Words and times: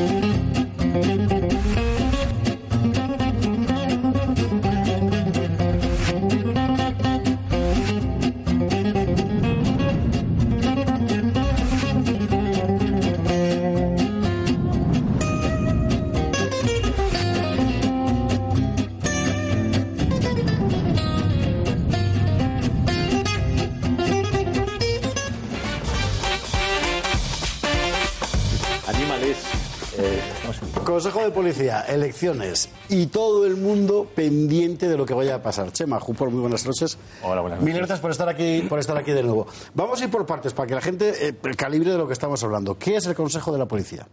Consejo 0.00 0.49
de 31.30 31.34
Policía, 31.36 31.82
elecciones 31.82 32.68
y 32.88 33.06
todo 33.06 33.46
el 33.46 33.56
mundo 33.56 34.06
pendiente 34.14 34.88
de 34.88 34.96
lo 34.96 35.06
que 35.06 35.14
vaya 35.14 35.36
a 35.36 35.42
pasar. 35.42 35.72
Chema, 35.72 36.00
Jupor, 36.00 36.30
muy 36.30 36.40
buenas 36.40 36.66
noches. 36.66 36.98
Hola, 37.22 37.40
buenas 37.40 37.60
Mil 37.60 37.68
noches. 37.68 37.78
gracias 37.78 38.00
por 38.00 38.10
estar 38.10 38.28
aquí, 38.28 38.62
por 38.68 38.78
estar 38.78 38.96
aquí 38.96 39.12
de 39.12 39.22
nuevo. 39.22 39.46
Vamos 39.74 40.00
a 40.00 40.04
ir 40.04 40.10
por 40.10 40.26
partes 40.26 40.52
para 40.52 40.66
que 40.66 40.74
la 40.74 40.80
gente 40.80 41.28
eh, 41.28 41.34
calibre 41.56 41.92
de 41.92 41.98
lo 41.98 42.06
que 42.06 42.12
estamos 42.12 42.42
hablando. 42.42 42.76
¿Qué 42.78 42.96
es 42.96 43.06
el 43.06 43.14
Consejo 43.14 43.52
de 43.52 43.58
la 43.58 43.66
Policía? 43.66 44.06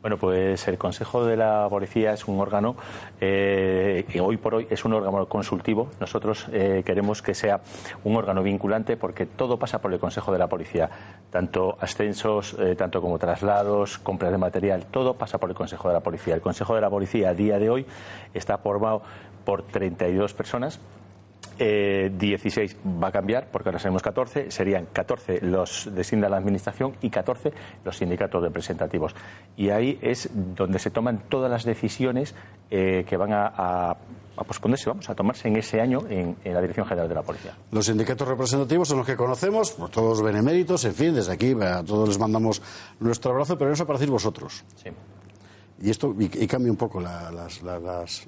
Bueno, 0.00 0.16
pues 0.16 0.66
el 0.66 0.78
Consejo 0.78 1.26
de 1.26 1.36
la 1.36 1.66
Policía 1.68 2.14
es 2.14 2.26
un 2.26 2.40
órgano 2.40 2.74
eh, 3.20 4.06
que 4.10 4.18
hoy 4.22 4.38
por 4.38 4.54
hoy 4.54 4.66
es 4.70 4.86
un 4.86 4.94
órgano 4.94 5.26
consultivo. 5.26 5.88
Nosotros 6.00 6.46
eh, 6.52 6.82
queremos 6.86 7.20
que 7.20 7.34
sea 7.34 7.60
un 8.04 8.16
órgano 8.16 8.42
vinculante 8.42 8.96
porque 8.96 9.26
todo 9.26 9.58
pasa 9.58 9.82
por 9.82 9.92
el 9.92 10.00
Consejo 10.00 10.32
de 10.32 10.38
la 10.38 10.48
Policía. 10.48 10.88
Tanto 11.28 11.76
ascensos, 11.78 12.56
eh, 12.58 12.76
tanto 12.76 13.02
como 13.02 13.18
traslados, 13.18 13.98
compras 13.98 14.32
de 14.32 14.38
material, 14.38 14.86
todo 14.86 15.14
pasa 15.14 15.36
por 15.36 15.50
el 15.50 15.56
Consejo 15.56 15.88
de 15.88 15.94
la 15.94 16.00
Policía. 16.00 16.34
El 16.34 16.40
Consejo 16.40 16.74
de 16.74 16.80
la 16.80 16.88
Policía 16.88 17.28
a 17.28 17.34
día 17.34 17.58
de 17.58 17.68
hoy 17.68 17.86
está 18.32 18.56
formado 18.56 19.02
por 19.44 19.64
32 19.64 20.32
personas. 20.32 20.80
Eh, 21.62 22.10
16 22.18 22.76
va 23.02 23.08
a 23.08 23.12
cambiar 23.12 23.48
porque 23.50 23.68
ahora 23.68 23.78
seremos 23.78 24.00
14, 24.02 24.50
serían 24.50 24.86
14 24.92 25.40
los 25.42 25.90
designa 25.94 26.26
la 26.30 26.38
Administración 26.38 26.94
y 27.02 27.10
14 27.10 27.52
los 27.84 27.96
sindicatos 27.98 28.42
representativos. 28.42 29.14
Y 29.58 29.68
ahí 29.68 29.98
es 30.00 30.30
donde 30.32 30.78
se 30.78 30.90
toman 30.90 31.24
todas 31.28 31.50
las 31.50 31.64
decisiones 31.64 32.34
eh, 32.70 33.04
que 33.06 33.16
van 33.18 33.34
a, 33.34 33.46
a, 33.54 33.90
a 33.90 34.44
posponerse, 34.44 34.88
vamos, 34.88 35.10
a 35.10 35.14
tomarse 35.14 35.48
en 35.48 35.56
ese 35.56 35.82
año 35.82 36.00
en, 36.08 36.34
en 36.42 36.54
la 36.54 36.62
Dirección 36.62 36.86
General 36.86 37.08
de 37.10 37.14
la 37.14 37.22
Policía. 37.22 37.54
Los 37.72 37.84
sindicatos 37.84 38.26
representativos 38.26 38.88
son 38.88 38.96
los 38.98 39.06
que 39.06 39.16
conocemos, 39.16 39.72
por 39.72 39.90
todos 39.90 40.22
beneméritos, 40.22 40.82
en 40.86 40.94
fin, 40.94 41.14
desde 41.14 41.32
aquí 41.34 41.54
a 41.60 41.82
todos 41.84 42.08
les 42.08 42.18
mandamos 42.18 42.62
nuestro 43.00 43.32
abrazo, 43.32 43.58
pero 43.58 43.70
eso 43.72 43.86
para 43.86 43.98
decir 43.98 44.10
vosotros. 44.10 44.64
Sí. 44.82 44.88
Y 45.82 45.90
esto 45.90 46.14
y, 46.18 46.24
y 46.42 46.46
cambia 46.46 46.70
un 46.70 46.78
poco 46.78 47.00
la- 47.02 47.30
las, 47.30 47.62
la- 47.62 47.78
las- 47.78 48.26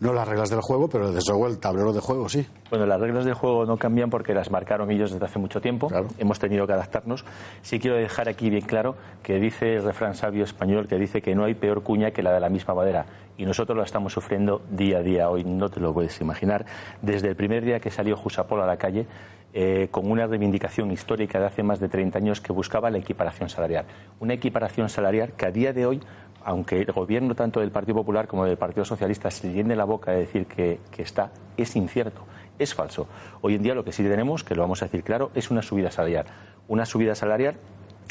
no 0.00 0.12
las 0.12 0.28
reglas 0.28 0.50
del 0.50 0.60
juego, 0.60 0.88
pero 0.88 1.10
desde 1.10 1.32
luego 1.32 1.48
el 1.48 1.58
tablero 1.58 1.92
de 1.92 2.00
juego 2.00 2.28
sí. 2.28 2.46
Bueno, 2.70 2.86
las 2.86 3.00
reglas 3.00 3.24
del 3.24 3.34
juego 3.34 3.66
no 3.66 3.76
cambian 3.76 4.10
porque 4.10 4.32
las 4.32 4.50
marcaron 4.50 4.90
ellos 4.90 5.10
desde 5.10 5.24
hace 5.24 5.38
mucho 5.38 5.60
tiempo. 5.60 5.88
Claro. 5.88 6.08
Hemos 6.18 6.38
tenido 6.38 6.66
que 6.66 6.72
adaptarnos. 6.72 7.24
Sí 7.62 7.80
quiero 7.80 7.96
dejar 7.96 8.28
aquí 8.28 8.48
bien 8.48 8.64
claro 8.64 8.94
que 9.22 9.40
dice 9.40 9.74
el 9.74 9.82
refrán 9.82 10.14
sabio 10.14 10.44
español 10.44 10.86
que 10.86 10.96
dice 10.96 11.20
que 11.20 11.34
no 11.34 11.44
hay 11.44 11.54
peor 11.54 11.82
cuña 11.82 12.12
que 12.12 12.22
la 12.22 12.32
de 12.32 12.40
la 12.40 12.48
misma 12.48 12.74
madera. 12.74 13.06
Y 13.36 13.44
nosotros 13.44 13.76
lo 13.76 13.82
estamos 13.82 14.12
sufriendo 14.12 14.62
día 14.70 14.98
a 14.98 15.02
día. 15.02 15.30
Hoy 15.30 15.44
no 15.44 15.68
te 15.68 15.80
lo 15.80 15.92
puedes 15.92 16.20
imaginar. 16.20 16.64
Desde 17.02 17.28
el 17.28 17.36
primer 17.36 17.64
día 17.64 17.80
que 17.80 17.90
salió 17.90 18.16
Jusapol 18.16 18.60
a 18.60 18.66
la 18.66 18.76
calle, 18.76 19.06
eh, 19.54 19.88
con 19.90 20.10
una 20.10 20.26
reivindicación 20.26 20.90
histórica 20.90 21.40
de 21.40 21.46
hace 21.46 21.62
más 21.62 21.80
de 21.80 21.88
30 21.88 22.18
años 22.18 22.40
que 22.40 22.52
buscaba 22.52 22.90
la 22.90 22.98
equiparación 22.98 23.48
salarial. 23.48 23.86
Una 24.20 24.34
equiparación 24.34 24.90
salarial 24.90 25.32
que 25.32 25.46
a 25.46 25.50
día 25.50 25.72
de 25.72 25.86
hoy 25.86 26.00
aunque 26.44 26.80
el 26.80 26.92
gobierno 26.92 27.34
tanto 27.34 27.60
del 27.60 27.70
Partido 27.70 27.96
Popular 27.96 28.26
como 28.26 28.44
del 28.44 28.56
Partido 28.56 28.84
Socialista 28.84 29.30
se 29.30 29.52
llene 29.52 29.76
la 29.76 29.84
boca 29.84 30.12
de 30.12 30.18
decir 30.18 30.46
que, 30.46 30.80
está, 30.96 31.30
es 31.56 31.76
incierto, 31.76 32.22
es 32.58 32.74
falso. 32.74 33.06
Hoy 33.40 33.54
en 33.54 33.62
día 33.62 33.74
lo 33.74 33.84
que 33.84 33.92
sí 33.92 34.02
tenemos, 34.02 34.44
que 34.44 34.54
lo 34.54 34.62
vamos 34.62 34.82
a 34.82 34.86
decir 34.86 35.02
claro, 35.02 35.30
es 35.34 35.50
una 35.50 35.62
subida 35.62 35.90
salarial. 35.90 36.26
Una 36.68 36.84
subida 36.84 37.14
salarial 37.14 37.56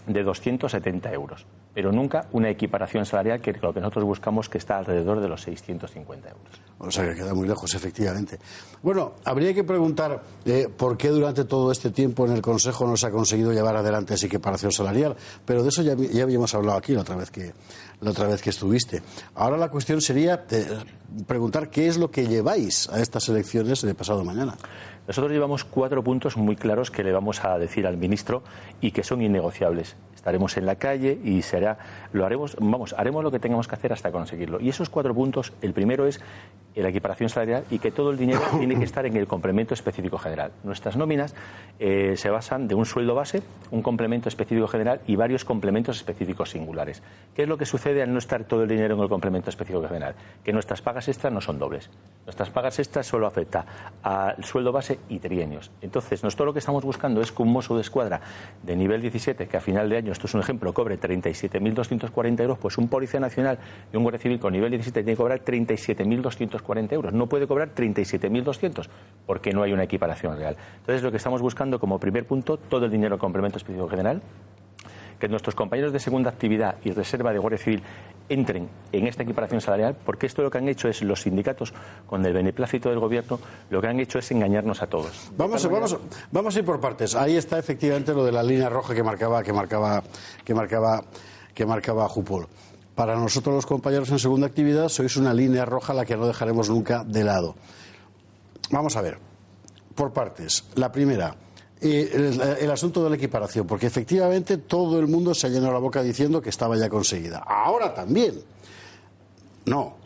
de 0.07 0.23
270 0.23 1.11
euros, 1.11 1.45
pero 1.73 1.91
nunca 1.91 2.27
una 2.31 2.49
equiparación 2.49 3.05
salarial 3.05 3.41
que 3.41 3.53
lo 3.53 3.73
que 3.73 3.81
nosotros 3.81 4.05
buscamos 4.05 4.47
que 4.47 4.57
está 4.57 4.77
alrededor 4.77 5.19
de 5.19 5.27
los 5.27 5.41
650 5.41 6.29
euros. 6.29 6.61
O 6.79 6.89
sea 6.89 7.05
que 7.05 7.15
queda 7.15 7.33
muy 7.33 7.47
lejos, 7.47 7.73
efectivamente. 7.75 8.39
Bueno, 8.81 9.15
habría 9.25 9.53
que 9.53 9.63
preguntar 9.63 10.21
eh, 10.45 10.69
por 10.75 10.97
qué 10.97 11.09
durante 11.09 11.43
todo 11.43 11.71
este 11.71 11.89
tiempo 11.89 12.25
en 12.25 12.33
el 12.33 12.41
Consejo 12.41 12.87
no 12.87 12.95
se 12.95 13.07
ha 13.07 13.11
conseguido 13.11 13.51
llevar 13.51 13.75
adelante 13.75 14.13
esa 14.13 14.27
equiparación 14.27 14.71
salarial, 14.71 15.15
pero 15.45 15.61
de 15.61 15.69
eso 15.69 15.81
ya, 15.81 15.95
ya 15.95 16.23
habíamos 16.23 16.53
hablado 16.55 16.77
aquí 16.77 16.93
la 16.93 17.01
otra 17.01 17.15
vez 17.17 17.29
que 17.29 17.53
la 18.01 18.11
otra 18.11 18.27
vez 18.27 18.41
que 18.41 18.49
estuviste. 18.49 19.01
Ahora 19.35 19.57
la 19.57 19.69
cuestión 19.69 20.01
sería 20.01 20.45
eh, 20.51 20.65
preguntar 21.25 21.69
qué 21.69 21.87
es 21.87 21.97
lo 21.97 22.11
que 22.11 22.27
lleváis 22.27 22.89
a 22.89 22.99
estas 23.01 23.27
elecciones 23.29 23.81
de 23.81 23.95
pasado 23.95 24.23
mañana. 24.23 24.55
Nosotros 25.07 25.31
llevamos 25.31 25.63
cuatro 25.63 26.03
puntos 26.03 26.35
muy 26.35 26.55
claros 26.57 26.91
que 26.91 27.03
le 27.03 27.13
vamos 27.13 27.43
a 27.43 27.57
decir 27.57 27.87
al 27.87 27.95
ministro 27.95 28.43
y 28.81 28.91
que 28.91 29.03
son 29.03 29.21
innegociables. 29.21 29.95
Estaremos 30.13 30.57
en 30.57 30.65
la 30.65 30.75
calle 30.75 31.17
y 31.23 31.41
será, 31.41 31.77
lo 32.11 32.25
haremos, 32.25 32.57
vamos, 32.59 32.93
haremos 32.97 33.23
lo 33.23 33.31
que 33.31 33.39
tengamos 33.39 33.69
que 33.69 33.75
hacer 33.75 33.93
hasta 33.93 34.11
conseguirlo. 34.11 34.59
Y 34.59 34.67
esos 34.67 34.89
cuatro 34.89 35.15
puntos, 35.15 35.53
el 35.61 35.73
primero 35.73 36.05
es 36.05 36.19
la 36.81 36.89
equiparación 36.89 37.29
salarial 37.29 37.63
y 37.69 37.79
que 37.79 37.91
todo 37.91 38.11
el 38.11 38.17
dinero 38.17 38.41
tiene 38.57 38.77
que 38.77 38.83
estar 38.83 39.05
en 39.05 39.15
el 39.17 39.27
complemento 39.27 39.73
específico 39.73 40.17
general. 40.17 40.51
Nuestras 40.63 40.95
nóminas 40.97 41.35
eh, 41.79 42.13
se 42.15 42.29
basan 42.29 42.67
de 42.67 42.75
un 42.75 42.85
sueldo 42.85 43.15
base, 43.15 43.41
un 43.71 43.81
complemento 43.81 44.29
específico 44.29 44.67
general 44.67 45.01
y 45.07 45.15
varios 45.15 45.45
complementos 45.45 45.97
específicos 45.97 46.51
singulares. 46.51 47.01
¿Qué 47.35 47.43
es 47.43 47.47
lo 47.47 47.57
que 47.57 47.65
sucede 47.65 48.01
al 48.01 48.11
no 48.11 48.19
estar 48.19 48.43
todo 48.43 48.63
el 48.63 48.69
dinero 48.69 48.95
en 48.95 49.01
el 49.01 49.09
complemento 49.09 49.49
específico 49.49 49.87
general? 49.87 50.15
Que 50.43 50.53
nuestras 50.53 50.81
pagas 50.81 51.07
extras 51.07 51.33
no 51.33 51.41
son 51.41 51.59
dobles. 51.59 51.89
Nuestras 52.25 52.49
pagas 52.49 52.77
extras 52.79 53.05
solo 53.05 53.27
afecta 53.27 53.65
al 54.03 54.43
sueldo 54.43 54.71
base 54.71 54.99
y 55.09 55.19
trienios. 55.19 55.71
Entonces, 55.81 56.23
nosotros 56.23 56.47
lo 56.47 56.53
que 56.53 56.59
estamos 56.59 56.83
buscando 56.83 57.21
es 57.21 57.31
que 57.31 57.41
un 57.41 57.51
mozo 57.51 57.75
de 57.75 57.81
escuadra 57.81 58.21
de 58.63 58.75
nivel 58.75 59.01
17, 59.01 59.47
que 59.47 59.57
a 59.57 59.61
final 59.61 59.89
de 59.89 59.97
año, 59.97 60.11
esto 60.11 60.27
es 60.27 60.33
un 60.33 60.41
ejemplo, 60.41 60.73
cobre 60.73 60.99
37.240 60.99 62.41
euros, 62.41 62.57
pues 62.57 62.77
un 62.77 62.87
policía 62.87 63.19
nacional 63.19 63.59
y 63.91 63.97
un 63.97 64.03
guardia 64.03 64.19
civil 64.19 64.39
con 64.39 64.53
nivel 64.53 64.71
17 64.71 65.03
tiene 65.03 65.13
que 65.13 65.17
cobrar 65.17 65.43
37.240 65.43 66.66
euros. 66.91 67.13
No 67.13 67.27
puede 67.27 67.47
cobrar 67.47 67.73
37.200 67.73 68.87
porque 69.25 69.51
no 69.51 69.63
hay 69.63 69.73
una 69.73 69.83
equiparación 69.83 70.37
real. 70.37 70.55
Entonces, 70.79 71.03
lo 71.03 71.11
que 71.11 71.17
estamos 71.17 71.41
buscando 71.41 71.79
como 71.79 71.99
primer 71.99 72.25
punto, 72.25 72.57
todo 72.57 72.85
el 72.85 72.91
dinero 72.91 73.17
complemento 73.17 73.57
específico 73.57 73.87
general, 73.87 74.21
que 75.19 75.27
nuestros 75.27 75.55
compañeros 75.55 75.91
de 75.91 75.99
segunda 75.99 76.29
actividad 76.29 76.75
y 76.83 76.91
reserva 76.91 77.33
de 77.33 77.39
Guardia 77.39 77.57
Civil 77.57 77.83
entren 78.29 78.69
en 78.91 79.07
esta 79.07 79.23
equiparación 79.23 79.61
salarial, 79.61 79.95
porque 80.05 80.27
esto 80.27 80.43
lo 80.43 80.51
que 80.51 80.57
han 80.57 80.67
hecho 80.67 80.87
es 80.87 81.01
los 81.01 81.21
sindicatos, 81.21 81.73
con 82.05 82.25
el 82.25 82.33
beneplácito 82.33 82.89
del 82.89 82.99
gobierno, 82.99 83.39
lo 83.69 83.81
que 83.81 83.87
han 83.87 83.99
hecho 83.99 84.19
es 84.19 84.29
engañarnos 84.31 84.81
a 84.81 84.87
todos. 84.87 85.31
Vamos, 85.35 85.65
vamos, 85.69 85.97
vamos 86.31 86.55
a 86.55 86.59
ir 86.59 86.65
por 86.65 86.79
partes. 86.79 87.15
Ahí 87.15 87.37
está 87.37 87.57
efectivamente 87.57 88.13
lo 88.13 88.25
de 88.25 88.31
la 88.31 88.43
línea 88.43 88.69
roja 88.69 88.93
que 88.93 89.03
marcaba, 89.03 89.41
que 89.43 89.53
marcaba, 89.53 90.03
que 90.43 90.53
marcaba, 90.53 91.03
que 91.53 91.65
marcaba 91.65 92.07
Jupol. 92.07 92.47
Para 92.97 93.15
nosotros 93.15 93.53
los 93.53 93.67
compañeros 93.67 94.09
en 94.09 94.17
segunda 94.17 94.47
actividad 94.47 94.89
sois 94.89 95.17
una 95.17 95.31
línea 95.31 95.65
roja 95.69 95.93
la 95.93 96.03
que 96.03 96.17
no 96.17 96.25
dejaremos 96.25 96.67
nunca 96.67 97.03
de 97.03 97.23
lado. 97.23 97.53
Vamos 98.71 98.97
a 98.97 99.01
ver, 99.01 99.19
por 99.93 100.11
partes. 100.11 100.63
La 100.73 100.91
primera, 100.91 101.35
eh, 101.79 102.09
el, 102.11 102.41
el 102.41 102.71
asunto 102.71 103.03
de 103.03 103.11
la 103.11 103.15
equiparación, 103.15 103.67
porque 103.67 103.85
efectivamente 103.85 104.57
todo 104.57 104.99
el 104.99 105.05
mundo 105.05 105.35
se 105.35 105.45
ha 105.45 105.51
llenado 105.51 105.73
la 105.73 105.79
boca 105.79 106.01
diciendo 106.01 106.41
que 106.41 106.49
estaba 106.49 106.75
ya 106.75 106.89
conseguida. 106.89 107.37
Ahora 107.45 107.93
también. 107.93 108.41
No. 109.67 109.96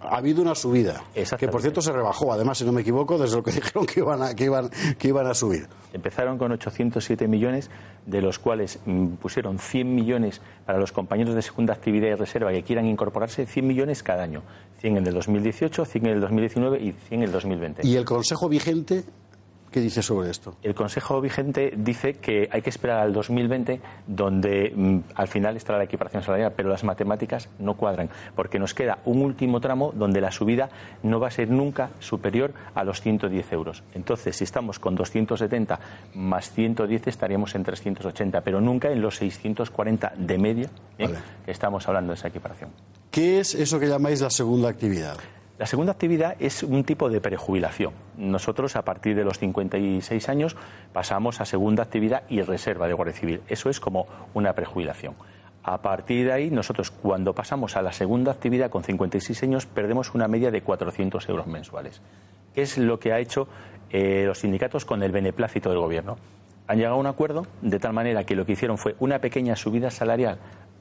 Ha 0.00 0.16
habido 0.16 0.42
una 0.42 0.54
subida, 0.54 1.02
que 1.38 1.48
por 1.48 1.60
cierto 1.60 1.80
se 1.80 1.92
rebajó, 1.92 2.32
además, 2.32 2.58
si 2.58 2.64
no 2.64 2.72
me 2.72 2.82
equivoco, 2.82 3.18
desde 3.18 3.36
lo 3.36 3.42
que 3.42 3.50
dijeron 3.52 3.86
que 3.86 4.00
iban 4.00 4.22
a, 4.22 4.34
que 4.34 4.44
iban, 4.44 4.70
que 4.98 5.08
iban 5.08 5.26
a 5.26 5.34
subir. 5.34 5.66
Empezaron 5.92 6.38
con 6.38 6.52
807 6.52 7.26
millones, 7.26 7.70
de 8.06 8.22
los 8.22 8.38
cuales 8.38 8.78
mm, 8.84 9.14
pusieron 9.14 9.58
100 9.58 9.94
millones 9.94 10.40
para 10.64 10.78
los 10.78 10.92
compañeros 10.92 11.34
de 11.34 11.42
segunda 11.42 11.74
actividad 11.74 12.08
y 12.08 12.14
reserva 12.14 12.52
que 12.52 12.62
quieran 12.62 12.86
incorporarse, 12.86 13.46
100 13.46 13.66
millones 13.66 14.02
cada 14.02 14.22
año. 14.22 14.42
100 14.80 14.98
en 14.98 15.06
el 15.06 15.14
2018, 15.14 15.84
100 15.84 16.06
en 16.06 16.12
el 16.12 16.20
2019 16.20 16.80
y 16.80 16.92
100 16.92 17.20
en 17.20 17.22
el 17.26 17.32
2020. 17.32 17.86
¿Y 17.86 17.96
el 17.96 18.04
Consejo 18.04 18.48
vigente 18.48 19.04
qué 19.70 19.80
dice 19.80 20.02
sobre 20.02 20.30
esto? 20.30 20.56
El 20.62 20.74
Consejo 20.74 21.20
vigente 21.20 21.72
dice 21.76 22.14
que 22.14 22.48
hay 22.50 22.62
que 22.62 22.70
esperar 22.70 23.00
al 23.00 23.12
2020, 23.12 23.80
donde 24.06 24.72
mm, 24.74 24.98
al 25.14 25.28
final 25.28 25.56
estará 25.56 25.78
la 25.78 25.84
equiparación 25.84 26.22
salarial, 26.22 26.52
pero 26.56 26.68
las 26.68 26.84
matemáticas 26.84 27.48
no 27.58 27.74
cuadran, 27.74 28.10
porque 28.34 28.58
nos 28.58 28.74
queda 28.74 28.98
un 29.04 29.22
último 29.22 29.60
tramo 29.60 29.92
donde 29.94 30.20
la 30.20 30.30
subida 30.30 30.68
no 31.02 31.20
va 31.20 31.28
a 31.28 31.30
ser 31.30 31.50
nunca 31.50 31.90
superior 31.98 32.52
a 32.74 32.84
los 32.84 33.00
110 33.00 33.52
euros. 33.52 33.82
Entonces, 33.94 34.36
si 34.36 34.44
estamos 34.44 34.78
con 34.78 34.94
270 34.94 35.80
más 36.14 36.50
110, 36.52 37.06
estaríamos 37.06 37.54
en 37.54 37.64
380, 37.64 38.40
pero 38.42 38.60
nunca 38.60 38.90
en 38.90 39.00
los 39.00 39.16
640 39.16 40.12
de 40.16 40.38
media 40.38 40.70
¿eh? 40.98 41.06
Vale. 41.06 41.18
que 41.44 41.50
estamos 41.50 41.86
hablando 41.88 42.12
de 42.12 42.18
esa 42.18 42.28
equiparación. 42.28 42.70
¿Qué 43.10 43.40
es 43.40 43.54
eso 43.54 43.80
que 43.80 43.88
llamáis 43.88 44.20
la 44.20 44.30
segunda 44.30 44.68
actividad? 44.68 45.16
La 45.58 45.66
segunda 45.66 45.90
actividad 45.90 46.36
es 46.38 46.62
un 46.62 46.84
tipo 46.84 47.10
de 47.10 47.20
prejubilación. 47.20 47.92
Nosotros, 48.16 48.76
a 48.76 48.82
partir 48.82 49.16
de 49.16 49.24
los 49.24 49.40
56 49.40 50.28
años, 50.28 50.56
pasamos 50.92 51.40
a 51.40 51.44
segunda 51.44 51.82
actividad 51.82 52.22
y 52.28 52.42
reserva 52.42 52.86
de 52.86 52.94
Guardia 52.94 53.16
Civil. 53.16 53.40
Eso 53.48 53.68
es 53.68 53.80
como 53.80 54.06
una 54.34 54.52
prejubilación. 54.52 55.14
A 55.64 55.82
partir 55.82 56.26
de 56.26 56.32
ahí, 56.32 56.50
nosotros 56.50 56.92
cuando 56.92 57.34
pasamos 57.34 57.76
a 57.76 57.82
la 57.82 57.90
segunda 57.90 58.30
actividad 58.30 58.70
con 58.70 58.84
56 58.84 59.42
años, 59.42 59.66
perdemos 59.66 60.14
una 60.14 60.28
media 60.28 60.52
de 60.52 60.62
400 60.62 61.28
euros 61.28 61.48
mensuales. 61.48 62.02
¿Qué 62.54 62.62
es 62.62 62.78
lo 62.78 63.00
que 63.00 63.12
ha 63.12 63.18
hecho 63.18 63.48
eh, 63.90 64.22
los 64.26 64.38
sindicatos 64.38 64.84
con 64.84 65.02
el 65.02 65.10
beneplácito 65.10 65.70
del 65.70 65.80
Gobierno? 65.80 66.18
Han 66.68 66.76
llegado 66.76 66.94
a 66.94 67.00
un 67.00 67.06
acuerdo 67.06 67.48
de 67.62 67.80
tal 67.80 67.94
manera 67.94 68.22
que 68.22 68.36
lo 68.36 68.46
que 68.46 68.52
hicieron 68.52 68.78
fue 68.78 68.94
una 69.00 69.18
pequeña 69.18 69.56
subida 69.56 69.90
salarial 69.90 70.38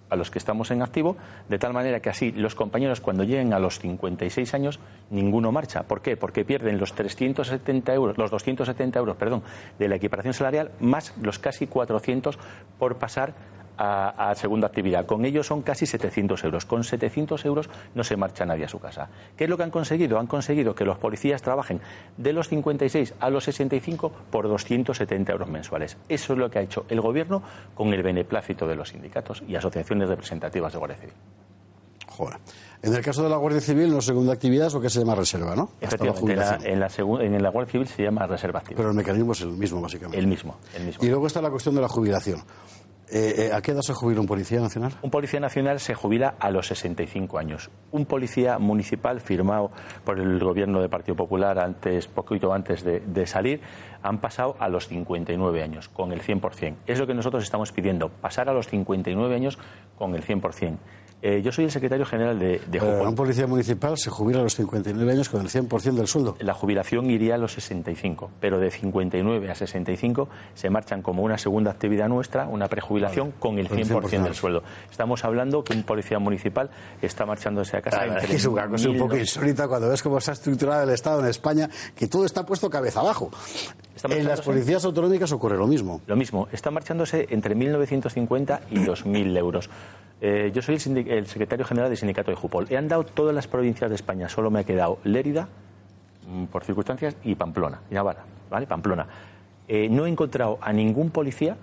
a 0.10 0.16
los 0.16 0.32
que 0.32 0.40
estamos 0.40 0.72
en 0.72 0.82
activo, 0.82 1.18
de 1.50 1.60
tal 1.60 1.74
manera 1.74 2.00
que 2.00 2.10
así 2.10 2.32
los 2.32 2.56
compañeros 2.56 3.02
cuando 3.02 3.24
lleguen 3.24 3.54
a 3.54 3.60
los 3.60 3.80
56 3.80 4.54
años 4.54 4.80
ninguno 5.10 5.52
marcha. 5.52 5.84
¿Por 5.84 6.02
qué? 6.02 6.18
Porque 6.18 6.46
pierden 6.46 6.78
los 6.80 6.94
370 6.94 7.94
euros, 7.94 8.18
los 8.18 8.32
270 8.32 9.00
euros, 9.00 9.18
perdón, 9.18 9.44
de 9.78 9.88
la 9.88 9.96
equiparación 9.96 10.34
salarial 10.34 10.72
más 10.80 11.14
los 11.22 11.40
casi 11.40 11.68
400 11.68 12.38
por 12.80 12.98
pasar 12.98 13.34
a, 13.78 14.34
segunda 14.36 14.68
actividad. 14.68 15.06
Con 15.06 15.26
ellos 15.26 15.48
son 15.48 15.62
casi 15.62 15.86
700 15.86 16.44
euros. 16.44 16.66
Con 16.66 16.84
700 16.84 17.46
euros 17.46 17.70
no 17.96 18.04
se 18.04 18.18
marcha 18.18 18.46
nadie 18.46 18.66
a 18.66 18.68
su 18.68 18.80
casa. 18.80 19.10
¿Qué 19.36 19.46
es 19.46 19.50
lo 19.50 19.58
que 19.58 19.64
han 19.64 19.72
conseguido? 19.72 20.20
Han 20.20 20.28
conseguido 20.28 20.74
que 20.76 20.86
los 20.86 20.98
policías 20.98 21.42
trabajen 21.42 21.82
de 22.18 22.34
los 22.34 22.48
56 22.50 23.16
a 23.20 23.30
los 23.30 23.44
65 23.44 24.12
por 24.32 24.48
270 24.48 25.32
euros 25.32 25.50
mensuales. 25.50 25.98
Eso 26.10 26.34
es 26.34 26.40
lo 26.40 26.50
que 26.50 26.60
ha 26.60 26.62
hecho 26.62 26.86
el 26.90 27.02
Gobierno 27.02 27.42
con 27.74 27.94
el 27.94 28.04
beneplácito 28.04 28.68
de 28.68 28.76
los 28.76 28.90
sindicatos 28.90 29.44
y 29.48 29.56
asociaciones 29.56 30.10
representativas 30.10 30.74
de 30.74 30.80
Guardia 30.80 30.98
Civil. 30.98 31.16
Joder. 32.08 32.40
En 32.82 32.94
el 32.94 33.02
caso 33.02 33.24
de 33.24 33.30
la 33.30 33.38
Guardia 33.38 33.62
Civil, 33.62 33.94
la 33.94 34.02
segunda 34.02 34.34
actividad 34.34 34.68
es 34.68 34.74
lo 34.74 34.82
que 34.82 34.90
se 34.90 35.00
llama 35.00 35.16
reserva, 35.16 35.56
¿no? 35.56 35.72
Efectivamente, 35.82 36.34
en, 36.34 36.80
la, 36.80 36.90
en 36.98 37.44
la 37.44 37.50
Guardia 37.50 37.72
Civil 37.72 37.88
se 37.88 38.04
llama 38.04 38.26
reserva 38.28 38.60
activa. 38.60 38.78
Pero 38.78 38.90
el 38.90 38.96
mecanismo 38.96 39.32
es 39.34 39.42
el 39.42 39.50
mismo, 39.50 39.82
básicamente. 39.82 40.18
El 40.18 40.28
mismo, 40.28 40.58
el 40.76 40.86
mismo. 40.86 41.04
Y 41.04 41.10
luego 41.10 41.28
está 41.28 41.42
la 41.42 41.50
cuestión 41.50 41.76
de 41.76 41.82
la 41.82 41.88
jubilación. 41.88 42.42
Eh, 43.10 43.48
eh, 43.48 43.54
¿A 43.54 43.62
qué 43.62 43.72
edad 43.72 43.82
se 43.82 43.94
jubila 43.94 44.20
un 44.20 44.28
policía 44.28 44.60
nacional? 44.60 44.92
Un 45.02 45.10
policía 45.10 45.40
nacional 45.40 45.80
se 45.80 45.94
jubila 45.94 46.36
a 46.40 46.52
los 46.52 46.68
65 46.68 47.38
años. 47.38 47.70
Un 47.92 48.06
policía 48.06 48.60
municipal 48.60 49.22
firmado 49.22 49.72
por 50.04 50.20
el 50.20 50.40
gobierno 50.40 50.82
del 50.82 50.90
Partido 50.90 51.16
Popular 51.16 51.58
antes, 51.58 52.08
poquito 52.08 52.52
antes 52.52 52.84
de, 52.84 53.26
salir, 53.26 53.62
han 54.04 54.20
pasado 54.20 54.58
a 54.60 54.68
los 54.68 54.90
59 54.90 55.64
años, 55.64 55.88
con 55.88 56.12
el 56.12 56.22
100%. 56.22 56.76
Es 56.86 57.00
lo 57.00 57.08
que 57.08 57.14
nosotros 57.14 57.44
estamos 57.44 57.72
pidiendo, 57.72 58.10
pasar 58.10 58.50
a 58.50 58.54
los 58.54 58.68
59 58.68 59.36
años 59.36 59.58
con 59.98 60.14
el 60.14 60.24
100%. 60.24 60.78
Eh, 61.22 61.42
yo 61.44 61.52
soy 61.52 61.66
el 61.66 61.72
secretario 61.72 62.06
general 62.06 62.38
de, 62.38 62.62
de 62.68 62.80
Un 62.80 63.16
policía 63.16 63.48
municipal 63.48 63.98
se 63.98 64.12
jubila 64.12 64.40
a 64.40 64.44
los 64.44 64.56
59 64.56 65.12
años 65.12 65.30
con 65.30 65.42
el 65.42 65.50
100% 65.50 65.94
del 65.94 66.08
sueldo. 66.08 66.38
La 66.40 66.54
jubilación 66.54 67.10
iría 67.10 67.36
a 67.36 67.38
los 67.40 67.54
65, 67.54 68.30
pero 68.40 68.60
de 68.60 68.70
59 68.70 69.50
a 69.50 69.56
65 69.56 70.30
se 70.54 70.70
marchan 70.70 71.02
como 71.02 71.24
una 71.24 71.40
segunda 71.40 71.72
actividad 71.72 72.08
nuestra, 72.08 72.48
una 72.48 72.68
prejubilación 72.68 73.32
con 73.32 73.58
el 73.58 73.68
100%, 73.68 74.24
del 74.24 74.36
sueldo. 74.36 74.62
Estamos 74.92 75.26
hablando 75.26 75.64
que 75.64 75.74
un 75.74 75.84
policía 75.84 76.20
municipal 76.20 76.70
está 77.02 77.26
marchándose 77.26 77.78
a 77.78 77.82
casa. 77.82 78.06
es 78.20 78.46
una 78.46 78.68
cosa 78.68 78.90
un 78.90 78.98
poco 79.00 79.18
insólita 79.18 79.68
cuando 79.68 79.90
ves 79.90 80.04
cómo 80.04 80.20
está 80.20 80.34
estructurado 80.34 80.84
el 80.84 80.92
Estado 80.92 81.22
en 81.22 81.28
España, 81.28 81.68
que 81.96 82.08
todo 82.08 82.26
está 82.26 82.46
puesto 82.46 82.70
cabeza 82.70 83.00
abajo. 83.00 83.32
En 84.04 84.28
las 84.28 84.42
policías 84.42 84.84
autonómicas 84.86 85.32
ocurre 85.32 85.58
lo 85.58 85.68
mismo. 85.68 86.02
Lo 86.08 86.16
mismo. 86.16 86.48
Está 86.52 86.72
marchándose 86.72 87.28
entre 87.30 87.56
1.950 87.56 88.60
y 88.72 88.76
2.000 88.80 89.38
euros. 89.38 89.70
Eh, 90.20 90.52
yo 90.54 90.62
soy 90.62 90.76
el, 90.76 91.28
secretario 91.28 91.66
general 91.66 91.90
del 91.90 91.98
sindicato 91.98 92.32
de 92.32 92.38
Jupol. 92.38 92.68
He 92.70 92.78
andado 92.78 93.04
todas 93.04 93.36
las 93.36 93.48
provincias 93.48 93.90
de 93.90 93.96
España, 93.96 94.30
solo 94.30 94.50
me 94.50 94.60
ha 94.60 94.64
quedado 94.64 95.00
Lérida, 95.04 95.48
mm, 96.28 96.46
por 96.46 96.64
circunstancias, 96.64 97.16
y 97.24 97.36
Pamplona, 97.36 97.82
y 97.92 97.94
Navarra, 97.94 98.24
¿vale? 98.50 98.66
Pamplona. 98.66 99.08
Eh, 99.68 99.90
no 99.90 100.06
he 100.06 100.10
encontrado 100.10 100.58
a 100.62 100.74
ningún 100.74 101.12
policía 101.12 101.58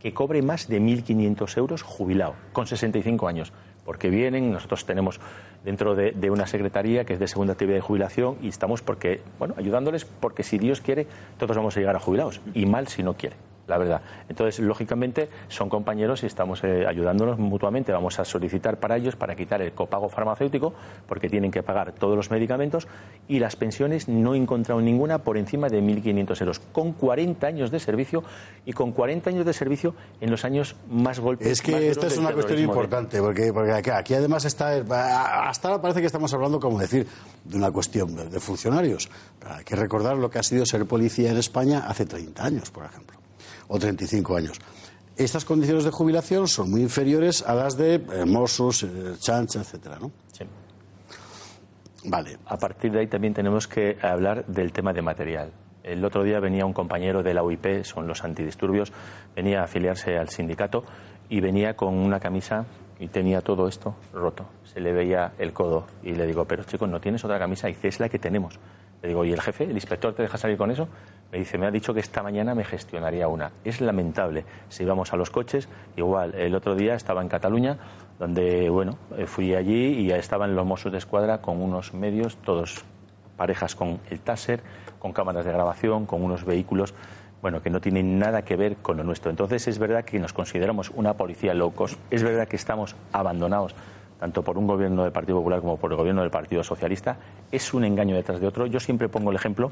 que 0.00 0.12
cobre 0.12 0.42
más 0.42 0.68
de 0.68 0.80
1.500 0.80 1.56
euros 1.56 1.82
jubilado, 1.82 2.34
con 2.52 2.66
65 2.66 3.26
años. 3.26 3.52
Porque 3.88 4.10
vienen, 4.10 4.52
nosotros 4.52 4.84
tenemos 4.84 5.18
dentro 5.64 5.94
de, 5.94 6.30
una 6.30 6.46
secretaría 6.46 7.06
que 7.06 7.14
es 7.14 7.18
de 7.18 7.26
segunda 7.26 7.54
actividad 7.54 7.76
de 7.76 7.80
jubilación 7.80 8.36
y 8.42 8.48
estamos 8.48 8.82
porque, 8.82 9.22
bueno, 9.38 9.54
ayudándoles 9.56 10.04
porque 10.04 10.42
si 10.42 10.58
Dios 10.58 10.82
quiere, 10.82 11.06
todos 11.38 11.56
vamos 11.56 11.74
a 11.74 11.80
llegar 11.80 11.96
a 11.96 11.98
jubilados. 11.98 12.42
Y 12.52 12.66
mal 12.66 12.88
si 12.88 13.02
no 13.02 13.14
quiere 13.14 13.47
la 13.68 13.78
verdad. 13.78 14.00
Entonces, 14.28 14.58
lógicamente, 14.60 15.28
son 15.48 15.68
compañeros 15.68 16.22
y 16.22 16.26
estamos 16.26 16.64
eh, 16.64 16.84
ayudándonos 16.88 17.38
mutuamente. 17.38 17.92
Vamos 17.92 18.18
a 18.18 18.24
solicitar 18.24 18.78
para 18.78 18.96
ellos 18.96 19.14
para 19.14 19.36
quitar 19.36 19.62
el 19.62 19.72
copago 19.72 20.08
farmacéutico, 20.08 20.72
porque 21.06 21.28
tienen 21.28 21.50
que 21.50 21.62
pagar 21.62 21.92
todos 21.92 22.16
los 22.16 22.30
medicamentos, 22.30 22.88
y 23.28 23.38
las 23.38 23.56
pensiones 23.56 24.08
no 24.08 24.34
he 24.34 24.38
encontrado 24.38 24.80
ninguna 24.80 25.18
por 25.18 25.36
encima 25.36 25.68
de 25.68 25.82
1.500 25.82 26.40
euros, 26.40 26.60
con 26.72 26.92
40 26.92 27.46
años 27.46 27.70
de 27.70 27.78
servicio 27.78 28.24
y 28.64 28.72
con 28.72 28.92
40 28.92 29.30
años 29.30 29.46
de 29.46 29.52
servicio 29.52 29.94
en 30.20 30.30
los 30.30 30.44
años 30.44 30.74
más 30.90 31.20
golpes. 31.20 31.46
Es 31.46 31.62
que 31.62 31.90
esta 31.90 32.06
es 32.06 32.16
una 32.16 32.32
cuestión 32.32 32.58
importante, 32.58 33.20
porque, 33.20 33.52
porque 33.52 33.72
aquí, 33.72 34.14
además 34.14 34.44
está. 34.44 34.68
Hasta 35.48 35.68
ahora 35.68 35.82
parece 35.82 36.00
que 36.00 36.06
estamos 36.06 36.32
hablando, 36.32 36.58
como 36.58 36.78
decir, 36.78 37.06
de 37.44 37.56
una 37.56 37.70
cuestión 37.70 38.30
de 38.30 38.40
funcionarios. 38.40 39.10
hay 39.44 39.64
que 39.64 39.76
recordar 39.76 40.16
lo 40.16 40.30
que 40.30 40.38
ha 40.38 40.42
sido 40.42 40.64
ser 40.64 40.86
policía 40.86 41.30
en 41.30 41.36
España 41.36 41.84
hace 41.86 42.06
30 42.06 42.44
años, 42.44 42.70
por 42.70 42.84
ejemplo 42.84 43.17
o 43.68 43.78
35 43.78 44.36
años. 44.36 44.58
Estas 45.16 45.44
condiciones 45.44 45.84
de 45.84 45.90
jubilación 45.90 46.46
son 46.46 46.70
muy 46.70 46.82
inferiores 46.82 47.42
a 47.42 47.54
las 47.54 47.76
de 47.76 47.94
eh, 47.94 48.24
Mossos, 48.24 48.84
eh, 48.84 49.14
Chancha, 49.18 49.60
etcétera, 49.60 49.98
¿no? 50.00 50.12
Sí. 50.32 50.44
Vale. 52.04 52.38
A 52.46 52.56
partir 52.56 52.92
de 52.92 53.00
ahí 53.00 53.06
también 53.08 53.34
tenemos 53.34 53.66
que 53.66 53.98
hablar 54.00 54.46
del 54.46 54.72
tema 54.72 54.92
de 54.92 55.02
material. 55.02 55.52
El 55.82 56.04
otro 56.04 56.22
día 56.22 56.38
venía 56.38 56.66
un 56.66 56.72
compañero 56.72 57.22
de 57.22 57.34
la 57.34 57.42
UIP, 57.42 57.82
son 57.82 58.06
los 58.06 58.22
antidisturbios, 58.22 58.92
venía 59.34 59.60
a 59.60 59.64
afiliarse 59.64 60.16
al 60.16 60.28
sindicato 60.28 60.84
y 61.28 61.40
venía 61.40 61.74
con 61.74 61.94
una 61.94 62.20
camisa 62.20 62.66
y 63.00 63.08
tenía 63.08 63.40
todo 63.40 63.66
esto 63.68 63.96
roto. 64.12 64.46
Se 64.64 64.80
le 64.80 64.92
veía 64.92 65.32
el 65.38 65.52
codo 65.52 65.86
y 66.02 66.12
le 66.12 66.26
digo, 66.26 66.44
pero 66.44 66.64
chicos, 66.64 66.88
¿no 66.88 67.00
tienes 67.00 67.24
otra 67.24 67.38
camisa? 67.38 67.68
Y 67.68 67.74
dice, 67.74 67.88
es 67.88 68.00
la 68.00 68.08
que 68.08 68.18
tenemos. 68.18 68.58
Le 69.02 69.08
digo, 69.08 69.24
¿y 69.24 69.32
el 69.32 69.40
jefe, 69.40 69.64
el 69.64 69.72
inspector, 69.72 70.12
te 70.12 70.22
deja 70.22 70.38
salir 70.38 70.56
con 70.56 70.70
eso? 70.70 70.88
Me 71.30 71.38
dice, 71.38 71.56
me 71.56 71.66
ha 71.66 71.70
dicho 71.70 71.94
que 71.94 72.00
esta 72.00 72.22
mañana 72.22 72.54
me 72.54 72.64
gestionaría 72.64 73.28
una. 73.28 73.52
Es 73.64 73.80
lamentable. 73.80 74.44
Si 74.68 74.84
vamos 74.84 75.12
a 75.12 75.16
los 75.16 75.30
coches, 75.30 75.68
igual, 75.96 76.34
el 76.34 76.54
otro 76.54 76.74
día 76.74 76.94
estaba 76.94 77.22
en 77.22 77.28
Cataluña, 77.28 77.78
donde, 78.18 78.68
bueno, 78.70 78.98
eh, 79.16 79.26
fui 79.26 79.54
allí 79.54 80.00
y 80.00 80.10
estaban 80.10 80.56
los 80.56 80.66
Mossos 80.66 80.90
de 80.90 80.98
Escuadra 80.98 81.40
con 81.40 81.62
unos 81.62 81.94
medios, 81.94 82.36
todos 82.38 82.84
parejas 83.36 83.76
con 83.76 84.00
el 84.10 84.20
Taser, 84.20 84.62
con 84.98 85.12
cámaras 85.12 85.44
de 85.44 85.52
grabación, 85.52 86.06
con 86.06 86.22
unos 86.22 86.44
vehículos, 86.44 86.92
bueno, 87.40 87.62
que 87.62 87.70
no 87.70 87.80
tienen 87.80 88.18
nada 88.18 88.42
que 88.42 88.56
ver 88.56 88.76
con 88.76 88.96
lo 88.96 89.04
nuestro. 89.04 89.30
Entonces 89.30 89.68
es 89.68 89.78
verdad 89.78 90.04
que 90.04 90.18
nos 90.18 90.32
consideramos 90.32 90.90
una 90.90 91.14
policía 91.14 91.54
low 91.54 91.72
cost, 91.72 92.00
es 92.10 92.24
verdad 92.24 92.48
que 92.48 92.56
estamos 92.56 92.96
abandonados 93.12 93.76
tanto 94.18 94.42
por 94.42 94.58
un 94.58 94.66
gobierno 94.66 95.02
del 95.04 95.12
Partido 95.12 95.38
Popular 95.38 95.60
como 95.60 95.76
por 95.76 95.92
el 95.92 95.96
gobierno 95.96 96.22
del 96.22 96.30
Partido 96.30 96.62
Socialista, 96.64 97.16
es 97.50 97.72
un 97.72 97.84
engaño 97.84 98.16
detrás 98.16 98.40
de 98.40 98.46
otro. 98.46 98.66
Yo 98.66 98.80
siempre 98.80 99.08
pongo 99.08 99.30
el 99.30 99.36
ejemplo 99.36 99.70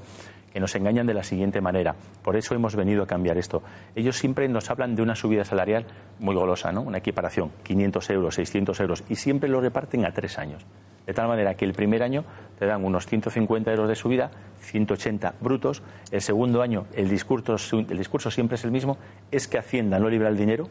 que 0.53 0.61
nos 0.61 0.75
engañan 0.75 1.07
de 1.07 1.15
la 1.15 1.23
siguiente 1.23 1.61
manera. 1.61 1.95
Por 2.23 2.37
eso 2.37 2.55
hemos 2.55 2.77
venido 2.77 3.03
a 3.03 3.07
cambiar 3.07 3.37
esto. 3.39 3.63
Ellos 3.95 4.17
siempre 4.17 4.49
nos 4.49 4.71
hablan 4.71 4.95
de 4.95 5.03
una 5.03 5.15
subida 5.15 5.45
salarial 5.45 5.85
muy 6.19 6.35
golosa, 6.35 6.73
¿no? 6.73 6.83
Una 6.83 6.99
equiparación, 6.99 7.51
500 7.63 8.11
euros, 8.11 8.35
600 8.37 8.81
euros, 8.81 9.05
y 9.09 9.17
siempre 9.17 9.49
lo 9.49 9.61
reparten 9.61 10.07
a 10.07 10.13
tres 10.13 10.39
años. 10.39 10.65
De 11.07 11.15
tal 11.15 11.29
manera 11.29 11.55
que 11.55 11.65
el 11.65 11.73
primer 11.73 12.03
año 12.03 12.25
te 12.59 12.67
dan 12.67 12.85
unos 12.85 13.07
150 13.07 13.71
euros 13.71 13.89
de 13.89 13.95
subida, 13.95 14.31
180 14.61 15.35
brutos. 15.41 15.83
El 16.11 16.21
segundo 16.21 16.63
año 16.63 16.87
el 16.95 17.09
discurso, 17.09 17.57
el 17.79 17.99
discurso 17.99 18.31
siempre 18.31 18.57
es 18.57 18.65
el 18.65 18.73
mismo, 18.73 18.99
es 19.31 19.47
que 19.47 19.59
Hacienda 19.59 20.01
no 20.01 20.09
libra 20.09 20.29
el 20.29 20.37
dinero, 20.37 20.69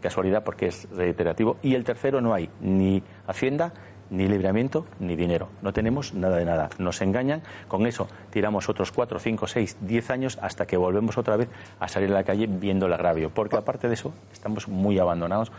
casualidad 0.00 0.44
porque 0.44 0.66
es 0.66 0.88
reiterativo. 0.90 1.56
Y 1.62 1.74
el 1.74 1.84
tercero 1.84 2.20
no 2.20 2.34
hay 2.34 2.50
ni 2.60 3.02
Hacienda, 3.26 3.72
ni 4.10 4.26
libramiento, 4.28 4.86
ni 4.98 5.16
dinero. 5.16 5.48
No 5.62 5.72
tenemos 5.72 6.14
nada 6.14 6.36
de 6.36 6.44
nada. 6.44 6.68
Nos 6.78 7.00
engañan, 7.00 7.42
con 7.68 7.86
eso 7.86 8.08
tiramos 8.30 8.68
otros 8.68 8.92
cuatro, 8.92 9.18
cinco, 9.18 9.46
seis, 9.46 9.76
diez 9.80 10.10
años 10.10 10.38
hasta 10.42 10.66
que 10.66 10.76
volvemos 10.76 11.16
otra 11.16 11.36
vez 11.36 11.48
a 11.78 11.88
salir 11.88 12.10
a 12.10 12.14
la 12.14 12.24
calle 12.24 12.46
viendo 12.48 12.86
el 12.86 12.92
agravio. 12.92 13.30
Porque 13.30 13.56
aparte 13.56 13.88
de 13.88 13.94
eso, 13.94 14.12
estamos 14.32 14.68
muy 14.68 14.98
abandonados 14.98 15.52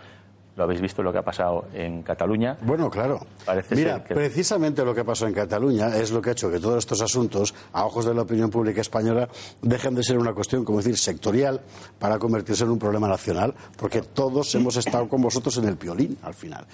lo 0.55 0.63
habéis 0.63 0.81
visto 0.81 1.01
lo 1.01 1.11
que 1.11 1.19
ha 1.19 1.23
pasado 1.23 1.65
en 1.73 2.03
Cataluña. 2.03 2.57
Bueno, 2.61 2.89
claro. 2.89 3.25
Mira, 3.71 4.03
precisamente 4.03 4.83
lo 4.83 4.93
que 4.93 5.03
pasó 5.03 5.27
en 5.27 5.33
Cataluña 5.33 5.95
es 5.95 6.11
lo 6.11 6.21
que 6.21 6.29
ha 6.29 6.33
hecho 6.33 6.51
que 6.51 6.59
todos 6.59 6.79
estos 6.79 7.01
asuntos, 7.01 7.53
a 7.73 7.85
ojos 7.85 8.05
de 8.05 8.13
la 8.13 8.23
opinión 8.23 8.49
pública 8.49 8.81
española, 8.81 9.29
dejen 9.61 9.95
de 9.95 10.03
ser 10.03 10.17
una 10.17 10.33
cuestión, 10.33 10.65
como 10.65 10.79
decir, 10.79 10.97
sectorial 10.97 11.61
para 11.99 12.19
convertirse 12.19 12.63
en 12.63 12.71
un 12.71 12.79
problema 12.79 13.07
nacional, 13.07 13.53
porque 13.77 14.01
todos 14.01 14.53
hemos 14.55 14.75
estado 14.75 15.07
con 15.07 15.21
vosotros 15.21 15.57
en 15.57 15.65
el 15.65 15.77
piolín 15.77 16.17
al 16.21 16.33
final. 16.33 16.65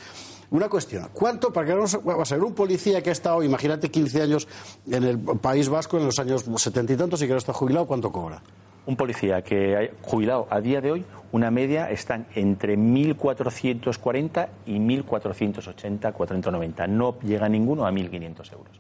Una 0.50 0.70
cuestión, 0.70 1.10
¿cuánto, 1.12 1.52
para 1.52 1.68
que 1.68 1.76
no 1.76 1.84
va 2.04 2.22
a 2.22 2.26
ser 2.26 2.42
un 2.42 2.54
policía 2.54 3.04
que 3.04 3.10
ha 3.10 3.14
estado, 3.14 3.44
imagínate, 3.44 3.92
15 3.92 4.22
años 4.22 4.48
en 4.90 5.04
el 5.04 5.20
País 5.20 5.68
Vasco 5.68 5.98
en 5.98 6.06
los 6.06 6.18
años 6.20 6.46
setenta 6.56 6.94
y 6.94 6.96
tantos 6.96 7.22
y 7.22 7.26
que 7.26 7.34
ahora 7.34 7.40
está 7.40 7.52
jubilado, 7.52 7.86
¿cuánto 7.86 8.12
cobra? 8.14 8.42
Un 8.86 8.96
policía 8.96 9.42
que 9.42 9.76
ha 9.76 10.08
jubilado 10.08 10.48
a 10.50 10.62
día 10.62 10.80
de 10.80 10.94
hoy, 10.94 11.06
una 11.32 11.52
media 11.52 11.90
están 11.92 12.26
entre 12.36 12.78
1.440 12.78 14.48
y 14.66 14.78
1.480, 14.80 16.14
490. 16.14 16.88
No 16.88 17.20
llega 17.20 17.50
ninguno 17.50 17.86
a 17.86 17.92
1.500 17.92 18.54
euros. 18.54 18.80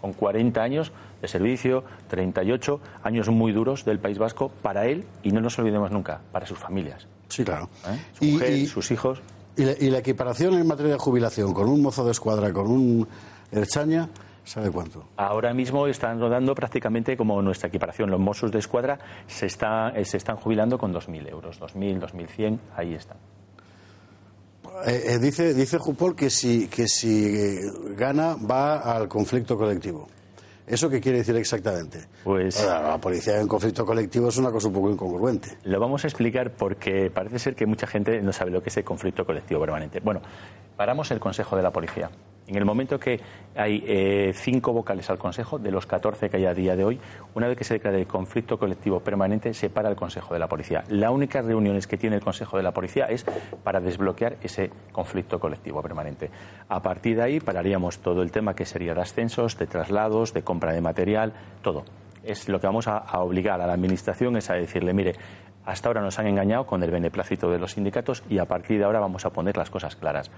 Con 0.00 0.12
40 0.12 0.62
años 0.62 0.92
de 1.22 1.28
servicio, 1.28 1.84
38 2.08 2.80
años 3.02 3.28
muy 3.28 3.52
duros 3.52 3.84
del 3.84 3.98
País 3.98 4.18
Vasco 4.18 4.50
para 4.62 4.86
él 4.86 5.04
y 5.22 5.32
no 5.32 5.40
nos 5.40 5.58
olvidemos 5.58 5.90
nunca, 5.90 6.20
para 6.32 6.46
sus 6.46 6.58
familias. 6.58 7.06
Sí, 7.28 7.44
claro. 7.44 7.68
¿Eh? 7.88 7.98
Su 8.18 8.24
mujer, 8.24 8.66
sus 8.66 8.90
hijos. 8.90 9.22
¿Y 9.56 9.64
la, 9.64 9.72
y 9.72 9.90
la 9.90 9.98
equiparación 9.98 10.54
en 10.54 10.66
materia 10.66 10.92
de 10.92 10.98
jubilación 10.98 11.54
con 11.54 11.68
un 11.68 11.80
mozo 11.80 12.04
de 12.04 12.12
escuadra, 12.12 12.52
con 12.52 12.66
un 12.66 13.08
Erchaña, 13.50 14.08
¿sabe 14.46 14.70
cuánto? 14.70 15.04
Ahora 15.16 15.52
mismo 15.52 15.86
están 15.86 16.18
rodando 16.18 16.54
prácticamente 16.54 17.16
como 17.16 17.42
nuestra 17.42 17.68
equiparación. 17.68 18.10
Los 18.10 18.20
Mossos 18.20 18.50
de 18.50 18.60
Escuadra 18.60 18.98
se, 19.26 19.46
está, 19.46 19.90
eh, 19.90 20.04
se 20.04 20.16
están 20.16 20.36
jubilando 20.36 20.78
con 20.78 20.94
2.000 20.94 21.28
euros, 21.30 21.60
2.000, 21.60 22.00
2.100, 22.00 22.58
ahí 22.76 22.94
están. 22.94 23.18
Eh, 24.86 25.02
eh, 25.14 25.18
dice, 25.18 25.54
dice 25.54 25.78
Jupol 25.78 26.14
que 26.14 26.30
si, 26.30 26.68
que 26.68 26.86
si 26.86 27.58
gana 27.96 28.36
va 28.36 28.78
al 28.96 29.08
conflicto 29.08 29.56
colectivo. 29.56 30.06
¿Eso 30.66 30.90
qué 30.90 31.00
quiere 31.00 31.18
decir 31.18 31.36
exactamente? 31.36 32.06
Pues- 32.24 32.60
Ahora, 32.60 32.88
la 32.90 32.98
policía 32.98 33.40
en 33.40 33.46
conflicto 33.46 33.86
colectivo 33.86 34.28
es 34.28 34.36
una 34.36 34.50
cosa 34.50 34.66
un 34.68 34.74
poco 34.74 34.90
incongruente. 34.90 35.58
Lo 35.64 35.78
vamos 35.78 36.02
a 36.04 36.08
explicar 36.08 36.50
porque 36.50 37.08
parece 37.10 37.38
ser 37.38 37.54
que 37.54 37.66
mucha 37.66 37.86
gente 37.86 38.20
no 38.20 38.32
sabe 38.32 38.50
lo 38.50 38.60
que 38.62 38.70
es 38.70 38.76
el 38.76 38.84
conflicto 38.84 39.24
colectivo 39.24 39.60
permanente. 39.60 40.00
Bueno, 40.00 40.20
paramos 40.76 41.10
el 41.12 41.20
Consejo 41.20 41.56
de 41.56 41.62
la 41.62 41.70
Policía. 41.70 42.10
En 42.48 42.54
el 42.54 42.64
momento 42.64 43.00
que 43.00 43.20
hay 43.56 43.82
eh, 43.86 44.32
cinco 44.32 44.72
vocales 44.72 45.10
al 45.10 45.18
Consejo, 45.18 45.58
de 45.58 45.72
los 45.72 45.84
14 45.86 46.30
que 46.30 46.36
hay 46.36 46.46
a 46.46 46.54
día 46.54 46.76
de 46.76 46.84
hoy, 46.84 47.00
una 47.34 47.48
vez 47.48 47.58
que 47.58 47.64
se 47.64 47.74
declare 47.74 47.98
el 47.98 48.06
conflicto 48.06 48.56
colectivo 48.56 49.00
permanente, 49.00 49.52
se 49.52 49.68
para 49.68 49.88
el 49.88 49.96
Consejo 49.96 50.32
de 50.32 50.38
la 50.38 50.48
Policía. 50.48 50.84
La 50.88 51.10
única 51.10 51.42
reuniones 51.42 51.88
que 51.88 51.96
tiene 51.96 52.16
el 52.16 52.22
Consejo 52.22 52.56
de 52.56 52.62
la 52.62 52.72
Policía 52.72 53.06
es 53.06 53.26
para 53.64 53.80
desbloquear 53.80 54.36
ese 54.42 54.70
conflicto 54.92 55.40
colectivo 55.40 55.82
permanente. 55.82 56.30
A 56.68 56.80
partir 56.80 57.16
de 57.16 57.22
ahí 57.22 57.40
pararíamos 57.40 57.98
todo 57.98 58.22
el 58.22 58.30
tema 58.30 58.54
que 58.54 58.64
sería 58.64 58.94
de 58.94 59.00
ascensos, 59.00 59.58
de 59.58 59.66
traslados, 59.66 60.32
de 60.32 60.42
compra 60.42 60.72
de 60.72 60.80
material, 60.80 61.32
todo. 61.62 61.84
Es 62.22 62.48
lo 62.48 62.60
que 62.60 62.68
vamos 62.68 62.86
a, 62.86 62.98
a 62.98 63.20
obligar 63.20 63.60
a 63.60 63.66
la 63.66 63.72
Administración 63.72 64.36
es 64.36 64.50
a 64.50 64.54
decirle, 64.54 64.94
mire, 64.94 65.14
hasta 65.64 65.88
ahora 65.88 66.00
nos 66.00 66.20
han 66.20 66.28
engañado 66.28 66.64
con 66.64 66.80
el 66.84 66.92
beneplácito 66.92 67.50
de 67.50 67.58
los 67.58 67.72
sindicatos 67.72 68.22
y 68.30 68.38
a 68.38 68.44
partir 68.44 68.78
de 68.78 68.84
ahora 68.84 69.00
vamos 69.00 69.26
a 69.26 69.30
poner 69.30 69.56
las 69.56 69.68
cosas 69.68 69.96
claras. 69.96 70.30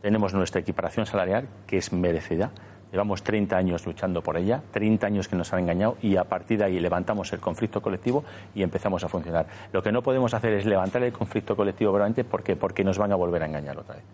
Tenemos 0.00 0.32
nuestra 0.32 0.60
equiparación 0.60 1.04
salarial, 1.04 1.46
que 1.66 1.76
es 1.76 1.92
merecida. 1.92 2.50
Llevamos 2.90 3.22
30 3.22 3.56
años 3.56 3.86
luchando 3.86 4.22
por 4.22 4.36
ella, 4.36 4.62
30 4.72 5.06
años 5.06 5.28
que 5.28 5.36
nos 5.36 5.52
han 5.52 5.60
engañado 5.60 5.96
y 6.02 6.16
a 6.16 6.24
partir 6.24 6.58
de 6.58 6.64
ahí 6.64 6.80
levantamos 6.80 7.32
el 7.32 7.38
conflicto 7.38 7.82
colectivo 7.82 8.24
y 8.54 8.62
empezamos 8.62 9.04
a 9.04 9.08
funcionar. 9.08 9.46
Lo 9.72 9.82
que 9.82 9.92
no 9.92 10.02
podemos 10.02 10.34
hacer 10.34 10.54
es 10.54 10.64
levantar 10.64 11.02
el 11.02 11.12
conflicto 11.12 11.54
colectivo 11.54 11.92
verdaderamente 11.92 12.24
porque, 12.24 12.56
porque 12.56 12.82
nos 12.82 12.98
van 12.98 13.12
a 13.12 13.14
volver 13.14 13.42
a 13.42 13.46
engañar 13.46 13.78
otra 13.78 13.96
vez. 13.96 14.04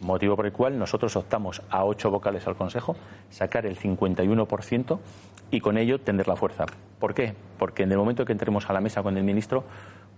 Motivo 0.00 0.36
por 0.36 0.44
el 0.44 0.52
cual 0.52 0.78
nosotros 0.78 1.16
optamos 1.16 1.62
a 1.70 1.84
ocho 1.84 2.10
vocales 2.10 2.46
al 2.46 2.56
Consejo, 2.56 2.96
sacar 3.30 3.64
el 3.64 3.78
51% 3.78 4.98
y 5.50 5.60
con 5.60 5.78
ello 5.78 6.00
tener 6.00 6.28
la 6.28 6.36
fuerza. 6.36 6.66
¿Por 6.98 7.14
qué? 7.14 7.34
Porque 7.58 7.84
en 7.84 7.92
el 7.92 7.98
momento 7.98 8.26
que 8.26 8.32
entremos 8.32 8.68
a 8.68 8.74
la 8.74 8.80
mesa 8.80 9.02
con 9.02 9.16
el 9.16 9.24
ministro, 9.24 9.64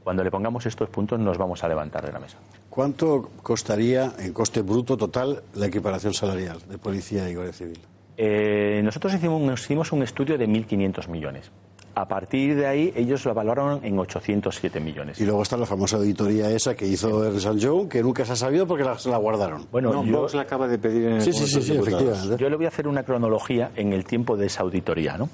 cuando 0.04 0.24
le 0.24 0.30
pongamos 0.30 0.66
estos 0.66 0.88
puntos 0.88 1.18
nos 1.18 1.38
vamos 1.38 1.62
a 1.64 1.68
levantar 1.68 2.04
de 2.06 2.12
la 2.12 2.18
mesa. 2.18 2.38
¿Cuánto 2.70 3.30
costaría 3.42 4.12
en 4.18 4.32
coste 4.32 4.62
bruto 4.62 4.96
total 4.96 5.42
la 5.54 5.66
equiparación 5.66 6.14
salarial 6.14 6.58
de 6.68 6.78
policía 6.78 7.28
y 7.28 7.34
guardia 7.34 7.52
civil? 7.52 7.78
Eh, 8.16 8.80
nosotros 8.82 9.14
hicimos, 9.14 9.60
hicimos 9.60 9.92
un 9.92 10.02
estudio 10.02 10.36
de 10.36 10.48
1.500 10.48 11.08
millones. 11.08 11.50
A 11.98 12.06
partir 12.06 12.54
de 12.54 12.64
ahí, 12.64 12.92
ellos 12.94 13.24
lo 13.24 13.34
valoraron 13.34 13.84
en 13.84 13.98
807 13.98 14.78
millones. 14.78 15.20
Y 15.20 15.24
luego 15.24 15.42
está 15.42 15.56
la 15.56 15.66
famosa 15.66 15.96
auditoría 15.96 16.48
esa 16.48 16.76
que 16.76 16.86
hizo 16.86 17.24
Ernst 17.24 17.58
Young, 17.58 17.88
que 17.88 18.04
nunca 18.04 18.24
se 18.24 18.34
ha 18.34 18.36
sabido 18.36 18.68
porque 18.68 18.84
la, 18.84 19.16
guardaron. 19.16 19.66
Bueno, 19.72 19.92
no, 19.92 20.04
yo, 20.04 20.20
Vox 20.20 20.34
la 20.34 20.42
acaba 20.42 20.68
de 20.68 20.78
pedir 20.78 21.06
en 21.06 21.12
el 21.14 21.22
sí, 21.22 21.32
sí, 21.32 21.48
sí, 21.60 21.76
efectivamente. 21.76 22.36
yo 22.36 22.48
le 22.48 22.54
voy 22.54 22.66
a 22.66 22.68
hacer 22.68 22.86
una 22.86 23.02
cronología 23.02 23.72
en 23.74 23.92
el 23.92 24.04
tiempo 24.04 24.36
de 24.36 24.46
esa 24.46 24.62
auditoría. 24.62 25.18
¿no? 25.18 25.28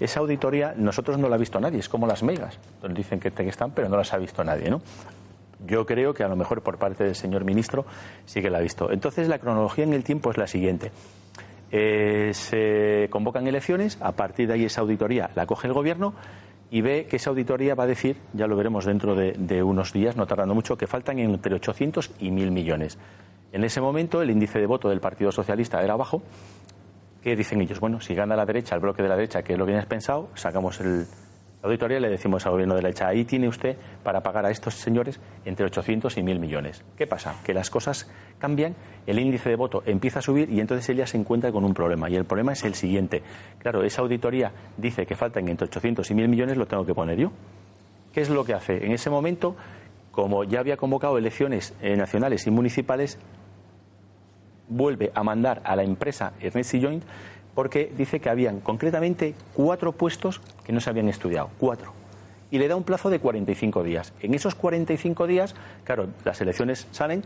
Esa 0.00 0.18
auditoría 0.18 0.74
nosotros 0.76 1.18
no 1.18 1.28
la 1.28 1.36
ha 1.36 1.38
visto 1.38 1.60
nadie, 1.60 1.78
es 1.78 1.88
como 1.88 2.08
las 2.08 2.24
megas, 2.24 2.58
donde 2.82 2.98
dicen 2.98 3.20
que 3.20 3.30
que 3.30 3.48
están, 3.48 3.70
pero 3.70 3.88
no 3.88 3.96
las 3.96 4.12
ha 4.12 4.18
visto 4.18 4.42
nadie. 4.42 4.70
¿no? 4.70 4.82
Yo 5.68 5.86
creo 5.86 6.14
que 6.14 6.24
a 6.24 6.28
lo 6.28 6.34
mejor 6.34 6.62
por 6.62 6.78
parte 6.78 7.04
del 7.04 7.14
señor 7.14 7.44
ministro 7.44 7.86
sí 8.26 8.42
que 8.42 8.50
la 8.50 8.58
ha 8.58 8.60
visto. 8.60 8.90
Entonces, 8.90 9.28
la 9.28 9.38
cronología 9.38 9.84
en 9.84 9.92
el 9.92 10.02
tiempo 10.02 10.32
es 10.32 10.36
la 10.36 10.48
siguiente. 10.48 10.90
Eh, 11.70 12.30
se 12.32 13.08
convocan 13.10 13.46
elecciones, 13.46 13.98
a 14.00 14.12
partir 14.12 14.48
de 14.48 14.54
ahí 14.54 14.64
esa 14.64 14.80
auditoría 14.80 15.30
la 15.34 15.46
coge 15.46 15.66
el 15.66 15.74
gobierno 15.74 16.14
y 16.70 16.80
ve 16.80 17.06
que 17.08 17.16
esa 17.16 17.30
auditoría 17.30 17.74
va 17.74 17.84
a 17.84 17.86
decir, 17.86 18.16
ya 18.32 18.46
lo 18.46 18.56
veremos 18.56 18.84
dentro 18.84 19.14
de, 19.14 19.62
unos 19.62 19.92
días, 19.92 20.16
no 20.16 20.26
tardando 20.26 20.54
mucho, 20.54 20.76
que 20.76 20.86
faltan 20.86 21.18
entre 21.18 21.54
800 21.54 22.12
y 22.20 22.30
1.000 22.30 22.50
millones. 22.50 22.98
En 23.52 23.64
ese 23.64 23.80
momento 23.80 24.20
el 24.20 24.30
índice 24.30 24.58
de 24.58 24.66
voto 24.66 24.88
del 24.88 25.00
Partido 25.00 25.32
Socialista 25.32 25.82
era 25.82 25.96
bajo, 25.96 26.22
que 27.22 27.34
dicen 27.36 27.60
ellos, 27.60 27.80
bueno, 27.80 28.00
si 28.00 28.14
gana 28.14 28.36
la 28.36 28.44
derecha, 28.44 28.74
el 28.74 28.80
bloque 28.80 29.02
de 29.02 29.08
la 29.08 29.16
derecha, 29.16 29.42
que 29.42 29.54
es 29.54 29.58
lo 29.58 29.64
que 29.64 29.72
tienes 29.72 29.86
pensado, 29.86 30.28
sacamos 30.34 30.80
el, 30.80 31.06
la 31.62 31.68
auditoría 31.68 31.98
y 31.98 32.00
le 32.00 32.10
decimos 32.10 32.46
al 32.46 32.52
gobierno 32.52 32.74
de 32.74 32.82
la 32.82 32.88
derecha, 32.88 33.08
ahí 33.08 33.24
tiene 33.24 33.48
usted 33.48 33.76
para 34.04 34.22
pagar 34.22 34.46
a 34.46 34.50
estos 34.50 34.74
señores 34.74 35.18
entre 35.44 35.66
800 35.66 36.16
y 36.18 36.20
1.000 36.20 36.38
millones. 36.38 36.84
¿Qué 36.96 37.06
pasa? 37.06 37.34
Que 37.44 37.52
las 37.52 37.70
cosas 37.70 38.10
cambian, 38.38 38.74
el 39.06 39.18
índice 39.18 39.48
de 39.48 39.56
voto 39.56 39.82
empieza 39.86 40.18
a 40.18 40.22
subir 40.22 40.50
y 40.50 40.60
entonces 40.60 40.88
ella 40.90 41.06
se 41.06 41.16
encuentra 41.16 41.50
con 41.50 41.64
un 41.64 41.74
problema. 41.74 42.10
Y 42.10 42.16
el 42.16 42.24
problema 42.24 42.52
es 42.52 42.64
el 42.64 42.74
siguiente. 42.74 43.22
Claro, 43.58 43.82
esa 43.82 44.02
auditoría 44.02 44.52
dice 44.76 45.06
que 45.06 45.16
faltan 45.16 45.48
entre 45.48 45.66
800 45.66 46.10
y 46.10 46.14
1.000 46.14 46.28
millones, 46.28 46.56
lo 46.56 46.66
tengo 46.66 46.84
que 46.84 46.94
poner 46.94 47.18
yo. 47.18 47.32
¿Qué 48.12 48.20
es 48.20 48.30
lo 48.30 48.44
que 48.44 48.54
hace? 48.54 48.84
En 48.84 48.92
ese 48.92 49.10
momento, 49.10 49.56
como 50.10 50.44
ya 50.44 50.60
había 50.60 50.76
convocado 50.76 51.18
elecciones 51.18 51.74
eh, 51.80 51.96
nacionales 51.96 52.46
y 52.46 52.50
municipales, 52.50 53.18
vuelve 54.68 55.10
a 55.14 55.22
mandar 55.22 55.62
a 55.64 55.76
la 55.76 55.82
empresa 55.82 56.32
Ernest 56.40 56.74
Joint 56.80 57.04
porque 57.54 57.92
dice 57.96 58.20
que 58.20 58.30
habían 58.30 58.60
concretamente 58.60 59.34
cuatro 59.54 59.92
puestos 59.92 60.40
que 60.64 60.72
no 60.72 60.80
se 60.80 60.90
habían 60.90 61.08
estudiado, 61.08 61.50
cuatro. 61.58 61.92
Y 62.50 62.58
le 62.58 62.68
da 62.68 62.76
un 62.76 62.84
plazo 62.84 63.10
de 63.10 63.18
45 63.18 63.82
días. 63.82 64.14
En 64.20 64.32
esos 64.32 64.54
45 64.54 65.26
días, 65.26 65.54
claro, 65.84 66.08
las 66.24 66.40
elecciones 66.40 66.86
salen, 66.92 67.24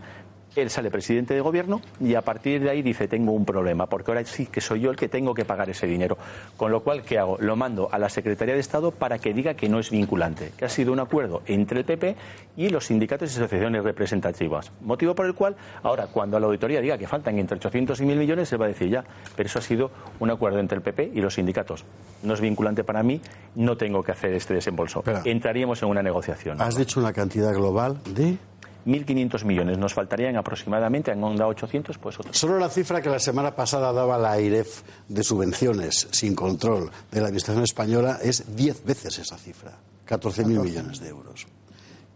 él 0.55 0.69
sale 0.69 0.91
presidente 0.91 1.33
de 1.33 1.41
gobierno 1.41 1.81
y 1.99 2.15
a 2.15 2.21
partir 2.21 2.61
de 2.61 2.69
ahí 2.69 2.81
dice 2.81 3.07
tengo 3.07 3.31
un 3.31 3.45
problema, 3.45 3.87
porque 3.87 4.11
ahora 4.11 4.23
sí 4.25 4.45
que 4.45 4.61
soy 4.61 4.81
yo 4.81 4.91
el 4.91 4.95
que 4.95 5.09
tengo 5.09 5.33
que 5.33 5.45
pagar 5.45 5.69
ese 5.69 5.87
dinero. 5.87 6.17
Con 6.57 6.71
lo 6.71 6.81
cual, 6.81 7.03
¿qué 7.03 7.19
hago? 7.19 7.37
Lo 7.39 7.55
mando 7.55 7.89
a 7.91 7.97
la 7.97 8.09
Secretaría 8.09 8.53
de 8.53 8.59
Estado 8.59 8.91
para 8.91 9.19
que 9.19 9.33
diga 9.33 9.53
que 9.53 9.69
no 9.69 9.79
es 9.79 9.89
vinculante, 9.89 10.51
que 10.57 10.65
ha 10.65 10.69
sido 10.69 10.91
un 10.91 10.99
acuerdo 10.99 11.41
entre 11.45 11.79
el 11.79 11.85
PP 11.85 12.15
y 12.57 12.69
los 12.69 12.85
sindicatos 12.85 13.31
y 13.31 13.37
asociaciones 13.37 13.83
representativas. 13.83 14.71
Motivo 14.81 15.15
por 15.15 15.25
el 15.25 15.33
cual, 15.33 15.55
ahora, 15.81 16.07
cuando 16.07 16.39
la 16.39 16.47
auditoría 16.47 16.81
diga 16.81 16.97
que 16.97 17.07
faltan 17.07 17.37
entre 17.39 17.57
800 17.57 17.99
y 18.01 18.03
1.000 18.03 18.15
millones, 18.15 18.49
se 18.49 18.57
va 18.57 18.65
a 18.65 18.67
decir 18.67 18.89
ya, 18.89 19.03
pero 19.35 19.47
eso 19.47 19.59
ha 19.59 19.61
sido 19.61 19.91
un 20.19 20.29
acuerdo 20.29 20.59
entre 20.59 20.77
el 20.77 20.83
PP 20.83 21.11
y 21.13 21.21
los 21.21 21.35
sindicatos. 21.35 21.85
No 22.23 22.33
es 22.33 22.41
vinculante 22.41 22.83
para 22.83 23.03
mí, 23.03 23.21
no 23.55 23.77
tengo 23.77 24.03
que 24.03 24.11
hacer 24.11 24.33
este 24.33 24.53
desembolso. 24.53 24.99
Espera. 24.99 25.21
Entraríamos 25.25 25.81
en 25.81 25.89
una 25.89 26.03
negociación. 26.03 26.61
Has 26.61 26.75
dicho 26.75 26.99
una 26.99 27.13
cantidad 27.13 27.53
global 27.53 27.97
de... 28.13 28.37
1.500 28.85 29.45
millones. 29.45 29.77
Nos 29.77 29.93
faltarían 29.93 30.35
aproximadamente, 30.37 31.11
han 31.11 31.21
dado 31.21 31.49
800, 31.49 31.97
pues 31.97 32.19
otros. 32.19 32.37
Solo 32.37 32.59
la 32.59 32.69
cifra 32.69 33.01
que 33.01 33.09
la 33.09 33.19
semana 33.19 33.55
pasada 33.55 33.91
daba 33.91 34.17
la 34.17 34.31
AIREF 34.31 34.83
de 35.07 35.23
subvenciones 35.23 36.07
sin 36.11 36.35
control 36.35 36.91
de 37.11 37.19
la 37.19 37.27
Administración 37.27 37.63
española 37.63 38.19
es 38.21 38.55
10 38.55 38.85
veces 38.85 39.19
esa 39.19 39.37
cifra, 39.37 39.77
14.000 40.07 40.45
millones 40.45 40.99
de 40.99 41.09
euros. 41.09 41.47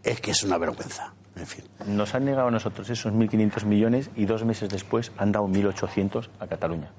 Es 0.02 0.20
que 0.20 0.30
es 0.30 0.42
una 0.42 0.58
vergüenza. 0.58 1.12
En 1.36 1.46
fin. 1.46 1.64
Nos 1.86 2.14
han 2.14 2.24
negado 2.24 2.48
a 2.48 2.50
nosotros 2.50 2.90
esos 2.90 3.12
1.500 3.12 3.64
millones 3.64 4.10
y 4.16 4.26
dos 4.26 4.44
meses 4.44 4.68
después 4.68 5.12
han 5.16 5.32
dado 5.32 5.46
1.800 5.46 6.28
a 6.40 6.46
Cataluña. 6.46 6.90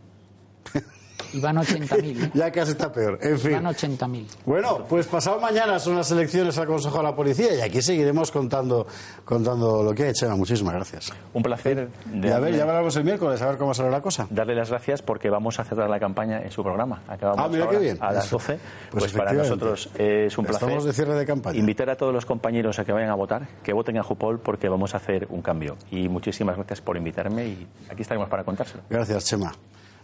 Y 1.33 1.39
van 1.39 1.57
80.000. 1.57 2.23
¿eh? 2.25 2.31
Ya 2.35 2.51
casi 2.51 2.71
está 2.71 2.91
peor. 2.91 3.19
En 3.21 3.37
fin. 3.39 3.51
Van 3.53 3.65
80.000. 3.65 4.25
Bueno, 4.45 4.85
pues 4.87 5.07
pasado 5.07 5.39
mañana 5.39 5.79
son 5.79 5.95
las 5.95 6.09
elecciones 6.11 6.57
al 6.57 6.67
Consejo 6.67 6.97
de 6.97 7.03
la 7.03 7.15
Policía 7.15 7.55
y 7.55 7.61
aquí 7.61 7.81
seguiremos 7.81 8.31
contando, 8.31 8.87
contando 9.25 9.83
lo 9.83 9.93
que 9.93 10.05
hay. 10.05 10.13
Chema, 10.13 10.35
muchísimas 10.35 10.73
gracias. 10.73 11.11
Un 11.33 11.43
placer 11.43 11.89
Y 12.13 12.27
a 12.29 12.39
ver, 12.39 12.55
ya 12.55 12.63
hablamos 12.63 12.95
el 12.95 13.03
miércoles, 13.03 13.41
a 13.41 13.47
ver 13.49 13.57
cómo 13.57 13.73
sale 13.73 13.89
la 13.91 14.01
cosa. 14.01 14.27
darle 14.29 14.55
las 14.55 14.69
gracias 14.69 15.01
porque 15.01 15.29
vamos 15.29 15.59
a 15.59 15.63
cerrar 15.65 15.89
la 15.89 15.99
campaña 15.99 16.41
en 16.41 16.51
su 16.51 16.63
programa. 16.63 17.01
Acabamos 17.07 17.45
Ah, 17.45 17.49
mira 17.49 17.65
ahora 17.65 17.77
qué 17.77 17.83
bien. 17.83 17.97
a 18.01 18.11
las 18.13 18.25
Eso. 18.25 18.37
12. 18.37 18.59
Pues 18.91 19.03
Pues, 19.03 19.13
para 19.13 19.33
nosotros 19.33 19.89
es 19.97 20.37
un 20.37 20.45
placer. 20.45 20.63
Estamos 20.67 20.85
de 20.85 20.93
cierre 20.93 21.13
de 21.15 21.25
campaña. 21.25 21.57
Invitar 21.59 21.89
a 21.89 21.95
todos 21.95 22.13
los 22.13 22.25
compañeros 22.25 22.79
a 22.79 22.85
que 22.85 22.91
vayan 22.91 23.09
a 23.09 23.15
votar, 23.15 23.47
que 23.63 23.73
voten 23.73 23.97
a 23.97 24.03
Jupol 24.03 24.39
porque 24.39 24.69
vamos 24.69 24.93
a 24.93 24.97
hacer 24.97 25.27
un 25.29 25.41
cambio. 25.41 25.77
Y 25.91 26.07
muchísimas 26.09 26.55
gracias 26.55 26.81
por 26.81 26.97
invitarme 26.97 27.45
y 27.47 27.67
aquí 27.89 28.01
estaremos 28.01 28.29
para 28.29 28.43
contárselo. 28.43 28.83
Gracias, 28.89 29.25
Chema. 29.25 29.51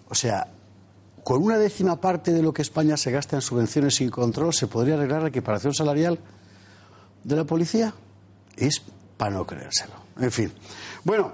O 0.09 0.15
sea, 0.15 0.45
con 1.25 1.41
una 1.41 1.57
décima 1.57 1.99
parte 1.99 2.31
de 2.31 2.43
lo 2.43 2.53
que 2.53 2.61
España 2.61 2.97
se 2.97 3.09
gasta 3.09 3.35
en 3.35 3.41
subvenciones 3.41 3.95
sin 3.95 4.11
control, 4.11 4.53
¿se 4.53 4.67
podría 4.67 4.93
arreglar 4.93 5.23
la 5.23 5.29
equiparación 5.29 5.73
salarial 5.73 6.19
de 7.23 7.35
la 7.35 7.45
policía? 7.45 7.95
Es 8.55 8.83
para 9.17 9.31
no 9.31 9.43
creérselo. 9.43 9.93
En 10.19 10.31
fin. 10.31 10.51
Bueno, 11.03 11.31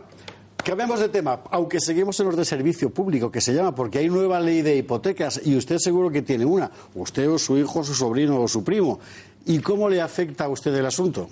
cambiamos 0.64 1.02
de 1.02 1.10
tema, 1.10 1.42
aunque 1.52 1.82
seguimos 1.82 2.18
en 2.22 2.28
los 2.28 2.38
de 2.38 2.46
servicio 2.46 2.90
público, 2.90 3.30
que 3.30 3.42
se 3.42 3.54
llama, 3.54 3.76
porque 3.76 4.00
hay 4.00 4.08
nueva 4.08 4.40
ley 4.40 4.62
de 4.62 4.78
hipotecas 4.78 5.42
y 5.44 5.58
usted 5.58 5.78
seguro 5.78 6.10
que 6.10 6.22
tiene 6.22 6.46
una. 6.46 6.72
Usted 6.96 7.30
o 7.30 7.38
su 7.38 7.58
hijo, 7.58 7.84
su 7.84 7.94
sobrino 7.94 8.40
o 8.40 8.48
su 8.48 8.64
primo. 8.64 9.02
¿Y 9.46 9.60
cómo 9.60 9.90
le 9.90 10.00
afecta 10.00 10.46
a 10.46 10.48
usted 10.48 10.74
el 10.74 10.86
asunto? 10.86 11.28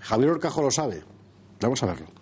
Javier 0.00 0.28
Orcajo 0.28 0.60
lo 0.60 0.70
sabe. 0.70 1.02
Vamos 1.58 1.82
a 1.82 1.86
verlo. 1.86 2.13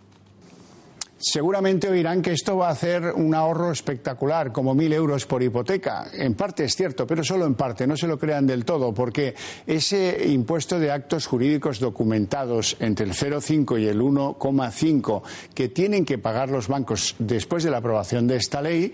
Seguramente 1.24 1.88
oirán 1.88 2.20
que 2.20 2.32
esto 2.32 2.56
va 2.56 2.66
a 2.66 2.72
hacer 2.72 3.12
un 3.14 3.32
ahorro 3.32 3.70
espectacular, 3.70 4.50
como 4.50 4.74
mil 4.74 4.92
euros 4.92 5.24
por 5.24 5.40
hipoteca. 5.40 6.10
En 6.12 6.34
parte 6.34 6.64
es 6.64 6.74
cierto, 6.74 7.06
pero 7.06 7.22
solo 7.22 7.46
en 7.46 7.54
parte, 7.54 7.86
no 7.86 7.96
se 7.96 8.08
lo 8.08 8.18
crean 8.18 8.44
del 8.44 8.64
todo, 8.64 8.92
porque 8.92 9.36
ese 9.64 10.26
impuesto 10.26 10.80
de 10.80 10.90
actos 10.90 11.28
jurídicos 11.28 11.78
documentados 11.78 12.76
entre 12.80 13.06
el 13.06 13.12
0,5 13.12 13.80
y 13.80 13.86
el 13.86 14.00
1,5 14.00 15.22
que 15.54 15.68
tienen 15.68 16.04
que 16.04 16.18
pagar 16.18 16.50
los 16.50 16.66
bancos 16.66 17.14
después 17.20 17.62
de 17.62 17.70
la 17.70 17.76
aprobación 17.76 18.26
de 18.26 18.38
esta 18.38 18.60
ley, 18.60 18.92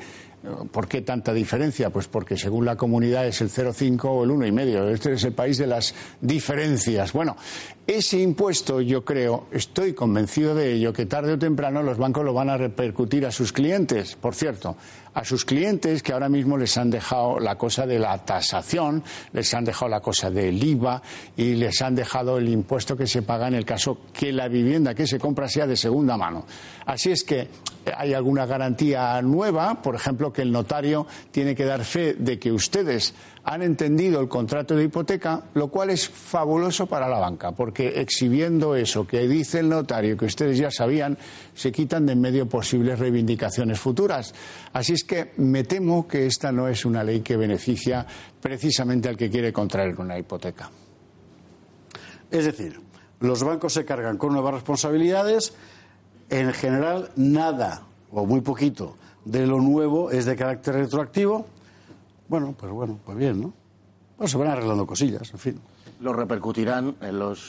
¿Por 0.71 0.87
qué 0.87 1.03
tanta 1.03 1.33
diferencia? 1.33 1.91
Pues 1.91 2.07
porque 2.07 2.37
según 2.37 2.65
la 2.65 2.77
comunidad 2.77 3.27
es 3.27 3.41
el 3.41 3.51
0,5 3.51 4.05
o 4.05 4.25
el 4.25 4.31
1,5. 4.31 4.89
Este 4.93 5.13
es 5.15 5.25
el 5.25 5.33
país 5.33 5.59
de 5.59 5.67
las 5.67 5.95
diferencias. 6.21 7.13
Bueno, 7.13 7.37
ese 7.87 8.21
impuesto, 8.21 8.81
yo 8.81 9.05
creo, 9.05 9.49
estoy 9.51 9.95
convencido 9.95 10.55
de 10.55 10.75
ello, 10.75 10.93
que 10.93 11.07
tarde 11.07 11.33
o 11.33 11.39
temprano 11.39 11.83
los 11.83 11.99
bancos 11.99 12.25
lo 12.25 12.35
van 12.35 12.51
a 12.51 12.57
repercutir 12.57 13.27
a 13.27 13.33
sus 13.33 13.53
clientes. 13.53 14.15
Por 14.15 14.35
cierto, 14.35 14.77
a 15.19 15.25
sus 15.25 15.45
clientes 15.45 16.05
que 16.05 16.13
ahora 16.13 16.29
mismo 16.29 16.57
les 16.57 16.79
han 16.79 16.91
dejado 16.91 17.41
la 17.41 17.57
cosa 17.57 17.85
de 17.87 17.99
la 17.99 18.19
tasación, 18.19 19.03
les 19.33 19.53
han 19.53 19.65
dejado 19.65 19.89
la 19.89 19.99
cosa 19.99 20.31
del 20.31 20.63
IVA 20.63 21.03
y 21.37 21.55
les 21.55 21.83
han 21.83 21.97
dejado 21.97 22.39
el 22.39 22.49
impuesto 22.49 22.97
que 22.97 23.09
se 23.09 23.23
paga 23.23 23.49
en 23.49 23.55
el 23.55 23.65
caso 23.65 23.99
que 24.13 24.31
la 24.33 24.47
vivienda 24.47 24.95
que 24.95 25.09
se 25.09 25.19
compra 25.19 25.49
sea 25.49 25.67
de 25.67 25.77
segunda 25.77 26.17
mano. 26.17 26.47
Así 26.87 27.11
es 27.11 27.25
que 27.25 27.49
hay 27.97 28.15
alguna 28.15 28.47
garantía 28.47 29.21
nueva, 29.21 29.83
por 29.83 29.97
ejemplo, 29.97 30.33
que 30.33 30.43
el 30.43 30.53
notario 30.53 31.05
tiene 31.33 31.57
que 31.57 31.65
dar 31.65 31.85
fe 31.85 32.15
de 32.15 32.39
que 32.39 32.53
ustedes 32.53 33.13
han 33.51 33.63
entendido 33.63 34.21
el 34.21 34.29
contrato 34.29 34.77
de 34.77 34.85
hipoteca, 34.85 35.43
lo 35.55 35.69
cual 35.69 35.89
es 35.89 36.07
fabuloso 36.07 36.87
para 36.87 37.09
la 37.09 37.19
banca, 37.19 37.53
porque 37.53 37.99
exhibiendo 37.99 38.77
eso 38.77 39.07
que 39.07 39.27
dice 39.27 39.61
el 39.61 39.71
notario, 39.71 40.19
que 40.19 40.27
ustedes 40.27 40.59
ya 40.59 40.71
sabían, 40.71 41.17
se 41.55 41.73
quitan 41.73 42.05
de 42.05 42.13
en 42.13 42.21
medio 42.21 42.47
posibles 42.47 42.99
reivindicaciones 42.99 43.81
futuras. 43.81 44.35
Así 44.75 44.93
es 44.93 45.03
que 45.03 45.33
me 45.39 45.65
temo 45.65 46.07
que 46.07 46.27
esta 46.27 46.53
no 46.53 46.69
es 46.69 46.85
una 46.85 47.03
ley 47.03 47.21
que 47.23 47.39
beneficia 47.39 48.07
precisamente 48.39 49.09
al 49.09 49.17
que 49.17 49.31
quiere 49.31 49.51
contraer 49.51 49.99
una 49.99 50.19
hipoteca. 50.19 50.71
Es 52.31 52.45
decir, 52.45 52.79
los 53.21 53.43
bancos 53.43 53.73
se 53.73 53.87
cargan 53.87 54.19
con 54.19 54.35
nuevas 54.35 54.53
responsabilidades, 54.53 55.55
en 56.29 56.53
general 56.53 57.13
nada 57.17 57.87
o 58.11 58.27
muy 58.27 58.43
poquito 58.43 58.99
de 59.25 59.47
lo 59.47 59.59
nuevo 59.59 60.11
es 60.11 60.27
de 60.27 60.37
carácter 60.37 60.75
retroactivo 60.75 61.47
bueno, 62.29 62.55
pues 62.59 62.73
bueno, 62.73 62.99
pues 63.05 63.17
bien, 63.19 63.41
¿no? 63.41 63.53
Bueno, 64.17 64.29
se 64.29 64.37
van 64.37 64.49
arreglando 64.49 64.87
cosillas, 64.87 65.31
en 65.33 65.39
fin. 65.39 65.61
Lo 66.01 66.13
repercutirán 66.13 66.97
en 67.01 67.19
los. 67.19 67.49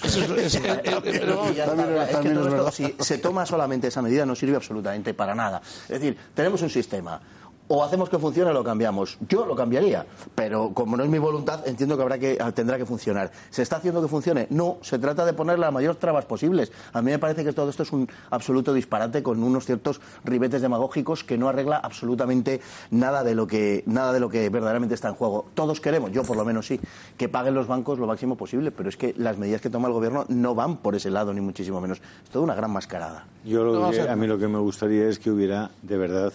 Si 2.71 2.95
se 3.00 3.17
toma 3.19 3.45
solamente 3.45 3.88
esa 3.88 4.01
medida, 4.01 4.25
no 4.25 4.36
sirve 4.36 4.55
absolutamente 4.55 5.13
para 5.13 5.36
nada. 5.36 5.62
Es 5.83 6.00
decir, 6.00 6.17
tenemos 6.33 6.62
un 6.62 6.69
sistema 6.69 7.21
o 7.69 7.83
hacemos 7.83 8.09
que 8.09 8.17
funcione 8.17 8.49
o 8.49 8.53
lo 8.53 8.63
cambiamos. 8.63 9.17
Yo 9.29 9.45
lo 9.45 9.55
cambiaría, 9.55 10.05
pero 10.35 10.73
como 10.73 10.97
no 10.97 11.03
es 11.03 11.09
mi 11.09 11.19
voluntad, 11.19 11.65
entiendo 11.67 11.95
que, 11.95 12.01
habrá 12.03 12.17
que 12.17 12.38
tendrá 12.53 12.77
que 12.77 12.85
funcionar. 12.85 13.31
¿Se 13.51 13.61
está 13.61 13.77
haciendo 13.77 14.01
que 14.01 14.07
funcione? 14.07 14.47
No, 14.49 14.77
se 14.81 14.97
trata 14.97 15.23
de 15.23 15.33
poner 15.33 15.59
las 15.59 15.71
mayores 15.71 15.99
trabas 15.99 16.25
posibles. 16.25 16.71
A 16.93 17.01
mí 17.01 17.11
me 17.11 17.19
parece 17.19 17.43
que 17.43 17.53
todo 17.53 17.69
esto 17.69 17.83
es 17.83 17.91
un 17.91 18.09
absoluto 18.31 18.73
disparate 18.73 19.21
con 19.21 19.41
unos 19.43 19.65
ciertos 19.65 20.01
ribetes 20.25 20.61
demagógicos 20.61 21.23
que 21.23 21.38
no 21.38 21.47
arregla 21.47 21.77
absolutamente 21.77 22.59
nada 22.89 23.23
de 23.23 23.35
lo 23.35 23.45
que 23.45 23.83
nada 23.85 24.11
de 24.13 24.19
lo 24.19 24.29
que 24.29 24.49
verdaderamente 24.49 24.95
está 24.95 25.09
en 25.09 25.15
juego. 25.15 25.45
Todos 25.53 25.79
queremos, 25.79 26.11
yo 26.11 26.23
por 26.23 26.38
lo 26.38 26.45
menos 26.45 26.65
sí, 26.65 26.79
que 27.17 27.29
paguen 27.29 27.53
los 27.53 27.67
bancos 27.67 27.99
lo 27.99 28.07
máximo 28.07 28.35
posible, 28.35 28.71
pero 28.71 28.89
es 28.89 28.97
que 28.97 29.13
las 29.15 29.38
medidas 29.38 29.61
que 29.61 29.69
toma 29.69 29.88
el 29.88 29.93
gobierno 29.93 30.25
no 30.27 30.55
van 30.55 30.77
por 30.77 30.95
ese 30.95 31.11
lado 31.11 31.33
ni 31.33 31.41
muchísimo 31.41 31.79
menos. 31.79 32.01
Es 32.23 32.31
toda 32.31 32.45
una 32.45 32.55
gran 32.55 32.71
mascarada. 32.71 33.27
Yo 33.45 33.85
a 33.85 34.15
mí 34.15 34.25
lo 34.25 34.39
que 34.39 34.47
me 34.47 34.57
gustaría 34.57 35.07
es 35.07 35.19
que 35.19 35.29
hubiera 35.29 35.69
de 35.83 35.97
verdad 35.97 36.33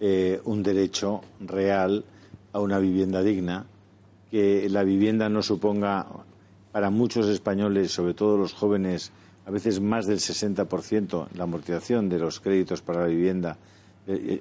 eh, 0.00 0.40
un 0.44 0.62
derecho 0.62 1.22
real 1.40 2.04
a 2.52 2.60
una 2.60 2.78
vivienda 2.78 3.22
digna, 3.22 3.66
que 4.30 4.68
la 4.68 4.82
vivienda 4.82 5.28
no 5.28 5.42
suponga 5.42 6.06
para 6.72 6.90
muchos 6.90 7.28
españoles, 7.28 7.92
sobre 7.92 8.14
todo 8.14 8.36
los 8.36 8.52
jóvenes, 8.52 9.12
a 9.46 9.50
veces 9.50 9.80
más 9.80 10.06
del 10.06 10.18
60% 10.18 11.28
la 11.34 11.44
amortización 11.44 12.08
de 12.08 12.18
los 12.18 12.40
créditos 12.40 12.82
para 12.82 13.02
la 13.02 13.06
vivienda, 13.06 13.56
eh, 14.06 14.20
eh, 14.26 14.40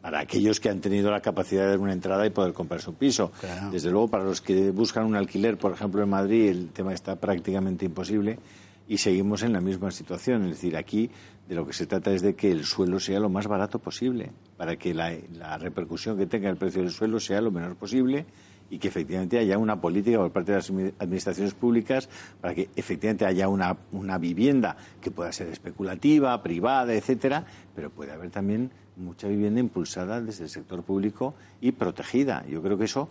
para 0.00 0.20
aquellos 0.20 0.60
que 0.60 0.70
han 0.70 0.80
tenido 0.80 1.10
la 1.10 1.20
capacidad 1.20 1.64
de 1.64 1.70
dar 1.70 1.78
una 1.80 1.92
entrada 1.92 2.24
y 2.24 2.30
poder 2.30 2.52
comprarse 2.52 2.88
un 2.88 2.96
piso. 2.96 3.32
Desde 3.72 3.90
luego, 3.90 4.08
para 4.08 4.24
los 4.24 4.40
que 4.40 4.70
buscan 4.70 5.04
un 5.04 5.16
alquiler, 5.16 5.58
por 5.58 5.72
ejemplo, 5.72 6.02
en 6.02 6.08
Madrid, 6.08 6.48
el 6.48 6.68
tema 6.68 6.94
está 6.94 7.16
prácticamente 7.16 7.84
imposible 7.84 8.38
y 8.88 8.98
seguimos 8.98 9.42
en 9.42 9.52
la 9.52 9.60
misma 9.60 9.90
situación. 9.90 10.44
Es 10.44 10.50
decir, 10.50 10.76
aquí 10.76 11.10
de 11.48 11.54
lo 11.54 11.66
que 11.66 11.72
se 11.72 11.86
trata 11.86 12.12
es 12.12 12.22
de 12.22 12.34
que 12.34 12.50
el 12.50 12.64
suelo 12.64 13.00
sea 13.00 13.20
lo 13.20 13.28
más 13.28 13.46
barato 13.46 13.78
posible, 13.78 14.32
para 14.56 14.76
que 14.76 14.94
la, 14.94 15.16
repercusión 15.58 16.16
que 16.16 16.26
tenga 16.26 16.50
el 16.50 16.56
precio 16.56 16.82
del 16.82 16.90
suelo 16.90 17.20
sea 17.20 17.40
lo 17.40 17.50
menor 17.50 17.76
posible 17.76 18.26
y 18.68 18.78
que 18.78 18.88
efectivamente 18.88 19.38
haya 19.38 19.58
una 19.58 19.80
política 19.80 20.18
por 20.18 20.32
parte 20.32 20.50
de 20.50 20.58
las 20.58 20.70
administraciones 20.98 21.54
públicas 21.54 22.08
para 22.40 22.52
que 22.52 22.68
efectivamente 22.74 23.24
haya 23.24 23.46
una, 23.48 23.76
una 23.92 24.18
vivienda 24.18 24.76
que 25.00 25.12
pueda 25.12 25.30
ser 25.30 25.48
especulativa, 25.48 26.42
privada, 26.42 26.92
etcétera, 26.92 27.46
pero 27.76 27.90
puede 27.90 28.10
haber 28.10 28.30
también 28.30 28.72
mucha 28.96 29.28
vivienda 29.28 29.60
impulsada 29.60 30.20
desde 30.20 30.44
el 30.44 30.50
sector 30.50 30.82
público 30.82 31.34
y 31.60 31.72
protegida. 31.72 32.44
Yo 32.48 32.60
creo 32.60 32.76
que 32.76 32.86
eso 32.86 33.08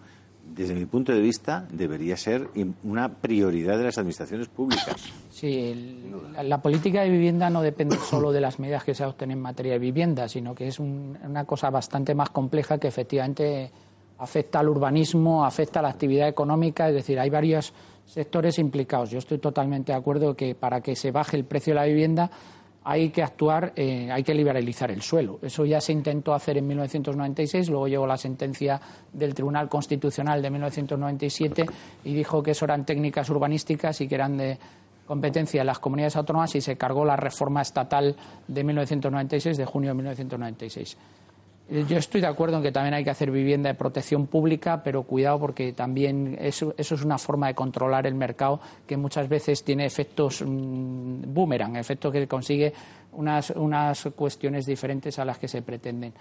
desde 0.54 0.74
mi 0.74 0.86
punto 0.86 1.12
de 1.12 1.20
vista, 1.20 1.68
debería 1.72 2.16
ser 2.18 2.50
una 2.84 3.10
prioridad 3.10 3.78
de 3.78 3.84
las 3.84 3.98
administraciones 3.98 4.48
públicas. 4.48 4.96
Sí, 5.32 6.02
la, 6.42 6.62
política 6.62 7.02
de 7.02 7.10
vivienda 7.10 7.50
no 7.50 7.62
depende 7.62 7.98
solo 8.10 8.32
de 8.32 8.42
las 8.42 8.60
medidas 8.60 8.84
que 8.84 8.94
se 8.94 9.04
adopten 9.04 9.32
en 9.32 9.42
materia 9.42 9.74
de 9.74 9.80
vivienda, 9.80 10.28
sino 10.30 10.56
que 10.56 10.68
es 10.68 10.80
una 10.80 11.46
cosa 11.46 11.70
bastante 11.70 12.16
más 12.16 12.30
compleja 12.30 12.78
que 12.78 12.88
efectivamente 12.88 13.72
afecta 14.18 14.60
al 14.60 14.70
urbanismo, 14.70 15.46
afecta 15.46 15.80
a 15.80 15.84
la 15.84 15.90
actividad 15.90 16.28
económica, 16.28 16.88
es 16.88 16.96
decir, 16.96 17.20
hay 17.20 17.30
varios 17.30 17.74
sectores 18.06 18.60
implicados. 18.60 19.10
Yo 19.10 19.18
estoy 19.18 19.40
totalmente 19.40 19.92
de 19.92 19.98
acuerdo 19.98 20.36
que 20.36 20.56
para 20.56 20.82
que 20.82 20.96
se 20.96 21.12
baje 21.12 21.38
el 21.38 21.44
precio 21.44 21.74
de 21.74 21.80
la 21.80 21.86
vivienda 21.86 22.30
hay 22.88 23.10
que 23.10 23.24
actuar, 23.24 23.74
eh, 23.76 24.12
hay 24.12 24.22
que 24.24 24.36
liberalizar 24.36 24.92
el 24.92 25.02
suelo. 25.02 25.40
Eso 25.42 25.66
ya 25.66 25.82
se 25.82 25.92
intentó 25.92 26.36
hacer 26.36 26.60
en 26.60 26.68
1996, 26.68 27.68
luego 27.70 27.88
llegó 27.88 28.06
la 28.06 28.16
sentencia 28.16 28.80
del 29.12 29.34
Tribunal 29.34 29.68
Constitucional 29.68 30.40
de 30.40 30.52
1997 30.52 31.66
y 32.04 32.14
dijo 32.14 32.44
que 32.44 32.52
eso 32.52 32.66
eran 32.66 32.86
técnicas 32.86 33.28
urbanísticas 33.32 34.00
y 34.02 34.08
que 34.08 34.14
eran 34.14 34.38
de 34.38 34.60
competencia 35.08 35.62
de 35.62 35.66
las 35.66 35.80
comunidades 35.80 36.16
autónomas 36.16 36.54
y 36.56 36.62
se 36.62 36.78
cargó 36.78 37.06
la 37.06 37.16
reforma 37.16 37.64
estatal 37.64 38.16
de 38.48 38.64
1996, 38.64 39.58
de 39.58 39.66
junio 39.66 39.90
de 39.90 39.96
1996. 39.96 40.98
Eh, 41.68 41.86
yo 41.88 41.98
estoy 41.98 42.22
de 42.22 42.28
acuerdo 42.28 42.58
en 42.58 42.64
que 42.64 42.72
también 42.72 42.94
hay 42.94 43.04
que 43.04 43.10
hacer 43.10 43.32
vivienda 43.32 43.70
de 43.70 43.76
protección 43.76 44.28
pública, 44.28 44.84
pero 44.84 45.04
cuidado 45.04 45.40
porque 45.40 45.74
también 45.74 46.38
eso, 46.40 46.76
es 46.78 46.92
una 46.92 47.18
forma 47.18 47.48
de 47.48 47.56
controlar 47.56 48.06
el 48.06 48.14
mercado 48.14 48.60
que 48.86 48.98
muchas 48.98 49.28
veces 49.28 49.64
tiene 49.64 49.86
efectos 49.86 50.44
mm, 50.46 51.34
boomerang, 51.34 51.76
efectos 51.76 52.12
que 52.12 52.28
consigue 52.28 52.72
unas, 53.14 53.50
unas 53.52 54.10
cuestiones 54.16 54.66
diferentes 54.66 55.18
a 55.18 55.26
las 55.26 55.40
que 55.40 55.48
se 55.48 55.64
pretenden. 55.64 56.14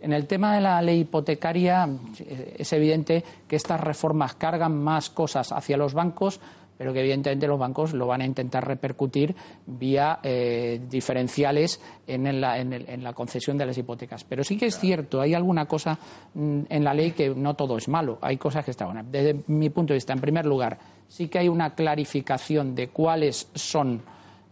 En 0.00 0.12
el 0.12 0.26
tema 0.26 0.54
de 0.54 0.60
la 0.60 0.82
ley 0.82 1.00
hipotecaria 1.00 1.88
eh, 2.20 2.56
es 2.58 2.72
evidente 2.72 3.24
que 3.46 3.56
estas 3.56 3.80
reformas 3.80 4.34
cargan 4.34 4.76
más 4.76 5.10
cosas 5.10 5.52
hacia 5.52 5.76
los 5.76 5.94
bancos 5.94 6.40
pero 6.82 6.92
que 6.92 6.98
evidentemente 6.98 7.46
los 7.46 7.60
bancos 7.60 7.92
lo 7.92 8.08
van 8.08 8.22
a 8.22 8.26
intentar 8.26 8.66
repercutir 8.66 9.36
vía 9.66 10.18
eh, 10.24 10.80
diferenciales 10.90 11.80
en 12.08 12.40
la, 12.40 13.12
concesión 13.14 13.56
de 13.56 13.66
las 13.66 13.78
hipotecas. 13.78 14.24
Pero 14.24 14.42
sí 14.42 14.56
que 14.56 14.66
es 14.66 14.80
cierto, 14.80 15.20
hay 15.20 15.32
alguna 15.32 15.66
cosa 15.66 15.96
mm, 16.34 16.62
en 16.68 16.82
la 16.82 16.92
ley 16.92 17.12
que 17.12 17.30
no 17.30 17.54
todo 17.54 17.76
es 17.76 17.86
malo, 17.86 18.18
hay 18.20 18.36
cosas 18.36 18.64
que 18.64 18.72
están. 18.72 19.12
Desde 19.12 19.44
mi 19.46 19.70
punto 19.70 19.92
de 19.92 19.98
vista, 19.98 20.12
en 20.12 20.20
primer 20.20 20.44
lugar, 20.44 20.76
sí 21.06 21.28
que 21.28 21.38
hay 21.38 21.48
una 21.48 21.72
clarificación 21.72 22.74
de 22.74 22.88
cuáles 22.88 23.46
son 23.54 24.02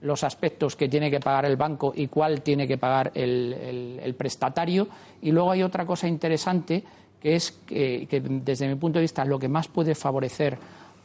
los 0.02 0.22
aspectos 0.22 0.76
que 0.76 0.88
tiene 0.88 1.10
que 1.10 1.18
pagar 1.18 1.46
el 1.46 1.56
banco 1.56 1.92
y 1.96 2.06
cuál 2.06 2.42
tiene 2.42 2.68
que 2.68 2.78
pagar 2.78 3.10
el, 3.12 4.14
prestatario. 4.16 4.86
Y 5.20 5.32
luego 5.32 5.50
hay 5.50 5.64
otra 5.64 5.84
cosa 5.84 6.06
interesante 6.06 6.84
que 7.20 7.34
es 7.34 7.50
que, 7.66 8.22
desde 8.24 8.68
mi 8.68 8.76
punto 8.76 9.00
de 9.00 9.02
vista, 9.02 9.24
lo 9.24 9.36
que 9.36 9.48
más 9.48 9.66
puede 9.66 9.96
favorecer 9.96 10.56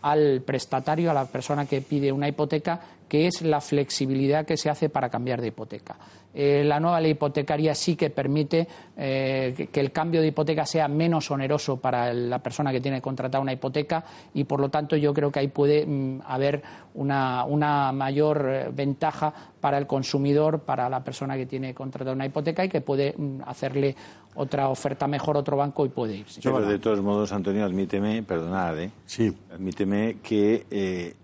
al 0.06 0.44
prestatario, 0.46 1.10
a 1.10 1.16
la 1.16 1.26
persona 1.26 1.66
que 1.66 1.82
pide 1.82 2.12
una 2.12 2.28
hipoteca, 2.28 2.80
que 3.08 3.28
es 3.28 3.42
la 3.42 3.62
flexibilidad 3.62 4.46
que 4.46 4.58
se 4.58 4.70
hace 4.70 4.90
para 4.90 5.10
cambiar 5.10 5.42
de 5.42 5.48
hipoteca. 5.48 5.98
Eh, 6.38 6.66
la 6.66 6.82
nueva 6.82 7.00
ley 7.00 7.12
hipotecaria 7.12 7.74
sí 7.74 7.96
que 7.96 8.10
permite 8.10 8.68
eh, 8.98 9.70
que 9.72 9.80
el 9.80 9.94
cambio 9.94 10.20
de 10.20 10.28
hipoteca 10.28 10.66
sea 10.66 10.90
menos 10.90 11.32
oneroso 11.32 11.78
para 11.78 12.14
la 12.14 12.40
persona 12.40 12.74
que 12.74 12.82
tiene 12.82 13.02
contratada 13.02 13.42
una 13.42 13.54
hipoteca 13.54 14.04
y, 14.34 14.44
por 14.44 14.60
lo 14.60 14.68
tanto, 14.68 14.98
yo 14.98 15.14
creo 15.14 15.32
que 15.32 15.40
ahí 15.40 15.48
puede 15.48 15.86
mm, 15.86 16.24
haber 16.26 16.62
una, 16.96 17.46
mayor 17.94 18.50
eh, 18.50 18.70
ventaja 18.74 19.34
para 19.62 19.78
el 19.78 19.88
consumidor, 19.88 20.60
para 20.60 20.90
la 20.90 21.02
persona 21.06 21.38
que 21.38 21.46
tiene 21.46 21.74
contratada 21.74 22.14
una 22.14 22.26
hipoteca 22.26 22.66
y 22.66 22.70
que 22.70 22.82
puede 22.82 23.16
mm, 23.18 23.44
hacerle 23.46 23.96
otra 24.36 24.68
oferta 24.68 25.08
mejor 25.08 25.38
otro 25.38 25.56
banco 25.56 25.86
y 25.86 25.90
puede 25.90 26.18
irse. 26.18 26.42
Pero 26.44 26.60
de 26.60 26.80
todos 26.80 27.02
modos, 27.02 27.32
Antonio, 27.32 27.64
admíteme, 27.64 28.24
perdonad, 28.24 28.76
sí. 29.06 29.34
admíteme 29.50 30.18
que 30.22 31.16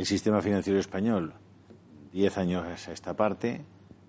el 0.00 0.06
sistema 0.06 0.40
financiero 0.42 0.78
español, 0.78 1.32
diez 2.12 2.36
años 2.38 2.64
a 2.88 2.92
esta 2.92 3.14
parte, 3.14 3.60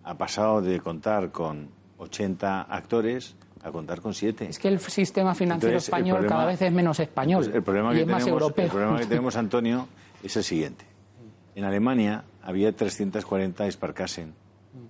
ha 0.03 0.17
pasado 0.17 0.61
de 0.61 0.79
contar 0.79 1.31
con 1.31 1.69
80 1.97 2.61
actores 2.63 3.35
a 3.63 3.71
contar 3.71 4.01
con 4.01 4.13
7. 4.13 4.47
Es 4.49 4.57
que 4.57 4.69
el 4.69 4.79
sistema 4.79 5.35
financiero 5.35 5.73
Entonces, 5.73 5.87
español 5.89 6.17
problema- 6.19 6.35
cada 6.35 6.45
vez 6.47 6.61
es 6.61 6.71
menos 6.71 6.99
español 6.99 7.43
Pues 7.43 7.55
el 7.55 7.61
problema 7.63 7.91
y 7.91 7.95
que 7.97 8.01
es 8.01 8.07
más 8.07 8.23
tenemos, 8.23 8.41
europeo. 8.41 8.65
El 8.65 8.71
problema 8.71 8.99
que 8.99 9.05
tenemos, 9.13 9.35
Antonio, 9.35 9.87
es 10.23 10.35
el 10.37 10.43
siguiente. 10.43 10.85
En 11.53 11.65
Alemania 11.65 12.23
había 12.41 12.75
340 12.75 13.69
Sparkassen. 13.69 14.33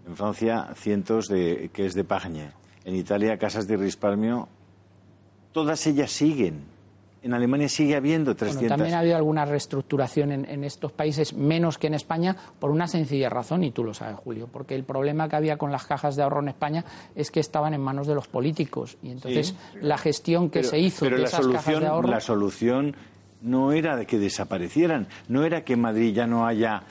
En 0.08 0.16
Francia, 0.16 0.70
cientos 0.76 1.28
de 1.28 1.70
que 1.74 1.88
es 1.88 1.96
de 1.96 2.04
Pagne. 2.04 2.52
En 2.86 2.96
Italia, 2.96 3.38
casas 3.40 3.68
de 3.68 3.76
Rispalmio. 3.78 4.48
Todas 5.52 5.86
ellas 5.88 6.12
siguen. 6.12 6.64
En 7.24 7.36
Alemania 7.36 7.70
sigue 7.70 7.96
habiendo 7.96 8.32
Bueno, 8.34 8.40
300. 8.40 8.68
también 8.68 8.96
ha 8.96 9.00
habido 9.00 9.16
alguna 9.16 9.46
reestructuración 9.46 10.32
en, 10.32 10.46
en 10.50 10.64
estos 10.64 10.92
países, 10.92 11.34
menos 11.34 11.78
que 11.78 11.86
en 11.86 11.94
España, 11.94 12.36
por 12.60 12.72
una 12.72 12.88
sencilla 12.88 13.30
razón, 13.30 13.64
y 13.64 13.70
tú 13.70 13.84
lo 13.84 13.94
sabes, 13.94 14.16
Julio, 14.24 14.50
porque 14.52 14.74
el 14.74 14.84
problema 14.84 15.30
que 15.30 15.36
había 15.36 15.56
con 15.58 15.72
las 15.72 15.86
cajas 15.86 16.16
de 16.16 16.24
ahorro 16.24 16.42
en 16.42 16.48
España 16.48 16.84
es 17.16 17.30
que 17.30 17.40
estaban 17.40 17.76
en 17.76 17.82
manos 17.82 18.08
de 18.08 18.16
los 18.16 18.28
políticos. 18.28 18.98
Y 19.04 19.12
entonces 19.12 19.50
Sí. 19.50 19.56
la 19.82 20.00
gestión 20.00 20.50
que 20.50 20.60
pero, 20.62 20.70
se 20.72 20.80
hizo 20.80 21.06
pero 21.06 21.18
de 21.18 21.22
la 21.22 21.28
esas 21.28 21.42
cajas 21.46 21.64
solución, 21.64 21.82
de 21.84 21.88
ahorro. 21.90 22.08
la 22.10 22.20
solución 22.22 22.96
no 23.44 23.72
era 23.72 23.96
de 23.96 24.08
que 24.08 24.18
desaparecieran, 24.18 25.08
no 25.28 25.44
era 25.44 25.64
que 25.64 25.74
en 25.74 25.82
Madrid 25.82 26.14
ya 26.16 26.26
no 26.26 26.48
haya 26.48 26.82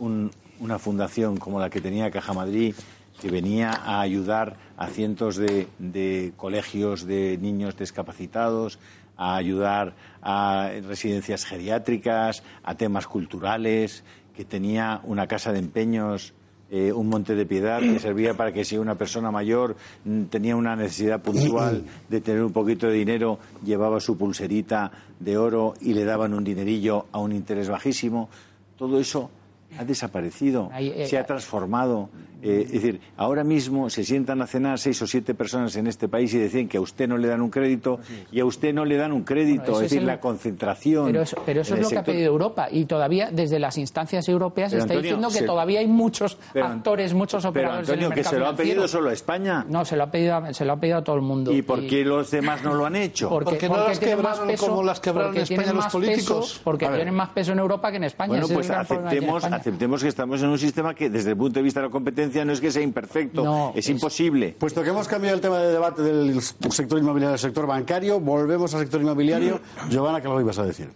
un- 0.00 0.32
una 0.58 0.80
fundación 0.80 1.36
como 1.36 1.60
la 1.60 1.70
que 1.70 1.80
tenía 1.80 2.10
Caja 2.10 2.32
Madrid, 2.32 2.74
que 3.20 3.30
venía 3.30 3.70
a 3.70 4.00
ayudar 4.00 4.56
a 4.78 4.86
cientos 4.88 5.36
de, 5.36 5.68
de 5.78 6.32
colegios 6.36 7.06
de 7.06 7.36
niños 7.38 7.76
discapacitados, 7.76 8.78
a 9.20 9.36
ayudar 9.36 9.92
a 10.22 10.70
residencias 10.88 11.44
geriátricas, 11.44 12.42
a 12.64 12.74
temas 12.74 13.06
culturales, 13.06 14.02
que 14.34 14.46
tenía 14.46 15.02
una 15.04 15.26
casa 15.26 15.52
de 15.52 15.58
empeños 15.58 16.32
eh, 16.70 16.92
un 16.92 17.08
monte 17.08 17.34
de 17.34 17.44
piedad 17.44 17.80
que 17.80 17.98
servía 17.98 18.34
para 18.34 18.52
que 18.52 18.64
si 18.64 18.78
una 18.78 18.94
persona 18.94 19.30
mayor 19.30 19.76
mm, 20.04 20.22
tenía 20.26 20.54
una 20.54 20.76
necesidad 20.76 21.20
puntual 21.20 21.84
de 22.08 22.20
tener 22.20 22.42
un 22.42 22.52
poquito 22.52 22.86
de 22.86 22.94
dinero, 22.94 23.40
llevaba 23.62 24.00
su 24.00 24.16
pulserita 24.16 24.90
de 25.18 25.36
oro 25.36 25.74
y 25.80 25.92
le 25.92 26.04
daban 26.04 26.32
un 26.32 26.44
dinerillo 26.44 27.06
a 27.12 27.18
un 27.18 27.32
interés 27.32 27.68
bajísimo. 27.68 28.30
Todo 28.78 29.00
eso 29.00 29.30
ha 29.78 29.84
desaparecido, 29.84 30.70
eh, 30.78 31.06
se 31.06 31.18
ha 31.18 31.26
transformado. 31.26 32.08
Eh, 32.42 32.62
es 32.66 32.72
decir, 32.72 33.00
ahora 33.16 33.44
mismo 33.44 33.90
se 33.90 34.04
sientan 34.04 34.40
a 34.42 34.46
cenar 34.46 34.78
seis 34.78 35.00
o 35.02 35.06
siete 35.06 35.34
personas 35.34 35.76
en 35.76 35.86
este 35.86 36.08
país 36.08 36.32
y 36.34 36.38
deciden 36.38 36.68
que 36.68 36.78
a 36.78 36.80
usted 36.80 37.06
no 37.08 37.18
le 37.18 37.28
dan 37.28 37.42
un 37.42 37.50
crédito 37.50 38.00
y 38.32 38.40
a 38.40 38.44
usted 38.44 38.72
no 38.72 38.84
le 38.84 38.96
dan 38.96 39.12
un 39.12 39.24
crédito. 39.24 39.62
Bueno, 39.72 39.76
es 39.78 39.82
decir, 39.82 39.98
es 39.98 40.02
el- 40.02 40.06
la 40.06 40.20
concentración. 40.20 41.06
Pero 41.06 41.22
eso, 41.22 41.36
pero 41.44 41.60
es 41.62 41.70
lo 41.70 41.88
que 41.88 41.98
ha 41.98 42.04
pedido 42.04 42.26
Europa 42.26 42.68
y 42.70 42.84
todavía 42.86 43.30
desde 43.30 43.58
las 43.58 43.76
instancias 43.78 44.28
europeas 44.28 44.70
se 44.70 44.76
Pero, 44.76 44.84
está 44.84 44.94
Antonio, 44.94 45.02
diciendo 45.10 45.28
que 45.28 45.34
se- 45.40 45.44
todavía 45.44 45.80
hay 45.80 45.86
muchos 45.86 46.38
Pero, 46.52 46.66
actores, 46.66 47.14
muchos 47.14 47.42
Pero 47.42 47.50
operadores 47.50 47.88
Antonio, 47.88 48.06
en 48.06 48.12
el 48.12 48.18
que 48.18 48.24
se 48.24 48.38
lo 48.38 48.46
ha 48.46 48.56
pedido 48.56 48.88
solo 48.88 49.10
a 49.10 49.12
España. 49.12 49.64
No, 49.68 49.84
se 49.84 49.96
lo 49.96 50.04
ha 50.04 50.10
pedido, 50.10 50.34
a- 50.36 50.52
se 50.54 50.64
lo 50.64 50.72
ha 50.72 50.76
pedido 50.80 50.98
a 50.98 51.04
todo 51.04 51.16
el 51.16 51.22
mundo. 51.22 51.52
¿Y 51.52 51.62
por 51.62 51.86
qué 51.86 52.04
los 52.04 52.30
demás 52.30 52.62
no 52.64 52.74
lo 52.74 52.86
han 52.86 52.96
hecho? 52.96 53.28
Porque, 53.28 53.50
Porque 53.50 53.68
no 53.68 53.76
las 53.88 53.98
quebraron 53.98 54.56
como 54.56 54.82
las 54.82 55.00
quebraron 55.00 55.36
en 55.36 55.42
España 55.42 55.72
los 55.72 55.86
políticos. 55.86 56.50
peso- 56.54 56.60
porque 56.64 56.86
tienen 56.88 57.14
más 57.14 57.28
peso 57.30 57.52
en 57.52 57.58
Europa 57.58 57.90
que 57.90 57.96
en 57.98 58.04
España. 58.04 58.28
Bueno, 58.30 58.48
pues 58.48 58.70
aceptemos, 58.70 59.36
España. 59.44 59.56
aceptemos 59.56 60.02
que 60.02 60.08
estamos 60.08 60.42
en 60.42 60.48
un 60.48 60.58
sistema 60.58 60.94
que 60.94 61.10
desde 61.10 61.30
el 61.30 61.36
punto 61.36 61.58
de 61.58 61.62
vista 61.64 61.80
de 61.80 61.86
la 61.86 61.90
competencia 61.92 62.29
no 62.44 62.52
es 62.52 62.60
que 62.60 62.70
sea 62.70 62.82
imperfecto, 62.82 63.42
No, 63.44 63.70
es, 63.70 63.84
es- 63.84 63.88
imposible. 63.90 64.54
Puesto 64.58 64.82
que 64.82 64.90
hemos 64.90 65.06
cambiado 65.08 65.34
el 65.36 65.40
tema 65.42 65.58
de 65.58 65.72
debate 65.72 66.02
del 66.02 66.40
sector 66.42 66.98
inmobiliario 66.98 67.32
al 67.34 67.38
sector 67.38 67.66
bancario, 67.66 68.20
volvemos 68.20 68.72
al 68.74 68.80
sector 68.80 69.00
inmobiliario. 69.00 69.60
Giovanna, 69.90 70.20
¿qué 70.20 70.28
lo 70.28 70.40
ibas 70.40 70.58
a 70.58 70.64
decir? 70.64 70.90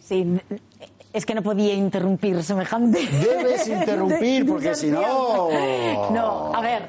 Sí, 0.00 0.26
es 1.12 1.26
que 1.26 1.34
no 1.34 1.42
podía 1.42 1.74
interrumpir 1.74 2.42
semejante. 2.42 3.06
Debes 3.06 3.66
interrumpir, 3.68 4.46
porque 4.46 4.74
si 4.74 4.88
no- 4.88 5.48
No, 6.12 6.54
a 6.54 6.60
ver, 6.60 6.88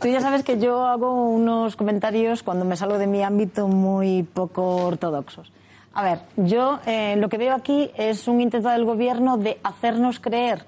tú 0.00 0.08
ya 0.08 0.20
sabes 0.20 0.42
que 0.42 0.58
yo 0.58 0.84
hago 0.86 1.28
unos 1.28 1.76
comentarios 1.76 2.42
cuando 2.42 2.64
me 2.64 2.76
salgo 2.76 2.98
de 2.98 3.06
mi 3.06 3.22
ámbito 3.22 3.68
muy 3.68 4.22
poco 4.22 4.76
ortodoxos. 4.86 5.52
A 5.92 6.04
ver, 6.04 6.20
yo 6.36 6.78
eh, 6.86 7.16
lo 7.16 7.28
que 7.28 7.36
veo 7.36 7.52
aquí 7.54 7.90
es 7.96 8.28
un 8.28 8.40
intento 8.40 8.68
del 8.68 8.84
gobierno 8.84 9.36
de 9.36 9.58
hacernos 9.64 10.20
creer 10.20 10.64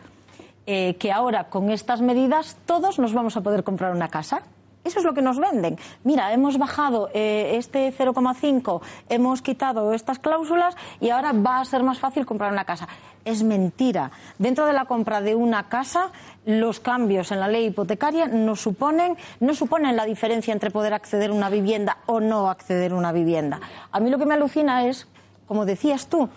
eh, 0.67 0.97
que 0.99 1.13
ahora 1.13 1.45
con 1.51 1.71
estas 1.71 2.01
medidas 2.01 2.57
todos 2.67 2.99
nos 2.99 3.13
vamos 3.13 3.37
a 3.37 3.41
poder 3.41 3.65
comprar 3.65 3.93
una 3.93 4.09
casa. 4.09 4.43
Eso 4.85 4.99
es 4.99 5.05
lo 5.05 5.15
que 5.15 5.23
nos 5.23 5.39
venden. 5.39 5.79
Mira, 6.03 6.33
hemos 6.33 6.59
bajado 6.59 7.09
eh, 7.15 7.55
este 7.57 7.93
0,5, 7.97 8.81
hemos 9.09 9.41
quitado 9.41 9.93
estas 9.93 10.19
cláusulas 10.19 10.75
y 11.01 11.11
ahora 11.11 11.33
va 11.33 11.61
a 11.61 11.65
ser 11.65 11.85
más 11.85 12.01
fácil 12.01 12.27
comprar 12.27 12.53
una 12.53 12.65
casa. 12.65 12.89
Es 13.25 13.45
mentira. 13.45 14.11
Dentro 14.39 14.67
de 14.67 14.73
la 14.73 14.87
compra 14.87 15.21
de 15.21 15.37
una 15.37 15.69
casa, 15.69 16.11
los 16.47 16.81
cambios 16.81 17.31
en 17.31 17.39
la 17.39 17.47
ley 17.47 17.67
hipotecaria 17.67 18.27
no 18.27 18.57
suponen, 18.57 19.17
no 19.39 19.55
suponen 19.55 19.95
la 19.95 20.05
diferencia 20.05 20.53
entre 20.53 20.73
poder 20.73 20.95
acceder 20.95 21.31
a 21.31 21.35
una 21.35 21.49
vivienda 21.49 21.99
o 22.07 22.19
no 22.19 22.51
acceder 22.51 22.91
a 22.91 22.97
una 22.97 23.13
vivienda. 23.13 23.61
A 23.93 24.01
mí 24.01 24.11
lo 24.11 24.19
que 24.19 24.27
me 24.27 24.35
alucina 24.35 24.85
es, 24.87 25.07
como 25.47 25.65
decías 25.65 26.09
tú, 26.09 26.29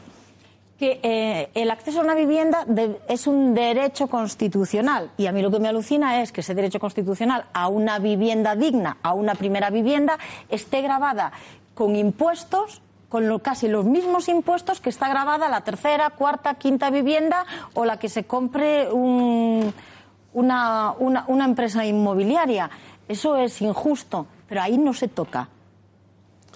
que 0.79 0.99
eh, 1.03 1.49
el 1.53 1.71
acceso 1.71 1.99
a 1.99 2.03
una 2.03 2.15
vivienda 2.15 2.65
de- 2.67 2.99
es 3.07 3.27
un 3.27 3.53
derecho 3.53 4.07
constitucional. 4.07 5.09
Y 5.17 5.27
a 5.27 5.31
mí 5.31 5.41
lo 5.41 5.49
que 5.49 5.59
me 5.59 5.69
alucina 5.69 6.21
es 6.21 6.31
que 6.31 6.41
ese 6.41 6.53
derecho 6.53 6.79
constitucional 6.79 7.45
a 7.53 7.69
una 7.69 7.97
vivienda 7.99 8.55
digna, 8.55 8.97
a 9.01 9.13
una 9.13 9.35
primera 9.35 9.69
vivienda, 9.69 10.17
esté 10.49 10.81
grabada 10.81 11.31
con 11.73 11.95
impuestos 11.95 12.81
con 13.07 13.29
lo- 13.29 13.39
casi 13.39 13.69
los 13.69 13.85
mismos 13.85 14.27
impuestos 14.27 14.81
que 14.81 14.89
está 14.89 15.07
grabada 15.07 15.47
la 15.47 15.61
tercera, 15.61 16.09
cuarta, 16.09 16.55
quinta 16.55 16.89
vivienda 16.89 17.45
o 17.73 17.85
la 17.85 17.97
que 17.97 18.09
se 18.09 18.25
compre 18.25 18.91
un- 18.91 19.73
una, 20.33 20.93
una- 20.99 21.23
una 21.27 21.45
empresa 21.45 21.85
inmobiliaria. 21.85 22.69
Eso 23.07 23.37
es 23.37 23.61
injusto, 23.61 24.25
pero 24.49 24.61
ahí 24.61 24.77
no 24.77 24.93
se 24.93 25.07
toca. 25.07 25.47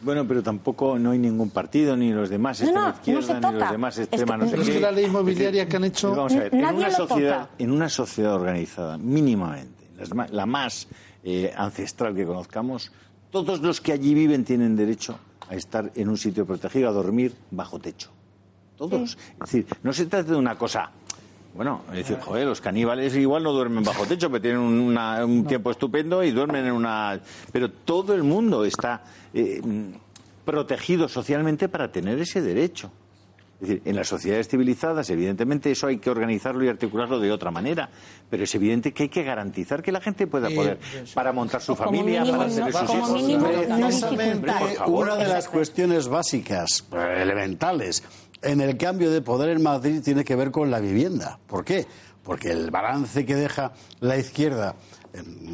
Bueno, 0.01 0.25
pero 0.27 0.41
tampoco 0.41 0.97
no 0.97 1.11
hay 1.11 1.19
ningún 1.19 1.49
partido, 1.49 1.95
ni 1.97 2.11
los 2.11 2.29
demás 2.29 2.61
No, 2.61 2.65
extrema 2.67 2.81
no, 2.81 2.87
no 2.91 2.95
izquierda, 2.95 3.21
se 3.21 3.33
ni 3.33 3.41
toca. 3.41 3.51
los 3.59 3.71
demás 3.71 3.97
Es 3.97 4.07
extrema 4.07 4.33
que- 4.33 4.37
no 4.39 4.45
sé 4.45 4.51
Pero 4.51 4.61
es 4.61 4.67
qué. 4.69 4.73
que 4.75 4.79
la 4.79 4.91
ley 4.91 5.05
inmobiliaria 5.05 5.67
que 5.67 5.75
han 5.75 5.83
hecho- 5.83 6.11
Vamos 6.15 6.33
a 6.33 6.39
ver, 6.39 6.53
en 6.55 6.59
una, 6.65 6.71
lo 6.89 6.91
sociedad, 6.95 7.41
toca. 7.41 7.55
en 7.57 7.71
una 7.71 7.89
sociedad 7.89 8.33
organizada, 8.35 8.97
mínimamente, 8.97 9.89
las 9.97 10.13
ma- 10.13 10.27
la 10.31 10.45
más 10.45 10.87
eh, 11.23 11.51
ancestral 11.55 12.15
que 12.15 12.25
conozcamos, 12.25 12.91
todos 13.29 13.59
los 13.61 13.81
que 13.81 13.91
allí 13.91 14.13
viven 14.13 14.45
tienen 14.45 14.75
derecho 14.77 15.19
a 15.49 15.55
estar 15.55 15.91
en 15.95 16.07
un 16.07 16.17
sitio 16.17 16.45
protegido, 16.45 16.87
a 16.87 16.91
dormir 16.93 17.33
bajo 17.51 17.77
techo. 17.79 18.09
Todos. 18.77 19.17
Es 19.33 19.39
decir, 19.39 19.65
no 19.83 19.91
se 19.91 20.05
trata 20.05 20.31
de 20.31 20.37
una 20.37 20.57
cosa. 20.57 20.91
Bueno, 21.59 21.81
es 21.89 21.97
decir, 21.97 22.17
joder, 22.21 22.47
los 22.47 22.61
caníbales 22.61 23.13
igual 23.17 23.43
no 23.43 23.51
duermen 23.51 23.83
bajo 23.83 24.05
techo, 24.05 24.29
pero 24.29 24.41
tienen 24.41 24.61
una- 24.61 25.25
un 25.25 25.43
tiempo 25.45 25.69
estupendo 25.71 26.23
y 26.23 26.31
duermen 26.31 26.65
en 26.67 26.71
una. 26.71 27.19
Pero 27.51 27.69
todo 27.69 28.13
el 28.15 28.23
mundo 28.23 28.63
está 28.63 29.03
eh, 29.33 29.59
protegido 30.45 31.09
socialmente 31.09 31.67
para 31.67 31.91
tener 31.91 32.17
ese 32.17 32.41
derecho. 32.41 32.89
Es 33.61 33.67
decir, 33.67 33.81
en 33.83 33.95
las 33.97 34.07
sociedades 34.07 34.47
civilizadas, 34.47 35.09
evidentemente, 35.09 35.69
eso 35.69 35.87
hay 35.87 35.97
que 35.97 36.09
organizarlo 36.09 36.63
y 36.63 36.69
articularlo 36.69 37.19
de 37.19 37.29
otra 37.29 37.51
manera. 37.51 37.89
Pero 38.29 38.45
es 38.45 38.55
evidente 38.55 38.93
que 38.93 39.03
hay 39.03 39.09
que 39.09 39.23
garantizar 39.23 39.81
que 39.83 39.91
la 39.91 39.99
gente 39.99 40.27
pueda 40.27 40.49
poder, 40.49 40.79
para 41.13 41.33
montar 41.33 41.61
su 41.61 41.75
familia, 41.75 42.21
mínimo, 42.21 42.37
para 42.37 42.49
no- 42.49 42.55
tener 42.55 42.71
sus 42.73 42.81
como 42.83 42.99
hijos. 42.99 43.21
mínimo, 43.21 43.47
no 43.67 43.85
Precisamente 43.87 44.51
una 44.87 45.15
de 45.17 45.27
las 45.27 45.49
cuestiones 45.49 46.07
básicas, 46.07 46.87
eh, 46.93 47.17
elementales, 47.21 48.01
en 48.41 48.61
el 48.61 48.77
cambio 48.77 49.11
de 49.11 49.21
poder 49.21 49.49
en 49.49 49.63
Madrid 49.63 50.01
tiene 50.03 50.23
que 50.23 50.35
ver 50.35 50.51
con 50.51 50.71
la 50.71 50.79
vivienda. 50.79 51.39
¿Por 51.47 51.65
qué? 51.65 51.85
Porque 52.23 52.51
el 52.51 52.71
balance 52.71 53.25
que 53.25 53.35
deja 53.35 53.73
la 53.99 54.17
izquierda 54.17 54.75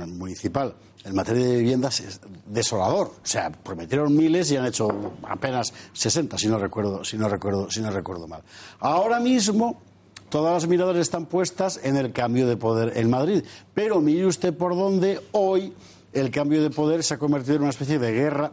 municipal 0.08 0.76
en 1.04 1.15
materia 1.15 1.45
de 1.45 1.58
viviendas 1.58 2.00
es 2.00 2.19
desolador. 2.48 3.08
O 3.08 3.26
sea, 3.26 3.52
prometieron 3.52 4.15
miles 4.15 4.52
y 4.52 4.58
han 4.58 4.65
hecho 4.65 5.13
apenas 5.24 5.74
60, 5.93 6.38
si 6.38 6.48
no 6.48 6.58
recuerdo, 6.58 7.04
si 7.04 7.17
no 7.17 7.30
recuerdo, 7.30 7.69
si 7.69 7.82
no 7.82 7.91
recuerdo 7.91 8.28
mal. 8.28 8.43
Ahora 8.80 9.19
mismo 9.19 9.82
todas 10.30 10.54
las 10.54 10.67
miradas 10.67 10.98
están 10.98 11.28
puestas 11.28 11.80
en 11.84 11.95
el 11.95 12.12
cambio 12.12 12.48
de 12.48 12.58
poder 12.58 12.98
en 12.98 13.10
Madrid. 13.10 13.43
Pero 13.74 14.02
mire 14.02 14.26
usted 14.26 14.54
por 14.54 14.76
dónde 14.76 15.21
hoy 15.32 15.74
el 16.12 16.32
cambio 16.32 16.63
de 16.63 16.71
poder 16.71 17.04
se 17.04 17.13
ha 17.13 17.17
convertido 17.17 17.58
en 17.58 17.62
una 17.62 17.69
especie 17.69 18.00
de 18.00 18.12
guerra 18.12 18.52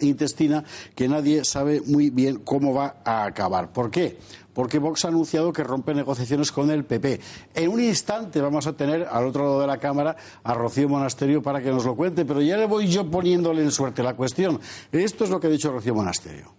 intestina 0.00 0.64
que 0.94 1.08
nadie 1.08 1.44
sabe 1.44 1.80
muy 1.86 2.10
bien 2.10 2.40
cómo 2.44 2.74
va 2.74 2.96
a 3.04 3.24
acabar. 3.24 3.72
¿Por 3.72 3.90
qué? 3.90 4.18
Porque 4.52 4.78
Vox 4.78 5.04
ha 5.04 5.08
anunciado 5.08 5.52
que 5.52 5.62
rompe 5.62 5.94
negociaciones 5.94 6.50
con 6.52 6.70
el 6.70 6.84
PP. 6.84 7.20
En 7.54 7.70
un 7.70 7.80
instante 7.82 8.40
vamos 8.40 8.66
a 8.66 8.72
tener 8.72 9.06
al 9.10 9.26
otro 9.26 9.44
lado 9.44 9.60
de 9.60 9.66
la 9.66 9.78
Cámara 9.78 10.16
a 10.42 10.54
Rocío 10.54 10.88
Monasterio 10.88 11.40
para 11.42 11.60
que 11.62 11.70
nos 11.70 11.84
lo 11.84 11.94
cuente, 11.94 12.24
pero 12.24 12.42
ya 12.42 12.56
le 12.56 12.66
voy 12.66 12.88
yo 12.88 13.08
poniéndole 13.08 13.62
en 13.62 13.70
suerte 13.70 14.02
la 14.02 14.14
cuestión. 14.14 14.60
Esto 14.90 15.24
es 15.24 15.30
lo 15.30 15.38
que 15.40 15.46
ha 15.46 15.50
dicho 15.50 15.70
Rocío 15.72 15.94
Monasterio. 15.94 16.52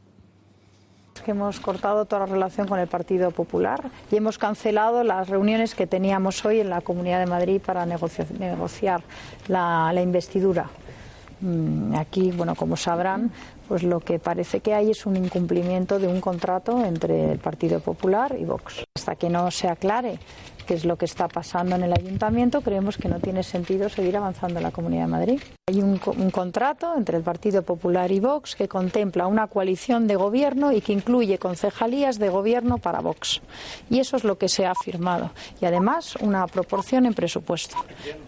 que 1.23 1.31
hemos 1.31 1.59
cortado 1.59 2.05
toda 2.05 2.21
la 2.21 2.25
relación 2.25 2.67
con 2.67 2.79
el 2.79 2.87
Partido 2.87 3.29
Popular 3.29 3.91
y 4.11 4.15
hemos 4.15 4.39
cancelado 4.39 5.03
las 5.03 5.29
reuniones 5.29 5.75
que 5.75 5.85
teníamos 5.85 6.43
hoy 6.45 6.61
en 6.61 6.71
la 6.71 6.81
Comunidad 6.81 7.19
de 7.19 7.27
Madrid 7.27 7.61
para 7.63 7.85
negocia- 7.85 8.25
negociar 8.39 9.03
la 9.47 9.93
investidura. 10.01 10.71
Mm, 11.41 11.95
Aquí, 11.95 12.31
bueno, 12.31 12.55
como 12.55 12.77
sabrán, 12.77 13.31
pues 13.67 13.83
lo 13.83 13.99
que 13.99 14.19
parece 14.19 14.59
que 14.59 14.73
hay 14.73 14.91
es 14.91 15.05
un 15.05 15.15
incumplimiento 15.15 15.99
de 15.99 16.07
un 16.07 16.21
contrato 16.21 16.83
entre 16.83 17.31
el 17.31 17.39
Partido 17.39 17.79
Popular 17.79 18.35
y 18.39 18.45
Vox. 18.45 18.83
Hasta 18.95 19.15
que 19.15 19.29
no 19.29 19.49
se 19.51 19.67
aclare 19.67 20.19
qué 20.67 20.75
es 20.75 20.85
lo 20.85 20.95
que 20.95 21.05
está 21.05 21.27
pasando 21.27 21.75
en 21.75 21.83
el 21.83 21.91
ayuntamiento, 21.93 22.61
creemos 22.61 22.97
que 22.97 23.09
no 23.09 23.19
tiene 23.19 23.43
sentido 23.43 23.89
seguir 23.89 24.15
avanzando 24.17 24.59
en 24.59 24.63
la 24.63 24.71
Comunidad 24.71 25.03
de 25.03 25.07
Madrid. 25.07 25.41
Hay 25.67 25.81
un, 25.81 25.99
un 26.17 26.29
contrato 26.31 26.93
entre 26.95 27.17
el 27.17 27.23
Partido 27.23 27.63
Popular 27.63 28.11
y 28.11 28.19
Vox 28.19 28.55
que 28.55 28.67
contempla 28.67 29.27
una 29.27 29.47
coalición 29.47 30.07
de 30.07 30.15
gobierno 30.15 30.71
y 30.71 30.81
que 30.81 30.93
incluye 30.93 31.39
concejalías 31.39 32.19
de 32.19 32.29
gobierno 32.29 32.77
para 32.77 33.01
Vox. 33.01 33.41
Y 33.89 33.99
eso 33.99 34.17
es 34.17 34.23
lo 34.23 34.37
que 34.37 34.49
se 34.49 34.65
ha 34.65 34.75
firmado. 34.75 35.31
Y 35.59 35.65
además 35.65 36.15
una 36.17 36.45
proporción 36.47 37.05
en 37.05 37.13
presupuesto. 37.13 37.77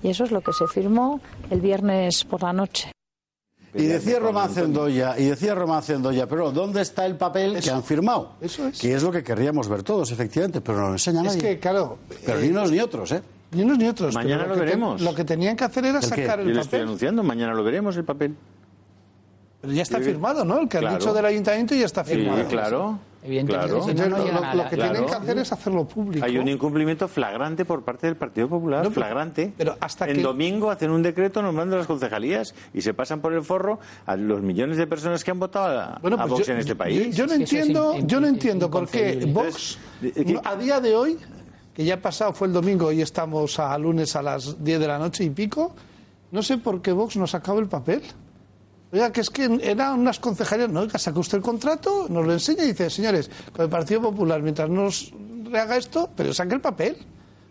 Y 0.02 0.10
eso 0.10 0.24
es 0.24 0.32
lo 0.32 0.42
que 0.42 0.54
se 0.54 0.68
firmó 0.68 1.20
el 1.50 1.62
viernes 1.62 2.24
por 2.26 2.42
la 2.42 2.54
noche. 2.54 2.92
Y 3.76 3.86
decía 3.86 4.20
Román 4.20 4.50
Cendoya, 4.54 5.18
y 5.18 5.26
decía 5.26 5.56
Román 5.56 5.82
Cendoya, 5.82 6.28
pero 6.28 6.52
¿dónde 6.52 6.82
está 6.82 7.06
el 7.08 7.16
papel 7.16 7.60
que 7.60 7.72
han 7.72 7.84
firmado? 7.84 8.34
Eso 8.40 8.68
es. 8.68 8.80
Que 8.80 8.94
es 8.94 9.02
lo 9.02 9.12
que 9.12 9.24
querríamos 9.24 9.68
ver 9.68 9.82
todos, 9.82 10.12
efectivamente, 10.12 10.62
pero 10.62 10.80
no 10.80 10.88
lo 10.88 10.92
enseña 10.94 11.22
Es 11.22 11.26
nadie. 11.28 11.42
que, 11.42 11.60
claro, 11.60 11.98
Pero 12.26 12.40
eh, 12.40 12.44
ni 12.44 12.50
unos 12.50 12.70
ni 12.72 12.80
otros, 12.80 13.12
¿eh? 13.14 13.24
ni 13.52 13.64
unos 13.64 13.78
ni 13.80 13.88
otros. 13.88 14.14
Mañana 14.14 14.46
lo 14.46 14.54
te- 14.54 14.60
veremos. 14.60 15.02
lo 15.02 15.16
que 15.16 15.24
tenían 15.26 15.56
que 15.56 15.64
hacer 15.64 15.86
era 15.86 16.00
qué? 16.00 16.06
sacar 16.06 16.40
Yo 16.40 16.48
el 16.50 16.54
le 16.54 16.62
estoy 16.62 16.66
papel. 16.66 16.82
anunciando, 16.82 17.24
mañana 17.24 17.54
lo 17.56 17.64
veremos 17.64 17.98
el 17.98 18.04
papel. 18.04 18.36
Pero 19.62 19.74
ya 19.74 19.82
está 19.82 19.98
Sí. 20.00 20.04
firmado, 20.04 20.44
¿no? 20.46 20.60
El 20.60 20.68
que 20.70 20.78
han 20.78 20.84
Claro. 20.84 20.98
dicho 21.00 21.14
del 21.14 21.26
ayuntamiento 21.26 21.74
ya 21.74 21.86
está 21.86 22.04
Sí, 22.04 22.12
firmado. 22.16 22.46
claro. 22.48 23.00
Evidentemente, 23.26 23.68
claro. 23.70 23.84
si 23.86 23.92
Entonces, 23.92 24.12
no, 24.12 24.18
no 24.18 24.24
lo, 24.56 24.64
a 24.64 24.70
que 24.70 24.76
Claro. 24.76 24.92
tienen 24.92 25.10
que 25.10 25.16
hacer 25.16 25.38
es 25.38 25.52
hacerlo 25.52 25.86
público. 25.88 26.26
Hay 26.26 26.38
un 26.38 26.48
incumplimiento 26.48 27.08
flagrante 27.08 27.64
por 27.64 27.84
parte 27.84 28.08
del 28.08 28.18
Partido 28.18 28.50
Popular, 28.50 28.80
No, 28.84 28.90
pero- 28.90 28.94
flagrante. 29.06 29.54
pero 29.58 29.78
hasta 29.80 30.08
en 30.10 30.18
que- 30.18 30.22
domingo 30.22 30.70
hacen 30.70 30.92
un 30.92 31.02
decreto 31.02 31.42
nombrando 31.42 31.78
las 31.78 31.88
concejalías 31.88 32.54
y 32.74 32.82
se 32.82 32.94
pasan 32.94 33.22
por 33.22 33.32
el 33.34 33.42
forro 33.44 33.80
a 34.06 34.16
los 34.18 34.42
millones 34.42 34.78
de 34.78 34.88
personas 34.88 35.24
que 35.24 35.32
han 35.32 35.40
votado 35.40 35.80
a, 35.80 36.00
Bueno, 36.02 36.18
a 36.18 36.22
pues 36.22 36.32
Vox 36.32 36.48
yo, 36.48 36.54
en 36.54 36.60
este 36.60 36.76
país. 36.76 37.16
yo 37.16 37.26
no 37.26 37.34
es 37.34 37.40
entiendo, 37.40 37.96
in- 37.98 38.08
yo 38.08 38.20
no 38.20 38.28
entiendo 38.28 38.70
por 38.70 38.88
qué. 38.90 39.16
Vox, 39.28 39.78
Entonces, 40.02 40.26
¿qué- 40.26 40.34
no, 40.34 40.42
a 40.44 40.56
día 40.58 40.80
de 40.82 40.96
hoy, 40.96 41.18
que 41.74 41.86
ya 41.86 41.96
ha 41.96 42.02
pasado, 42.02 42.34
fue 42.34 42.48
el 42.48 42.54
domingo 42.54 42.92
y 42.92 43.02
estamos 43.02 43.58
a 43.58 43.78
lunes 43.78 44.16
a 44.16 44.22
las 44.22 44.64
10 44.64 44.80
de 44.80 44.88
la 44.88 45.00
noche 45.00 45.24
y 45.24 45.30
pico, 45.30 45.74
no 46.32 46.44
sé 46.44 46.58
por 46.58 46.82
qué 46.82 46.92
Vox 46.92 47.16
no 47.16 47.26
sacaba 47.26 47.60
el 47.60 47.68
papel. 47.68 48.02
Oiga, 48.94 49.12
que 49.12 49.22
es 49.22 49.32
que 49.32 49.60
eran 49.64 50.00
unas 50.00 50.20
concejalías, 50.20 50.70
no, 50.70 50.82
oiga, 50.82 51.00
saca 51.00 51.20
usted 51.20 51.40
el 51.40 51.44
contrato, 51.44 52.06
nos 52.10 52.24
lo 52.28 52.32
enseña 52.32 52.64
y 52.64 52.68
dice, 52.68 52.92
señores, 52.92 53.28
con 53.52 53.66
el 53.66 53.70
Partido 53.70 54.04
Popular, 54.04 54.40
mientras 54.44 54.70
nos 54.70 55.12
rehaga 55.46 55.78
esto, 55.78 56.12
pero 56.16 56.32
saque 56.32 56.54
el 56.54 56.62
papel. 56.62 56.98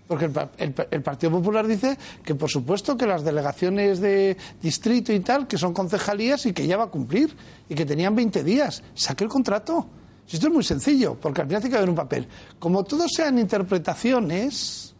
Porque 0.07 0.26
el, 0.26 0.33
el 0.59 0.74
el 0.88 1.02
Partido 1.02 1.33
Popular 1.33 1.66
dice 1.66 1.98
que, 2.24 2.37
por 2.37 2.48
supuesto, 2.48 2.96
que 2.96 3.07
las 3.09 3.24
delegaciones 3.24 3.98
de 3.98 4.37
distrito 4.62 5.12
y 5.12 5.18
tal, 5.18 5.48
que 5.48 5.59
son 5.59 5.74
concejalías 5.74 6.46
y 6.46 6.52
que 6.52 6.64
ya 6.64 6.76
va 6.76 6.85
a 6.85 6.90
cumplir, 6.90 7.35
y 7.68 7.74
que 7.74 7.85
tenían 7.85 8.14
20 8.14 8.44
días. 8.44 8.85
Saque 8.94 9.24
el 9.24 9.31
contrato. 9.31 9.88
Esto 10.31 10.46
es 10.46 10.52
muy 10.52 10.62
sencillo, 10.62 11.16
porque 11.20 11.40
al 11.40 11.48
final 11.48 11.61
tiene 11.61 11.72
que 11.72 11.76
haber 11.78 11.90
un 11.90 11.96
papel. 11.96 12.28
Como 12.61 12.85
todos 12.85 13.11
sean 13.12 13.37
interpretaciones, 13.40 14.94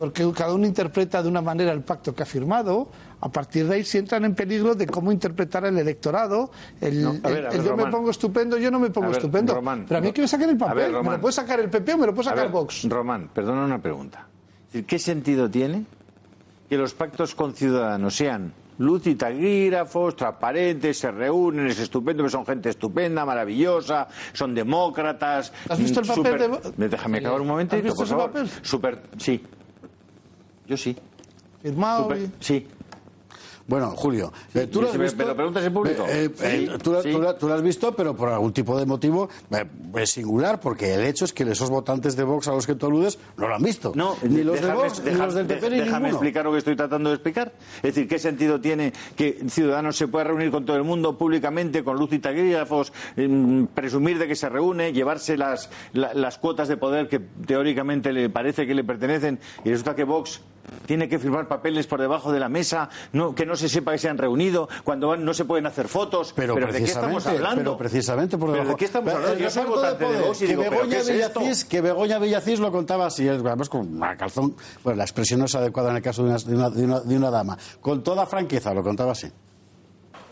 porque 0.00 0.28
cada 0.32 0.54
uno 0.54 0.66
interpreta 0.66 1.22
de 1.22 1.28
una 1.28 1.42
manera 1.42 1.72
el 1.72 1.82
pacto 1.82 2.14
que 2.14 2.22
ha 2.22 2.26
firmado, 2.26 2.90
a 3.22 3.28
partir 3.30 3.66
de 3.68 3.74
ahí 3.76 3.84
se 3.84 3.98
entran 3.98 4.24
en 4.24 4.34
peligro 4.34 4.74
de 4.74 4.86
cómo 4.86 5.12
interpretar 5.12 5.64
el 5.66 5.76
electorado. 5.78 6.50
El, 6.80 7.02
No, 7.02 7.12
ver, 7.12 7.20
el- 7.38 7.46
a 7.46 7.50
el 7.50 7.58
ver, 7.58 7.66
yo 7.66 7.76
me 7.76 7.86
pongo 7.90 8.10
estupendo, 8.10 8.56
yo 8.58 8.70
no 8.70 8.78
me 8.78 8.90
pongo 8.90 9.06
A 9.08 9.10
ver, 9.10 9.18
estupendo. 9.18 9.54
Román, 9.54 9.84
Pero 9.86 9.98
a 9.98 10.00
mí 10.00 10.06
hay 10.08 10.12
que 10.12 10.22
me 10.22 10.28
saquen 10.28 10.50
el 10.50 10.62
a 10.62 10.74
ver, 10.74 10.90
papel. 10.90 11.04
me 11.04 11.10
lo 11.16 11.20
puede 11.20 11.32
sacar 11.32 11.60
el 11.60 11.68
PP 11.70 11.94
o 11.94 11.98
me 11.98 12.06
lo 12.06 12.14
puede 12.14 12.28
sacar 12.30 12.50
Vox. 12.50 12.84
Román, 12.88 13.28
perdona 13.34 13.64
una 13.64 13.80
pregunta. 13.80 14.26
¿Qué 14.86 14.98
sentido 14.98 15.50
tiene 15.50 15.84
que 16.68 16.76
los 16.76 16.94
pactos 16.94 17.34
con 17.34 17.52
Ciudadanos 17.54 18.14
sean 18.16 18.52
luz 18.78 19.06
y 19.08 19.14
taquígrafos, 19.16 20.16
transparentes, 20.16 20.98
se 20.98 21.10
reúnen, 21.10 21.66
es 21.66 21.78
estupendo, 21.80 22.22
que 22.24 22.30
son 22.30 22.46
gente 22.46 22.70
estupenda, 22.70 23.26
maravillosa, 23.26 24.08
son 24.32 24.54
demócratas. 24.54 25.52
¿Has 25.68 25.78
visto 25.78 26.00
el 26.00 26.06
papel 26.06 26.40
super- 26.40 26.72
de 26.76 26.88
Déjame 26.88 27.18
acabar 27.18 27.40
un 27.42 27.48
momentito, 27.48 27.82
visto 27.82 27.96
por 27.96 28.06
ese 28.06 28.14
favor. 28.14 28.30
papel? 28.32 28.50
Super... 28.62 29.02
Sí. 29.18 29.44
Yo 30.66 30.76
sí. 30.78 30.96
Firmado. 31.60 32.04
Super- 32.04 32.18
y- 32.22 32.30
Sí. 32.40 32.66
Bueno, 33.70 33.90
Julio, 33.92 34.32
eh, 34.52 34.66
tú 34.66 34.80
lo 34.82 34.88
has 34.88 34.92
si 34.94 34.98
visto. 34.98 35.16
me 35.18 35.26
lo 35.26 35.36
preguntas 35.36 35.64
en 35.64 35.72
público. 35.72 36.04
Eh, 36.08 36.28
eh, 36.42 36.66
Sí, 36.72 36.78
tú, 36.82 36.90
lo- 36.92 37.02
sí. 37.04 37.12
tú 37.12 37.20
lo- 37.20 37.36
tú 37.36 37.46
lo 37.46 37.54
has 37.54 37.62
visto, 37.62 37.94
pero 37.94 38.16
por 38.16 38.28
algún 38.28 38.52
tipo 38.52 38.76
de 38.76 38.84
motivo 38.84 39.28
es 39.94 40.10
singular, 40.10 40.58
porque 40.58 40.92
el 40.94 41.04
hecho 41.04 41.24
es 41.24 41.32
que 41.32 41.44
esos 41.44 41.70
votantes 41.70 42.16
de 42.16 42.24
Vox 42.24 42.48
a 42.48 42.52
los 42.52 42.66
que 42.66 42.74
tú 42.74 42.86
aludes 42.86 43.20
no 43.36 43.46
lo 43.46 43.54
han 43.54 43.62
visto. 43.62 43.92
No, 43.94 44.16
ni 44.22 44.42
los 44.42 44.56
de 44.60 44.66
déjame- 44.66 44.74
Vox, 44.74 44.98
ni 45.04 45.10
deja- 45.12 45.24
los 45.26 45.34
del 45.34 45.46
PP, 45.46 45.60
de- 45.60 45.70
ni 45.70 45.76
déjame 45.82 46.08
ninguno. 46.08 46.08
explicar 46.16 46.44
lo 46.46 46.50
que 46.52 46.58
estoy 46.58 46.74
tratando 46.74 47.10
de 47.10 47.14
explicar. 47.14 47.52
Es 47.76 47.82
decir, 47.82 48.08
¿qué 48.08 48.18
sentido 48.18 48.60
tiene 48.60 48.92
que 49.14 49.38
Ciudadanos 49.48 49.96
se 49.96 50.08
pueda 50.08 50.24
reunir 50.24 50.50
con 50.50 50.64
todo 50.64 50.76
el 50.76 50.82
mundo 50.82 51.16
públicamente, 51.16 51.84
con 51.84 51.96
luz 51.96 52.12
y 52.12 52.18
taquígrafos, 52.18 52.92
em, 53.16 53.68
presumir 53.68 54.18
de 54.18 54.26
que 54.26 54.34
se 54.34 54.48
reúne, 54.48 54.92
llevarse 54.92 55.36
las, 55.36 55.70
la- 55.92 56.12
las 56.12 56.38
cuotas 56.38 56.66
de 56.66 56.76
poder 56.76 57.06
que 57.08 57.20
teóricamente 57.46 58.12
le 58.12 58.28
parece 58.30 58.66
que 58.66 58.74
le 58.74 58.82
pertenecen, 58.82 59.38
y 59.64 59.70
resulta 59.70 59.94
que 59.94 60.02
Vox 60.02 60.40
tiene 60.86 61.08
que 61.08 61.18
firmar 61.18 61.48
papeles 61.48 61.86
por 61.86 62.00
debajo 62.00 62.32
de 62.32 62.40
la 62.40 62.48
mesa, 62.48 62.88
no, 63.12 63.34
que 63.34 63.46
no 63.46 63.56
se 63.56 63.68
sepa 63.68 63.92
que 63.92 63.98
se 63.98 64.08
han 64.08 64.18
reunido, 64.18 64.68
cuando 64.84 65.08
van 65.08 65.24
no 65.24 65.34
se 65.34 65.44
pueden 65.44 65.66
hacer 65.66 65.88
fotos. 65.88 66.32
Pero, 66.34 66.54
¿de 66.54 66.60
qué 66.60 66.66
precisamente, 66.66 67.16
estamos 67.18 67.26
hablando? 67.26 67.62
pero 67.62 67.76
precisamente 67.78 68.38
por 68.38 68.48
¿Pero 68.50 68.52
debajo. 68.62 68.70
de 68.70 68.76
qué 68.78 68.84
estamos 68.84 69.12
hablando? 69.14 69.36
el 69.36 69.42
Yo 69.42 69.50
soy 69.50 69.62
de 69.64 69.68
votante 69.68 70.04
de 70.04 70.20
Vox 70.20 70.36
y 70.36 70.40
que 70.40 70.46
digo, 70.48 70.62
¿pero 70.62 70.70
Begoña 70.76 70.90
qué 70.94 71.00
es 71.00 71.08
esto? 71.08 71.40
Villacís, 71.40 71.64
que 71.64 71.80
Begoña 71.80 72.18
Villacís 72.18 72.60
lo 72.60 72.72
contaba 72.72 73.06
así, 73.06 73.28
además 73.28 73.68
con 73.68 74.02
a 74.02 74.16
calzón, 74.16 74.56
bueno, 74.84 74.96
la 74.98 75.04
expresión 75.04 75.40
no 75.40 75.46
es 75.46 75.54
adecuada 75.54 75.90
en 75.90 75.96
el 75.96 76.02
caso 76.02 76.22
de 76.24 76.30
una, 76.30 76.38
de 76.38 76.54
una- 76.54 76.70
de 76.70 76.84
una- 76.84 77.00
de 77.00 77.16
una 77.16 77.30
dama, 77.30 77.58
con 77.80 78.02
toda 78.02 78.26
franqueza 78.26 78.72
lo 78.74 78.82
contaba 78.82 79.12
así. 79.12 79.30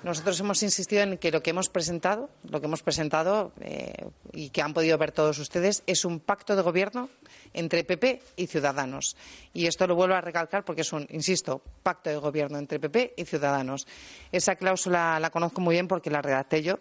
Nosotros 0.05 0.39
hemos 0.39 0.63
insistido 0.63 1.03
en 1.03 1.19
que 1.19 1.33
lo 1.33 1.43
que 1.43 1.51
hemos 1.51 1.69
presentado, 1.69 2.31
lo 2.49 2.61
que 2.61 2.67
hemos 2.67 2.83
presentado 2.85 3.51
eh, 3.61 3.93
y 4.33 4.51
que 4.51 4.63
han 4.63 4.73
podido 4.73 4.97
ver 4.97 5.11
todos 5.11 5.39
ustedes, 5.41 5.83
es 5.89 6.05
un 6.05 6.21
pacto 6.21 6.55
de 6.55 6.63
gobierno 6.63 7.09
entre 7.55 7.85
PP 7.85 8.21
y 8.37 8.47
Ciudadanos. 8.47 9.17
Y 9.55 9.67
esto 9.67 9.87
lo 9.87 9.95
vuelvo 9.95 10.15
a 10.15 10.21
recalcar 10.21 10.65
porque 10.65 10.83
es 10.83 10.93
un, 10.93 11.07
insisto, 11.11 11.63
pacto 11.83 12.11
de 12.11 12.17
gobierno 12.17 12.59
entre 12.59 12.79
PP 12.81 13.15
y 13.17 13.25
Ciudadanos. 13.25 13.87
Esa 14.33 14.57
cláusula 14.57 15.19
la 15.21 15.31
conozco 15.31 15.61
muy 15.61 15.75
bien 15.75 15.89
porque 15.89 16.11
la 16.11 16.23
redacté 16.23 16.63
yo 16.63 16.79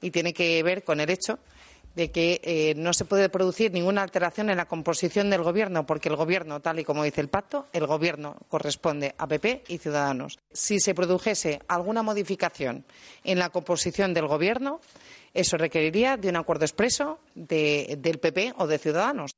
y 0.00 0.10
tiene 0.10 0.32
que 0.32 0.62
ver 0.62 0.84
con 0.84 1.00
el 1.00 1.10
hecho 1.10 1.38
de 1.94 2.12
que 2.12 2.40
eh, 2.44 2.74
no 2.76 2.92
se 2.92 3.04
puede 3.04 3.28
producir 3.28 3.72
ninguna 3.72 4.02
alteración 4.02 4.48
en 4.48 4.56
la 4.56 4.66
composición 4.68 5.28
del 5.28 5.42
gobierno, 5.42 5.86
porque 5.86 6.08
el 6.08 6.14
gobierno, 6.14 6.60
tal 6.60 6.78
y 6.78 6.84
como 6.84 7.02
dice 7.02 7.20
el 7.20 7.28
pacto, 7.28 7.66
el 7.72 7.84
gobierno 7.88 8.36
corresponde 8.48 9.12
a 9.18 9.26
PP 9.26 9.64
y 9.66 9.78
Ciudadanos. 9.78 10.38
Si 10.52 10.78
se 10.78 10.94
produjese 10.94 11.60
alguna 11.66 12.04
modificación 12.04 12.84
en 13.24 13.40
la 13.40 13.50
composición 13.50 14.14
del 14.14 14.28
gobierno, 14.28 14.80
eso 15.34 15.56
requeriría 15.58 16.16
de 16.16 16.28
un 16.28 16.36
acuerdo 16.36 16.64
expreso 16.64 17.18
de- 17.34 17.96
del 18.00 18.20
PP 18.20 18.54
o 18.58 18.68
de 18.68 18.78
Ciudadanos. 18.78 19.32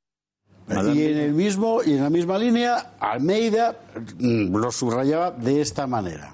Y 0.69 1.03
en 1.03 1.17
el 1.17 1.33
mismo 1.33 1.81
y 1.83 1.93
en 1.93 2.03
la 2.03 2.09
misma 2.09 2.37
línea, 2.37 2.93
Almeida 2.99 3.75
mm, 4.17 4.55
lo 4.55 4.71
subrayaba 4.71 5.31
de 5.31 5.61
esta 5.61 5.87
manera. 5.87 6.33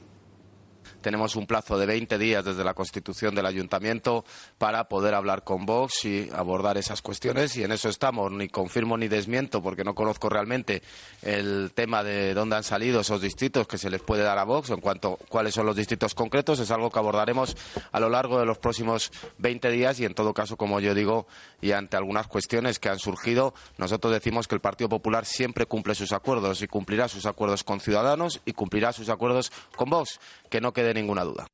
Tenemos 1.02 1.36
un 1.36 1.48
plazo 1.48 1.78
de 1.78 1.86
20 1.86 2.18
días 2.18 2.44
desde 2.44 2.64
la 2.64 2.74
constitución 2.74 3.34
del 3.34 3.46
ayuntamiento 3.46 4.26
para 4.58 4.90
poder 4.90 5.14
hablar 5.14 5.44
con 5.44 5.66
Vox 5.66 6.06
y 6.06 6.30
abordar 6.34 6.78
esas 6.78 7.02
cuestiones 7.02 7.56
y 7.56 7.64
en 7.64 7.72
eso 7.72 7.90
estamos. 7.90 8.32
Ni 8.32 8.50
confirmo 8.50 8.98
ni 8.98 9.08
desmiento 9.08 9.62
porque 9.62 9.84
no 9.84 9.96
conozco 9.96 10.30
realmente 10.30 10.82
el 11.22 11.72
tema 11.74 12.04
de 12.04 12.34
dónde 12.34 12.58
han 12.58 12.64
salido 12.64 13.00
esos 13.02 13.22
distritos 13.22 13.68
que 13.68 13.78
se 13.78 13.90
les 13.90 14.02
puede 14.02 14.24
dar 14.24 14.38
a 14.38 14.44
Vox 14.44 14.70
en 14.72 14.82
cuanto 14.82 15.14
a 15.14 15.26
cuáles 15.28 15.54
son 15.54 15.66
los 15.66 15.76
distritos 15.76 16.14
concretos. 16.14 16.60
Es 16.60 16.72
algo 16.72 16.90
que 16.90 17.00
abordaremos 17.00 17.56
a 17.92 18.00
lo 18.00 18.10
largo 18.10 18.40
de 18.40 18.46
los 18.46 18.58
próximos 18.58 19.12
20 19.38 19.72
días 19.72 20.00
y 20.00 20.06
en 20.06 20.14
todo 20.14 20.34
caso, 20.34 20.58
como 20.58 20.80
yo 20.80 20.94
digo, 20.94 21.28
y 21.62 21.72
ante 21.72 21.96
algunas 21.98 22.28
cuestiones 22.28 22.80
que 22.80 22.90
han 22.90 23.00
surgido, 23.00 23.54
nosotros 23.78 24.14
decimos 24.14 24.48
que 24.48 24.56
el 24.56 24.62
Partido 24.62 24.90
Popular 24.90 25.26
siempre 25.26 25.66
cumple 25.66 25.96
sus 25.96 26.12
acuerdos 26.12 26.62
y 26.62 26.68
cumplirá 26.68 27.08
sus 27.08 27.26
acuerdos 27.26 27.64
con 27.64 27.80
Ciudadanos 27.80 28.42
y 28.46 28.54
cumplirá 28.54 28.92
sus 28.92 29.10
acuerdos 29.10 29.52
con 29.76 29.90
Vox. 29.90 30.20
Que 30.50 30.62
no 30.62 30.74
quede 30.74 30.88
ninguna 30.93 31.23
duda. 31.23 31.47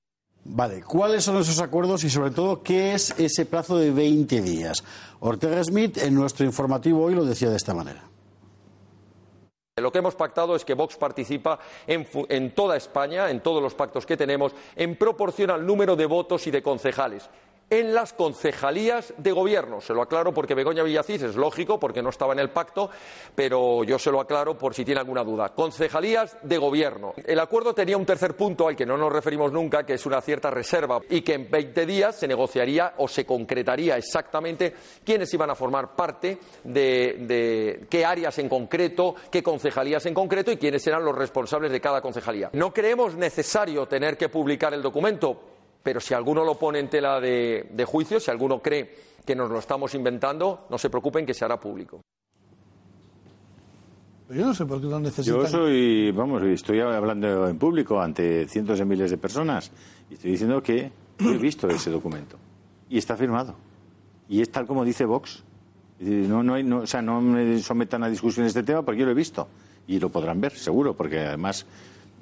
Vale, 0.48 0.84
¿cuáles 0.84 1.24
son 1.24 1.38
esos 1.38 1.60
acuerdos 1.60 2.04
y 2.04 2.10
sobre 2.10 2.30
todo 2.30 2.62
qué 2.62 2.94
es 2.94 3.16
ese 3.18 3.46
plazo 3.48 3.78
de 3.78 3.90
20 3.90 4.42
días? 4.42 4.84
Ortega 5.20 5.64
Smith 5.64 5.98
en 5.98 6.14
nuestro 6.14 6.46
informativo 6.46 7.04
hoy 7.04 7.16
lo 7.16 7.26
decía 7.26 7.50
de 7.50 7.58
esta 7.58 7.74
manera. 7.74 8.04
Lo 9.78 9.92
que 9.92 10.00
hemos 10.00 10.16
pactado 10.16 10.56
es 10.56 10.64
que 10.64 10.74
Vox 10.74 10.96
participa 10.96 11.60
en, 11.88 12.08
en 12.30 12.56
toda 12.56 12.78
España, 12.78 13.30
en 13.30 13.42
todos 13.42 13.62
los 13.62 13.74
pactos 13.74 14.06
que 14.06 14.16
tenemos, 14.16 14.54
en 14.76 14.96
proporción 14.96 15.50
al 15.50 15.66
número 15.66 15.96
de 15.96 16.06
votos 16.06 16.46
y 16.48 16.52
de 16.52 16.64
concejales. 16.64 17.30
En 17.68 17.96
las 17.96 18.14
concejalías 18.14 19.12
de 19.18 19.32
gobierno. 19.32 19.82
Se 19.82 19.94
lo 19.94 20.04
aclaro 20.04 20.32
porque 20.32 20.54
Begoña 20.54 20.84
Villacís 20.84 21.24
es 21.24 21.36
lógico, 21.36 21.80
porque 21.80 22.04
no 22.04 22.10
estaba 22.10 22.34
en 22.34 22.40
el 22.40 22.52
pacto, 22.52 22.92
pero 23.34 23.84
yo 23.84 23.98
se 23.98 24.12
lo 24.12 24.20
aclaro 24.20 24.56
por 24.56 24.76
si 24.76 24.86
tiene 24.86 25.00
alguna 25.00 25.24
duda. 25.24 25.50
Concejalías 25.50 26.38
de 26.44 26.60
gobierno. 26.60 27.16
El 27.26 27.40
acuerdo 27.40 27.74
tenía 27.74 27.98
un 27.98 28.06
tercer 28.06 28.36
punto 28.36 28.68
al 28.68 28.76
que 28.76 28.86
no 28.86 28.98
nos 28.98 29.12
referimos 29.12 29.52
nunca, 29.52 29.84
que 29.84 29.96
es 29.96 30.06
una 30.06 30.22
cierta 30.22 30.52
reserva, 30.52 31.02
y 31.10 31.22
que 31.22 31.34
en 31.34 31.50
20 31.50 31.88
días 31.88 32.16
se 32.16 32.28
negociaría 32.28 32.94
o 32.98 33.08
se 33.08 33.26
concretaría 33.26 33.98
exactamente 33.98 34.76
quiénes 35.04 35.34
iban 35.34 35.50
a 35.50 35.56
formar 35.56 35.96
parte 35.96 36.38
de, 36.64 37.16
de 37.22 37.88
qué 37.90 38.06
áreas 38.06 38.38
en 38.38 38.48
concreto, 38.48 39.16
qué 39.32 39.42
concejalías 39.42 40.06
en 40.06 40.14
concreto 40.14 40.52
y 40.52 40.58
quiénes 40.58 40.86
eran 40.86 41.04
los 41.04 41.18
responsables 41.18 41.72
de 41.72 41.82
cada 41.82 42.00
concejalía. 42.00 42.52
No 42.54 42.72
creemos 42.72 43.16
necesario 43.16 43.88
tener 43.88 44.18
que 44.18 44.30
publicar 44.30 44.72
el 44.76 44.84
documento 44.84 45.55
pero 45.86 46.02
si 46.02 46.16
alguno 46.16 46.44
lo 46.44 46.56
pone 46.56 46.80
en 46.80 46.90
tela 46.90 47.22
de, 47.22 47.70
de 47.72 47.86
juicio, 47.86 48.20
si 48.20 48.32
alguno 48.32 48.60
cree 48.60 48.90
que 49.24 49.36
nos 49.36 49.52
lo 49.52 49.60
estamos 49.60 49.94
inventando, 49.94 50.66
no 50.68 50.80
se 50.80 50.90
preocupen 50.90 51.28
que 51.28 51.36
se 51.36 51.46
hará 51.46 51.60
público. 51.60 52.02
Yo 54.30 54.48
no 54.48 54.56
sé 54.56 54.66
por 54.66 54.82
qué 54.82 54.88
lo 54.88 55.00
necesitan. 55.00 55.42
Yo 55.42 55.48
soy, 55.48 56.12
vamos, 56.12 56.42
estoy 56.42 56.80
hablando 56.80 57.48
en 57.48 57.60
público 57.60 58.02
ante 58.02 58.48
cientos 58.48 58.80
de 58.80 58.86
miles 58.86 59.12
de 59.12 59.20
personas 59.20 59.72
y 60.10 60.16
estoy 60.16 60.32
diciendo 60.32 60.64
que 60.64 60.92
he 61.20 61.38
visto 61.38 61.68
ese 61.68 61.92
documento 61.92 62.36
y 62.90 62.98
está 62.98 63.16
firmado. 63.16 63.54
Y 64.28 64.42
es 64.42 64.52
tal 64.52 64.66
como 64.66 64.84
dice 64.84 65.06
Vox. 65.06 65.44
No, 66.00 66.42
no, 66.42 66.56
hay, 66.56 66.64
no, 66.64 66.80
o 66.80 66.88
sea, 66.88 67.04
no 67.04 67.22
me 67.22 67.60
sometan 67.60 68.04
a 68.04 68.10
discusión 68.10 68.48
este 68.48 68.64
tema 68.64 68.82
porque 68.82 69.02
yo 69.02 69.06
lo 69.06 69.12
he 69.12 69.16
visto. 69.16 69.48
Y 69.86 70.00
lo 70.00 70.10
podrán 70.10 70.42
ver, 70.42 70.54
seguro, 70.54 70.96
porque 70.96 71.20
además, 71.20 71.68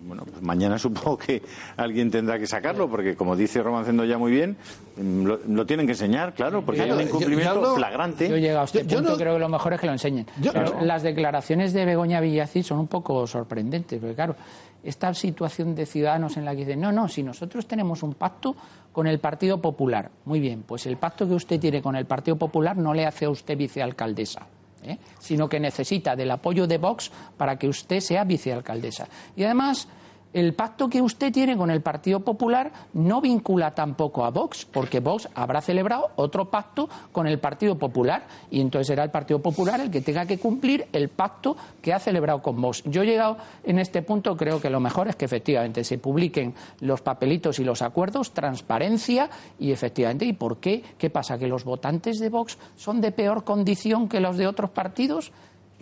bueno, 0.05 0.23
pues 0.25 0.41
mañana 0.41 0.77
supongo 0.79 1.17
que 1.17 1.41
alguien 1.77 2.11
tendrá 2.11 2.37
que 2.39 2.47
sacarlo, 2.47 2.89
porque 2.89 3.15
como 3.15 3.35
dice 3.35 3.61
Romancendo 3.63 4.05
ya 4.05 4.17
muy 4.17 4.31
bien, 4.31 4.57
mm, 4.97 5.23
lo, 5.25 5.39
lo 5.47 5.65
tienen 5.65 5.85
que 5.85 5.93
enseñar, 5.93 6.33
claro, 6.33 6.63
porque 6.65 6.81
hay 6.81 6.91
un 6.91 7.01
incumplimiento 7.01 7.75
flagrante. 7.75 8.29
Yo 8.29 8.35
he 8.35 8.41
llegado 8.41 8.61
a 8.61 8.65
este 8.65 8.79
Yo- 8.83 8.87
yo 8.89 8.97
punto, 8.97 9.11
no- 9.11 9.17
creo 9.17 9.33
que 9.33 9.39
lo 9.39 9.49
mejor 9.49 9.73
es 9.73 9.79
que 9.81 9.87
lo 9.87 9.93
enseñen. 9.93 10.25
Pero 10.51 10.81
las 10.81 11.03
declaraciones 11.03 11.73
de 11.73 11.85
Begoña 11.85 12.19
Villacís 12.19 12.67
son 12.67 12.79
un 12.79 12.87
poco 12.87 13.25
sorprendentes, 13.27 13.99
porque 13.99 14.15
claro, 14.15 14.35
esta 14.83 15.13
situación 15.13 15.75
de 15.75 15.85
ciudadanos 15.85 16.35
en 16.37 16.43
la 16.45 16.51
que 16.51 16.57
dicen, 16.65 16.81
no, 16.81 16.91
no, 16.91 17.07
si 17.07 17.23
nosotros 17.23 17.65
tenemos 17.67 18.03
un 18.03 18.15
pacto 18.15 18.55
con 18.91 19.07
el 19.07 19.19
Partido 19.19 19.61
Popular, 19.61 20.11
muy 20.25 20.39
bien, 20.39 20.63
pues 20.67 20.85
el 20.85 20.97
pacto 20.97 21.25
que 21.27 21.33
usted 21.33 21.59
tiene 21.59 21.81
con 21.81 21.95
el 21.95 22.05
Partido 22.05 22.35
Popular 22.37 22.75
no 22.77 22.93
le 22.93 23.05
hace 23.05 23.25
a 23.25 23.29
usted 23.29 23.57
vicealcaldesa. 23.57 24.45
¿Eh? 24.83 24.97
sino 25.19 25.49
que 25.49 25.59
necesita 25.59 26.15
del 26.15 26.31
apoyo 26.31 26.67
de 26.67 26.77
Vox 26.77 27.11
para 27.37 27.57
que 27.57 27.67
usted 27.67 27.99
sea 27.99 28.23
vicealcaldesa. 28.23 29.07
Y 29.35 29.43
además, 29.43 29.87
el 30.33 30.53
pacto 30.53 30.89
que 30.89 31.01
usted 31.01 31.31
tiene 31.31 31.55
con 31.55 31.69
el 31.69 31.81
Partido 31.81 32.19
Popular 32.19 32.71
no 32.93 33.21
vincula 33.21 33.71
tampoco 33.71 34.25
a 34.25 34.31
Vox, 34.31 34.65
porque 34.65 34.99
Vox 34.99 35.29
habrá 35.35 35.61
celebrado 35.61 36.09
otro 36.15 36.49
pacto 36.49 36.89
con 37.11 37.27
el 37.27 37.39
Partido 37.39 37.77
Popular 37.77 38.23
y 38.49 38.59
entonces 38.59 38.87
será 38.87 39.03
el 39.03 39.11
Partido 39.11 39.41
Popular 39.41 39.79
el 39.79 39.91
que 39.91 40.01
tenga 40.01 40.25
que 40.25 40.39
cumplir 40.39 40.87
el 40.91 41.09
pacto 41.09 41.55
que 41.81 41.93
ha 41.93 41.99
celebrado 41.99 42.41
con 42.41 42.59
Vox. 42.59 42.83
Yo 42.85 43.03
he 43.03 43.05
llegado 43.05 43.37
en 43.63 43.79
este 43.79 44.01
punto, 44.01 44.35
creo 44.35 44.59
que 44.59 44.69
lo 44.69 44.79
mejor 44.79 45.07
es 45.07 45.15
que 45.15 45.25
efectivamente 45.25 45.83
se 45.83 45.97
publiquen 45.97 46.53
los 46.79 47.01
papelitos 47.01 47.59
y 47.59 47.63
los 47.63 47.81
acuerdos, 47.81 48.33
transparencia 48.33 49.29
y 49.59 49.71
efectivamente, 49.71 50.25
¿y 50.25 50.33
por 50.33 50.57
qué? 50.57 50.83
¿Qué 50.97 51.09
pasa? 51.09 51.37
¿Que 51.37 51.47
los 51.47 51.63
votantes 51.63 52.19
de 52.19 52.29
Vox 52.29 52.57
son 52.75 53.01
de 53.01 53.11
peor 53.11 53.43
condición 53.43 54.09
que 54.09 54.19
los 54.19 54.37
de 54.37 54.47
otros 54.47 54.71
partidos? 54.71 55.31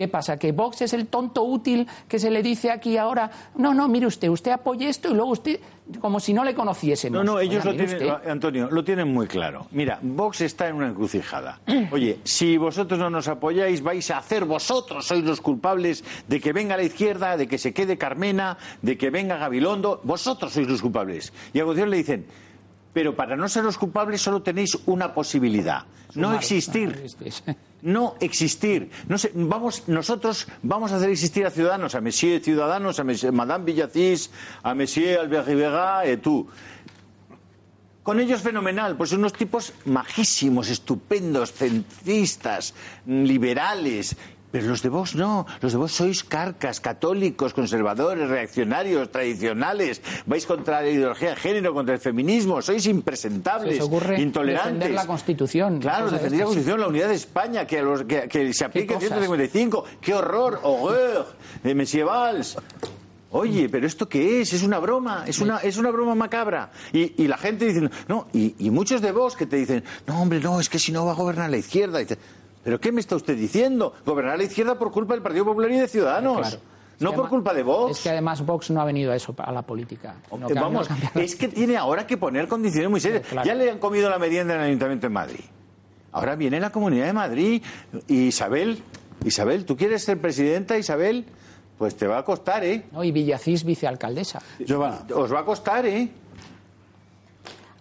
¿Qué 0.02 0.08
pasa? 0.08 0.36
¿Que 0.36 0.50
Vox 0.50 0.82
es 0.82 0.94
el 0.94 1.06
tonto 1.06 1.44
útil 1.44 1.86
que 2.08 2.18
se 2.18 2.28
le 2.28 2.42
dice 2.42 2.72
aquí 2.72 2.96
ahora? 2.96 3.30
No, 3.54 3.72
no, 3.72 3.86
mire 3.86 4.08
usted, 4.08 4.26
usted 4.30 4.50
apoye 4.50 4.88
esto 4.88 5.08
y 5.08 5.14
luego 5.14 5.30
usted, 5.30 5.60
como 6.00 6.18
si 6.18 6.34
no 6.34 6.42
le 6.42 6.56
conociésemos. 6.56 7.24
No, 7.24 7.34
no, 7.34 7.38
ellos 7.38 7.64
Oiga, 7.64 7.70
lo 7.70 7.86
tienen, 7.86 8.08
usted. 8.08 8.28
Antonio, 8.28 8.68
lo 8.68 8.82
tienen 8.82 9.12
muy 9.12 9.28
claro. 9.28 9.68
Mira, 9.70 10.00
Vox 10.02 10.40
está 10.40 10.66
en 10.66 10.74
una 10.74 10.88
encrucijada. 10.88 11.60
Oye, 11.92 12.18
si 12.24 12.56
vosotros 12.56 12.98
no 12.98 13.10
nos 13.10 13.28
apoyáis, 13.28 13.80
vais 13.80 14.10
a 14.10 14.18
hacer 14.18 14.44
vosotros, 14.44 15.06
sois 15.06 15.22
los 15.22 15.40
culpables 15.40 16.02
de 16.26 16.40
que 16.40 16.52
venga 16.52 16.76
la 16.76 16.82
izquierda, 16.82 17.36
de 17.36 17.46
que 17.46 17.58
se 17.58 17.72
quede 17.72 17.96
Carmena, 17.96 18.58
de 18.82 18.98
que 18.98 19.10
venga 19.10 19.36
Gabilondo, 19.36 20.00
vosotros 20.02 20.52
sois 20.52 20.66
los 20.66 20.82
culpables. 20.82 21.32
Y 21.52 21.60
a 21.60 21.64
continuación 21.64 21.90
le 21.90 21.96
dicen, 21.96 22.26
pero 22.92 23.14
para 23.16 23.36
no 23.36 23.48
ser 23.48 23.64
los 23.64 23.78
culpables 23.78 24.20
solo 24.20 24.42
tenéis 24.42 24.78
una 24.86 25.14
posibilidad, 25.14 25.84
no 26.14 26.28
Sumar. 26.28 26.36
existir. 26.36 27.06
No 27.82 28.14
existir. 28.20 28.90
No 29.08 29.18
sé, 29.18 29.32
vamos, 29.34 29.88
nosotros 29.88 30.46
vamos 30.62 30.92
a 30.92 30.98
hacer 30.98 31.10
existir 31.10 31.44
a 31.44 31.50
Ciudadanos, 31.50 31.96
a 31.96 32.00
Monsieur 32.00 32.40
Ciudadanos, 32.40 33.00
a 33.00 33.02
Monsieur- 33.02 33.32
Madame 33.32 33.64
Villacís, 33.64 34.30
a 34.62 34.72
Monsieur 34.72 35.18
Albert 35.18 35.48
Rivera, 35.48 36.08
y 36.08 36.16
tú. 36.18 36.46
Con 38.04 38.20
ellos 38.20 38.40
fenomenal, 38.40 38.96
pues 38.96 39.10
son 39.10 39.18
unos 39.18 39.32
tipos 39.32 39.72
majísimos, 39.84 40.68
estupendos, 40.68 41.52
centristas, 41.52 42.72
liberales. 43.06 44.16
Pero 44.52 44.66
los 44.68 44.82
de 44.82 44.90
Vox 44.90 45.14
no, 45.16 45.46
los 45.62 45.72
de 45.72 45.78
Vox 45.78 45.92
sois 45.92 46.22
carcas, 46.24 46.78
católicos, 46.78 47.54
conservadores, 47.54 48.28
reaccionarios, 48.28 49.10
tradicionales, 49.10 50.02
vais 50.26 50.44
contra 50.46 50.82
la 50.82 50.88
ideología 50.88 51.30
de 51.30 51.36
género, 51.36 51.72
contra 51.72 51.94
el 51.94 52.00
feminismo, 52.00 52.60
sois 52.60 52.84
impresentables, 52.86 53.78
Se 53.78 53.82
ocurre 53.82 54.20
intolerantes. 54.20 54.74
defender 54.74 54.90
la 54.92 55.06
Constitución. 55.06 55.80
Claro, 55.80 56.10
defender 56.10 56.38
la. 56.40 56.44
Constitución, 56.44 56.80
la 56.80 56.88
unidad 56.88 57.08
de 57.08 57.14
España, 57.14 57.66
que, 57.66 57.78
a 57.78 57.82
los- 57.82 58.04
que- 58.04 58.28
que 58.28 58.52
se 58.52 58.64
aplique 58.66 58.92
el 58.92 59.00
cosas? 59.00 59.08
155. 59.18 59.84
¡Qué 60.00 60.12
horror! 60.14 60.60
¡Horreur! 60.62 61.26
De 61.64 61.74
Monsieur 61.74 62.04
Valls. 62.06 62.56
Oye, 63.34 63.70
pero 63.70 63.86
¿esto 63.86 64.06
qué 64.10 64.42
es? 64.42 64.52
Es 64.52 64.62
una 64.62 64.78
broma, 64.78 65.24
es 65.26 65.38
una, 65.38 65.56
es 65.60 65.78
una 65.78 65.90
broma 65.90 66.14
macabra. 66.14 66.70
Y, 66.92 67.14
y 67.22 67.26
la 67.28 67.38
gente 67.38 67.64
dice, 67.64 67.88
no, 68.06 68.26
y, 68.34 68.54
y 68.58 68.68
muchos 68.70 69.00
de 69.00 69.10
vos 69.12 69.34
que 69.36 69.46
te 69.46 69.56
dicen, 69.56 69.82
no, 70.06 70.20
hombre, 70.20 70.38
no, 70.40 70.60
es 70.60 70.68
que 70.68 70.78
si 70.78 70.92
no 70.92 71.06
va 71.06 71.12
a 71.12 71.14
gobernar 71.14 71.48
la 71.48 71.56
izquierda. 71.56 71.98
Dice, 72.00 72.18
¿pero 72.62 72.80
qué 72.80 72.92
me 72.92 73.00
está 73.00 73.16
usted 73.16 73.36
diciendo? 73.36 73.94
Gobernar 74.04 74.38
la 74.38 74.44
izquierda 74.44 74.78
por 74.78 74.90
culpa 74.90 75.14
del 75.14 75.22
Partido 75.22 75.44
Popular 75.44 75.70
y 75.70 75.78
de 75.78 75.88
Ciudadanos. 75.88 76.38
Claro. 76.38 76.58
No 77.00 77.12
por 77.14 77.28
culpa 77.28 77.52
de 77.52 77.64
Vox. 77.64 77.96
Es 77.98 78.02
que 78.04 78.10
además 78.10 78.46
Vox 78.46 78.70
no 78.70 78.80
ha 78.80 78.84
venido 78.84 79.10
a 79.10 79.16
eso, 79.16 79.34
a 79.36 79.50
la 79.50 79.62
política. 79.62 80.14
venido 80.30 80.54
Vamos, 80.54 80.88
a 80.88 80.94
cambiar- 80.94 81.18
es 81.24 81.34
que 81.34 81.48
tiene 81.48 81.76
ahora 81.76 82.06
que 82.06 82.16
poner 82.16 82.46
condiciones 82.46 82.90
muy 82.90 83.00
serias. 83.00 83.26
Claro. 83.30 83.44
Ya 83.46 83.54
le 83.54 83.70
han 83.70 83.78
comido 83.78 84.08
la 84.08 84.18
merienda 84.18 84.54
en 84.54 84.60
el 84.60 84.66
Ayuntamiento 84.66 85.06
de 85.06 85.10
Madrid. 85.12 85.40
Ahora 86.12 86.36
viene 86.36 86.60
la 86.60 86.70
Comunidad 86.70 87.06
de 87.06 87.12
Madrid. 87.12 87.62
Y 88.06 88.26
Isabel, 88.26 88.82
Isabel, 89.24 89.64
¿tú 89.64 89.76
quieres 89.76 90.04
ser 90.04 90.20
presidenta, 90.20 90.78
Isabel? 90.78 91.24
Pues 91.78 91.96
te 91.96 92.06
va 92.06 92.18
a 92.18 92.24
costar, 92.24 92.64
¿eh? 92.64 92.84
No, 92.92 93.02
y 93.02 93.10
Villacís 93.10 93.64
vicealcaldesa. 93.64 94.40
Giovanna. 94.60 95.04
Os 95.16 95.32
va 95.32 95.40
a 95.40 95.44
costar, 95.44 95.84
¿eh? 95.86 96.08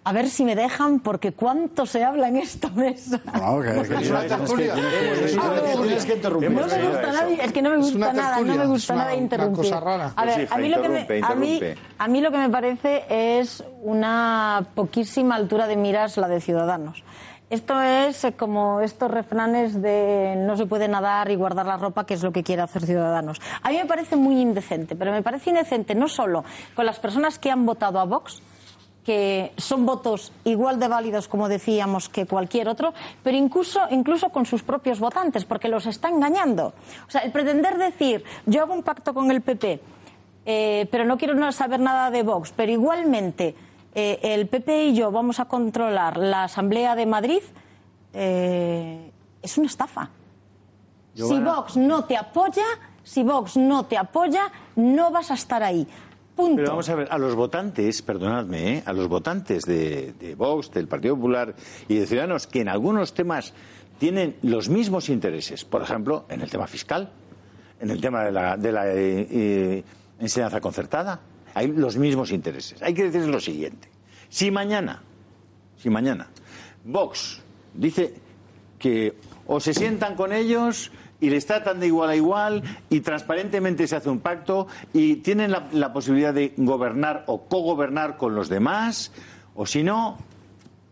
A 0.03 0.13
ver 0.13 0.29
si 0.29 0.43
me 0.45 0.55
dejan, 0.55 0.99
porque 0.99 1.31
cuánto 1.31 1.85
se 1.85 2.03
habla 2.03 2.27
en 2.27 2.37
esta 2.37 2.69
mesa. 2.69 3.21
No, 3.39 3.61
que, 3.61 3.71
que- 3.87 4.01
Es 4.01 4.09
una 4.09 4.21
que- 4.21 4.27
tertulia. 4.29 4.73
Es 4.73 5.35
una 5.35 6.05
que 6.05 6.13
interrumpir. 6.15 6.51
No 6.51 6.55
me 6.55 6.63
gusta 6.63 7.11
nada, 7.11 7.29
eso. 7.29 7.41
es 7.43 7.51
que 7.53 7.61
no 7.61 7.69
me 7.69 7.77
gusta 7.77 8.13
nada, 8.13 8.39
no 8.39 8.55
me 8.55 8.65
gusta 8.65 8.93
una- 8.95 9.15
interrumpir. 9.15 9.57
cosa 9.65 9.79
rara. 9.79 10.11
A 10.15 10.25
ver, 10.25 10.47
a 10.49 10.57
mí 10.57 10.69
lo 10.69 10.81
que 10.81 10.89
me, 10.89 11.07
a 11.21 11.35
mí, 11.35 11.59
a 11.99 12.07
mí 12.07 12.21
lo 12.21 12.31
que 12.31 12.37
me 12.39 12.49
parece 12.49 13.03
es 13.09 13.63
una 13.83 14.65
poquísima 14.73 15.35
altura 15.35 15.67
de 15.67 15.75
miras 15.75 16.17
la 16.17 16.27
de 16.27 16.41
Ciudadanos. 16.41 17.03
Esto 17.51 17.79
es 17.81 18.23
eh, 18.23 18.31
como 18.31 18.79
estos 18.79 19.11
refranes 19.11 19.81
de 19.81 20.35
no 20.37 20.55
se 20.57 20.65
puede 20.65 20.87
nadar 20.87 21.29
y 21.29 21.35
guardar 21.35 21.65
la 21.67 21.75
ropa, 21.77 22.05
que 22.05 22.13
es 22.13 22.23
lo 22.23 22.31
que 22.31 22.43
quiere 22.43 22.61
hacer 22.63 22.85
Ciudadanos. 22.85 23.39
A 23.61 23.69
mí 23.69 23.77
me 23.77 23.85
parece 23.85 24.15
muy 24.15 24.39
indecente, 24.39 24.95
pero 24.95 25.11
me 25.11 25.21
parece 25.21 25.49
indecente 25.49 25.93
no 25.93 26.07
solo 26.07 26.43
con 26.75 26.85
las 26.85 26.97
personas 26.99 27.37
que 27.37 27.51
han 27.51 27.65
votado 27.65 27.99
a 27.99 28.05
Vox, 28.05 28.41
que 29.05 29.51
son 29.57 29.85
votos 29.85 30.31
igual 30.43 30.79
de 30.79 30.87
válidos, 30.87 31.27
como 31.27 31.49
decíamos, 31.49 32.09
que 32.09 32.25
cualquier 32.25 32.69
otro, 32.69 32.93
pero 33.23 33.37
incluso, 33.37 33.81
incluso 33.89 34.29
con 34.29 34.45
sus 34.45 34.61
propios 34.63 34.99
votantes, 34.99 35.45
porque 35.45 35.67
los 35.67 35.85
está 35.85 36.09
engañando. 36.09 36.73
O 37.07 37.11
sea, 37.11 37.21
el 37.21 37.31
pretender 37.31 37.77
decir, 37.77 38.23
yo 38.45 38.61
hago 38.61 38.73
un 38.73 38.83
pacto 38.83 39.13
con 39.13 39.31
el 39.31 39.41
PP, 39.41 39.81
eh, 40.45 40.87
pero 40.91 41.05
no 41.05 41.17
quiero 41.17 41.51
saber 41.51 41.79
nada 41.79 42.11
de 42.11 42.23
Vox, 42.23 42.53
pero 42.55 42.71
igualmente 42.71 43.55
eh, 43.93 44.19
el 44.21 44.47
PP 44.47 44.85
y 44.85 44.93
yo 44.95 45.11
vamos 45.11 45.39
a 45.39 45.45
controlar 45.45 46.17
la 46.17 46.45
Asamblea 46.45 46.95
de 46.95 47.05
Madrid, 47.05 47.41
eh, 48.13 49.11
es 49.41 49.57
una 49.57 49.67
estafa. 49.67 50.09
Si. 51.13 51.39
Vox 51.39 51.75
no 51.75 52.05
te 52.05 52.15
apoya, 52.15 52.63
si 53.03 53.23
Vox 53.23 53.57
no 53.57 53.85
te 53.85 53.97
apoya, 53.97 54.51
no 54.75 55.11
vas 55.11 55.31
a 55.31 55.33
estar 55.33 55.61
ahí. 55.61 55.87
Pero 56.35 56.69
vamos 56.69 56.89
a 56.89 56.95
ver, 56.95 57.07
a 57.11 57.17
los 57.17 57.35
votantes, 57.35 58.01
perdonadme, 58.01 58.77
¿eh? 58.77 58.83
a 58.85 58.93
los 58.93 59.07
votantes 59.07 59.63
de, 59.63 60.13
de 60.13 60.35
Vox, 60.35 60.71
del 60.71 60.87
Partido 60.87 61.15
Popular 61.15 61.53
y 61.87 61.95
de 61.95 62.07
Ciudadanos, 62.07 62.47
que 62.47 62.61
en 62.61 62.69
algunos 62.69 63.13
temas 63.13 63.53
tienen 63.99 64.37
los 64.41 64.69
mismos 64.69 65.09
intereses, 65.09 65.63
por 65.65 65.83
ejemplo, 65.83 66.25
en 66.29 66.41
el 66.41 66.49
tema 66.49 66.65
fiscal, 66.67 67.11
en 67.79 67.89
el 67.89 68.01
tema 68.01 68.23
de 68.23 68.31
la, 68.31 68.57
de 68.57 68.71
la 68.71 68.87
eh, 68.87 69.27
eh, 69.29 69.83
enseñanza 70.19 70.59
concertada, 70.59 71.19
hay 71.53 71.67
los 71.67 71.97
mismos 71.97 72.31
intereses. 72.31 72.81
Hay 72.81 72.93
que 72.93 73.09
decir 73.09 73.27
lo 73.27 73.39
siguiente. 73.39 73.89
Si 74.29 74.49
mañana, 74.49 75.01
si 75.77 75.89
mañana 75.89 76.29
Vox 76.85 77.41
dice 77.73 78.13
que 78.79 79.13
o 79.47 79.59
se 79.59 79.73
sientan 79.73 80.15
con 80.15 80.31
ellos 80.31 80.91
y 81.21 81.29
les 81.29 81.45
tratan 81.45 81.79
de 81.79 81.87
igual 81.87 82.09
a 82.09 82.15
igual 82.17 82.61
y 82.89 82.99
transparentemente 82.99 83.87
se 83.87 83.95
hace 83.95 84.09
un 84.09 84.19
pacto 84.19 84.67
y 84.91 85.17
tienen 85.17 85.51
la, 85.51 85.69
la 85.71 85.93
posibilidad 85.93 86.33
de 86.33 86.53
gobernar 86.57 87.23
o 87.27 87.43
cogobernar 87.45 88.17
con 88.17 88.35
los 88.35 88.49
demás, 88.49 89.11
o 89.55 89.65
si 89.65 89.83
no, 89.83 90.17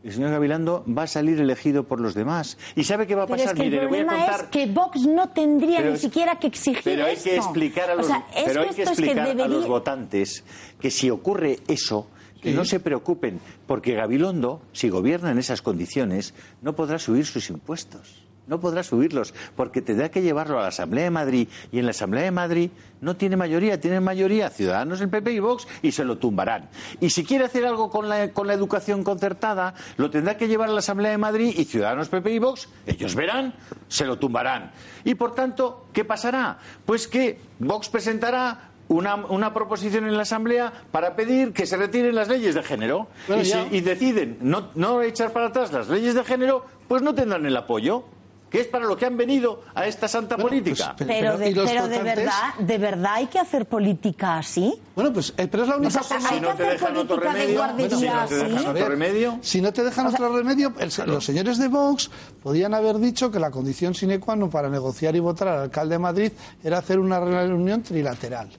el 0.02 0.14
señor 0.14 0.32
Gavilando 0.32 0.86
va 0.88 1.04
a 1.04 1.08
salir 1.08 1.42
elegido 1.42 1.84
por 1.84 2.00
los 2.00 2.14
demás. 2.14 2.58
¿Y 2.76 2.86
sabe 2.86 3.06
qué 3.06 3.16
va 3.16 3.24
a 3.24 3.28
Pero 3.28 3.38
pasar? 3.40 3.54
es 3.56 3.60
que 3.60 3.64
Mire, 3.70 3.78
el 3.78 3.84
le 3.84 3.88
voy 3.90 4.00
a 4.00 4.06
problema 4.06 4.26
contar... 4.28 4.42
es 4.46 4.48
que 4.50 4.66
Vox 4.68 5.02
no 5.08 5.30
tendría 5.30 5.78
Pero 5.80 5.90
ni 5.90 5.96
es- 5.96 6.02
siquiera 6.02 6.40
que 6.40 6.48
exigir 6.48 6.82
Pero 6.86 7.06
hay 7.06 7.18
que 7.18 7.36
explicar 7.36 7.90
a 7.90 7.96
los, 7.96 8.06
O 8.06 8.10
sea, 8.10 8.24
es 8.34 8.44
pero 8.46 8.62
hay 8.62 8.70
que 8.70 8.84
es 8.84 8.88
explicar 8.90 9.28
a 9.42 9.48
los 9.48 9.68
votantes 9.68 10.46
que 10.80 10.90
si 10.90 11.10
ocurre 11.10 11.60
eso, 11.68 12.08
que 12.42 12.54
no 12.54 12.64
se 12.64 12.80
preocupen, 12.80 13.42
porque 13.68 13.94
Gabilondo, 13.96 14.62
si 14.72 14.88
gobierna 14.88 15.32
en 15.32 15.40
esas 15.40 15.62
condiciones, 15.62 16.34
no 16.62 16.74
podrá 16.76 16.98
subir 16.98 17.26
sus 17.26 17.50
impuestos. 17.50 18.24
No 18.50 18.60
podrá 18.60 18.84
subirlos, 18.84 19.34
porque 19.56 19.82
tendrá 19.82 20.10
que 20.10 20.22
llevarlo 20.22 20.60
a 20.60 20.64
la 20.64 20.68
Asamblea 20.70 21.06
de 21.06 21.12
Madrid 21.12 21.48
y 21.72 21.80
en 21.80 21.86
la 21.86 21.92
Asamblea 21.92 22.24
de 22.24 22.32
Madrid 22.32 22.72
no 23.00 23.16
tiene 23.16 23.38
mayoría, 23.38 23.80
tienen 23.80 24.04
mayoría 24.04 24.50
Ciudadanos, 24.50 25.00
el 25.02 25.10
PP 25.10 25.32
y 25.32 25.40
Vox 25.40 25.68
y 25.82 25.92
se 25.92 26.04
lo 26.04 26.18
tumbarán. 26.18 26.70
Y 27.00 27.12
si 27.12 27.24
quiere 27.24 27.46
hacer 27.46 27.66
algo 27.66 27.90
con 27.90 28.10
la, 28.10 28.32
con 28.34 28.48
la 28.48 28.54
educación 28.54 29.04
concertada, 29.04 29.76
lo 29.98 30.10
tendrá 30.10 30.36
que 30.36 30.48
llevar 30.48 30.70
a 30.70 30.74
la 30.74 30.80
Asamblea 30.80 31.12
de 31.12 31.18
Madrid 31.18 31.54
y 31.56 31.66
Ciudadanos, 31.66 32.10
PP 32.10 32.32
y 32.32 32.40
Vox, 32.40 32.68
ellos 32.88 33.16
verán, 33.16 33.54
se 33.88 34.06
lo 34.06 34.18
tumbarán. 34.18 34.72
Y 35.06 35.16
por 35.16 35.36
tanto, 35.36 35.86
¿qué 35.94 36.04
pasará? 36.04 36.58
Pues 36.86 37.08
que 37.08 37.40
Vox 37.60 37.88
presentará 37.90 38.72
una, 38.88 39.16
una, 39.16 39.54
proposición 39.54 40.08
en 40.08 40.16
la 40.16 40.24
Asamblea 40.24 40.74
para 40.92 41.16
pedir 41.16 41.54
que 41.54 41.68
se 41.68 41.78
retiren 41.78 42.16
las 42.16 42.28
leyes 42.28 42.56
de 42.56 42.64
género. 42.64 43.08
y, 43.40 43.46
si, 43.46 43.58
y, 43.70 43.82
deciden 43.82 44.40
no, 44.42 44.70
no 44.74 45.04
echar 45.04 45.32
para 45.32 45.48
atrás 45.48 45.72
las 45.72 45.88
leyes 45.90 46.16
de 46.16 46.24
género, 46.24 46.66
pues 46.88 47.04
no 47.04 47.14
tendrán 47.14 47.46
el 47.46 47.56
apoyo 47.56 48.06
que 48.50 48.62
es 48.62 48.68
para 48.68 48.86
lo 48.86 48.98
que 48.98 49.06
han 49.06 49.16
venido 49.16 49.64
a 49.76 49.86
esta 49.88 50.08
santa 50.08 50.36
bueno, 50.36 50.50
política. 50.50 50.96
Pues, 50.98 51.08
pero, 51.08 51.38
pero, 51.38 51.38
de, 51.38 51.66
pero 51.66 51.88
de, 51.88 52.02
verdad, 52.02 52.54
¿de 52.58 52.78
verdad 52.78 53.14
hay 53.16 53.28
que 53.28 53.40
hacer 53.40 53.66
política 53.66 54.38
así? 54.38 54.74
Bueno, 54.96 55.14
pues 55.14 55.34
eh, 55.38 55.48
pero 55.48 55.64
es 55.64 55.70
la 55.70 55.78
única 55.78 56.00
o 56.00 56.04
sea, 56.04 56.20
forma. 56.20 56.30
Si 56.30 56.42
no 56.42 56.56
te 56.56 56.64
dejan 56.64 56.98
otro 56.98 57.18
remedio, 57.18 57.64
si 57.78 58.08
no 58.08 58.26
te 58.26 58.36
dejan 58.36 58.68
otro 58.68 58.90
remedio. 58.90 59.40
Si 59.42 59.62
no 59.62 59.74
te 59.74 59.84
dejan 59.84 60.08
o 60.08 60.12
sea, 60.12 60.20
otro 60.20 60.38
remedio, 60.38 60.74
el, 60.80 60.90
claro. 60.90 61.14
los 61.14 61.26
señores 61.26 61.58
de 61.58 61.68
Vox 61.68 62.10
podían 62.42 62.74
haber 62.74 62.98
dicho 62.98 63.32
que 63.32 63.40
la 63.40 63.52
condición 63.52 63.94
sine 63.94 64.20
qua 64.20 64.36
non 64.36 64.50
para 64.50 64.70
negociar 64.70 65.16
y 65.16 65.20
votar 65.20 65.48
al 65.48 65.70
alcalde 65.70 65.96
de 65.96 66.00
Madrid 66.00 66.32
era 66.64 66.80
hacer 66.80 67.00
una 67.00 67.20
reunión 67.20 67.84
trilateral 67.84 68.50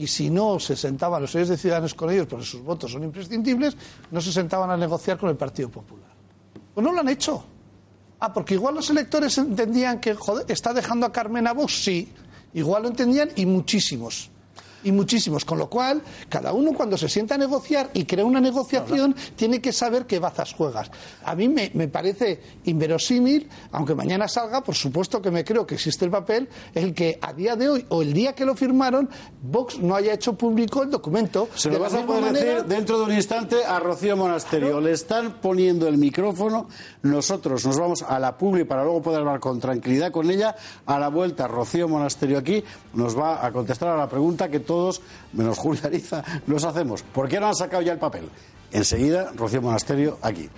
y 0.00 0.06
si 0.06 0.30
no 0.30 0.58
se 0.58 0.76
sentaban 0.76 1.20
los 1.20 1.30
señores 1.30 1.50
de 1.50 1.56
Ciudadanos 1.58 1.92
con 1.94 2.10
ellos, 2.10 2.26
porque 2.26 2.46
sus 2.46 2.62
votos 2.62 2.90
son 2.90 3.04
imprescindibles, 3.04 3.76
no 4.10 4.20
se 4.20 4.32
sentaban 4.32 4.70
a 4.70 4.76
negociar 4.76 5.18
con 5.18 5.28
el 5.28 5.36
Partido 5.36 5.68
Popular. 5.68 6.08
Pues 6.72 6.82
no 6.82 6.90
lo 6.90 7.00
han 7.00 7.08
hecho. 7.10 7.44
Ah, 8.20 8.32
porque 8.32 8.54
igual 8.54 8.74
los 8.74 8.90
electores 8.90 9.36
entendían 9.38 9.98
que 9.98 10.14
joder, 10.14 10.44
está 10.50 10.74
dejando 10.74 11.06
a 11.06 11.12
Carmen 11.12 11.46
a 11.46 11.54
sí. 11.68 12.12
Igual 12.52 12.82
lo 12.82 12.88
entendían 12.88 13.30
y 13.34 13.46
muchísimos 13.46 14.30
y 14.84 14.92
muchísimos. 14.92 15.44
Con 15.44 15.58
lo 15.58 15.68
cual, 15.68 16.02
cada 16.28 16.52
uno 16.52 16.72
cuando 16.72 16.96
se 16.96 17.08
sienta 17.08 17.34
a 17.34 17.38
negociar 17.38 17.90
y 17.94 18.04
crea 18.04 18.24
una 18.24 18.40
negociación, 18.40 19.14
tiene 19.36 19.60
que 19.60 19.72
saber 19.72 20.06
qué 20.06 20.18
bazas 20.18 20.52
juegas. 20.54 20.90
A 21.24 21.34
mí 21.34 21.48
me, 21.48 21.70
me, 21.74 21.88
parece 21.88 22.40
inverosímil, 22.64 23.48
aunque 23.72 23.94
mañana 23.94 24.28
salga, 24.28 24.62
por 24.62 24.74
supuesto 24.74 25.20
que 25.20 25.30
me 25.30 25.44
creo 25.44 25.66
que 25.66 25.74
existe 25.74 26.04
el 26.04 26.10
papel, 26.10 26.48
el 26.74 26.94
que 26.94 27.18
a 27.20 27.32
día 27.32 27.56
de 27.56 27.68
hoy 27.68 27.86
o 27.88 28.02
el 28.02 28.12
día 28.12 28.34
que 28.34 28.44
lo 28.44 28.54
firmaron, 28.54 29.08
Vox 29.42 29.78
no 29.78 29.94
haya 29.94 30.12
hecho 30.12 30.34
público 30.34 30.82
el 30.82 30.90
documento. 30.90 31.48
Se 31.54 31.70
lo 31.70 31.78
vas 31.78 31.94
a 31.94 32.04
poder 32.04 32.22
manera... 32.22 32.54
decir 32.54 32.64
dentro 32.64 32.98
de 32.98 33.04
un 33.04 33.12
instante 33.12 33.64
a 33.64 33.78
Rocío 33.80 34.16
Monasterio. 34.16 34.80
Le 34.80 34.92
están 34.92 35.40
poniendo 35.40 35.88
el 35.88 35.98
micrófono, 35.98 36.68
nosotros 37.02 37.64
nos 37.66 37.78
vamos 37.78 38.02
a 38.02 38.18
la 38.18 38.36
publi 38.36 38.64
para 38.64 38.84
luego 38.84 39.02
poder 39.02 39.20
hablar 39.20 39.40
con 39.40 39.60
tranquilidad 39.60 40.10
con 40.10 40.30
ella. 40.30 40.54
A 40.86 40.98
la 40.98 41.08
vuelta, 41.08 41.48
Rocío 41.48 41.88
Monasterio 41.88 42.38
aquí 42.38 42.62
nos 42.94 43.18
va 43.18 43.44
a 43.44 43.52
contestar 43.52 43.88
a 43.88 43.96
la 43.96 44.08
pregunta 44.08 44.48
que 44.48 44.60
todos, 44.70 45.02
menos 45.32 45.58
Julia 45.58 45.82
Ariza, 45.86 46.22
nos 46.46 46.62
hacemos. 46.62 47.02
¿Por 47.02 47.28
qué 47.28 47.40
no 47.40 47.48
han 47.48 47.56
sacado 47.56 47.82
ya 47.82 47.92
el 47.92 47.98
papel? 47.98 48.28
Enseguida, 48.70 49.32
Rocío 49.34 49.60
Monasterio, 49.60 50.16
aquí. 50.22 50.48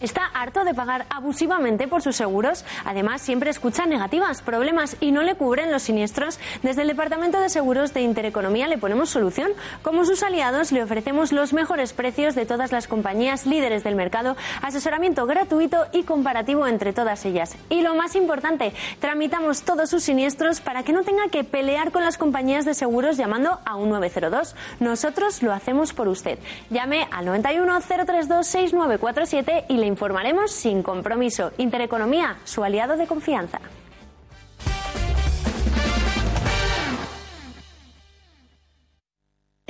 Está 0.00 0.26
harto 0.26 0.64
de 0.64 0.74
pagar 0.74 1.06
abusivamente 1.08 1.88
por 1.88 2.02
sus 2.02 2.16
seguros. 2.16 2.64
Además, 2.84 3.22
siempre 3.22 3.50
escucha 3.50 3.86
negativas, 3.86 4.42
problemas 4.42 4.96
y 5.00 5.10
no 5.10 5.22
le 5.22 5.36
cubren 5.36 5.72
los 5.72 5.82
siniestros. 5.82 6.38
Desde 6.62 6.82
el 6.82 6.88
Departamento 6.88 7.40
de 7.40 7.48
Seguros 7.48 7.94
de 7.94 8.02
Intereconomía 8.02 8.68
le 8.68 8.76
ponemos 8.76 9.08
solución. 9.08 9.52
Como 9.82 10.04
sus 10.04 10.22
aliados, 10.22 10.70
le 10.70 10.82
ofrecemos 10.82 11.32
los 11.32 11.54
mejores 11.54 11.94
precios 11.94 12.34
de 12.34 12.44
todas 12.44 12.72
las 12.72 12.88
compañías 12.88 13.46
líderes 13.46 13.84
del 13.84 13.96
mercado, 13.96 14.36
asesoramiento 14.60 15.26
gratuito 15.26 15.86
y 15.92 16.02
comparativo 16.02 16.66
entre 16.66 16.92
todas 16.92 17.24
ellas. 17.24 17.56
Y 17.70 17.80
lo 17.80 17.94
más 17.94 18.14
importante, 18.16 18.74
tramitamos 19.00 19.62
todos 19.62 19.88
sus 19.88 20.04
siniestros 20.04 20.60
para 20.60 20.82
que 20.82 20.92
no 20.92 21.04
tenga 21.04 21.28
que 21.28 21.44
pelear 21.44 21.90
con 21.90 22.04
las 22.04 22.18
compañías 22.18 22.64
de 22.64 22.74
seguros 22.74 23.16
llamando 23.16 23.60
a 23.64 23.76
un 23.76 23.88
902. 23.88 24.54
Nosotros 24.80 25.42
lo 25.42 25.52
hacemos 25.52 25.94
por 25.94 26.08
usted. 26.08 26.38
Llame 26.68 27.08
al 27.10 27.24
91 27.24 27.80
032 27.80 28.46
6947 28.46 29.64
y 29.68 29.76
le 29.78 29.85
informaremos 29.86 30.50
sin 30.50 30.82
compromiso. 30.82 31.52
Intereconomía, 31.58 32.36
su 32.44 32.62
aliado 32.62 32.96
de 32.96 33.06
confianza. 33.06 33.60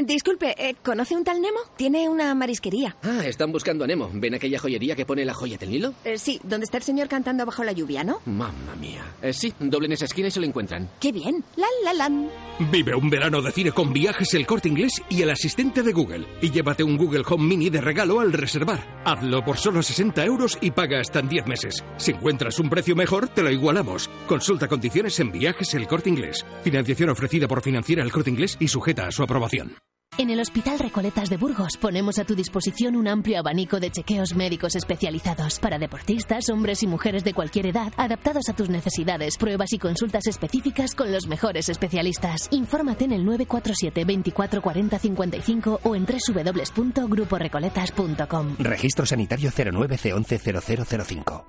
Disculpe, 0.07 0.55
eh, 0.59 0.75
¿conoce 0.85 1.17
un 1.17 1.25
tal 1.25 1.41
Nemo? 1.41 1.59
Tiene 1.75 2.07
una 2.07 2.35
marisquería. 2.35 2.95
Ah, 3.03 3.23
están 3.25 3.51
buscando 3.51 3.83
a 3.83 3.87
Nemo. 3.87 4.11
¿Ven 4.13 4.35
aquella 4.35 4.59
joyería 4.59 4.95
que 4.95 5.07
pone 5.07 5.25
la 5.25 5.33
joya 5.33 5.57
del 5.57 5.71
Nilo? 5.71 5.95
Eh, 6.05 6.19
sí, 6.19 6.39
donde 6.43 6.65
está 6.65 6.77
el 6.77 6.83
señor 6.83 7.09
cantando 7.09 7.47
bajo 7.47 7.65
la 7.65 7.73
lluvia, 7.73 8.05
¿no? 8.05 8.21
Mamma 8.27 8.77
mía. 8.79 9.15
Eh, 9.23 9.33
sí, 9.33 9.55
doblen 9.59 9.93
esa 9.93 10.05
esquina 10.05 10.29
y 10.29 10.31
se 10.31 10.39
lo 10.41 10.45
encuentran. 10.45 10.91
¡Qué 11.01 11.13
bien! 11.13 11.43
¡La, 11.57 11.67
la, 11.83 11.95
la! 11.95 12.29
Vive 12.71 12.95
un 12.95 13.09
verano 13.09 13.41
de 13.41 13.51
cine 13.53 13.73
con 13.73 13.91
viajes 13.95 14.35
El 14.35 14.47
Corte 14.47 14.69
Inglés 14.69 15.01
y 15.09 15.23
el 15.23 15.31
asistente 15.31 15.83
de 15.83 15.95
Google. 15.95 16.27
Y 16.43 16.51
llévate 16.51 16.85
un 16.85 16.99
Google 16.99 17.23
Home 17.27 17.45
Mini 17.45 17.71
de 17.71 17.81
regalo 17.81 18.21
al 18.21 18.35
reservar. 18.35 19.01
Hazlo 19.07 19.43
por 19.47 19.57
solo 19.57 19.83
60 19.83 20.23
euros 20.27 20.59
y 20.61 20.73
paga 20.73 21.01
hasta 21.01 21.21
en 21.21 21.29
10 21.31 21.47
meses. 21.47 21.83
Si 21.97 22.11
encuentras 22.11 22.59
un 22.61 22.69
precio 22.69 22.95
mejor, 22.97 23.29
te 23.29 23.43
lo 23.43 23.51
igualamos. 23.51 24.11
Consulta 24.29 24.69
condiciones 24.69 25.19
en 25.21 25.33
viajes 25.33 25.73
El 25.73 25.87
Corte 25.87 26.11
Inglés. 26.11 26.45
Financiación 26.63 27.09
ofrecida 27.09 27.49
por 27.49 27.63
Financiera 27.63 28.03
El 28.03 28.13
Corte 28.13 28.29
Inglés 28.29 28.59
y 28.61 28.69
sujeta 28.69 29.07
a 29.07 29.11
su 29.11 29.23
aprobación. 29.23 29.75
En 30.19 30.31
el 30.31 30.41
Hospital 30.41 30.79
Recoletas 30.79 31.29
de 31.29 31.37
Burgos 31.37 31.77
ponemos 31.77 32.19
a 32.19 32.25
tu 32.25 32.35
disposición 32.35 32.97
un 32.97 33.07
amplio 33.07 33.39
abanico 33.39 33.81
de 33.81 33.91
chequeos 33.91 34.35
médicos 34.35 34.75
especializados 34.75 35.59
para 35.59 35.79
deportistas, 35.79 36.49
hombres 36.49 36.83
y 36.83 36.87
mujeres 36.87 37.23
de 37.23 37.35
cualquier 37.35 37.67
edad, 37.67 37.93
adaptados 37.99 38.49
a 38.49 38.57
tus 38.57 38.71
necesidades, 38.71 39.37
pruebas 39.37 39.75
y 39.75 39.79
consultas 39.79 40.27
específicas 40.27 40.95
con 40.95 41.13
los 41.13 41.27
mejores 41.27 41.69
especialistas. 41.69 42.49
Infórmate 42.51 43.05
en 43.05 43.13
el 43.13 43.27
947 43.27 44.07
24 44.07 44.63
40 44.63 44.99
55 44.99 45.81
o 45.83 45.95
en 45.95 46.07
www.gruporecoletas.com. 46.07 48.57
Registro 48.59 49.05
Sanitario 49.05 49.51
09 49.55 49.99
c 49.99 50.15
11 50.15 50.39
0005. 50.39 51.45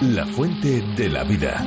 La 0.00 0.24
fuente 0.26 0.80
de 0.96 1.08
la 1.08 1.24
vida. 1.24 1.66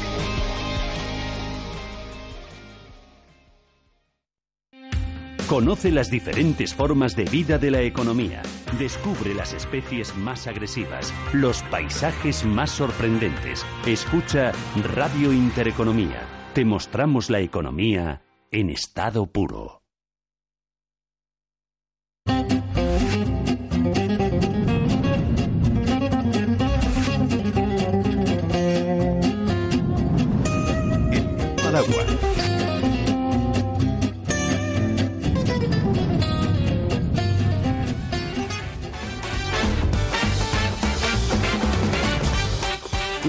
Conoce 5.51 5.91
las 5.91 6.09
diferentes 6.09 6.73
formas 6.73 7.13
de 7.17 7.25
vida 7.25 7.57
de 7.57 7.71
la 7.71 7.81
economía. 7.81 8.41
Descubre 8.79 9.33
las 9.33 9.51
especies 9.51 10.15
más 10.15 10.47
agresivas, 10.47 11.13
los 11.33 11.61
paisajes 11.63 12.45
más 12.45 12.69
sorprendentes. 12.71 13.65
Escucha 13.85 14.53
Radio 14.95 15.33
Intereconomía. 15.33 16.21
Te 16.53 16.63
mostramos 16.63 17.29
la 17.29 17.41
economía 17.41 18.21
en 18.49 18.69
estado 18.69 19.25
puro. 19.27 19.81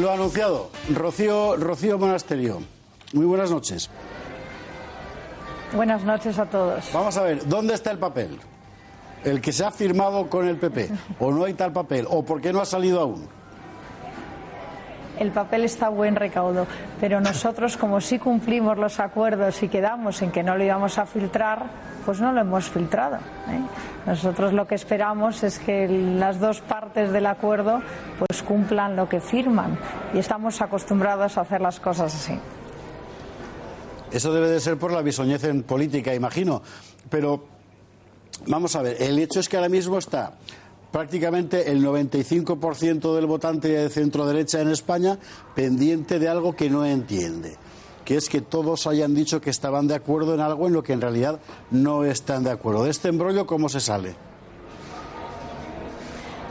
Lo 0.02 0.10
anunciado, 0.10 0.68
Rocío, 0.92 1.54
Rocío 1.54 1.96
Monasterio. 1.96 2.58
Muy 3.12 3.24
buenas 3.24 3.52
noches. 3.52 3.88
Buenas 5.72 6.02
noches 6.02 6.40
a 6.40 6.46
todos. 6.46 6.90
Vamos 6.92 7.16
a 7.16 7.22
ver, 7.22 7.46
¿dónde 7.46 7.74
está 7.74 7.92
el 7.92 7.98
papel? 7.98 8.36
¿El 9.22 9.40
que 9.40 9.52
se 9.52 9.64
ha 9.64 9.70
firmado 9.70 10.28
con 10.28 10.48
el 10.48 10.56
PP? 10.56 10.90
¿O 11.20 11.30
no 11.30 11.44
hay 11.44 11.54
tal 11.54 11.72
papel? 11.72 12.08
¿O 12.10 12.24
por 12.24 12.40
qué 12.40 12.52
no 12.52 12.60
ha 12.60 12.64
salido 12.64 13.00
aún? 13.00 13.28
El 15.20 15.30
papel 15.30 15.62
está 15.62 15.86
a 15.86 15.90
buen 15.90 16.16
recaudo, 16.16 16.66
pero 17.00 17.20
nosotros, 17.20 17.76
como 17.76 18.00
sí 18.00 18.18
cumplimos 18.18 18.76
los 18.78 18.98
acuerdos 18.98 19.62
y 19.62 19.68
quedamos 19.68 20.20
en 20.20 20.32
que 20.32 20.42
no 20.42 20.56
lo 20.56 20.64
íbamos 20.64 20.98
a 20.98 21.06
filtrar, 21.06 21.62
pues 22.04 22.20
no 22.20 22.32
lo 22.32 22.40
hemos 22.40 22.68
filtrado. 22.68 23.18
¿eh? 23.18 23.60
Nosotros 24.06 24.52
lo 24.52 24.66
que 24.66 24.74
esperamos 24.74 25.42
es 25.42 25.58
que 25.58 25.88
las 25.88 26.40
dos 26.40 26.60
partes 26.60 27.12
del 27.12 27.26
acuerdo 27.26 27.80
pues 28.18 28.42
cumplan 28.42 28.96
lo 28.96 29.08
que 29.08 29.20
firman 29.20 29.78
y 30.12 30.18
estamos 30.18 30.60
acostumbrados 30.60 31.38
a 31.38 31.42
hacer 31.42 31.60
las 31.60 31.78
cosas 31.78 32.14
así. 32.14 32.38
Eso 34.10 34.32
debe 34.32 34.48
de 34.48 34.60
ser 34.60 34.76
por 34.76 34.92
la 34.92 35.02
bisoñez 35.02 35.44
en 35.44 35.62
política, 35.62 36.14
imagino. 36.14 36.62
Pero 37.08 37.52
Vamos 38.46 38.74
a 38.74 38.82
ver, 38.82 39.00
el 39.00 39.18
hecho 39.18 39.40
es 39.40 39.48
que 39.48 39.56
ahora 39.56 39.68
mismo 39.68 39.98
está 39.98 40.32
prácticamente 40.90 41.70
el 41.70 41.84
95% 41.84 43.14
del 43.14 43.26
votante 43.26 43.68
de 43.68 43.88
centro 43.88 44.26
derecha 44.26 44.60
en 44.60 44.68
España 44.68 45.18
pendiente 45.54 46.18
de 46.18 46.28
algo 46.28 46.54
que 46.54 46.68
no 46.68 46.84
entiende 46.84 47.56
que 48.04 48.16
es 48.16 48.28
que 48.28 48.40
todos 48.40 48.86
hayan 48.86 49.14
dicho 49.14 49.40
que 49.40 49.50
estaban 49.50 49.86
de 49.88 49.94
acuerdo 49.94 50.34
en 50.34 50.40
algo 50.40 50.66
en 50.66 50.72
lo 50.72 50.82
que 50.82 50.92
en 50.92 51.00
realidad 51.00 51.40
no 51.70 52.04
están 52.04 52.44
de 52.44 52.50
acuerdo. 52.50 52.84
De 52.84 52.90
este 52.90 53.08
embrollo, 53.08 53.46
¿cómo 53.46 53.68
se 53.68 53.80
sale? 53.80 54.14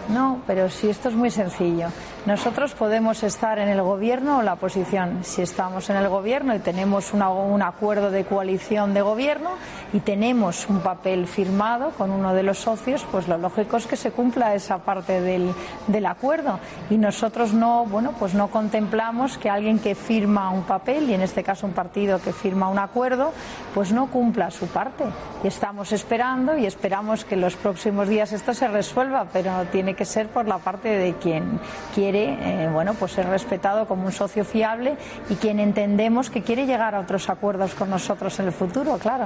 No, 0.09 0.41
pero 0.45 0.69
sí, 0.69 0.89
esto 0.89 1.09
es 1.09 1.15
muy 1.15 1.29
sencillo. 1.29 1.87
Nosotros 2.23 2.75
podemos 2.75 3.23
estar 3.23 3.57
en 3.57 3.67
el 3.67 3.81
gobierno 3.81 4.37
o 4.37 4.41
la 4.43 4.53
oposición. 4.53 5.23
Si 5.23 5.41
estamos 5.41 5.89
en 5.89 5.95
el 5.95 6.07
gobierno 6.07 6.53
y 6.53 6.59
tenemos 6.59 7.13
una, 7.13 7.31
un 7.31 7.63
acuerdo 7.63 8.11
de 8.11 8.25
coalición 8.25 8.93
de 8.93 9.01
gobierno 9.01 9.49
y 9.91 10.01
tenemos 10.01 10.69
un 10.69 10.81
papel 10.81 11.25
firmado 11.25 11.89
con 11.97 12.11
uno 12.11 12.35
de 12.35 12.43
los 12.43 12.59
socios, 12.59 13.03
pues 13.11 13.27
lo 13.27 13.39
lógico 13.39 13.77
es 13.77 13.87
que 13.87 13.95
se 13.95 14.11
cumpla 14.11 14.53
esa 14.53 14.77
parte 14.77 15.19
del, 15.19 15.51
del 15.87 16.05
acuerdo. 16.05 16.59
Y 16.91 16.97
nosotros 16.97 17.53
no, 17.53 17.85
bueno, 17.85 18.13
pues 18.19 18.35
no 18.35 18.49
contemplamos 18.49 19.39
que 19.39 19.49
alguien 19.49 19.79
que 19.79 19.95
firma 19.95 20.51
un 20.51 20.61
papel, 20.61 21.09
y 21.09 21.15
en 21.15 21.21
este 21.21 21.41
caso 21.41 21.65
un 21.65 21.73
partido 21.73 22.21
que 22.21 22.33
firma 22.33 22.69
un 22.69 22.77
acuerdo, 22.77 23.31
pues 23.73 23.91
no 23.91 24.11
cumpla 24.11 24.51
su 24.51 24.67
parte. 24.67 25.05
Y 25.43 25.47
estamos 25.47 25.91
esperando 25.91 26.55
y 26.55 26.67
esperamos 26.67 27.25
que 27.25 27.33
en 27.33 27.41
los 27.41 27.55
próximos 27.55 28.07
días 28.07 28.31
esto 28.31 28.53
se 28.53 28.67
resuelva, 28.67 29.25
pero 29.33 29.65
tiene 29.71 29.95
que 29.95 30.05
ser 30.05 30.27
por 30.27 30.47
la 30.47 30.59
parte 30.59 30.89
de 30.89 31.15
quien 31.15 31.59
quiere 31.95 32.10
quiere 32.11 32.65
eh, 32.65 32.69
bueno, 32.71 32.93
pues 32.93 33.13
ser 33.13 33.27
respetado 33.27 33.87
como 33.87 34.05
un 34.05 34.11
socio 34.11 34.43
fiable 34.43 34.97
y 35.29 35.35
quien 35.35 35.59
entendemos 35.59 36.29
que 36.29 36.41
quiere 36.41 36.65
llegar 36.65 36.93
a 36.93 36.99
otros 36.99 37.29
acuerdos 37.29 37.73
con 37.73 37.89
nosotros 37.89 38.37
en 38.39 38.47
el 38.47 38.51
futuro, 38.51 38.97
claro. 38.97 39.25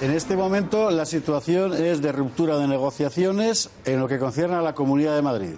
En 0.00 0.12
este 0.12 0.36
momento 0.36 0.90
la 0.92 1.04
situación 1.04 1.74
es 1.74 2.00
de 2.00 2.12
ruptura 2.12 2.56
de 2.58 2.68
negociaciones 2.68 3.70
en 3.84 3.98
lo 3.98 4.06
que 4.06 4.18
concierne 4.18 4.54
a 4.54 4.62
la 4.62 4.74
Comunidad 4.74 5.16
de 5.16 5.22
Madrid. 5.22 5.54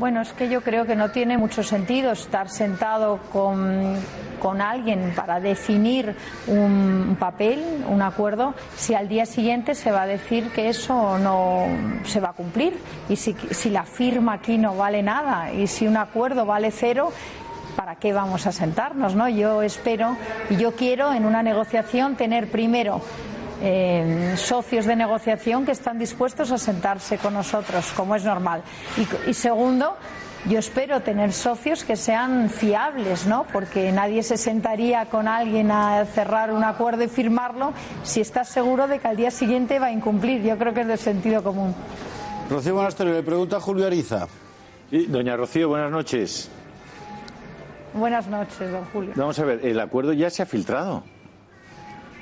Bueno, 0.00 0.22
es 0.22 0.32
que 0.32 0.48
yo 0.48 0.62
creo 0.62 0.86
que 0.86 0.96
no 0.96 1.10
tiene 1.10 1.36
mucho 1.36 1.62
sentido 1.62 2.12
estar 2.12 2.48
sentado 2.48 3.18
con, 3.30 3.96
con 4.40 4.62
alguien 4.62 5.12
para 5.14 5.40
definir 5.40 6.16
un 6.46 7.18
papel, 7.20 7.84
un 7.86 8.00
acuerdo, 8.00 8.54
si 8.78 8.94
al 8.94 9.08
día 9.10 9.26
siguiente 9.26 9.74
se 9.74 9.90
va 9.90 10.04
a 10.04 10.06
decir 10.06 10.48
que 10.52 10.70
eso 10.70 11.18
no 11.18 11.66
se 12.06 12.18
va 12.18 12.30
a 12.30 12.32
cumplir 12.32 12.78
y 13.10 13.16
si, 13.16 13.36
si 13.50 13.68
la 13.68 13.82
firma 13.82 14.32
aquí 14.32 14.56
no 14.56 14.74
vale 14.74 15.02
nada 15.02 15.52
y 15.52 15.66
si 15.66 15.86
un 15.86 15.98
acuerdo 15.98 16.46
vale 16.46 16.70
cero, 16.70 17.12
¿para 17.76 17.96
qué 17.96 18.14
vamos 18.14 18.46
a 18.46 18.52
sentarnos? 18.52 19.14
¿no? 19.14 19.28
Yo 19.28 19.60
espero 19.60 20.16
y 20.48 20.56
yo 20.56 20.74
quiero 20.76 21.12
en 21.12 21.26
una 21.26 21.42
negociación 21.42 22.16
tener 22.16 22.50
primero 22.50 23.02
eh, 23.60 24.34
socios 24.36 24.86
de 24.86 24.96
negociación 24.96 25.64
que 25.64 25.72
están 25.72 25.98
dispuestos 25.98 26.50
a 26.50 26.58
sentarse 26.58 27.18
con 27.18 27.34
nosotros, 27.34 27.92
como 27.96 28.14
es 28.14 28.24
normal. 28.24 28.62
Y, 28.96 29.30
y, 29.30 29.34
segundo, 29.34 29.96
yo 30.46 30.58
espero 30.58 31.00
tener 31.00 31.32
socios 31.32 31.84
que 31.84 31.96
sean 31.96 32.48
fiables, 32.48 33.26
¿no? 33.26 33.46
Porque 33.52 33.92
nadie 33.92 34.22
se 34.22 34.36
sentaría 34.36 35.06
con 35.06 35.28
alguien 35.28 35.70
a 35.70 36.04
cerrar 36.06 36.52
un 36.52 36.64
acuerdo 36.64 37.04
y 37.04 37.08
firmarlo 37.08 37.72
si 38.02 38.20
está 38.20 38.44
seguro 38.44 38.88
de 38.88 38.98
que 38.98 39.08
al 39.08 39.16
día 39.16 39.30
siguiente 39.30 39.78
va 39.78 39.86
a 39.86 39.92
incumplir. 39.92 40.42
Yo 40.42 40.56
creo 40.56 40.72
que 40.72 40.80
es 40.82 40.88
de 40.88 40.96
sentido 40.96 41.42
común. 41.42 41.74
Rocío 42.48 42.74
Monasterio, 42.74 43.14
le 43.14 43.22
pregunta 43.22 43.58
a 43.58 43.60
Julio 43.60 43.86
Ariza. 43.86 44.26
Sí, 44.90 45.06
doña 45.06 45.36
Rocío, 45.36 45.68
buenas 45.68 45.90
noches. 45.90 46.50
Buenas 47.94 48.26
noches, 48.26 48.70
don 48.70 48.84
Julio. 48.86 49.12
Vamos 49.16 49.38
a 49.38 49.44
ver, 49.44 49.64
el 49.64 49.78
acuerdo 49.78 50.12
ya 50.12 50.30
se 50.30 50.42
ha 50.42 50.46
filtrado. 50.46 51.04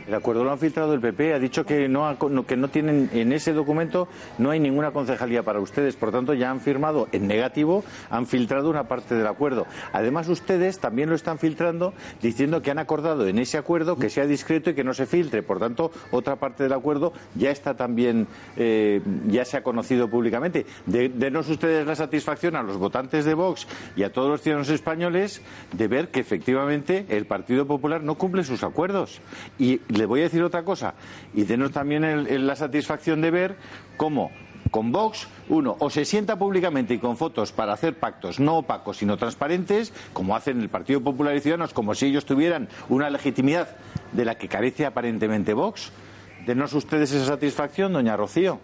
El 0.08 0.14
acuerdo 0.14 0.42
lo 0.42 0.50
han 0.50 0.58
filtrado 0.58 0.94
el 0.94 1.00
PP, 1.00 1.34
ha 1.34 1.38
dicho 1.38 1.66
que 1.66 1.86
no, 1.86 2.16
que 2.46 2.56
no 2.56 2.68
tienen 2.68 3.10
en 3.12 3.30
ese 3.30 3.52
documento 3.52 4.08
no 4.38 4.50
hay 4.50 4.58
ninguna 4.58 4.90
concejalía 4.90 5.42
para 5.42 5.60
ustedes, 5.60 5.96
por 5.96 6.12
tanto 6.12 6.32
ya 6.32 6.50
han 6.50 6.62
firmado 6.62 7.08
en 7.12 7.26
negativo, 7.26 7.84
han 8.08 8.26
filtrado 8.26 8.70
una 8.70 8.88
parte 8.88 9.14
del 9.14 9.26
acuerdo. 9.26 9.66
Además 9.92 10.28
ustedes 10.28 10.78
también 10.78 11.10
lo 11.10 11.14
están 11.14 11.38
filtrando 11.38 11.92
diciendo 12.22 12.62
que 12.62 12.70
han 12.70 12.78
acordado 12.78 13.26
en 13.26 13.38
ese 13.38 13.58
acuerdo 13.58 13.98
que 13.98 14.08
sea 14.08 14.24
discreto 14.24 14.70
y 14.70 14.74
que 14.74 14.82
no 14.82 14.94
se 14.94 15.04
filtre, 15.04 15.42
por 15.42 15.58
tanto 15.58 15.90
otra 16.10 16.36
parte 16.36 16.62
del 16.62 16.72
acuerdo 16.72 17.12
ya 17.34 17.50
está 17.50 17.76
también 17.76 18.28
eh, 18.56 19.02
ya 19.26 19.44
se 19.44 19.58
ha 19.58 19.62
conocido 19.62 20.08
públicamente. 20.08 20.64
De, 20.86 21.10
denos 21.10 21.50
ustedes 21.50 21.86
la 21.86 21.96
satisfacción 21.96 22.56
a 22.56 22.62
los 22.62 22.78
votantes 22.78 23.26
de 23.26 23.34
Vox 23.34 23.66
y 23.94 24.04
a 24.04 24.12
todos 24.12 24.30
los 24.30 24.40
ciudadanos 24.40 24.70
españoles 24.70 25.42
de 25.72 25.86
ver 25.86 26.08
que 26.08 26.20
efectivamente 26.20 27.04
el 27.10 27.26
Partido 27.26 27.66
Popular 27.66 28.02
no 28.02 28.14
cumple 28.14 28.42
sus 28.42 28.64
acuerdos 28.64 29.20
y 29.58 29.82
le 29.98 30.06
voy 30.06 30.20
a 30.20 30.24
decir 30.24 30.42
otra 30.42 30.64
cosa, 30.64 30.94
y 31.34 31.44
denos 31.44 31.72
también 31.72 32.46
la 32.46 32.56
satisfacción 32.56 33.20
de 33.20 33.30
ver 33.30 33.56
cómo 33.96 34.30
con 34.70 34.92
Vox, 34.92 35.28
uno, 35.48 35.76
o 35.78 35.88
se 35.88 36.04
sienta 36.04 36.38
públicamente 36.38 36.94
y 36.94 36.98
con 36.98 37.16
fotos 37.16 37.52
para 37.52 37.72
hacer 37.72 37.98
pactos 37.98 38.38
no 38.38 38.58
opacos, 38.58 38.98
sino 38.98 39.16
transparentes, 39.16 39.92
como 40.12 40.36
hacen 40.36 40.60
el 40.60 40.68
Partido 40.68 41.00
Popular 41.00 41.34
y 41.34 41.40
Ciudadanos, 41.40 41.72
como 41.72 41.94
si 41.94 42.06
ellos 42.06 42.26
tuvieran 42.26 42.68
una 42.88 43.08
legitimidad 43.08 43.76
de 44.12 44.24
la 44.24 44.36
que 44.36 44.48
carece 44.48 44.84
aparentemente 44.84 45.54
Vox. 45.54 45.90
Denos 46.46 46.72
ustedes 46.74 47.12
esa 47.12 47.26
satisfacción, 47.26 47.92
doña 47.92 48.16
Rocío. 48.16 48.60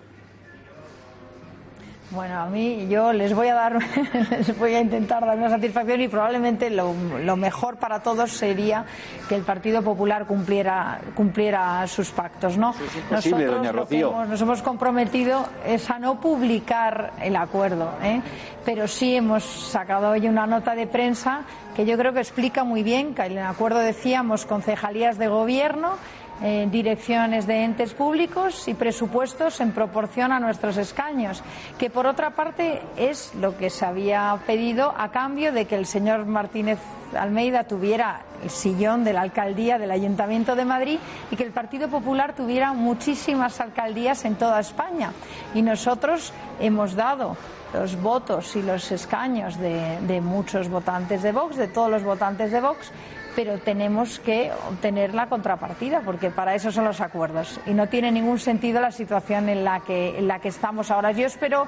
Bueno, 2.11 2.39
a 2.39 2.47
mí 2.47 2.87
yo 2.89 3.13
les 3.13 3.35
voy 3.35 3.49
a 3.49 3.55
dar, 3.55 3.79
les 4.31 4.59
voy 4.59 4.75
a 4.75 4.81
intentar 4.81 5.25
dar 5.25 5.37
una 5.37 5.49
satisfacción 5.49 6.01
y 6.03 6.09
probablemente 6.09 6.71
lo, 6.71 6.95
lo, 7.19 7.37
mejor 7.37 7.77
para 7.77 8.01
todos 8.01 8.31
sería 8.31 8.85
que 9.29 9.35
el 9.35 9.43
Partido 9.43 9.83
Popular 9.83 10.27
cumpliera, 10.27 11.01
cumpliera 11.15 11.87
sus 11.87 12.11
pactos, 12.11 12.59
¿no? 12.59 12.73
Sí, 12.75 12.85
Nosotros 13.11 13.57
doña 13.57 13.73
Rocío. 13.73 14.11
Hemos, 14.11 14.29
nos 14.29 14.41
hemos 14.41 14.63
comprometido 14.63 15.49
es 15.67 15.91
a 15.91 15.99
no 15.99 16.21
publicar 16.21 17.15
el 17.21 17.37
acuerdo, 17.37 17.91
¿eh? 18.03 18.21
pero 18.65 18.87
sí 18.87 19.17
hemos 19.17 19.43
sacado 19.43 20.11
hoy 20.11 20.29
una 20.29 20.47
nota 20.47 20.75
de 20.75 20.87
prensa 20.87 21.43
que 21.75 21.87
yo 21.87 21.97
creo 21.97 22.13
que 22.13 22.21
explica 22.21 22.65
muy 22.65 22.83
bien 22.83 23.15
que 23.15 23.23
en 23.23 23.33
el 23.39 23.45
acuerdo 23.45 23.81
decíamos 23.81 24.47
concejalías 24.47 25.19
de 25.19 25.29
gobierno 25.29 25.97
eh, 26.43 26.67
direcciones 26.71 27.47
de 27.47 27.63
entes 27.63 27.95
públicos 27.95 28.67
y 28.67 28.75
presupuestos 28.75 29.61
en 29.61 29.73
proporción 29.73 30.33
a 30.33 30.41
nuestros 30.41 30.77
escaños, 30.77 31.43
que 31.79 31.91
por 31.91 32.07
otra 32.07 32.31
parte 32.31 32.83
es 32.97 33.35
lo 33.37 33.57
que 33.57 33.71
se 33.71 33.87
había 33.87 34.37
pedido 34.47 34.93
a 34.97 35.11
cambio 35.11 35.53
de 35.53 35.67
que 35.67 35.77
el 35.77 35.87
señor 35.87 36.27
Martínez 36.27 36.79
Almeida 37.17 37.65
tuviera 37.65 38.23
el 38.43 38.51
sillón 38.51 39.05
de 39.05 39.13
la 39.13 39.23
alcaldía 39.23 39.79
del 39.79 39.91
Ayuntamiento 39.91 40.57
de 40.57 40.65
Madrid 40.65 40.99
y 41.31 41.37
que 41.37 41.45
el 41.45 41.53
Partido 41.53 41.89
Popular 41.89 42.35
tuviera 42.35 42.73
muchísimas 42.73 43.61
alcaldías 43.61 44.25
en 44.25 44.35
toda 44.35 44.61
España. 44.61 45.13
Y 45.55 45.63
nosotros 45.63 46.33
hemos 46.61 46.95
dado 46.95 47.37
los 47.73 48.01
votos 48.01 48.55
y 48.57 48.63
los 48.63 48.91
escaños 48.93 49.59
de, 49.59 49.99
de 50.03 50.21
muchos 50.21 50.69
votantes 50.69 51.23
de 51.23 51.33
Vox, 51.33 51.57
de 51.57 51.69
todos 51.69 51.91
los 51.91 52.05
votantes 52.05 52.53
de 52.53 52.61
Vox, 52.61 52.93
pero 53.35 53.59
tenemos 53.59 54.19
que 54.21 54.51
obtener 54.69 55.15
la 55.15 55.29
contrapartida, 55.29 56.01
porque 56.01 56.31
para 56.31 56.55
eso 56.55 56.71
son 56.71 56.85
los 56.85 57.01
acuerdos. 57.01 57.61
Y 57.67 57.71
no 57.71 57.89
tiene 57.89 58.13
ningún 58.13 58.39
sentido 58.39 58.81
la 58.81 58.93
situación 58.93 59.49
en 59.49 59.65
la 59.65 59.81
que, 59.81 60.19
en 60.19 60.29
la 60.29 60.39
que 60.39 60.49
estamos 60.49 60.91
ahora. 60.91 61.13
Yo 61.13 61.27
espero 61.27 61.67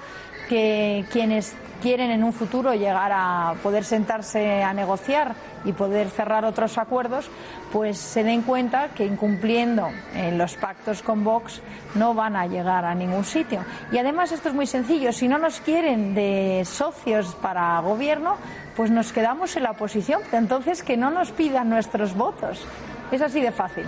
que 0.49 1.05
quienes 1.11 1.55
quieren 1.83 2.11
en 2.11 2.25
un 2.25 2.33
futuro 2.33 2.75
llegar 2.75 3.11
a 3.13 3.55
poder 3.63 3.85
sentarse 3.85 4.63
a 4.63 4.73
negociar 4.73 5.35
y 5.65 5.73
poder 5.73 6.11
cerrar 6.11 6.45
otros 6.45 6.79
acuerdos, 6.79 7.29
pues 7.73 7.99
se 7.99 8.23
den 8.23 8.43
cuenta 8.43 8.89
que 8.89 9.05
incumpliendo 9.05 9.89
en 10.15 10.39
los 10.39 10.55
pactos 10.55 11.03
con 11.03 11.25
Vox 11.25 11.61
no 11.95 12.15
van 12.15 12.37
a 12.37 12.47
llegar 12.47 12.85
a 12.85 12.95
ningún 12.95 13.25
sitio. 13.25 13.65
Y 13.93 13.99
además 13.99 14.33
esto 14.33 14.49
es 14.49 14.55
muy 14.55 14.67
sencillo, 14.67 15.13
si 15.13 15.29
no 15.29 15.39
nos 15.39 15.61
quieren 15.61 16.15
de 16.15 16.63
socios 16.65 17.35
para 17.37 17.81
gobierno, 17.81 18.37
pues 18.77 18.91
nos 18.91 19.13
quedamos 19.13 19.57
en 19.57 19.63
la 19.63 19.73
oposición, 19.73 20.21
entonces 20.33 20.83
que 20.83 20.97
no 20.97 21.11
nos 21.11 21.31
pidan 21.31 21.69
nuestros 21.71 22.15
votos. 22.15 22.65
Es 23.11 23.23
así 23.23 23.41
de 23.41 23.53
fácil. 23.53 23.85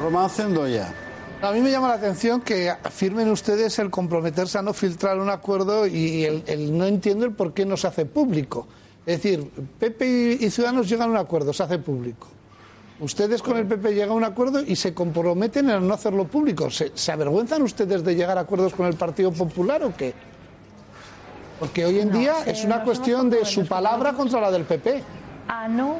Román 0.00 0.30
Cendoya. 0.30 0.88
A 1.42 1.50
mí 1.50 1.60
me 1.60 1.72
llama 1.72 1.88
la 1.88 1.94
atención 1.94 2.40
que 2.40 2.70
afirmen 2.70 3.28
ustedes 3.28 3.76
el 3.80 3.90
comprometerse 3.90 4.58
a 4.58 4.62
no 4.62 4.72
filtrar 4.72 5.18
un 5.18 5.28
acuerdo 5.28 5.88
y 5.88 6.24
el, 6.24 6.44
el 6.46 6.78
no 6.78 6.86
entiendo 6.86 7.24
el 7.24 7.32
por 7.32 7.52
qué 7.52 7.66
no 7.66 7.76
se 7.76 7.88
hace 7.88 8.06
público. 8.06 8.68
Es 9.04 9.20
decir, 9.20 9.50
PP 9.80 10.38
y 10.40 10.50
Ciudadanos 10.50 10.88
llegan 10.88 11.08
a 11.08 11.12
un 11.12 11.16
acuerdo, 11.16 11.52
se 11.52 11.64
hace 11.64 11.80
público. 11.80 12.28
Ustedes 13.00 13.42
con 13.42 13.56
el 13.56 13.66
PP 13.66 13.92
llegan 13.92 14.10
a 14.10 14.14
un 14.14 14.22
acuerdo 14.22 14.62
y 14.62 14.76
se 14.76 14.94
comprometen 14.94 15.68
a 15.70 15.80
no 15.80 15.94
hacerlo 15.94 16.28
público. 16.28 16.70
¿Se, 16.70 16.92
¿Se, 16.94 17.10
avergüenzan 17.10 17.60
ustedes 17.62 18.04
de 18.04 18.14
llegar 18.14 18.38
a 18.38 18.42
acuerdos 18.42 18.72
con 18.74 18.86
el 18.86 18.94
Partido 18.94 19.32
Popular 19.32 19.82
o 19.82 19.92
qué? 19.96 20.14
Porque 21.58 21.84
hoy 21.84 21.98
en 21.98 22.10
No, 22.10 22.18
día 22.18 22.34
sí, 22.44 22.50
es 22.50 22.64
una 22.64 22.84
cuestión 22.84 23.28
de 23.28 23.44
su 23.44 23.66
palabra 23.66 24.12
contra 24.12 24.40
la 24.40 24.52
del 24.52 24.62
PP. 24.62 25.02
Ah, 25.48 25.66
no. 25.66 25.96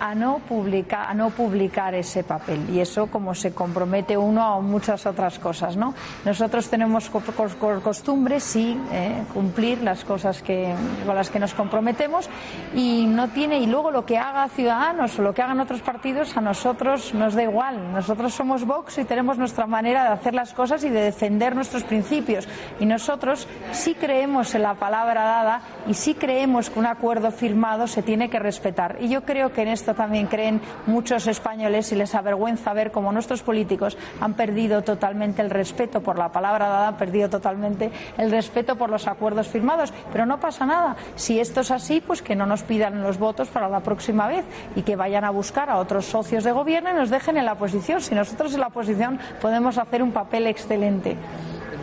A 0.00 0.14
no 0.14 0.38
publicar, 0.38 1.06
a 1.08 1.14
no 1.14 1.30
publicar 1.30 1.94
ese 1.94 2.24
papel. 2.24 2.68
Y 2.70 2.80
eso 2.80 3.06
como 3.06 3.34
se 3.34 3.52
compromete 3.52 4.16
uno 4.16 4.42
a 4.42 4.60
muchas 4.60 5.06
otras 5.06 5.38
cosas, 5.38 5.76
¿no? 5.76 5.94
Nosotros 6.24 6.68
tenemos 6.68 7.08
por 7.08 7.82
costumbre, 7.82 8.40
sí, 8.40 8.78
eh, 8.92 9.22
cumplir 9.32 9.82
las 9.82 10.04
cosas 10.04 10.42
que, 10.42 10.74
con 11.06 11.14
las 11.14 11.30
que 11.30 11.38
nos 11.38 11.54
comprometemos 11.54 12.28
y 12.74 13.06
no 13.06 13.28
tiene, 13.28 13.58
y 13.58 13.66
luego 13.66 13.90
lo 13.90 14.04
que 14.04 14.18
haga 14.18 14.48
Ciudadanos 14.48 15.18
o 15.18 15.22
lo 15.22 15.32
que 15.34 15.42
hagan 15.42 15.60
otros 15.60 15.82
partidos, 15.82 16.36
a 16.36 16.40
nosotros 16.40 17.14
nos 17.14 17.34
da 17.34 17.42
igual. 17.42 17.92
Nosotros 17.92 18.34
somos 18.34 18.64
Vox 18.64 18.98
y 18.98 19.04
tenemos 19.04 19.38
nuestra 19.38 19.66
manera 19.66 20.04
de 20.04 20.08
hacer 20.10 20.34
las 20.34 20.52
cosas 20.52 20.84
y 20.84 20.88
de 20.88 21.00
defender 21.00 21.54
nuestros 21.54 21.84
principios. 21.84 22.48
Y 22.80 22.86
nosotros 22.86 23.48
sí 23.72 23.94
creemos 23.94 24.54
en 24.54 24.62
la 24.62 24.74
palabra 24.74 25.24
dada 25.24 25.60
y 25.86 25.94
sí 25.94 26.14
creemos 26.14 26.70
que 26.70 26.78
un 26.78 26.86
acuerdo 26.86 27.30
firmado 27.30 27.86
se 27.86 28.02
tiene 28.02 28.30
que 28.30 28.38
respetar. 28.38 28.98
Y 29.00 29.08
yo 29.08 29.22
creo 29.22 29.52
que 29.52 29.62
en 29.62 29.68
esto 29.84 29.94
también 29.94 30.28
creen 30.28 30.62
muchos 30.86 31.26
españoles 31.26 31.92
y 31.92 31.94
les 31.94 32.14
avergüenza 32.14 32.72
ver 32.72 32.90
cómo 32.90 33.12
nuestros 33.12 33.42
políticos 33.42 33.98
han 34.18 34.32
perdido 34.32 34.80
totalmente 34.80 35.42
el 35.42 35.50
respeto 35.50 36.00
por 36.00 36.16
la 36.16 36.32
palabra 36.32 36.68
dada, 36.68 36.88
han 36.88 36.96
perdido 36.96 37.28
totalmente 37.28 37.90
el 38.16 38.30
respeto 38.30 38.76
por 38.76 38.88
los 38.88 39.06
acuerdos 39.06 39.46
firmados. 39.46 39.92
Pero 40.10 40.24
no 40.24 40.40
pasa 40.40 40.64
nada. 40.64 40.96
Si 41.16 41.38
esto 41.38 41.60
es 41.60 41.70
así, 41.70 42.00
pues 42.00 42.22
que 42.22 42.34
no 42.34 42.46
nos 42.46 42.62
pidan 42.62 43.02
los 43.02 43.18
votos 43.18 43.48
para 43.48 43.68
la 43.68 43.80
próxima 43.80 44.26
vez 44.26 44.46
y 44.74 44.80
que 44.80 44.96
vayan 44.96 45.22
a 45.22 45.28
buscar 45.28 45.68
a 45.68 45.76
otros 45.76 46.06
socios 46.06 46.44
de 46.44 46.52
gobierno 46.52 46.90
y 46.90 46.94
nos 46.94 47.10
dejen 47.10 47.36
en 47.36 47.44
la 47.44 47.52
oposición. 47.52 48.00
Si 48.00 48.14
nosotros 48.14 48.54
en 48.54 48.60
la 48.60 48.68
oposición 48.68 49.18
podemos 49.42 49.76
hacer 49.76 50.02
un 50.02 50.12
papel 50.12 50.46
excelente. 50.46 51.14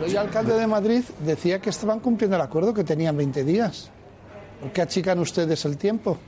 El 0.04 0.18
alcalde 0.18 0.58
de 0.58 0.66
Madrid 0.66 1.04
decía 1.24 1.60
que 1.60 1.70
estaban 1.70 2.00
cumpliendo 2.00 2.34
el 2.34 2.42
acuerdo, 2.42 2.74
que 2.74 2.82
tenían 2.82 3.16
20 3.16 3.44
días. 3.44 3.92
¿Por 4.60 4.72
qué 4.72 4.82
achican 4.82 5.20
ustedes 5.20 5.64
el 5.66 5.76
tiempo? 5.78 6.18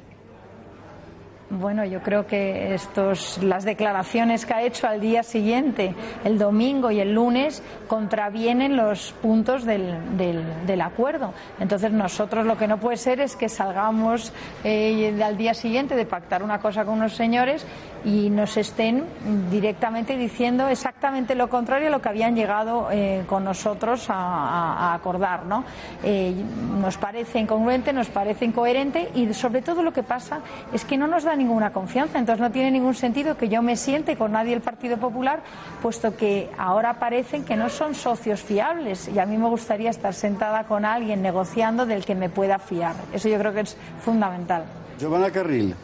Bueno, 1.60 1.84
yo 1.84 2.00
creo 2.02 2.26
que 2.26 2.74
estos, 2.74 3.40
las 3.42 3.64
declaraciones 3.64 4.44
que 4.44 4.54
ha 4.54 4.62
hecho 4.62 4.88
al 4.88 5.00
día 5.00 5.22
siguiente, 5.22 5.94
el 6.24 6.36
domingo 6.36 6.90
y 6.90 6.98
el 6.98 7.14
lunes, 7.14 7.62
contravienen 7.86 8.76
los 8.76 9.12
puntos 9.22 9.64
del, 9.64 10.16
del, 10.16 10.80
acuerdo. 10.80 11.32
Entonces, 11.60 11.92
nosotros 11.92 12.44
lo 12.44 12.56
que 12.56 12.66
no 12.66 12.78
puede 12.78 12.96
ser 12.96 13.20
es 13.20 13.36
que 13.36 13.48
salgamos 13.48 14.32
eh, 14.64 15.22
al 15.22 15.36
día 15.36 15.54
siguiente 15.54 15.94
de 15.94 16.06
pactar 16.06 16.42
una 16.42 16.58
cosa 16.58 16.84
con 16.84 16.94
unos 16.94 17.14
señores 17.14 17.64
y 18.04 18.28
nos 18.30 18.56
estén 18.56 19.04
directamente 19.50 20.16
diciendo 20.16 20.68
exactamente 20.68 21.34
lo 21.34 21.48
contrario 21.48 21.88
a 21.88 21.90
lo 21.90 22.02
que 22.02 22.08
habían 22.08 22.36
llegado 22.36 22.88
eh, 22.90 23.24
con 23.26 23.44
nosotros 23.44 24.06
a, 24.08 24.92
acordar. 24.94 25.46
¿no? 25.46 25.64
Eh, 26.02 26.34
nos 26.80 26.98
parece 26.98 27.38
incongruente, 27.38 27.92
nos 27.92 28.08
parece 28.08 28.44
incoherente 28.44 29.10
y 29.14 29.32
sobre 29.32 29.62
todo 29.62 29.82
lo 29.82 29.92
que 29.92 30.02
pasa 30.02 30.40
es 30.72 30.84
que 30.84 30.98
no 30.98 31.06
nos 31.06 31.24
da 31.24 31.34
ninguna 31.44 31.72
confianza. 31.72 32.18
Entonces 32.18 32.40
no 32.40 32.50
tiene 32.50 32.70
ningún 32.70 32.94
sentido 32.94 33.36
que 33.36 33.48
yo 33.48 33.62
me 33.62 33.76
siente 33.76 34.16
con 34.16 34.32
nadie 34.32 34.54
el 34.54 34.60
Partido 34.60 34.96
Popular, 34.96 35.42
puesto 35.82 36.16
que 36.16 36.50
ahora 36.58 36.98
parecen 36.98 37.44
que 37.44 37.56
no 37.56 37.68
son 37.68 37.94
socios 37.94 38.42
fiables 38.42 39.08
y 39.08 39.18
a 39.18 39.26
mí 39.26 39.36
me 39.36 39.48
gustaría 39.48 39.90
estar 39.90 40.14
sentada 40.14 40.64
con 40.64 40.84
alguien 40.84 41.22
negociando 41.22 41.86
del 41.86 42.04
que 42.04 42.14
me 42.14 42.28
pueda 42.28 42.58
fiar. 42.58 42.94
Eso 43.12 43.28
yo 43.28 43.38
creo 43.38 43.52
que 43.52 43.60
es 43.60 43.76
fundamental. 44.00 44.64
Giovanna 44.98 45.30
Carril. 45.30 45.74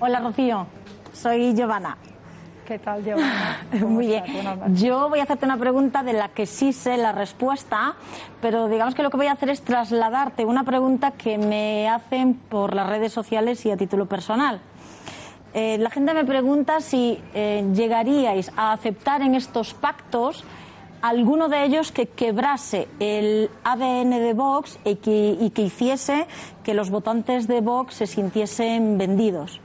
Hola, 0.00 0.20
Rocío. 0.20 0.66
Soy 1.12 1.54
Giovanna. 1.54 1.96
¿Qué 2.66 2.78
tal, 2.78 3.04
Giovanna? 3.04 3.66
Muy 3.86 4.06
bien. 4.06 4.24
Yo 4.74 5.08
voy 5.08 5.18
a 5.18 5.24
hacerte 5.24 5.44
una 5.44 5.56
pregunta 5.56 6.02
de 6.04 6.12
la 6.12 6.28
que 6.28 6.46
sí 6.46 6.72
sé 6.72 6.96
la 6.96 7.10
respuesta, 7.10 7.96
pero 8.40 8.68
digamos 8.68 8.94
que 8.94 9.02
lo 9.02 9.10
que 9.10 9.16
voy 9.16 9.26
a 9.26 9.32
hacer 9.32 9.50
es 9.50 9.62
trasladarte 9.62 10.44
una 10.44 10.62
pregunta 10.62 11.10
que 11.10 11.38
me 11.38 11.88
hacen 11.88 12.34
por 12.34 12.74
las 12.74 12.88
redes 12.88 13.12
sociales 13.12 13.66
y 13.66 13.72
a 13.72 13.76
título 13.76 14.06
personal. 14.06 14.60
Eh, 15.54 15.76
la 15.78 15.90
gente 15.90 16.14
me 16.14 16.24
pregunta 16.24 16.80
si 16.80 17.20
eh, 17.34 17.68
llegaríais 17.74 18.52
a 18.56 18.72
aceptar 18.72 19.22
en 19.22 19.34
estos 19.34 19.74
pactos 19.74 20.44
alguno 21.02 21.48
de 21.48 21.64
ellos 21.64 21.90
que 21.90 22.06
quebrase 22.06 22.86
el 23.00 23.50
ADN 23.64 24.10
de 24.10 24.34
Vox 24.34 24.78
y 24.84 24.94
que, 24.96 25.36
y 25.38 25.50
que 25.50 25.62
hiciese 25.62 26.26
que 26.62 26.74
los 26.74 26.90
votantes 26.90 27.48
de 27.48 27.60
Vox 27.60 27.96
se 27.96 28.06
sintiesen 28.06 28.98
vendidos. 28.98 29.60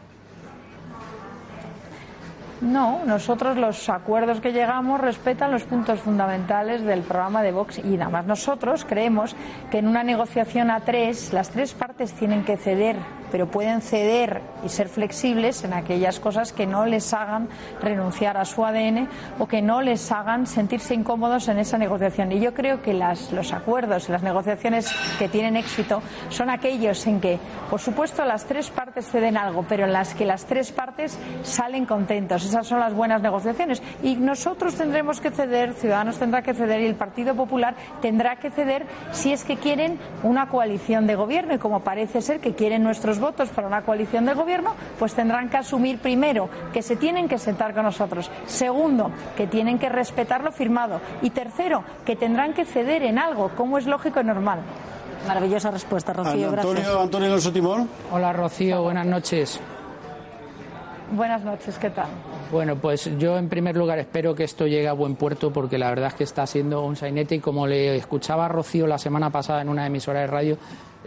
No, 2.61 3.05
nosotros 3.05 3.55
los 3.55 3.87
acuerdos 3.87 4.41
que 4.41 4.51
llegamos 4.51 4.99
respetan 4.99 5.51
los 5.51 5.63
puntos 5.63 5.99
fundamentales 5.99 6.83
del 6.83 7.01
programa 7.01 7.43
de 7.43 7.51
Vox 7.51 7.77
y 7.77 7.97
nada 7.97 8.09
más. 8.09 8.25
Nosotros 8.25 8.83
creemos 8.83 9.35
que 9.69 9.77
en 9.77 9.87
una 9.87 10.03
negociación 10.03 10.71
a 10.71 10.79
tres, 10.79 11.33
las 11.33 11.51
tres 11.51 11.73
partes 11.75 12.13
tienen 12.13 12.43
que 12.43 12.57
ceder 12.57 12.95
pero 13.31 13.47
pueden 13.47 13.81
ceder 13.81 14.41
y 14.63 14.69
ser 14.69 14.89
flexibles 14.89 15.63
en 15.63 15.73
aquellas 15.73 16.19
cosas 16.19 16.53
que 16.53 16.65
no 16.65 16.85
les 16.85 17.13
hagan 17.13 17.49
renunciar 17.81 18.37
a 18.37 18.45
su 18.45 18.65
ADN 18.65 19.07
o 19.39 19.47
que 19.47 19.61
no 19.61 19.81
les 19.81 20.11
hagan 20.11 20.47
sentirse 20.47 20.93
incómodos 20.93 21.47
en 21.47 21.59
esa 21.59 21.77
negociación. 21.77 22.31
Y 22.31 22.39
yo 22.39 22.53
creo 22.53 22.81
que 22.81 22.93
los 22.93 23.53
acuerdos 23.53 24.09
y 24.09 24.11
las 24.11 24.23
negociaciones 24.23 24.93
que 25.19 25.29
tienen 25.29 25.55
éxito 25.55 26.01
son 26.29 26.49
aquellos 26.49 27.05
en 27.07 27.19
que, 27.19 27.39
por 27.69 27.79
supuesto, 27.79 28.25
las 28.25 28.45
tres 28.45 28.69
partes 28.69 29.09
ceden 29.09 29.37
algo, 29.37 29.65
pero 29.67 29.85
en 29.85 29.93
las 29.93 30.13
que 30.13 30.25
las 30.25 30.45
tres 30.45 30.71
partes 30.71 31.17
salen 31.43 31.85
contentos. 31.85 32.45
Esas 32.45 32.67
son 32.67 32.79
las 32.79 32.93
buenas 32.93 33.21
negociaciones. 33.21 33.81
Y 34.03 34.15
nosotros 34.15 34.75
tendremos 34.75 35.21
que 35.21 35.31
ceder, 35.31 35.73
Ciudadanos 35.73 36.17
tendrá 36.17 36.41
que 36.41 36.53
ceder 36.53 36.81
y 36.81 36.85
el 36.85 36.95
Partido 36.95 37.35
Popular 37.35 37.75
tendrá 38.01 38.37
que 38.37 38.51
ceder 38.51 38.85
si 39.11 39.33
es 39.33 39.43
que 39.43 39.57
quieren 39.57 39.99
una 40.23 40.47
coalición 40.47 41.07
de 41.07 41.15
gobierno 41.15 41.53
y 41.53 41.57
como 41.57 41.81
parece 41.81 42.21
ser 42.21 42.39
que 42.39 42.53
quieren 42.53 42.83
nuestros 42.83 43.16
votos 43.19 43.49
para 43.49 43.67
una 43.67 43.81
coalición 43.81 44.25
de 44.25 44.33
gobierno, 44.33 44.73
pues 44.99 45.13
tendrán 45.13 45.49
que 45.49 45.57
asumir 45.57 45.99
primero 45.99 46.49
que 46.73 46.81
se 46.81 46.95
tienen 46.95 47.27
que 47.27 47.37
sentar 47.37 47.73
con 47.73 47.83
nosotros. 47.83 48.29
Segundo, 48.45 49.11
que 49.35 49.47
tienen 49.47 49.79
que 49.79 49.89
respetar 49.89 50.43
lo 50.43 50.51
firmado. 50.51 51.01
Y 51.21 51.29
tercero, 51.31 51.83
que 52.05 52.15
tendrán 52.15 52.53
que 52.53 52.65
ceder 52.65 53.03
en 53.03 53.19
algo, 53.19 53.49
como 53.55 53.77
es 53.77 53.85
lógico 53.85 54.21
y 54.21 54.23
normal. 54.23 54.59
Maravillosa 55.27 55.71
respuesta, 55.71 56.13
Rocío. 56.13 56.49
Antonio, 56.49 56.51
gracias. 56.51 56.95
Antonio 56.95 57.27
Alonso 57.27 57.51
Timón. 57.51 57.89
Hola, 58.11 58.33
Rocío. 58.33 58.83
Buenas 58.83 59.05
noches. 59.05 59.59
Buenas 61.11 61.41
noches, 61.43 61.77
¿qué 61.79 61.89
tal? 61.89 62.07
Bueno, 62.51 62.75
pues 62.75 63.09
yo 63.17 63.37
en 63.37 63.47
primer 63.47 63.77
lugar 63.77 63.97
espero 63.97 64.35
que 64.35 64.43
esto 64.43 64.67
llegue 64.67 64.89
a 64.89 64.93
buen 64.93 65.15
puerto 65.15 65.53
porque 65.53 65.77
la 65.77 65.89
verdad 65.89 66.07
es 66.07 66.13
que 66.15 66.23
está 66.25 66.45
siendo 66.45 66.83
un 66.83 66.97
sainete 66.97 67.35
y 67.35 67.39
como 67.39 67.65
le 67.65 67.95
escuchaba 67.95 68.45
a 68.45 68.49
Rocío 68.49 68.87
la 68.87 68.97
semana 68.97 69.29
pasada 69.29 69.61
en 69.61 69.69
una 69.69 69.85
emisora 69.85 70.19
de 70.21 70.27
radio, 70.27 70.57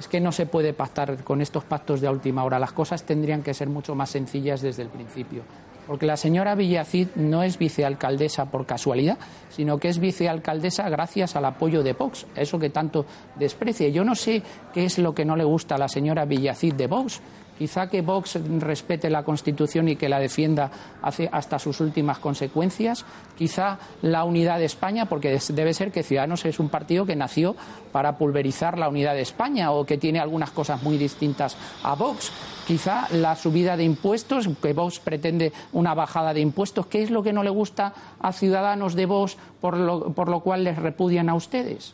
es 0.01 0.09
que 0.09 0.19
no 0.19 0.33
se 0.33 0.47
puede 0.47 0.73
pactar 0.73 1.23
con 1.25 1.43
estos 1.43 1.63
pactos 1.65 2.01
de 2.01 2.09
última 2.09 2.43
hora. 2.43 2.59
Las 2.59 2.73
cosas 2.73 3.03
tendrían 3.05 3.43
que 3.43 3.53
ser 3.53 3.69
mucho 3.69 3.95
más 3.95 4.09
sencillas 4.09 4.63
desde 4.63 4.83
el 4.83 4.89
principio. 4.89 5.43
Porque 5.87 6.07
la 6.07 6.17
señora 6.17 6.55
Villacid 6.55 7.09
no 7.17 7.43
es 7.43 7.59
vicealcaldesa 7.59 8.47
por 8.47 8.65
casualidad, 8.65 9.19
sino 9.51 9.77
que 9.77 9.89
es 9.89 9.99
vicealcaldesa 9.99 10.89
gracias 10.89 11.37
al 11.37 11.45
apoyo 11.45 11.83
de 11.83 11.93
Vox, 11.93 12.27
eso 12.35 12.59
que 12.59 12.71
tanto 12.71 13.05
desprecia. 13.39 13.91
Yo 13.91 14.03
no 14.03 14.15
sé 14.15 14.43
qué 14.73 14.87
es 14.87 14.99
lo 14.99 15.15
que 15.15 15.27
no 15.27 15.37
le 15.37 15.45
gusta 15.45 15.75
a 15.75 15.79
la 15.79 15.89
señora 15.89 16.25
Villacid 16.25 16.73
de 16.73 16.87
Vox 16.87 17.21
Quizá 17.61 17.91
que 17.91 18.01
Vox 18.01 18.39
respete 18.59 19.11
la 19.11 19.23
Constitución 19.23 19.91
y 19.91 19.97
que 19.97 20.09
la 20.09 20.19
defienda 20.19 20.71
hasta 21.03 21.59
sus 21.59 21.81
últimas 21.81 22.19
consecuencias. 22.19 23.05
Quizá 23.37 23.79
la 24.01 24.25
unidad 24.25 24.59
de 24.59 24.65
España, 24.65 25.05
porque 25.05 25.39
debe 25.51 25.75
ser 25.75 25.93
que 25.93 26.03
Ciudadanos 26.03 26.47
es 26.47 26.59
un 26.59 26.71
partido 26.71 27.05
que 27.05 27.17
nació 27.17 27.55
para 27.93 28.17
pulverizar 28.17 28.79
la 28.79 28.89
unidad 28.89 29.13
de 29.13 29.21
España 29.21 29.73
o 29.73 29.85
que 29.85 29.99
tiene 29.99 30.21
algunas 30.21 30.53
cosas 30.53 30.83
muy 30.83 30.97
distintas 30.97 31.59
a 31.83 31.95
Vox. 31.97 32.33
Quizá 32.67 33.09
la 33.11 33.37
subida 33.37 33.77
de 33.77 33.85
impuestos, 33.85 34.49
que 34.63 34.73
Vox 34.73 34.99
pretende 34.99 35.53
una 35.75 35.93
bajada 35.93 36.33
de 36.33 36.41
impuestos. 36.41 36.87
¿Qué 36.87 37.03
es 37.03 37.11
lo 37.11 37.23
que 37.23 37.35
no 37.35 37.43
le 37.43 37.51
gusta 37.51 37.93
a 38.23 38.33
Ciudadanos 38.33 38.95
de 38.95 39.05
Vox 39.05 39.37
por 39.61 39.77
lo, 39.77 40.15
por 40.15 40.31
lo 40.31 40.41
cual 40.41 40.65
les 40.65 40.79
repudian 40.79 41.29
a 41.29 41.35
ustedes? 41.35 41.93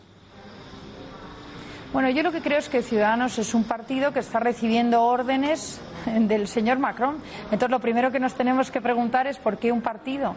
Bueno, 1.97 2.11
yo 2.11 2.23
lo 2.23 2.31
que 2.31 2.43
creo 2.43 2.59
es 2.59 2.69
que 2.69 2.83
Ciudadanos 2.83 3.39
es 3.39 3.55
un 3.55 3.65
partido 3.65 4.13
que 4.13 4.19
está 4.19 4.39
recibiendo 4.39 5.03
órdenes 5.03 5.81
del 6.05 6.47
señor 6.47 6.79
Macron. 6.79 7.17
Entonces, 7.45 7.71
lo 7.71 7.81
primero 7.81 8.13
que 8.13 8.21
nos 8.21 8.35
tenemos 8.35 8.71
que 8.71 8.83
preguntar 8.83 9.27
es 9.27 9.39
por 9.39 9.57
qué 9.57 9.73
un 9.73 9.81
partido 9.81 10.37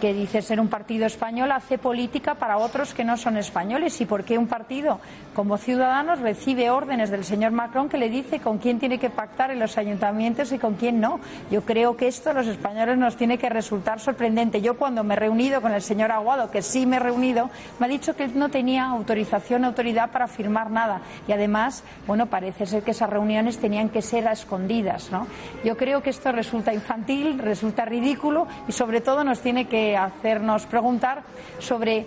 que 0.00 0.12
dice 0.12 0.42
ser 0.42 0.60
un 0.60 0.68
partido 0.68 1.06
español 1.06 1.52
hace 1.52 1.78
política 1.78 2.34
para 2.34 2.58
otros 2.58 2.94
que 2.94 3.04
no 3.04 3.16
son 3.16 3.36
españoles 3.36 4.00
y 4.00 4.06
por 4.06 4.24
qué 4.24 4.38
un 4.38 4.46
partido 4.46 5.00
como 5.34 5.58
Ciudadanos 5.58 6.20
recibe 6.20 6.70
órdenes 6.70 7.10
del 7.10 7.24
señor 7.24 7.52
Macron 7.52 7.88
que 7.88 7.98
le 7.98 8.08
dice 8.08 8.40
con 8.40 8.58
quién 8.58 8.78
tiene 8.78 8.98
que 8.98 9.10
pactar 9.10 9.50
en 9.50 9.58
los 9.58 9.76
ayuntamientos 9.78 10.52
y 10.52 10.58
con 10.58 10.74
quién 10.74 11.00
no. 11.00 11.20
Yo 11.50 11.62
creo 11.62 11.96
que 11.96 12.08
esto 12.08 12.30
a 12.30 12.32
los 12.32 12.46
españoles 12.46 12.96
nos 12.96 13.16
tiene 13.16 13.38
que 13.38 13.48
resultar 13.48 14.00
sorprendente. 14.00 14.62
Yo 14.62 14.76
cuando 14.76 15.04
me 15.04 15.14
he 15.14 15.18
reunido 15.18 15.60
con 15.60 15.72
el 15.72 15.82
señor 15.82 16.10
Aguado, 16.12 16.50
que 16.50 16.62
sí 16.62 16.86
me 16.86 16.96
he 16.96 17.00
reunido, 17.00 17.50
me 17.78 17.86
ha 17.86 17.88
dicho 17.88 18.16
que 18.16 18.24
él 18.24 18.32
no 18.34 18.48
tenía 18.48 18.86
autorización, 18.86 19.64
autoridad 19.64 20.10
para 20.10 20.28
firmar 20.28 20.70
nada 20.70 21.02
y 21.28 21.32
además, 21.32 21.84
bueno, 22.06 22.26
parece 22.26 22.66
ser 22.66 22.82
que 22.82 22.92
esas 22.92 23.10
reuniones 23.10 23.58
tenían 23.58 23.88
que 23.88 24.02
ser 24.02 24.26
a 24.28 24.32
escondidas, 24.32 25.10
¿no? 25.10 25.26
Yo 25.64 25.76
creo 25.76 26.02
que 26.02 26.10
esto 26.10 26.32
resulta 26.32 26.72
infantil, 26.72 27.38
resulta 27.38 27.84
ridículo 27.84 28.46
y 28.68 28.72
sobre 28.72 29.00
todo 29.00 29.24
nos 29.24 29.40
tiene 29.40 29.66
que 29.66 29.95
hacernos 30.04 30.66
preguntar 30.66 31.22
sobre 31.58 32.06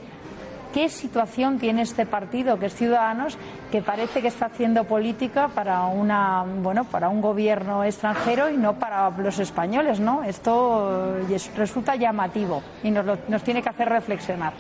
qué 0.74 0.90
situación 0.90 1.58
tiene 1.58 1.82
este 1.82 2.06
partido, 2.06 2.60
que 2.60 2.68
es 2.68 2.76
Ciudadanos, 2.76 3.38
que 3.72 3.82
parece 3.82 4.22
que 4.22 4.28
está 4.28 4.48
haciendo 4.48 4.84
política 4.84 5.50
para 5.50 5.86
una 5.86 6.44
bueno 6.44 6.86
para 6.86 7.10
un 7.10 7.22
gobierno 7.22 7.84
extranjero 7.84 8.50
y 8.50 8.58
no 8.58 8.78
para 8.78 9.10
los 9.10 9.40
españoles, 9.40 10.00
¿no? 10.00 10.24
Esto 10.24 11.18
resulta 11.56 11.96
llamativo 11.96 12.62
y 12.84 12.92
nos, 12.92 13.06
nos 13.28 13.44
tiene 13.44 13.62
que 13.62 13.70
hacer 13.70 13.90
reflexionar. 13.90 14.54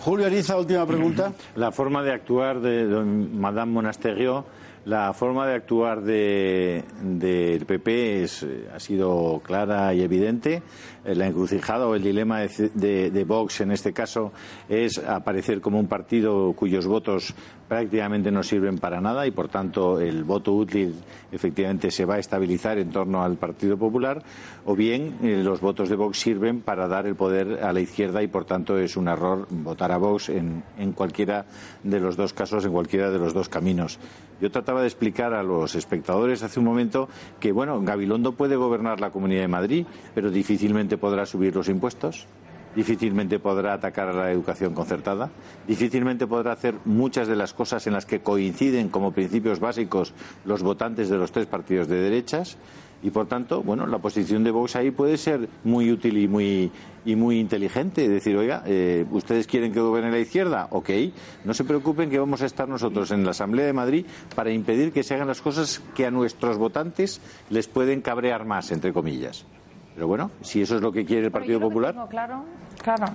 Julio 0.00 0.26
Ariza, 0.26 0.56
última 0.58 0.84
pregunta. 0.84 1.32
La 1.54 1.70
forma 1.70 2.02
de 2.02 2.12
actuar 2.12 2.60
de, 2.60 2.86
de 2.86 3.04
Madame 3.04 3.72
Monasterio 3.72 4.44
la 4.84 5.12
forma 5.12 5.46
de 5.46 5.54
actuar 5.54 6.02
del 6.02 6.84
de, 7.00 7.62
PP 7.64 8.24
es, 8.24 8.46
ha 8.74 8.80
sido 8.80 9.40
clara 9.44 9.94
y 9.94 10.02
evidente. 10.02 10.62
Eh, 11.04 11.14
la 11.14 11.26
encrucijada 11.26 11.86
o 11.86 11.94
el 11.96 12.02
dilema 12.02 12.40
de, 12.40 13.24
Vox 13.26 13.60
en 13.60 13.72
este 13.72 13.92
caso 13.92 14.32
es 14.68 14.98
aparecer 14.98 15.60
como 15.60 15.80
un 15.80 15.88
partido 15.88 16.52
cuyos 16.52 16.86
votos 16.86 17.34
prácticamente 17.66 18.30
no 18.30 18.42
sirven 18.42 18.78
para 18.78 19.00
nada 19.00 19.26
y 19.26 19.30
por 19.30 19.48
tanto 19.48 19.98
el 19.98 20.22
voto 20.24 20.52
útil 20.52 20.94
efectivamente 21.32 21.90
se 21.90 22.04
va 22.04 22.16
a 22.16 22.18
estabilizar 22.18 22.78
en 22.78 22.90
torno 22.90 23.22
al 23.22 23.36
Partido 23.36 23.76
Popular 23.76 24.22
o 24.64 24.76
bien 24.76 25.16
eh, 25.22 25.42
los 25.42 25.60
votos 25.60 25.88
de 25.88 25.96
Vox 25.96 26.18
sirven 26.18 26.60
para 26.60 26.86
dar 26.86 27.06
el 27.06 27.16
poder 27.16 27.64
a 27.64 27.72
la 27.72 27.80
izquierda 27.80 28.22
y 28.22 28.28
por 28.28 28.44
tanto 28.44 28.78
es 28.78 28.96
un 28.96 29.08
error 29.08 29.48
votar 29.50 29.90
a 29.90 29.98
Vox 29.98 30.28
en, 30.28 30.62
en 30.78 30.92
cualquiera 30.92 31.46
de 31.82 31.98
los 31.98 32.16
dos 32.16 32.32
casos, 32.32 32.64
en 32.64 32.72
cualquiera 32.72 33.10
de 33.10 33.18
los 33.18 33.34
dos 33.34 33.48
caminos. 33.48 33.98
Yo 34.42 34.50
trataba 34.50 34.80
de 34.80 34.88
explicar 34.88 35.34
a 35.34 35.44
los 35.44 35.76
espectadores 35.76 36.42
hace 36.42 36.58
un 36.58 36.66
momento 36.66 37.08
que, 37.38 37.52
bueno, 37.52 37.80
Gabilondo 37.80 38.32
puede 38.32 38.56
gobernar 38.56 39.00
la 39.00 39.10
Comunidad 39.10 39.42
de 39.42 39.46
Madrid, 39.46 39.86
pero 40.16 40.32
difícilmente 40.32 40.91
podrá 40.96 41.26
subir 41.26 41.54
los 41.54 41.68
impuestos, 41.68 42.26
difícilmente 42.74 43.38
podrá 43.38 43.74
atacar 43.74 44.08
a 44.08 44.12
la 44.12 44.30
educación 44.30 44.74
concertada, 44.74 45.30
difícilmente 45.66 46.26
podrá 46.26 46.52
hacer 46.52 46.74
muchas 46.84 47.28
de 47.28 47.36
las 47.36 47.54
cosas 47.54 47.86
en 47.86 47.92
las 47.92 48.06
que 48.06 48.20
coinciden 48.20 48.88
como 48.88 49.12
principios 49.12 49.60
básicos 49.60 50.14
los 50.44 50.62
votantes 50.62 51.08
de 51.08 51.18
los 51.18 51.32
tres 51.32 51.46
partidos 51.46 51.88
de 51.88 51.96
derechas 52.00 52.56
y 53.02 53.10
por 53.10 53.26
tanto, 53.26 53.62
bueno, 53.62 53.86
la 53.86 53.98
posición 53.98 54.44
de 54.44 54.52
Vox 54.52 54.76
ahí 54.76 54.92
puede 54.92 55.16
ser 55.16 55.48
muy 55.64 55.90
útil 55.90 56.18
y 56.18 56.28
muy, 56.28 56.70
y 57.04 57.16
muy 57.16 57.40
inteligente. 57.40 58.08
Decir, 58.08 58.36
oiga, 58.36 58.62
eh, 58.64 59.04
¿ustedes 59.10 59.48
quieren 59.48 59.72
que 59.72 59.80
gobierne 59.80 60.12
la 60.12 60.20
izquierda? 60.20 60.68
Ok, 60.70 60.90
no 61.44 61.52
se 61.52 61.64
preocupen 61.64 62.10
que 62.10 62.20
vamos 62.20 62.42
a 62.42 62.46
estar 62.46 62.68
nosotros 62.68 63.10
en 63.10 63.24
la 63.24 63.32
Asamblea 63.32 63.66
de 63.66 63.72
Madrid 63.72 64.06
para 64.36 64.52
impedir 64.52 64.92
que 64.92 65.02
se 65.02 65.14
hagan 65.14 65.26
las 65.26 65.42
cosas 65.42 65.82
que 65.96 66.06
a 66.06 66.12
nuestros 66.12 66.58
votantes 66.58 67.20
les 67.50 67.66
pueden 67.66 68.02
cabrear 68.02 68.44
más, 68.44 68.70
entre 68.70 68.92
comillas. 68.92 69.46
Pero 69.94 70.06
bueno, 70.06 70.30
si 70.40 70.62
eso 70.62 70.76
es 70.76 70.82
lo 70.82 70.92
que 70.92 71.04
quiere 71.04 71.26
el 71.26 71.32
Partido 71.32 71.60
Popular. 71.60 71.94
claro, 72.08 72.44
claro. 72.82 73.06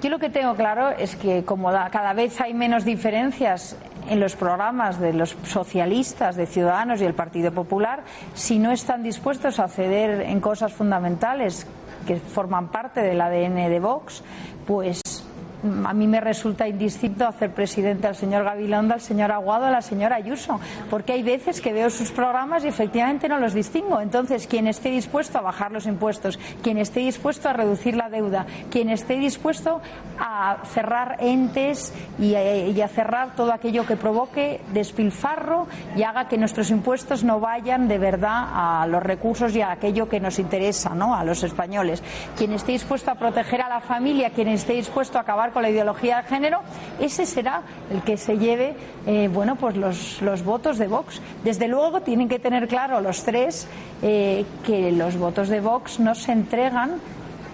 Yo 0.00 0.10
lo 0.10 0.18
que 0.20 0.30
tengo 0.30 0.54
claro 0.54 0.90
es 0.90 1.16
que 1.16 1.44
como 1.44 1.70
cada 1.90 2.12
vez 2.12 2.40
hay 2.40 2.54
menos 2.54 2.84
diferencias 2.84 3.76
en 4.08 4.20
los 4.20 4.36
programas 4.36 5.00
de 5.00 5.12
los 5.12 5.36
socialistas, 5.44 6.36
de 6.36 6.46
Ciudadanos 6.46 7.00
y 7.00 7.04
el 7.04 7.14
Partido 7.14 7.52
Popular, 7.52 8.04
si 8.34 8.58
no 8.58 8.70
están 8.70 9.02
dispuestos 9.02 9.58
a 9.58 9.66
ceder 9.66 10.20
en 10.20 10.40
cosas 10.40 10.72
fundamentales 10.72 11.66
que 12.06 12.16
forman 12.16 12.68
parte 12.68 13.00
del 13.02 13.20
ADN 13.20 13.68
de 13.68 13.80
Vox, 13.80 14.22
pues 14.66 15.02
a 15.84 15.92
mí 15.92 16.06
me 16.06 16.20
resulta 16.20 16.68
indistinto 16.68 17.26
hacer 17.26 17.52
presidente 17.52 18.06
al 18.06 18.14
señor 18.14 18.44
Gabilondo, 18.44 18.94
al 18.94 19.00
señor 19.00 19.32
Aguado, 19.32 19.66
a 19.66 19.70
la 19.70 19.82
señora 19.82 20.16
Ayuso, 20.16 20.60
porque 20.90 21.12
hay 21.12 21.22
veces 21.22 21.60
que 21.60 21.72
veo 21.72 21.90
sus 21.90 22.10
programas 22.10 22.64
y 22.64 22.68
efectivamente 22.68 23.28
no 23.28 23.38
los 23.38 23.54
distingo. 23.54 24.00
Entonces, 24.00 24.46
quien 24.46 24.66
esté 24.66 24.90
dispuesto 24.90 25.38
a 25.38 25.40
bajar 25.40 25.72
los 25.72 25.86
impuestos, 25.86 26.38
quien 26.62 26.78
esté 26.78 27.00
dispuesto 27.00 27.48
a 27.48 27.52
reducir 27.52 27.96
la 27.96 28.08
deuda, 28.08 28.46
quien 28.70 28.90
esté 28.90 29.16
dispuesto 29.16 29.80
a 30.18 30.58
cerrar 30.64 31.16
entes 31.20 31.92
y 32.18 32.34
a, 32.34 32.88
cerrar 32.88 33.34
todo 33.36 33.52
aquello 33.52 33.84
que 33.86 33.96
provoque 33.96 34.60
despilfarro 34.72 35.66
y 35.96 36.02
haga 36.02 36.28
que 36.28 36.38
nuestros 36.38 36.70
impuestos 36.70 37.22
no 37.22 37.38
vayan 37.40 37.86
de 37.86 37.98
verdad 37.98 38.48
a 38.52 38.86
los 38.86 39.02
recursos 39.02 39.54
y 39.54 39.60
a 39.60 39.72
aquello 39.72 40.08
que 40.08 40.20
nos 40.20 40.38
interesa, 40.38 40.94
¿no? 40.94 41.14
a 41.14 41.24
los 41.24 41.42
españoles. 41.42 42.02
Quien 42.36 42.52
esté 42.52 42.72
dispuesto 42.72 43.10
a 43.10 43.16
proteger 43.16 43.60
a 43.60 43.68
la 43.68 43.80
familia, 43.80 44.30
quien 44.30 44.48
esté 44.48 44.72
dispuesto 44.74 45.18
a 45.18 45.22
acabar 45.22 45.47
con 45.50 45.62
la 45.62 45.70
ideología 45.70 46.22
de 46.22 46.28
género, 46.28 46.60
ese 47.00 47.26
será 47.26 47.62
el 47.90 48.02
que 48.02 48.16
se 48.16 48.38
lleve 48.38 48.74
eh, 49.06 49.28
bueno, 49.32 49.56
pues 49.56 49.76
los, 49.76 50.44
votos 50.44 50.78
de 50.78 50.86
Vox. 50.86 51.20
Desde 51.44 51.68
luego 51.68 52.00
tienen 52.02 52.28
que 52.28 52.38
tener 52.38 52.68
claro 52.68 53.00
los 53.00 53.24
tres 53.24 53.66
eh, 54.02 54.44
que 54.64 54.92
los 54.92 55.16
votos 55.16 55.48
de 55.48 55.60
Vox 55.60 56.00
no 56.00 56.14
se 56.14 56.32
entregan 56.32 57.00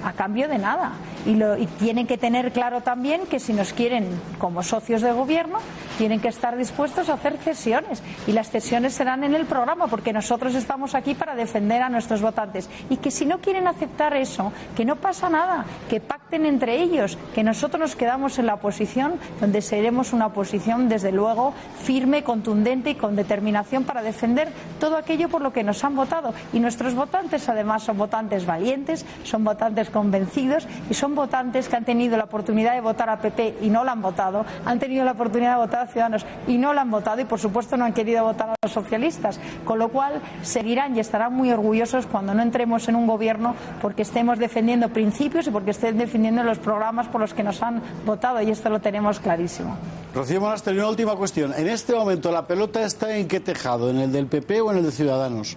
a 0.05 0.13
cambio 0.13 0.49
de 0.49 0.59
nada. 0.59 0.93
Y, 1.27 1.35
lo, 1.35 1.57
tienen 1.79 2.07
que 2.07 2.19
tener 2.19 2.53
claro 2.53 2.83
también 2.83 3.23
que 3.27 3.41
si 3.41 3.53
nos 3.53 3.73
quieren 3.73 4.09
como 4.39 4.63
socios 4.63 5.03
de 5.03 5.13
gobierno, 5.13 5.59
tienen 5.99 6.21
que 6.21 6.29
estar 6.29 6.57
dispuestos 6.57 7.09
a 7.09 7.15
hacer 7.15 7.37
cesiones. 7.39 8.03
Y 8.27 8.33
las 8.33 8.51
cesiones 8.51 8.95
serán 8.95 9.25
en 9.25 9.35
el 9.35 9.47
programa, 9.47 9.87
porque 9.87 10.13
nosotros 10.13 10.55
estamos 10.55 10.95
aquí 10.95 11.15
para 11.15 11.35
defender 11.35 11.83
a 11.83 11.89
nuestros 11.89 12.21
votantes. 12.21 12.69
Y 12.91 12.97
que 12.99 13.11
si 13.11 13.27
no 13.27 13.39
quieren 13.39 13.67
aceptar 13.67 14.15
eso, 14.17 14.53
que 14.77 14.85
no 14.85 14.97
pasa 14.97 15.29
nada, 15.29 15.65
que 15.89 16.01
pacten 16.01 16.47
entre 16.47 16.83
ellos, 16.83 17.19
que 17.35 17.43
nosotros 17.43 17.81
nos 17.81 17.97
quedamos 17.97 18.39
en 18.39 18.47
la 18.47 18.55
oposición, 18.55 19.15
donde 19.41 19.63
seremos 19.63 20.13
una 20.13 20.27
oposición, 20.27 20.89
desde 20.89 21.13
luego, 21.13 21.55
firme, 21.83 22.23
contundente 22.23 22.91
y 22.91 22.95
con 22.95 23.17
determinación 23.17 23.85
para 23.85 24.03
defender 24.03 24.49
todo 24.81 24.97
aquello 24.97 25.29
por 25.29 25.43
lo 25.43 25.53
que 25.53 25.65
nos 25.65 25.83
han 25.85 25.97
votado. 25.97 26.35
Y 26.53 26.61
nuestros 26.61 26.95
votantes, 26.95 27.49
además, 27.49 27.83
son 27.83 27.99
votantes 27.99 28.47
valientes, 28.47 29.05
son 29.23 29.45
votantes 29.45 29.91
convencidos 29.91 30.67
y 30.91 30.95
son 30.95 31.14
votantes 31.15 31.69
que 31.69 31.77
han 31.77 31.85
tenido 31.85 32.17
la 32.17 32.25
oportunidad 32.25 32.75
de 32.75 32.81
votar 32.81 33.09
a 33.11 33.19
PP 33.19 33.59
y 33.63 33.71
no 33.71 33.85
la 33.85 33.93
han 33.93 34.03
votado, 34.03 34.45
han 34.65 34.79
tenido 34.79 35.05
la 35.05 35.13
oportunidad 35.13 35.53
de 35.53 35.59
votar 35.59 35.81
a 35.81 35.87
Ciudadanos 35.87 36.27
y 36.47 36.59
no 36.59 36.73
la 36.73 36.83
han 36.83 36.91
votado 36.91 37.21
y 37.21 37.25
por 37.25 37.39
supuesto 37.39 37.77
no 37.77 37.85
han 37.85 37.93
querido 37.93 38.25
votar 38.25 38.51
a 38.51 38.55
los 38.63 38.73
socialistas, 38.73 39.39
con 39.65 39.79
lo 39.79 39.89
cual 39.89 40.21
seguirán 40.43 40.97
y 40.97 41.01
estarán 41.01 41.33
muy 41.35 41.51
orgullosos 41.51 42.07
cuando 42.07 42.35
no 42.35 42.43
entremos 42.43 42.89
en 42.89 42.97
un 42.97 43.07
gobierno 43.07 43.55
porque 43.81 44.03
estemos 44.03 44.39
defendiendo 44.39 44.89
principios 44.89 45.47
y 45.47 45.51
porque 45.51 45.71
estén 45.71 45.99
defendiendo 45.99 46.43
los 46.43 46.59
programas 46.59 47.09
por 47.09 47.21
los 47.21 47.35
que 47.35 47.43
nos 47.43 47.63
han 47.63 47.83
votado 48.05 48.41
y 48.43 48.51
esto 48.51 48.69
lo 48.71 48.81
tenemos 48.81 49.21
clarísimo. 49.21 49.77
Rocío 50.15 50.41
Monasterio, 50.41 50.83
una 50.83 50.91
última 50.91 51.17
cuestión. 51.17 51.53
En 51.57 51.69
este 51.69 51.95
momento 51.95 52.31
la 52.31 52.47
pelota 52.47 52.83
está 52.85 53.17
en 53.17 53.27
qué 53.27 53.41
tejado, 53.41 53.91
en 53.91 53.99
el 53.99 54.13
del 54.13 54.27
PP 54.27 54.61
o 54.61 54.71
en 54.71 54.79
el 54.79 54.85
de 54.85 54.93
Ciudadanos? 54.93 55.57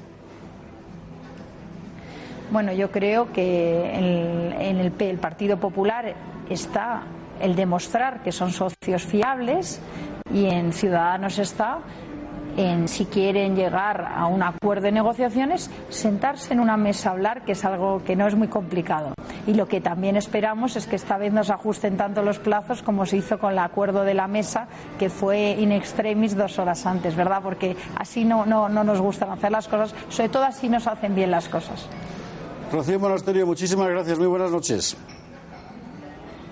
Bueno, 2.52 2.72
yo 2.72 2.91
creo 2.91 3.32
que 3.34 3.93
en, 3.93 4.80
el, 4.80 4.93
el 5.00 5.18
Partido 5.18 5.58
Popular 5.58 6.16
está 6.50 7.04
el 7.41 7.56
demostrar 7.56 8.24
que 8.24 8.32
son 8.32 8.52
socios 8.52 9.04
fiables 9.04 9.82
y 10.34 10.45
en 10.45 10.74
Ciudadanos 10.74 11.39
está 11.39 11.80
en 12.58 12.88
si 12.88 13.06
quieren 13.06 13.56
llegar 13.56 14.12
a 14.16 14.26
un 14.26 14.41
acuerdo 14.41 14.86
de 14.86 14.91
negociaciones, 14.91 15.70
sentarse 15.89 16.54
en 16.54 16.60
una 16.60 16.76
mesa 16.76 17.10
a 17.10 17.12
hablar, 17.12 17.45
que 17.45 17.52
es 17.52 17.64
algo 17.64 18.04
que 18.04 18.16
no 18.16 18.28
es 18.28 18.36
muy 18.36 18.48
complicado. 18.48 19.14
Y 19.45 19.54
lo 19.54 19.68
que 19.68 19.80
también 19.80 20.18
esperamos 20.18 20.76
es 20.76 20.88
que 20.88 20.95
esta 20.95 21.18
vez 21.18 21.32
nos 21.32 21.52
ajusten 21.52 21.98
tanto 21.98 22.24
los 22.24 22.39
plazos 22.39 22.82
como 22.82 23.06
se 23.06 23.18
hizo 23.18 23.38
con 23.38 23.52
el 23.54 23.60
acuerdo 23.60 24.04
de 24.04 24.16
la 24.16 24.28
mesa, 24.28 24.68
que 24.98 25.10
fue 25.10 25.52
in 25.52 25.72
extremis 25.72 26.36
dos 26.36 26.58
horas 26.58 26.86
antes, 26.88 27.16
¿verdad? 27.16 27.41
Porque 27.43 27.78
así 27.95 28.26
no, 28.26 28.45
no, 28.45 28.68
no 28.68 28.84
nos 28.84 29.00
gustan 29.00 29.30
hacer 29.30 29.52
las 29.52 29.68
cosas, 29.68 29.93
sobre 30.10 30.30
todo 30.30 30.43
así 30.43 30.68
nos 30.68 30.88
hacen 30.88 31.14
bien 31.14 31.30
las 31.30 31.48
cosas. 31.48 31.88
Rocío 32.72 32.99
Monasterio, 32.99 33.45
muchísimas 33.45 33.89
gracias. 33.89 34.18
Muy 34.20 34.28
buenas 34.28 34.51
noches. 34.51 34.97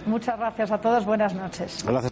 Muchas 0.05 0.37
gracias 0.37 0.71
a 0.71 0.77
todos. 0.79 1.05
Buenas 1.05 1.33
noches. 1.33 1.83
Gracias. 1.85 2.11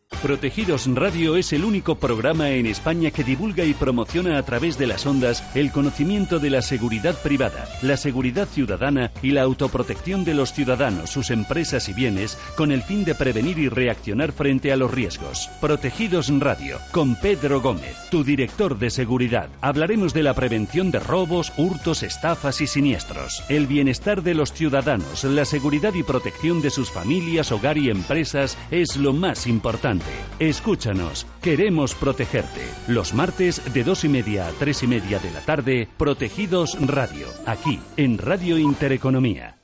Protegidos 0.21 0.85
Radio 0.93 1.35
es 1.35 1.51
el 1.51 1.65
único 1.65 1.95
programa 1.95 2.51
en 2.51 2.67
España 2.67 3.09
que 3.09 3.23
divulga 3.23 3.63
y 3.65 3.73
promociona 3.73 4.37
a 4.37 4.43
través 4.43 4.77
de 4.77 4.85
las 4.85 5.07
ondas 5.07 5.43
el 5.55 5.71
conocimiento 5.71 6.37
de 6.37 6.51
la 6.51 6.61
seguridad 6.61 7.15
privada, 7.23 7.67
la 7.81 7.97
seguridad 7.97 8.47
ciudadana 8.47 9.09
y 9.23 9.31
la 9.31 9.41
autoprotección 9.41 10.23
de 10.23 10.35
los 10.35 10.53
ciudadanos, 10.53 11.09
sus 11.09 11.31
empresas 11.31 11.89
y 11.89 11.93
bienes 11.93 12.37
con 12.55 12.71
el 12.71 12.83
fin 12.83 13.03
de 13.03 13.15
prevenir 13.15 13.57
y 13.57 13.67
reaccionar 13.67 14.31
frente 14.31 14.71
a 14.71 14.77
los 14.77 14.91
riesgos. 14.91 15.49
Protegidos 15.59 16.29
Radio, 16.39 16.77
con 16.91 17.15
Pedro 17.15 17.59
Gómez, 17.59 17.95
tu 18.11 18.23
director 18.23 18.77
de 18.77 18.91
seguridad. 18.91 19.49
Hablaremos 19.59 20.13
de 20.13 20.21
la 20.21 20.35
prevención 20.35 20.91
de 20.91 20.99
robos, 20.99 21.51
hurtos, 21.57 22.03
estafas 22.03 22.61
y 22.61 22.67
siniestros, 22.67 23.43
el 23.49 23.65
bienestar 23.65 24.21
de 24.21 24.35
los 24.35 24.53
ciudadanos, 24.53 25.23
la 25.23 25.45
seguridad 25.45 25.95
y 25.95 26.03
protección 26.03 26.61
de 26.61 26.69
sus 26.69 26.91
familias, 26.91 27.51
hogar 27.51 27.79
y 27.79 27.89
empresas 27.89 28.55
es 28.69 28.97
lo 28.97 29.13
más 29.13 29.47
importante. 29.47 30.00
Escúchanos, 30.39 31.27
queremos 31.41 31.93
protegerte. 31.93 32.61
Los 32.87 33.13
martes 33.13 33.61
de 33.73 33.83
dos 33.83 34.03
y 34.03 34.09
media 34.09 34.47
a 34.47 34.51
tres 34.51 34.81
y 34.81 34.87
media 34.87 35.19
de 35.19 35.31
la 35.31 35.41
tarde, 35.41 35.87
Protegidos 35.97 36.75
Radio, 36.87 37.27
aquí 37.45 37.79
en 37.97 38.17
Radio 38.17 38.57
Intereconomía. 38.57 39.61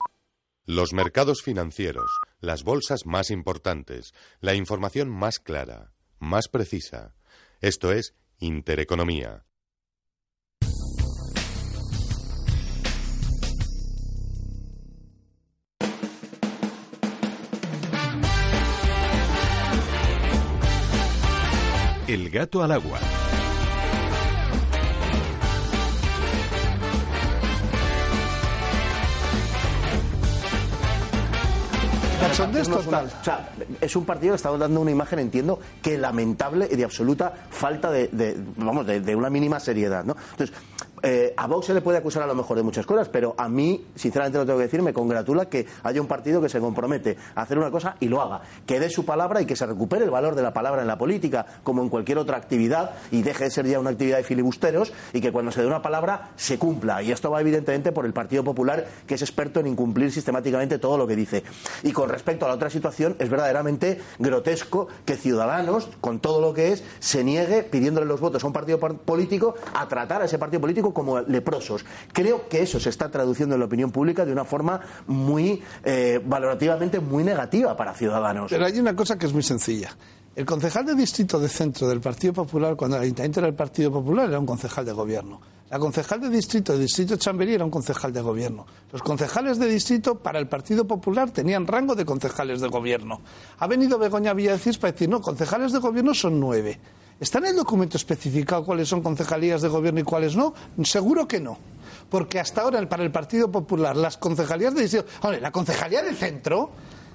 Los 0.66 0.94
mercados 0.94 1.42
financieros, 1.42 2.12
las 2.42 2.64
bolsas 2.64 3.06
más 3.06 3.32
importantes, 3.32 4.14
la 4.42 4.54
información 4.54 5.10
más 5.10 5.40
clara, 5.40 5.94
más 6.20 6.48
precisa. 6.48 7.16
Esto 7.62 7.92
es 7.92 8.14
Intereconomía. 8.38 9.47
El 22.08 22.30
gato 22.30 22.64
al 22.64 22.72
agua. 22.72 23.00
Cachondez 32.20 32.68
total. 32.68 33.06
O 33.22 33.24
sea, 33.24 33.50
es 33.80 33.96
un 33.96 34.04
partido 34.06 34.34
que 34.34 34.38
está 34.38 34.56
dando 34.58 34.82
una 34.82 34.90
imagen, 34.92 35.20
entiendo, 35.20 35.60
que 35.84 35.98
lamentable 35.98 36.68
y 36.72 36.76
de 36.76 36.84
absoluta 36.84 37.32
falta 37.50 37.92
de, 37.92 38.08
de- 38.08 38.36
vamos, 38.58 38.88
de, 38.88 39.00
de 39.02 39.16
una 39.16 39.30
mínima 39.30 39.60
seriedad, 39.60 40.04
¿no? 40.04 40.16
Entonces, 40.32 40.56
eh, 41.04 41.34
a 41.38 41.48
Vox 41.48 41.68
se 41.68 41.74
le 41.74 41.82
puede 41.82 41.98
acusar 41.98 42.24
a 42.24 42.28
lo 42.28 42.36
mejor 42.36 42.58
de 42.58 42.64
muchas 42.64 42.86
cosas, 42.86 43.10
pero 43.10 43.36
a 43.38 43.48
mí, 43.50 43.86
sinceramente 43.96 44.38
lo 44.38 44.46
tengo 44.46 44.60
que 44.60 44.66
decir, 44.66 44.82
me 44.82 44.94
congratula 44.94 45.48
que 45.48 45.66
haya 45.84 46.02
un 46.02 46.08
partido 46.08 46.42
que 46.42 46.50
se 46.50 46.60
compromete 46.60 47.18
a 47.36 47.42
hacer 47.42 47.58
una 47.58 47.72
cosa 47.72 47.96
y 48.00 48.08
lo 48.08 48.22
haga, 48.22 48.42
que 48.66 48.80
dé 48.80 48.90
su 48.90 49.06
palabra 49.06 49.42
y 49.42 49.46
que 49.46 49.56
se 49.56 49.66
recupere 49.66 50.06
el 50.06 50.12
valor 50.12 50.36
de 50.36 50.42
la 50.42 50.54
palabra 50.54 50.82
en 50.82 50.88
la 50.88 50.98
política, 50.98 51.46
como 51.64 51.82
en 51.82 51.90
cualquier 51.90 52.18
otra 52.18 52.38
actividad, 52.38 52.92
y 53.12 53.22
deje 53.22 53.46
de 53.46 53.52
ser 53.52 53.68
ya 53.68 53.80
una 53.80 53.92
actividad 53.92 54.18
de 54.18 54.24
filibusteros, 54.24 54.94
y 55.14 55.22
que 55.22 55.32
cuando 55.32 55.52
se 55.52 55.62
dé 55.62 55.68
una 55.68 55.82
palabra 55.82 56.32
se 56.36 56.58
cumpla. 56.58 57.02
Y 57.04 57.12
esto 57.12 57.30
va 57.32 57.42
evidentemente 57.42 57.92
por 57.92 58.06
el 58.06 58.14
Partido 58.14 58.44
Popular, 58.44 58.88
que 59.06 59.16
es 59.16 59.22
experto 59.22 59.60
en 59.60 59.68
incumplir 59.68 60.12
sistemáticamente 60.12 60.80
todo 60.80 60.98
lo 60.98 61.08
que 61.08 61.16
dice. 61.16 61.44
Y 61.84 61.92
con 61.92 62.10
respecto 62.10 62.46
a 62.46 62.50
la 62.50 62.56
otra 62.56 62.70
situación, 62.70 63.16
es 63.20 63.30
verdaderamente 63.30 64.00
grotesco 64.20 64.88
que 65.06 65.16
Ciudadanos, 65.16 65.90
con 66.02 66.20
todo 66.20 66.42
lo 66.42 66.54
que 66.54 66.72
es, 66.72 66.84
se 67.00 67.24
niegue 67.24 67.64
pidiéndole 67.64 68.06
los 68.06 68.20
votos 68.20 68.44
a 68.44 68.48
un 68.48 68.54
partido 68.54 68.80
par- 68.80 68.96
político 68.96 69.56
a 69.74 69.88
tratar 69.88 70.22
a 70.22 70.26
ese 70.26 70.38
partido 70.38 70.62
político 70.62 70.87
como 70.94 71.20
leprosos. 71.22 71.86
Creo 72.14 72.48
que 72.48 72.62
eso 72.62 72.80
se 72.80 72.90
está 72.90 73.10
traduciendo 73.10 73.56
en 73.56 73.60
la 73.60 73.66
opinión 73.66 73.92
pública 73.92 74.26
de 74.26 74.32
una 74.32 74.46
forma 74.46 74.80
muy 75.08 75.62
eh, 75.84 76.22
valorativamente 76.24 77.00
muy 77.00 77.24
negativa 77.24 77.76
para 77.76 77.94
Ciudadanos. 77.94 78.50
Pero 78.50 78.66
hay 78.66 78.80
una 78.80 78.96
cosa 78.96 79.18
que 79.18 79.26
es 79.26 79.34
muy 79.34 79.44
sencilla. 79.44 79.96
El 80.36 80.46
concejal 80.46 80.86
de 80.86 80.94
distrito 80.94 81.40
de 81.40 81.50
centro 81.50 81.88
del 81.88 82.00
Partido 82.00 82.32
Popular, 82.32 82.76
cuando 82.76 82.98
el 82.98 83.04
ayuntamiento 83.04 83.40
era 83.40 83.50
el 83.50 83.56
Partido 83.56 83.92
Popular, 83.92 84.30
era 84.30 84.38
un 84.38 84.46
concejal 84.46 84.86
de 84.86 84.92
gobierno. 84.92 85.42
La 85.70 85.80
concejal 85.80 86.22
de 86.22 86.30
distrito 86.30 86.74
de 86.74 86.80
distrito 86.80 87.18
Chamberí 87.18 87.56
era 87.56 87.66
un 87.66 87.72
concejal 87.72 88.14
de 88.14 88.22
gobierno. 88.22 88.66
Los 88.92 89.02
concejales 89.02 89.60
de 89.60 89.68
distrito 89.68 90.16
para 90.16 90.40
el 90.40 90.48
Partido 90.48 90.86
Popular 90.86 91.32
tenían 91.32 91.68
rango 91.68 91.94
de 91.96 92.06
concejales 92.06 92.62
de 92.62 92.68
gobierno. 92.70 93.20
Ha 93.58 93.68
venido 93.68 93.98
Begoña 93.98 94.34
Villacís 94.34 94.78
para 94.78 94.94
decir, 94.94 95.10
no, 95.10 95.20
concejales 95.20 95.74
de 95.74 95.80
gobierno 95.80 96.14
son 96.14 96.40
nueve. 96.40 96.80
¿Está 97.20 97.40
en 97.40 97.46
el 97.46 97.56
documento 97.56 97.98
especificado 97.98 98.64
cuáles 98.64 98.88
son 98.88 99.02
concejalías 99.02 99.62
de 99.64 99.70
gobierno 99.70 100.00
y 100.00 100.04
cuáles 100.04 100.36
no? 100.36 100.54
Seguro 100.84 101.28
que 101.28 101.40
no. 101.40 101.58
Porque 102.10 102.40
hasta 102.40 102.62
ahora 102.62 102.88
para 102.88 103.04
el 103.04 103.12
Partido 103.12 103.52
Popular 103.52 103.98
las 103.98 104.18
concejalías 104.18 104.76
de 104.76 104.84
distrito... 104.84 105.08
Hombre, 105.22 105.42
la 105.42 105.52
concejalía 105.52 106.04
del 106.04 106.16
centro 106.16 106.70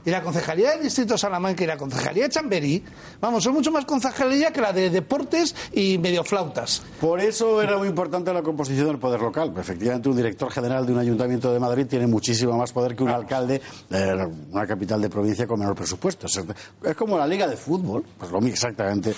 y 0.05 0.11
la 0.11 0.23
concejalía 0.23 0.71
del 0.73 0.83
distrito 0.83 1.17
Salamanca 1.17 1.65
y 1.65 1.67
la 1.67 1.77
concejalía 1.77 2.25
de 2.25 2.31
Chamberí, 2.31 2.83
vamos, 3.21 3.45
son 3.45 3.55
mucho 3.55 3.71
más 3.71 3.85
concejalía 3.85 4.53
que 4.53 4.61
la 4.61 4.73
de 4.73 4.91
deportes 4.91 5.55
y 5.73 5.99
medio 5.99 6.25
flautas. 6.25 6.83
Por 7.01 7.21
eso 7.21 7.63
era 7.63 7.79
muy 7.79 7.89
importante 7.89 8.33
la 8.33 8.43
composición 8.43 8.87
del 8.87 8.99
poder 8.99 9.21
local. 9.21 9.53
Efectivamente, 9.57 10.09
un 10.09 10.17
director 10.17 10.51
general 10.51 10.87
de 10.87 10.93
un 10.93 10.99
ayuntamiento 10.99 11.53
de 11.53 11.61
Madrid 11.61 11.87
tiene 11.87 12.07
muchísimo 12.07 12.57
más 12.57 12.73
poder 12.73 12.97
que 12.97 13.03
un 13.03 13.11
alcalde 13.11 13.61
de 13.89 14.31
una 14.51 14.67
capital 14.67 15.01
de 15.01 15.09
provincia 15.09 15.47
con 15.47 15.61
menor 15.61 15.75
presupuesto. 15.75 16.27
Es 16.27 16.97
como 16.97 17.19
la 17.19 17.27
liga 17.27 17.47
de 17.47 17.57
fútbol, 17.57 18.05
pues 18.19 18.31
lo 18.31 18.41
mismo, 18.41 18.55
exactamente, 18.55 19.15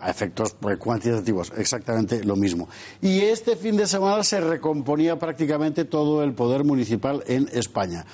a 0.00 0.10
efectos 0.10 0.56
pues, 0.58 0.78
cuantitativos, 0.78 1.52
exactamente 1.56 2.24
lo 2.24 2.36
mismo. 2.36 2.68
Y 3.00 3.20
este 3.20 3.56
fin 3.56 3.76
de 3.76 3.86
semana 3.86 4.22
se 4.24 4.40
recomponía 4.40 5.18
prácticamente 5.18 5.84
todo 5.84 6.22
el 6.22 6.32
poder 6.32 6.64
municipal 6.64 7.22
en 7.26 7.48
España. 7.52 8.04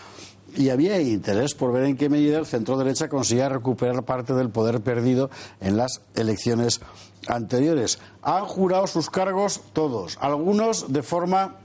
Y 0.57 0.71
había 0.71 1.01
interés 1.01 1.55
por 1.55 1.73
ver 1.73 1.85
en 1.85 1.97
qué 1.97 2.09
medida 2.09 2.39
el 2.39 2.47
centro 2.47 2.77
derecha 2.77 3.09
conseguía 3.09 3.49
recuperar 3.49 4.03
parte 4.05 4.33
del 4.35 4.51
poder 4.51 4.81
perdido 4.81 5.31
en 5.61 5.77
las 5.77 6.01
elecciones 6.15 6.81
anteriores. 7.29 7.99
Han 8.23 8.45
jurado 8.45 8.87
sus 8.87 9.11
cargos 9.11 9.61
todos, 9.73 10.19
algunos 10.21 10.93
de 10.93 11.03
forma 11.03 11.57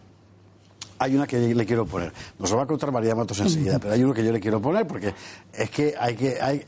hay 1.00 1.16
una 1.16 1.28
que 1.28 1.54
le 1.54 1.66
quiero 1.66 1.86
poner. 1.86 2.14
Nos 2.40 2.52
lo 2.52 2.58
va 2.58 2.64
a 2.64 2.68
contar 2.68 2.92
María 2.92 3.16
Matos 3.16 3.40
enseguida, 3.40 3.80
pero 3.82 3.94
hay 3.94 4.04
uno 4.04 4.14
que 4.14 4.24
yo 4.24 4.32
le 4.32 4.40
quiero 4.40 4.62
poner 4.62 4.88
porque 4.88 5.14
es 5.52 5.70
que 5.70 5.94
hay 6.00 6.16
que, 6.16 6.42
hay, 6.42 6.66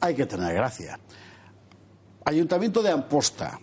hay 0.00 0.14
que 0.14 0.26
tener 0.26 0.54
gracia. 0.54 0.98
Ayuntamiento 2.24 2.82
de 2.82 2.90
Amposta. 2.90 3.58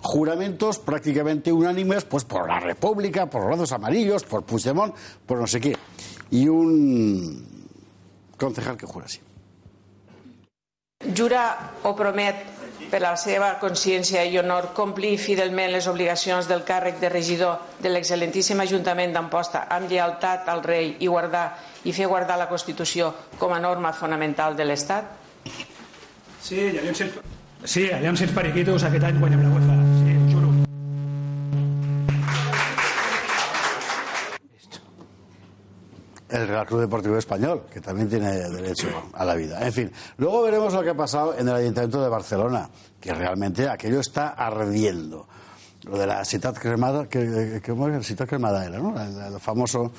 Juramentos 0.00 0.78
prácticamente 0.78 1.52
unánimes, 1.52 2.04
pues 2.04 2.24
por 2.24 2.46
la 2.46 2.60
República, 2.60 3.28
por 3.28 3.42
los 3.42 3.50
lados 3.50 3.72
amarillos, 3.72 4.22
por 4.22 4.44
Puigdemont, 4.44 4.94
por 5.26 5.40
no 5.40 5.46
sé 5.48 5.60
qué. 5.60 5.76
Y 6.30 6.48
un 6.48 7.46
concejal 8.36 8.76
que 8.76 8.86
jura 8.86 9.06
así. 9.06 9.20
Jura 11.14 11.72
o 11.84 11.94
promet 11.94 12.56
per 12.90 13.00
la 13.02 13.14
seva 13.18 13.56
consciència 13.60 14.22
i 14.26 14.38
honor 14.38 14.70
complir 14.76 15.16
fidelment 15.18 15.72
les 15.72 15.86
obligacions 15.90 16.48
del 16.48 16.62
càrrec 16.66 17.00
de 17.02 17.10
regidor 17.10 17.78
de 17.82 17.90
l'excel·lentíssim 17.90 18.60
Ajuntament 18.62 19.14
d'Amposta 19.14 19.66
amb 19.76 19.90
lleialtat 19.90 20.48
al 20.48 20.62
rei 20.64 20.94
i 21.00 21.10
guardar 21.10 21.46
i 21.84 21.94
fer 21.96 22.08
guardar 22.10 22.38
la 22.38 22.48
Constitució 22.50 23.12
com 23.38 23.54
a 23.54 23.60
norma 23.62 23.92
fonamental 23.92 24.56
de 24.56 24.66
l'Estat? 24.66 25.10
Sí, 26.42 26.60
aviam 26.78 26.94
si 26.94 27.06
els, 27.06 27.18
sí, 27.64 27.88
aviam 27.92 28.16
si 28.16 28.26
els 28.28 28.34
periquitos 28.34 28.86
aquest 28.86 29.08
any 29.08 29.18
guanyem 29.22 29.42
la 29.46 29.54
UEFA. 29.56 29.78
Sí, 30.02 30.15
el 36.28 36.48
Real 36.48 36.66
Club 36.66 36.80
Deportivo 36.80 37.16
Español, 37.16 37.62
que 37.72 37.80
también 37.80 38.08
tiene 38.08 38.32
derecho 38.32 38.88
a 39.12 39.24
la 39.24 39.34
vida. 39.34 39.64
En 39.64 39.72
fin, 39.72 39.92
luego 40.18 40.42
veremos 40.42 40.72
lo 40.72 40.82
que 40.82 40.90
ha 40.90 40.96
pasado 40.96 41.36
en 41.38 41.48
el 41.48 41.54
Ayuntamiento 41.54 42.02
de 42.02 42.08
Barcelona, 42.08 42.68
que 43.00 43.14
realmente 43.14 43.68
aquello 43.68 44.00
está 44.00 44.30
ardiendo. 44.30 45.26
Lo 45.84 45.98
de 45.98 46.06
la 46.06 46.24
ciudad 46.24 46.54
cremada, 46.54 47.08
que, 47.08 47.60
que, 47.62 47.70
¿cómo 47.70 47.86
era? 47.86 48.02
ciudad 48.02 48.26
cremada 48.26 48.64
era, 48.66 48.78
¿no? 48.78 49.00
El, 49.00 49.34
el 49.34 49.40
famoso 49.40 49.92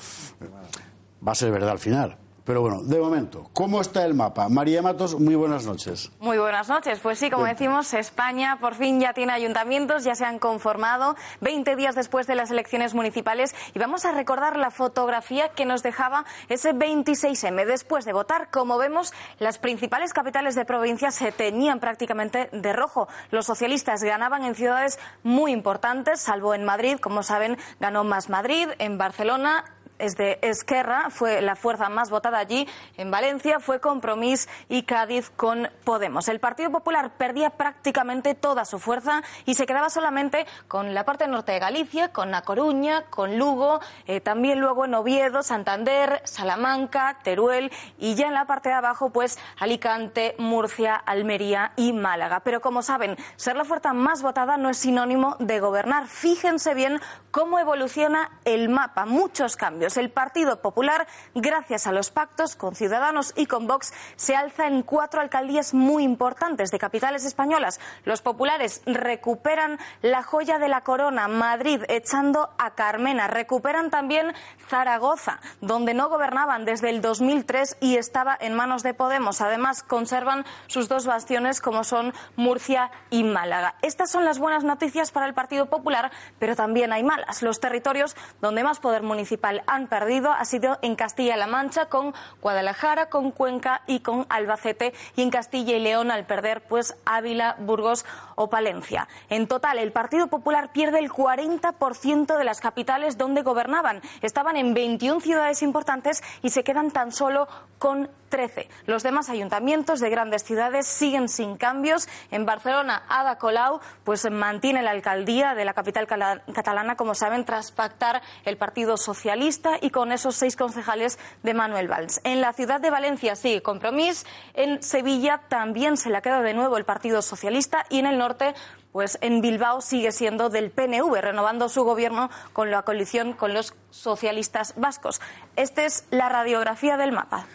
va 1.26 1.32
a 1.32 1.34
ser 1.34 1.50
verdad 1.50 1.70
al 1.70 1.78
final. 1.78 2.16
Pero 2.48 2.62
bueno, 2.62 2.80
de 2.82 2.98
momento, 2.98 3.50
¿cómo 3.52 3.78
está 3.78 4.06
el 4.06 4.14
mapa? 4.14 4.48
María 4.48 4.80
Matos, 4.80 5.20
muy 5.20 5.34
buenas 5.34 5.66
noches. 5.66 6.10
Muy 6.18 6.38
buenas 6.38 6.70
noches. 6.70 6.98
Pues 6.98 7.18
sí, 7.18 7.28
como 7.28 7.44
decimos, 7.44 7.92
España 7.92 8.56
por 8.58 8.74
fin 8.74 8.98
ya 9.00 9.12
tiene 9.12 9.34
ayuntamientos, 9.34 10.02
ya 10.02 10.14
se 10.14 10.24
han 10.24 10.38
conformado 10.38 11.14
20 11.42 11.76
días 11.76 11.94
después 11.94 12.26
de 12.26 12.36
las 12.36 12.50
elecciones 12.50 12.94
municipales 12.94 13.54
y 13.74 13.78
vamos 13.78 14.06
a 14.06 14.12
recordar 14.12 14.56
la 14.56 14.70
fotografía 14.70 15.50
que 15.50 15.66
nos 15.66 15.82
dejaba 15.82 16.24
ese 16.48 16.72
26M. 16.72 17.66
Después 17.66 18.06
de 18.06 18.14
votar, 18.14 18.48
como 18.50 18.78
vemos, 18.78 19.12
las 19.38 19.58
principales 19.58 20.14
capitales 20.14 20.54
de 20.54 20.64
provincia 20.64 21.10
se 21.10 21.32
teñían 21.32 21.80
prácticamente 21.80 22.48
de 22.50 22.72
rojo. 22.72 23.08
Los 23.30 23.44
socialistas 23.44 24.02
ganaban 24.02 24.42
en 24.44 24.54
ciudades 24.54 24.98
muy 25.22 25.52
importantes, 25.52 26.22
salvo 26.22 26.54
en 26.54 26.64
Madrid, 26.64 26.96
como 26.98 27.22
saben, 27.22 27.58
ganó 27.78 28.04
más 28.04 28.30
Madrid, 28.30 28.68
en 28.78 28.96
Barcelona 28.96 29.66
es 29.98 30.16
de 30.16 30.38
Esquerra, 30.42 31.10
fue 31.10 31.40
la 31.42 31.56
fuerza 31.56 31.88
más 31.88 32.10
votada 32.10 32.38
allí. 32.38 32.66
En 32.96 33.10
Valencia 33.10 33.60
fue 33.60 33.80
Compromís 33.80 34.48
y 34.68 34.82
Cádiz 34.82 35.30
con 35.30 35.68
Podemos. 35.84 36.28
El 36.28 36.40
Partido 36.40 36.70
Popular 36.70 37.12
perdía 37.16 37.50
prácticamente 37.50 38.34
toda 38.34 38.64
su 38.64 38.78
fuerza 38.78 39.22
y 39.44 39.54
se 39.54 39.66
quedaba 39.66 39.90
solamente 39.90 40.46
con 40.68 40.94
la 40.94 41.04
parte 41.04 41.26
norte 41.26 41.52
de 41.52 41.58
Galicia, 41.58 42.12
con 42.12 42.30
La 42.30 42.42
Coruña, 42.42 43.06
con 43.10 43.38
Lugo, 43.38 43.80
eh, 44.06 44.20
también 44.20 44.60
luego 44.60 44.84
en 44.84 44.94
Oviedo, 44.94 45.42
Santander, 45.42 46.20
Salamanca, 46.24 47.18
Teruel 47.22 47.72
y 47.98 48.14
ya 48.14 48.26
en 48.26 48.34
la 48.34 48.46
parte 48.46 48.68
de 48.68 48.76
abajo, 48.76 49.10
pues 49.10 49.38
Alicante, 49.58 50.34
Murcia, 50.38 50.94
Almería 50.94 51.72
y 51.76 51.92
Málaga. 51.92 52.40
Pero 52.40 52.60
como 52.60 52.82
saben, 52.82 53.16
ser 53.36 53.56
la 53.56 53.64
fuerza 53.64 53.92
más 53.92 54.22
votada 54.22 54.56
no 54.56 54.70
es 54.70 54.78
sinónimo 54.78 55.36
de 55.38 55.60
gobernar. 55.60 56.06
Fíjense 56.06 56.74
bien 56.74 57.00
cómo 57.30 57.58
evoluciona 57.58 58.30
el 58.44 58.68
mapa. 58.68 59.04
Muchos 59.04 59.56
cambios. 59.56 59.87
El 59.96 60.10
Partido 60.10 60.60
Popular, 60.60 61.06
gracias 61.34 61.86
a 61.86 61.92
los 61.92 62.10
pactos 62.10 62.56
con 62.56 62.74
Ciudadanos 62.74 63.32
y 63.36 63.46
con 63.46 63.66
Vox, 63.66 63.92
se 64.16 64.36
alza 64.36 64.66
en 64.66 64.82
cuatro 64.82 65.20
alcaldías 65.20 65.74
muy 65.74 66.04
importantes 66.04 66.70
de 66.70 66.78
capitales 66.78 67.24
españolas. 67.24 67.80
Los 68.04 68.22
populares 68.22 68.82
recuperan 68.86 69.78
la 70.02 70.22
joya 70.22 70.58
de 70.58 70.68
la 70.68 70.82
corona, 70.82 71.28
Madrid, 71.28 71.82
echando 71.88 72.50
a 72.58 72.74
Carmena. 72.74 73.26
Recuperan 73.28 73.90
también 73.90 74.34
Zaragoza, 74.68 75.40
donde 75.60 75.94
no 75.94 76.08
gobernaban 76.08 76.64
desde 76.64 76.90
el 76.90 77.00
2003 77.00 77.78
y 77.80 77.96
estaba 77.96 78.36
en 78.38 78.54
manos 78.54 78.82
de 78.82 78.94
Podemos. 78.94 79.40
Además, 79.40 79.82
conservan 79.82 80.44
sus 80.66 80.88
dos 80.88 81.06
bastiones 81.06 81.60
como 81.60 81.84
son 81.84 82.12
Murcia 82.36 82.90
y 83.10 83.24
Málaga. 83.24 83.76
Estas 83.82 84.10
son 84.10 84.24
las 84.24 84.38
buenas 84.38 84.64
noticias 84.64 85.10
para 85.10 85.26
el 85.26 85.34
Partido 85.34 85.66
Popular, 85.66 86.10
pero 86.38 86.56
también 86.56 86.92
hay 86.92 87.02
malas. 87.02 87.42
Los 87.42 87.60
territorios 87.60 88.16
donde 88.40 88.64
más 88.64 88.80
poder 88.80 89.02
municipal 89.02 89.62
han 89.66 89.77
perdido 89.86 90.32
ha 90.32 90.44
sido 90.44 90.78
en 90.82 90.96
Castilla-La 90.96 91.46
Mancha, 91.46 91.86
con 91.86 92.14
Guadalajara, 92.40 93.08
con 93.08 93.30
Cuenca 93.30 93.82
y 93.86 94.00
con 94.00 94.26
Albacete, 94.28 94.92
y 95.16 95.22
en 95.22 95.30
Castilla 95.30 95.76
y 95.76 95.80
León 95.80 96.10
al 96.10 96.26
perder 96.26 96.62
pues 96.62 96.96
Ávila, 97.04 97.56
Burgos 97.58 98.04
o 98.34 98.50
Palencia. 98.50 99.08
En 99.28 99.46
total, 99.46 99.78
el 99.78 99.92
Partido 99.92 100.26
Popular 100.26 100.72
pierde 100.72 100.98
el 100.98 101.10
40% 101.10 102.36
de 102.36 102.44
las 102.44 102.60
capitales 102.60 103.18
donde 103.18 103.42
gobernaban. 103.42 104.02
Estaban 104.22 104.56
en 104.56 104.74
21 104.74 105.20
ciudades 105.20 105.62
importantes 105.62 106.22
y 106.42 106.50
se 106.50 106.64
quedan 106.64 106.90
tan 106.90 107.12
solo 107.12 107.48
con 107.78 108.10
13. 108.28 108.68
Los 108.86 109.02
demás 109.02 109.30
ayuntamientos 109.30 110.00
de 110.00 110.10
grandes 110.10 110.42
ciudades 110.42 110.86
siguen 110.86 111.28
sin 111.28 111.56
cambios. 111.56 112.08
En 112.30 112.46
Barcelona, 112.46 113.02
Ada 113.08 113.38
Colau 113.38 113.80
pues 114.04 114.30
mantiene 114.30 114.82
la 114.82 114.90
alcaldía 114.90 115.54
de 115.54 115.64
la 115.64 115.74
capital 115.74 116.06
catalana, 116.06 116.96
como 116.96 117.14
saben, 117.14 117.44
tras 117.44 117.72
pactar 117.72 118.22
el 118.44 118.56
Partido 118.56 118.96
Socialista 118.96 119.67
y 119.80 119.90
con 119.90 120.12
esos 120.12 120.36
seis 120.36 120.56
concejales 120.56 121.18
de 121.42 121.54
Manuel 121.54 121.88
Valls. 121.88 122.20
En 122.24 122.40
la 122.40 122.52
ciudad 122.52 122.80
de 122.80 122.90
Valencia 122.90 123.36
sigue 123.36 123.62
Compromís. 123.62 124.24
En 124.54 124.82
Sevilla 124.82 125.42
también 125.48 125.96
se 125.96 126.10
la 126.10 126.22
queda 126.22 126.42
de 126.42 126.54
nuevo 126.54 126.76
el 126.76 126.84
Partido 126.84 127.22
Socialista 127.22 127.84
y 127.90 127.98
en 127.98 128.06
el 128.06 128.18
norte 128.18 128.54
pues 128.92 129.18
en 129.20 129.40
Bilbao 129.40 129.80
sigue 129.80 130.12
siendo 130.12 130.48
del 130.48 130.70
PNV, 130.70 131.20
renovando 131.20 131.68
su 131.68 131.84
gobierno 131.84 132.30
con 132.52 132.70
la 132.70 132.82
coalición 132.82 133.32
con 133.32 133.54
los 133.54 133.74
socialistas 133.90 134.74
vascos. 134.76 135.20
Esta 135.56 135.84
es 135.84 136.04
la 136.10 136.28
radiografía 136.28 136.96
del 136.96 137.12
mapa. 137.12 137.46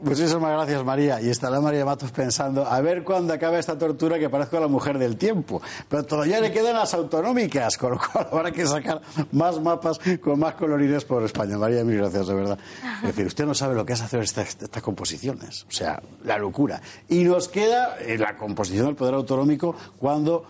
Muchísimas 0.00 0.52
gracias, 0.52 0.84
María. 0.84 1.20
Y 1.20 1.28
estará 1.28 1.60
María 1.60 1.84
Matos 1.84 2.12
pensando, 2.12 2.64
a 2.64 2.80
ver 2.80 3.02
cuándo 3.02 3.32
acaba 3.34 3.58
esta 3.58 3.76
tortura 3.76 4.16
que 4.18 4.30
parezco 4.30 4.60
la 4.60 4.68
mujer 4.68 4.96
del 4.96 5.16
tiempo. 5.16 5.60
Pero 5.88 6.04
todavía 6.04 6.40
le 6.40 6.52
quedan 6.52 6.74
las 6.76 6.94
autonómicas, 6.94 7.76
con 7.76 7.92
lo 7.92 7.98
cual 7.98 8.28
habrá 8.30 8.52
que 8.52 8.64
sacar 8.64 9.00
más 9.32 9.60
mapas 9.60 9.98
con 10.22 10.38
más 10.38 10.54
colorines 10.54 11.04
por 11.04 11.24
España. 11.24 11.58
María, 11.58 11.82
mil 11.82 11.96
gracias, 11.98 12.28
de 12.28 12.34
verdad. 12.34 12.58
Es 13.02 13.08
decir, 13.08 13.26
usted 13.26 13.44
no 13.44 13.54
sabe 13.54 13.74
lo 13.74 13.84
que 13.84 13.94
es 13.94 14.00
hacer 14.00 14.20
esta- 14.20 14.42
estas 14.42 14.82
composiciones. 14.82 15.64
O 15.68 15.72
sea, 15.72 16.00
la 16.22 16.38
locura. 16.38 16.80
Y 17.08 17.24
nos 17.24 17.48
queda 17.48 17.96
eh, 17.98 18.16
la 18.18 18.36
composición 18.36 18.86
del 18.86 18.94
poder 18.94 19.14
autonómico 19.14 19.74
cuando 19.98 20.44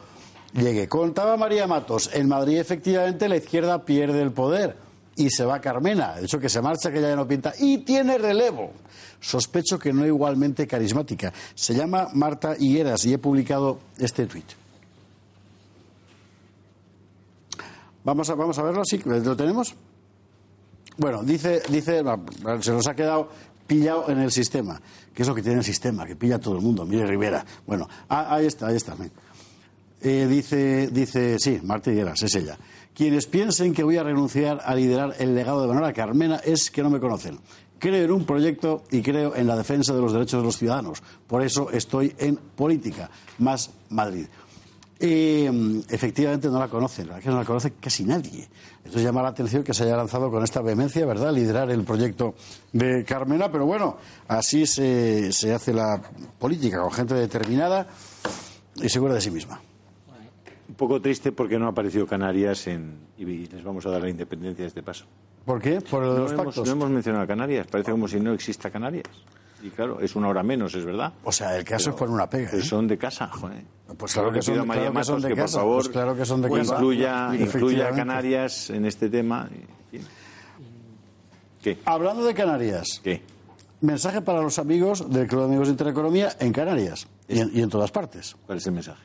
llegue. 0.53 0.89
Contaba 0.89 1.39
María 1.39 1.67
Matos, 1.67 2.11
en 2.13 2.29
Madrid 2.29 2.59
efectivamente 2.59 3.29
la 3.29 3.37
izquierda 3.37 3.85
pierde 3.87 4.21
el 4.21 4.33
poder 4.33 4.77
y 5.19 5.31
se 5.31 5.45
va 5.45 5.61
Carmena. 5.61 6.15
De 6.15 6.25
hecho, 6.25 6.39
que 6.39 6.49
se 6.49 6.63
marcha, 6.63 6.91
que 6.91 7.01
ya 7.01 7.15
no 7.15 7.27
pinta. 7.27 7.53
Y 7.59 7.79
tiene 7.79 8.17
relevo. 8.19 8.73
Sospecho 9.21 9.79
que 9.79 9.93
no 9.93 10.07
igualmente 10.07 10.67
carismática. 10.67 11.33
Se 11.55 11.75
llama 11.75 12.09
Marta 12.15 12.55
Higueras 12.59 13.05
y 13.05 13.13
he 13.13 13.19
publicado 13.19 13.81
este 13.99 14.27
tuit. 14.27 14.47
Vamos 18.05 18.31
a, 18.31 18.35
vamos 18.37 18.59
a 18.59 18.63
verlo, 18.63 18.83
sí, 18.85 19.03
lo 19.05 19.37
tenemos. 19.37 19.75
Bueno, 20.97 21.23
dice, 21.23 21.63
dice, 21.69 22.03
se 22.61 22.73
nos 22.73 22.87
ha 22.89 22.95
quedado 22.95 23.29
pillado 23.67 24.09
en 24.09 24.19
el 24.21 24.31
sistema, 24.31 24.81
que 25.13 25.23
es 25.23 25.29
lo 25.29 25.35
que 25.35 25.43
tiene 25.43 25.59
el 25.59 25.65
sistema, 25.65 26.07
que 26.07 26.17
pilla 26.17 26.37
a 26.37 26.39
todo 26.39 26.55
el 26.55 26.63
mundo. 26.63 26.87
Mire 26.87 27.07
Rivera. 27.07 27.45
Bueno, 27.67 27.89
ah, 28.09 28.35
ahí 28.37 28.47
está, 28.47 28.69
ahí 28.69 28.77
está. 28.77 28.97
Eh, 30.01 30.27
dice, 30.29 30.89
dice, 30.89 31.39
sí, 31.41 31.61
Marta 31.65 31.91
Higueras, 31.91 32.23
es 32.23 32.35
ella. 32.37 32.57
Quienes 32.99 33.27
piensen 33.27 33.73
que 33.75 33.85
voy 33.85 33.97
a 33.97 34.03
renunciar 34.03 34.61
a 34.65 34.75
liderar 34.75 35.15
el 35.21 35.33
legado 35.33 35.63
de 35.63 35.69
Manuela 35.69 35.93
Carmena 35.93 36.41
es 36.45 36.69
que 36.69 36.83
no 36.83 36.91
me 36.91 36.99
conocen. 36.99 37.39
Creo 37.79 38.05
en 38.05 38.11
un 38.11 38.25
proyecto 38.25 38.83
y 38.91 39.03
creo 39.03 39.37
en 39.37 39.47
la 39.47 39.55
defensa 39.55 39.95
de 39.95 40.01
los 40.01 40.13
derechos 40.13 40.41
de 40.41 40.45
los 40.45 40.59
ciudadanos. 40.59 41.01
Por 41.29 41.45
eso 41.45 41.71
estoy 41.71 42.13
en 42.19 42.35
política, 42.35 43.09
más 43.39 43.71
Madrid. 43.91 44.27
Eh, 44.99 45.81
efectivamente 45.89 46.49
no 46.49 46.59
la 46.59 46.67
conocen, 46.67 47.07
la 47.07 47.13
verdad 47.13 47.25
que 47.25 47.31
no 47.31 47.39
la 47.39 47.45
conoce 47.45 47.75
casi 47.81 48.03
nadie. 48.03 48.49
Entonces 48.79 49.05
llama 49.05 49.23
la 49.23 49.29
atención 49.29 49.63
que 49.63 49.75
se 49.75 49.85
haya 49.85 49.97
lanzado 49.97 50.29
con 50.29 50.43
esta 50.43 50.61
vehemencia, 50.61 51.07
¿verdad?, 51.07 51.33
liderar 51.33 51.71
el 51.71 51.85
proyecto 51.85 52.35
de 52.73 53.05
Carmena, 53.05 53.49
pero 53.53 53.65
bueno, 53.65 53.97
así 54.27 54.67
se, 54.67 55.33
se 55.33 55.55
hace 55.55 55.73
la 55.73 56.03
política, 56.41 56.81
con 56.81 56.91
gente 56.91 57.15
determinada 57.15 57.87
y 58.75 58.89
segura 58.89 59.15
de 59.15 59.21
sí 59.21 59.31
misma. 59.31 59.61
Un 60.69 60.75
poco 60.75 61.01
triste 61.01 61.33
porque 61.33 61.59
no 61.59 61.67
ha 61.67 61.71
aparecido 61.71 62.07
Canarias 62.07 62.67
en, 62.67 62.99
y 63.17 63.25
les 63.25 63.65
vamos 63.65 63.87
a 63.87 63.91
dar 63.91 64.03
la 64.03 64.11
independencia 64.11 64.65
de 64.65 64.69
este 64.69 64.83
paso. 64.83 65.07
¿Por 65.47 65.61
qué? 65.63 65.81
Por 65.81 66.03
no, 66.03 66.13
los 66.19 66.33
hemos, 66.33 66.45
pactos. 66.47 66.67
no 66.67 66.73
hemos 66.73 66.91
mencionado 66.91 67.25
a 67.25 67.27
Canarias, 67.27 67.67
parece 67.67 67.91
como 67.91 68.07
si 68.07 68.21
no 68.21 68.33
exista 68.35 68.71
Canarias. 68.71 69.07
Y 69.63 69.71
claro, 69.71 69.99
es 70.01 70.15
una 70.15 70.29
hora 70.29 70.43
menos, 70.43 70.75
es 70.75 70.85
verdad. 70.85 71.13
O 71.25 71.33
sea, 71.33 71.57
el 71.57 71.65
caso 71.65 71.91
es 71.91 71.97
poner 71.97 72.15
una 72.15 72.29
pega. 72.31 72.49
Pero 72.53 72.63
son 72.63 72.87
de 72.87 72.97
casa, 72.99 73.27
joder. 73.29 73.65
Pues 73.97 74.13
claro 74.13 74.29
que 74.31 74.37
Le 74.37 74.43
pido 74.43 74.55
son- 74.55 74.61
a 74.63 74.65
María 74.67 74.83
claro 74.91 74.99
que 75.01 75.05
son 75.05 75.23
de 75.23 75.29
que, 75.29 75.35
por 75.35 75.45
casa, 75.45 75.59
favor, 75.59 75.77
pues 75.77 75.89
claro 75.89 76.17
que 76.17 76.25
son 76.27 76.43
de 76.43 76.49
casa. 76.51 76.75
incluya, 76.75 77.31
incluya 77.35 77.89
a. 77.89 77.93
Canarias 77.93 78.71
en 78.71 78.85
este 78.85 79.09
tema. 79.09 79.49
En 79.51 80.01
fin. 80.01 80.09
¿Qué? 81.63 81.79
Hablando 81.85 82.25
de 82.25 82.35
Canarias. 82.35 83.01
¿Qué? 83.03 83.23
Mensaje 83.81 84.21
para 84.21 84.43
los 84.43 84.59
amigos 84.59 85.11
del 85.11 85.27
Club 85.27 85.41
de 85.41 85.47
Amigos 85.47 85.69
de 85.69 85.73
Intereconomía 85.73 86.37
en 86.39 86.53
Canarias 86.53 87.07
y 87.29 87.41
en, 87.41 87.51
y 87.55 87.61
en 87.63 87.69
todas 87.71 87.91
partes. 87.91 88.37
¿Cuál 88.47 88.59
es 88.59 88.67
el 88.67 88.73
mensaje? 88.75 89.03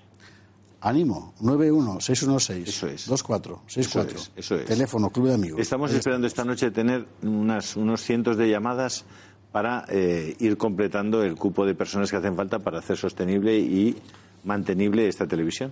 Ánimo, 0.86 1.34
91-616-2464. 1.42 3.60
Eso 3.76 4.02
es, 4.02 4.32
eso 4.36 4.56
es. 4.56 4.66
Teléfono, 4.66 5.10
Club 5.10 5.28
de 5.30 5.34
Amigos. 5.36 5.60
Estamos 5.62 5.92
Ahí 5.92 5.98
esperando 5.98 6.28
esta 6.28 6.44
noche 6.44 6.72
tener 6.72 7.06
unas, 7.22 7.76
unos 7.78 8.02
cientos 8.02 8.36
de 8.38 8.50
llamadas 8.50 9.06
para 9.52 9.86
eh, 9.88 10.36
ir 10.40 10.58
completando 10.58 11.24
el 11.24 11.36
cupo 11.36 11.66
de 11.66 11.74
personas 11.76 12.10
que 12.12 12.18
hacen 12.18 12.36
falta 12.36 12.60
para 12.60 12.80
hacer 12.80 12.98
sostenible 12.98 13.58
y 13.58 13.96
mantenible 14.44 15.08
esta 15.08 15.26
televisión. 15.28 15.72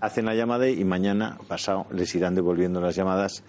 hacen 0.02 0.26
la 0.26 0.36
llamada 0.36 0.68
y 0.70 0.84
mañana 0.84 1.38
pasado 1.48 1.86
les 1.92 2.14
irán 2.16 2.36
devolviendo 2.36 2.80
las 2.82 2.96
llamadas 2.96 3.44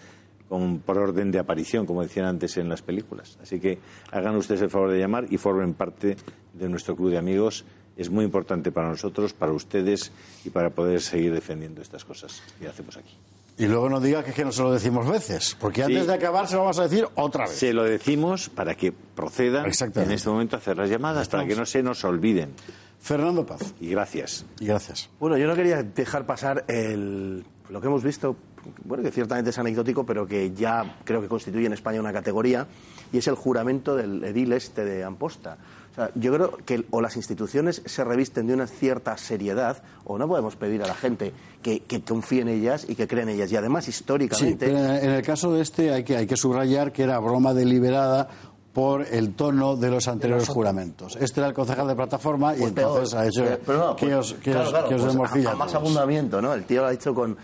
con- 0.49 0.81
por 0.81 0.99
orden 0.99 1.31
de 1.31 1.39
aparición, 1.39 1.87
como 1.87 2.03
decían 2.03 2.27
antes 2.27 2.57
en 2.57 2.69
las 2.69 2.83
películas. 2.83 3.39
Así 3.43 3.61
que 3.61 3.79
hagan 4.11 4.37
ustedes 4.37 4.63
el 4.63 4.71
favor 4.71 4.91
de 4.91 4.99
llamar 4.99 5.27
y 5.31 5.37
formen 5.39 5.75
parte 5.75 6.17
de 6.55 6.69
nuestro 6.69 6.97
club 6.97 7.11
de 7.11 7.19
amigos. 7.19 7.65
Es 7.97 8.11
muy 8.11 8.25
importante 8.25 8.73
para 8.73 8.89
nosotros, 8.89 9.33
para 9.33 9.53
ustedes 9.53 10.11
y 10.45 10.51
para 10.51 10.71
poder 10.71 11.01
seguir 11.03 11.33
defendiendo 11.35 11.83
estas 11.83 12.05
cosas 12.05 12.43
que 12.59 12.67
hacemos 12.67 12.97
aquí. 12.97 13.15
Y 13.59 13.67
luego 13.67 13.91
no 13.91 14.01
diga 14.01 14.25
que 14.25 14.31
es 14.31 14.37
que 14.37 14.45
no 14.45 14.53
se 14.53 14.63
lo 14.63 14.73
decimos 14.73 15.07
veces, 15.07 15.55
porque 15.61 15.83
antes 15.83 16.01
Sí. 16.03 16.07
de 16.07 16.15
acabar 16.15 16.49
se 16.49 16.55
lo 16.55 16.61
vamos 16.63 16.79
a 16.79 16.85
decir 16.85 17.07
otra 17.17 17.45
vez. 17.45 17.53
Se 17.57 17.75
lo 17.75 17.85
decimos 17.85 18.49
para 18.49 18.75
que 18.75 18.91
procedan 18.91 19.67
en 19.67 20.11
este 20.13 20.31
momento 20.31 20.57
a 20.57 20.61
hacer 20.61 20.79
las 20.79 20.89
llamadas, 20.89 21.29
para 21.29 21.45
que 21.47 21.55
no 21.55 21.67
se 21.67 21.83
nos 21.83 22.03
olviden. 22.05 22.55
Fernando 23.01 23.45
Paz. 23.47 23.75
Y 23.81 23.89
gracias. 23.89 24.45
Y 24.61 24.67
gracias. 24.67 25.09
Bueno, 25.19 25.37
yo 25.37 25.47
no 25.47 25.55
quería 25.55 25.83
dejar 25.83 26.27
pasar 26.27 26.65
el, 26.69 27.45
lo 27.69 27.81
que 27.81 27.87
hemos 27.87 28.03
visto, 28.05 28.37
bueno, 28.85 29.03
que 29.03 29.11
ciertamente 29.11 29.51
es 29.51 29.59
anecdótico, 29.59 30.05
pero 30.05 30.27
que 30.27 30.53
ya 30.53 30.99
creo 31.05 31.21
que 31.21 31.29
constituye 31.29 31.67
en 31.67 31.73
España 31.73 31.99
una 32.01 32.13
categoría, 32.13 32.67
y 33.13 33.19
es 33.19 33.27
el 33.27 33.35
juramento 33.35 33.97
del 33.97 34.23
edil 34.23 34.53
este 34.53 34.85
de 34.85 35.03
Amposta. 35.03 35.57
O 35.91 35.95
sea, 35.95 36.11
yo 36.15 36.33
creo 36.33 36.57
que 36.59 36.85
o 36.91 37.01
las 37.01 37.17
instituciones 37.17 37.83
se 37.85 38.05
revisten 38.05 38.47
de 38.47 38.55
una 38.55 38.69
cierta 38.69 39.17
seriedad, 39.17 39.83
o 40.05 40.19
no 40.19 40.29
podemos 40.29 40.55
pedir 40.55 40.83
a 40.85 40.87
la 40.87 40.95
gente 40.95 41.33
que, 41.63 41.81
que 41.81 42.03
confíe 42.03 42.43
en 42.43 42.49
ellas 42.49 42.87
y 42.89 42.95
que 42.95 43.09
crea 43.09 43.25
en 43.25 43.31
ellas. 43.31 43.51
Y 43.51 43.57
además, 43.57 43.87
Sí, 43.87 43.91
históricamente... 43.91 44.67
pero 44.67 44.79
en 44.79 45.11
el 45.11 45.23
caso 45.23 45.53
de 45.53 45.63
este 45.63 45.91
hay 45.93 46.05
que, 46.05 46.17
hay 46.17 46.27
que 46.29 46.37
subrayar 46.37 46.93
que 46.93 47.03
era 47.03 47.19
broma 47.19 47.55
deliberada 47.55 48.29
por 48.73 49.05
el 49.11 49.35
tono 49.35 49.75
de 49.77 49.91
los 49.91 50.07
anteriores 50.07 50.49
juramentos. 50.49 51.17
Este 51.17 51.41
era 51.41 51.49
el 51.49 51.55
concejal 51.55 51.89
de 51.89 51.97
plataforma 51.97 52.55
y 52.55 52.61
Pues 52.61 52.73
peor. 52.73 52.91
entonces 52.91 53.15
ha 53.19 53.27
hecho 53.27 53.43
Pero- 53.45 53.59
pero 53.67 53.79
no, 53.79 53.97
que 53.97 54.07
pues, 54.07 54.19
os, 54.19 54.33
que 54.35 54.51
claro, 54.53 54.61
os- 54.63 54.71
claro, 54.71 54.89
que 54.89 54.95
os 54.95 55.03
pues, 55.17 55.47
a- 55.47 55.49
a 55.49 55.53
a 55.53 55.57
más 55.57 55.75
abundamiento, 55.75 56.41
¿no? 56.41 56.55
El 56.55 56.65
tío 56.65 56.83
lo 56.83 56.87
ha 56.89 56.93
hecho 56.93 57.13
con 57.15 57.37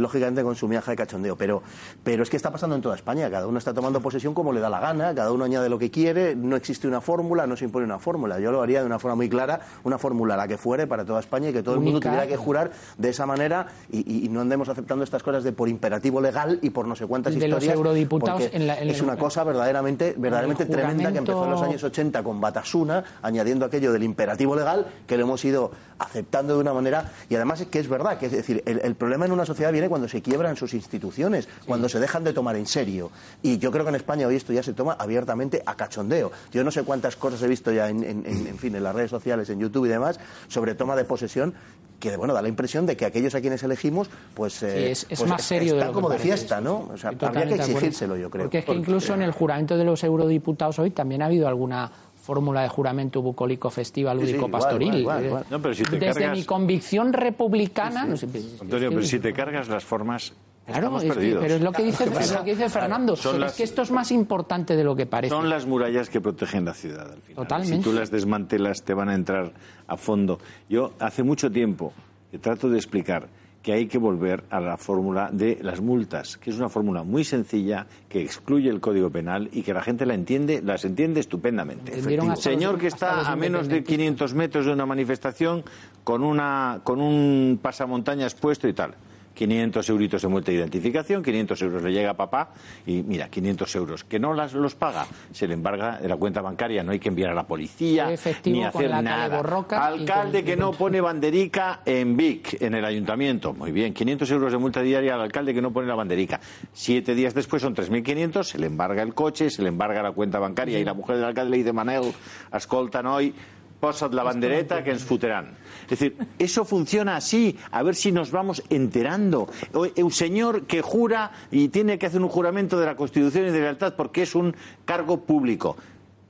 lógicamente 0.00 0.42
con 0.42 0.56
su 0.56 0.66
miaja 0.68 0.90
de 0.90 0.96
cachondeo, 0.96 1.36
pero, 1.36 1.62
pero 2.02 2.22
es 2.22 2.30
que 2.30 2.36
está 2.36 2.50
pasando 2.50 2.76
en 2.76 2.82
toda 2.82 2.94
España, 2.96 3.30
cada 3.30 3.46
uno 3.46 3.58
está 3.58 3.72
tomando 3.74 4.00
posesión 4.00 4.34
como 4.34 4.52
le 4.52 4.60
da 4.60 4.68
la 4.70 4.80
gana, 4.80 5.14
cada 5.14 5.32
uno 5.32 5.44
añade 5.44 5.68
lo 5.68 5.78
que 5.78 5.90
quiere, 5.90 6.34
no 6.34 6.56
existe 6.56 6.88
una 6.88 7.00
fórmula, 7.00 7.46
no 7.46 7.56
se 7.56 7.64
impone 7.64 7.84
una 7.84 7.98
fórmula. 7.98 8.40
Yo 8.40 8.50
lo 8.52 8.62
haría 8.62 8.80
de 8.80 8.86
una 8.86 8.98
forma 8.98 9.14
muy 9.16 9.28
clara, 9.28 9.60
una 9.84 9.98
fórmula 9.98 10.36
la 10.36 10.48
que 10.48 10.58
fuere 10.58 10.86
para 10.86 11.04
toda 11.04 11.20
España 11.20 11.50
y 11.50 11.52
que 11.52 11.62
todo 11.62 11.74
el 11.74 11.80
mundo 11.80 12.00
tuviera 12.00 12.26
que 12.26 12.36
jurar 12.36 12.70
de 12.98 13.08
esa 13.10 13.26
manera 13.26 13.66
y, 13.90 14.28
no 14.30 14.40
andemos 14.40 14.68
aceptando 14.68 15.02
estas 15.04 15.22
cosas 15.22 15.42
de 15.44 15.52
por 15.52 15.68
imperativo 15.68 16.20
legal 16.20 16.58
y 16.62 16.70
por 16.70 16.86
no 16.86 16.94
sé 16.96 17.06
cuántas 17.06 17.34
De 17.34 17.40
los 17.48 17.58
historias. 17.58 17.74
eurodiputados 17.76 18.40
porque 18.42 18.56
en 18.56 18.66
la- 18.66 18.78
en 18.78 18.88
es 18.90 19.00
una 19.02 19.16
cosa 19.16 19.42
verdaderamente, 19.44 20.14
verdaderamente 20.16 20.66
tremenda 20.66 21.12
que 21.12 21.18
empezó 21.18 21.44
en 21.44 21.50
los 21.50 21.62
años 21.62 21.82
80 21.82 22.22
con 22.22 22.40
Batasuna, 22.40 23.04
añadiendo 23.22 23.66
aquello 23.66 23.92
del 23.92 24.02
imperativo 24.04 24.54
legal, 24.56 24.86
que 25.06 25.16
lo 25.16 25.24
hemos 25.24 25.44
ido 25.44 25.72
aceptando 25.98 26.54
de 26.54 26.60
una 26.60 26.72
manera, 26.72 27.10
y 27.28 27.34
además 27.34 27.60
es 27.60 27.66
que 27.66 27.78
es 27.78 27.88
verdad, 27.88 28.16
que 28.18 28.26
es 28.26 28.32
decir, 28.32 28.62
el, 28.64 28.80
el 28.82 28.94
problema 28.94 29.26
en 29.26 29.32
una 29.32 29.44
sociedad 29.44 29.70
viene 29.72 29.89
cuando 29.90 30.08
se 30.08 30.22
quiebran 30.22 30.56
sus 30.56 30.72
instituciones, 30.72 31.46
cuando 31.66 31.88
se 31.90 32.00
dejan 32.00 32.24
de 32.24 32.32
tomar 32.32 32.56
en 32.56 32.64
serio. 32.66 33.10
Y 33.42 33.58
yo 33.58 33.70
creo 33.70 33.84
que 33.84 33.90
en 33.90 33.96
España 33.96 34.26
hoy 34.26 34.36
esto 34.36 34.52
ya 34.54 34.62
se 34.62 34.72
toma 34.72 34.94
abiertamente 34.98 35.62
a 35.66 35.74
cachondeo. 35.74 36.32
Yo 36.52 36.64
no 36.64 36.70
sé 36.70 36.82
cuántas 36.84 37.16
cosas 37.16 37.42
he 37.42 37.48
visto 37.48 37.70
ya 37.72 37.90
en, 37.90 38.02
en- 38.04 38.24
en- 38.24 38.46
en 38.46 38.56
fin, 38.58 38.74
en 38.74 38.82
las 38.84 38.94
redes 38.94 39.10
sociales, 39.10 39.50
en 39.50 39.60
YouTube 39.60 39.84
y 39.86 39.88
demás, 39.90 40.18
sobre 40.48 40.74
toma 40.74 40.96
de 40.96 41.04
posesión 41.04 41.52
que 41.98 42.16
bueno 42.16 42.32
da 42.32 42.40
la 42.40 42.48
impresión 42.48 42.86
de 42.86 42.96
que 42.96 43.04
aquellos 43.04 43.34
a 43.34 43.42
quienes 43.42 43.62
elegimos 43.62 44.08
pues, 44.32 44.62
eh, 44.62 44.90
es- 44.92 45.06
es 45.10 45.18
pues 45.18 45.28
más 45.28 45.42
serio 45.42 45.76
de 45.76 45.84
que 45.84 45.92
como 45.92 46.08
de 46.08 46.18
fiesta 46.18 46.58
no 46.58 46.88
o 46.94 46.96
sea 46.96 47.10
habría 47.10 47.46
que 47.46 47.56
exigírselo 47.56 48.16
yo 48.16 48.30
creo 48.30 48.44
Porque 48.46 48.60
es 48.60 48.64
que 48.64 48.72
incluso 48.72 49.12
en 49.12 49.20
el 49.20 49.32
juramento 49.32 49.76
de 49.76 49.84
los 49.84 50.02
eurodiputados 50.02 50.78
hoy 50.78 50.92
también 50.92 51.20
ha 51.20 51.26
habido 51.26 51.46
alguna 51.46 51.92
fórmula 52.22 52.62
de 52.62 52.68
juramento 52.68 53.22
bucólico 53.22 53.70
festiva 53.70 54.12
Sí, 54.12 54.18
sí, 54.18 54.24
lúdico 54.26 54.46
igual, 54.46 54.50
pastoril. 54.62 54.94
igual, 54.94 55.00
igual, 55.00 55.24
igual. 55.26 55.44
No, 55.50 55.60
pero 55.62 55.74
si 55.74 55.84
te 55.84 55.98
Desde 55.98 56.20
cargas- 56.22 56.38
mi 56.38 56.44
convicción 56.44 57.12
republicana, 57.12 58.04
no 58.06 58.16
sé, 58.16 58.26
Antonio, 58.60 58.90
pero 58.90 59.02
si 59.02 59.18
te 59.18 59.32
cargas 59.32 59.68
las 59.68 59.84
formas, 59.84 60.32
Claro, 60.66 60.98
es 60.98 61.02
que- 61.16 61.36
pero 61.40 61.54
es 61.56 61.60
lo 61.62 61.72
que 61.72 61.82
dice, 61.82 62.04
es 62.20 62.32
lo 62.32 62.44
que 62.44 62.50
dice 62.52 62.68
Fernando. 62.68 63.16
Son 63.16 63.32
Pero 63.32 63.40
las- 63.44 63.52
es 63.52 63.56
que 63.56 63.64
esto 63.64 63.82
es 63.82 63.90
más 63.90 64.12
importante 64.12 64.76
de 64.76 64.84
lo 64.84 64.94
que 64.94 65.06
parece. 65.06 65.34
Son 65.34 65.48
las 65.48 65.66
murallas 65.66 66.08
que 66.10 66.20
protegen 66.20 66.64
la 66.64 66.74
ciudad 66.74 67.10
al 67.10 67.20
final. 67.22 67.42
Totalmente. 67.42 67.76
Si 67.78 67.82
tú 67.82 67.92
las 67.92 68.10
desmantelas, 68.12 68.82
te 68.84 68.94
van 68.94 69.08
a 69.08 69.14
entrar 69.14 69.52
a 69.88 69.96
fondo. 69.96 70.38
Yo 70.68 70.92
hace 71.00 71.22
mucho 71.24 71.50
tiempo 71.50 71.92
que 72.30 72.38
trato 72.38 72.68
de 72.68 72.76
explicar 72.76 73.26
que 73.62 73.72
hay 73.74 73.86
que 73.86 73.98
volver 73.98 74.44
a 74.50 74.58
la 74.60 74.76
fórmula 74.78 75.28
de 75.32 75.58
las 75.62 75.80
multas, 75.82 76.38
que 76.38 76.48
es 76.50 76.56
una 76.56 76.70
fórmula 76.70 77.02
muy 77.02 77.24
sencilla 77.24 77.86
que 78.08 78.22
excluye 78.22 78.70
el 78.70 78.80
Código 78.80 79.10
Penal 79.10 79.50
y 79.52 79.62
que 79.62 79.74
la 79.74 79.82
gente 79.82 80.06
la 80.06 80.14
entiende, 80.14 80.62
las 80.64 80.84
entiende 80.86 81.20
estupendamente. 81.20 81.92
Señor 82.36 82.72
los- 82.72 82.80
que 82.80 82.86
está 82.86 83.30
a 83.30 83.36
menos 83.36 83.68
de 83.68 83.84
500 83.84 84.32
metros 84.34 84.64
de 84.64 84.72
una 84.72 84.86
manifestación 84.86 85.62
con 86.04 86.22
una 86.24 86.80
con 86.84 87.00
un 87.02 87.58
pasamontañas 87.60 88.34
puesto 88.34 88.66
y 88.66 88.72
tal. 88.72 88.94
500 89.40 89.88
euritos 89.88 90.20
de 90.20 90.28
multa 90.28 90.50
de 90.50 90.58
identificación, 90.58 91.22
500 91.22 91.62
euros 91.62 91.82
le 91.82 91.92
llega 91.92 92.10
a 92.10 92.14
papá 92.14 92.50
y 92.84 93.02
mira, 93.02 93.30
500 93.30 93.74
euros. 93.76 94.04
Que 94.04 94.18
no 94.18 94.34
las, 94.34 94.52
los 94.52 94.74
paga, 94.74 95.06
se 95.32 95.48
le 95.48 95.54
embarga 95.54 95.98
de 95.98 96.08
la 96.08 96.16
cuenta 96.16 96.42
bancaria, 96.42 96.82
no 96.82 96.92
hay 96.92 96.98
que 96.98 97.08
enviar 97.08 97.30
a 97.30 97.34
la 97.34 97.46
policía 97.46 98.12
Efectivo 98.12 98.56
ni 98.58 98.64
hacer 98.64 98.90
nada. 99.02 99.40
Alcalde 99.70 100.44
que 100.44 100.58
no 100.58 100.72
pone 100.72 101.00
banderica 101.00 101.80
en 101.86 102.18
Vic, 102.18 102.60
en 102.60 102.74
el 102.74 102.84
ayuntamiento. 102.84 103.54
Muy 103.54 103.72
bien, 103.72 103.94
500 103.94 104.30
euros 104.30 104.52
de 104.52 104.58
multa 104.58 104.82
diaria 104.82 105.14
al 105.14 105.22
alcalde 105.22 105.54
que 105.54 105.62
no 105.62 105.72
pone 105.72 105.88
la 105.88 105.94
banderica. 105.94 106.38
Siete 106.74 107.14
días 107.14 107.32
después 107.32 107.62
son 107.62 107.74
3.500, 107.74 108.42
se 108.42 108.58
le 108.58 108.66
embarga 108.66 109.02
el 109.02 109.14
coche, 109.14 109.48
se 109.48 109.62
le 109.62 109.68
embarga 109.68 110.02
la 110.02 110.12
cuenta 110.12 110.38
bancaria 110.38 110.78
y 110.78 110.84
la 110.84 110.92
mujer 110.92 111.16
del 111.16 111.24
alcalde 111.24 111.52
le 111.52 111.56
dice, 111.56 111.72
Manel, 111.72 112.12
escolta 112.52 113.02
noi, 113.02 113.32
posa't 113.80 114.12
la 114.14 114.22
bandereta 114.22 114.84
que 114.84 114.90
ens 114.92 115.02
fotran. 115.04 115.56
Es 115.90 115.98
decir, 115.98 116.16
eso 116.38 116.64
funciona 116.64 117.16
así. 117.16 117.58
A 117.72 117.82
ver 117.82 117.96
si 117.96 118.12
nos 118.12 118.30
vamos 118.30 118.62
enterando. 118.70 119.48
O- 119.74 119.86
Un 120.04 120.12
señor 120.12 120.62
que 120.66 120.82
jura 120.82 121.32
y 121.50 121.68
tiene 121.68 121.98
que 121.98 122.06
hacer 122.06 122.20
un 122.22 122.28
juramento 122.28 122.78
de 122.78 122.86
la 122.86 122.94
Constitución 122.94 123.46
y 123.48 123.50
de 123.50 123.60
lealtad 123.60 123.94
porque 123.96 124.22
es 124.22 124.34
un 124.36 124.54
cargo 124.84 125.22
público. 125.22 125.76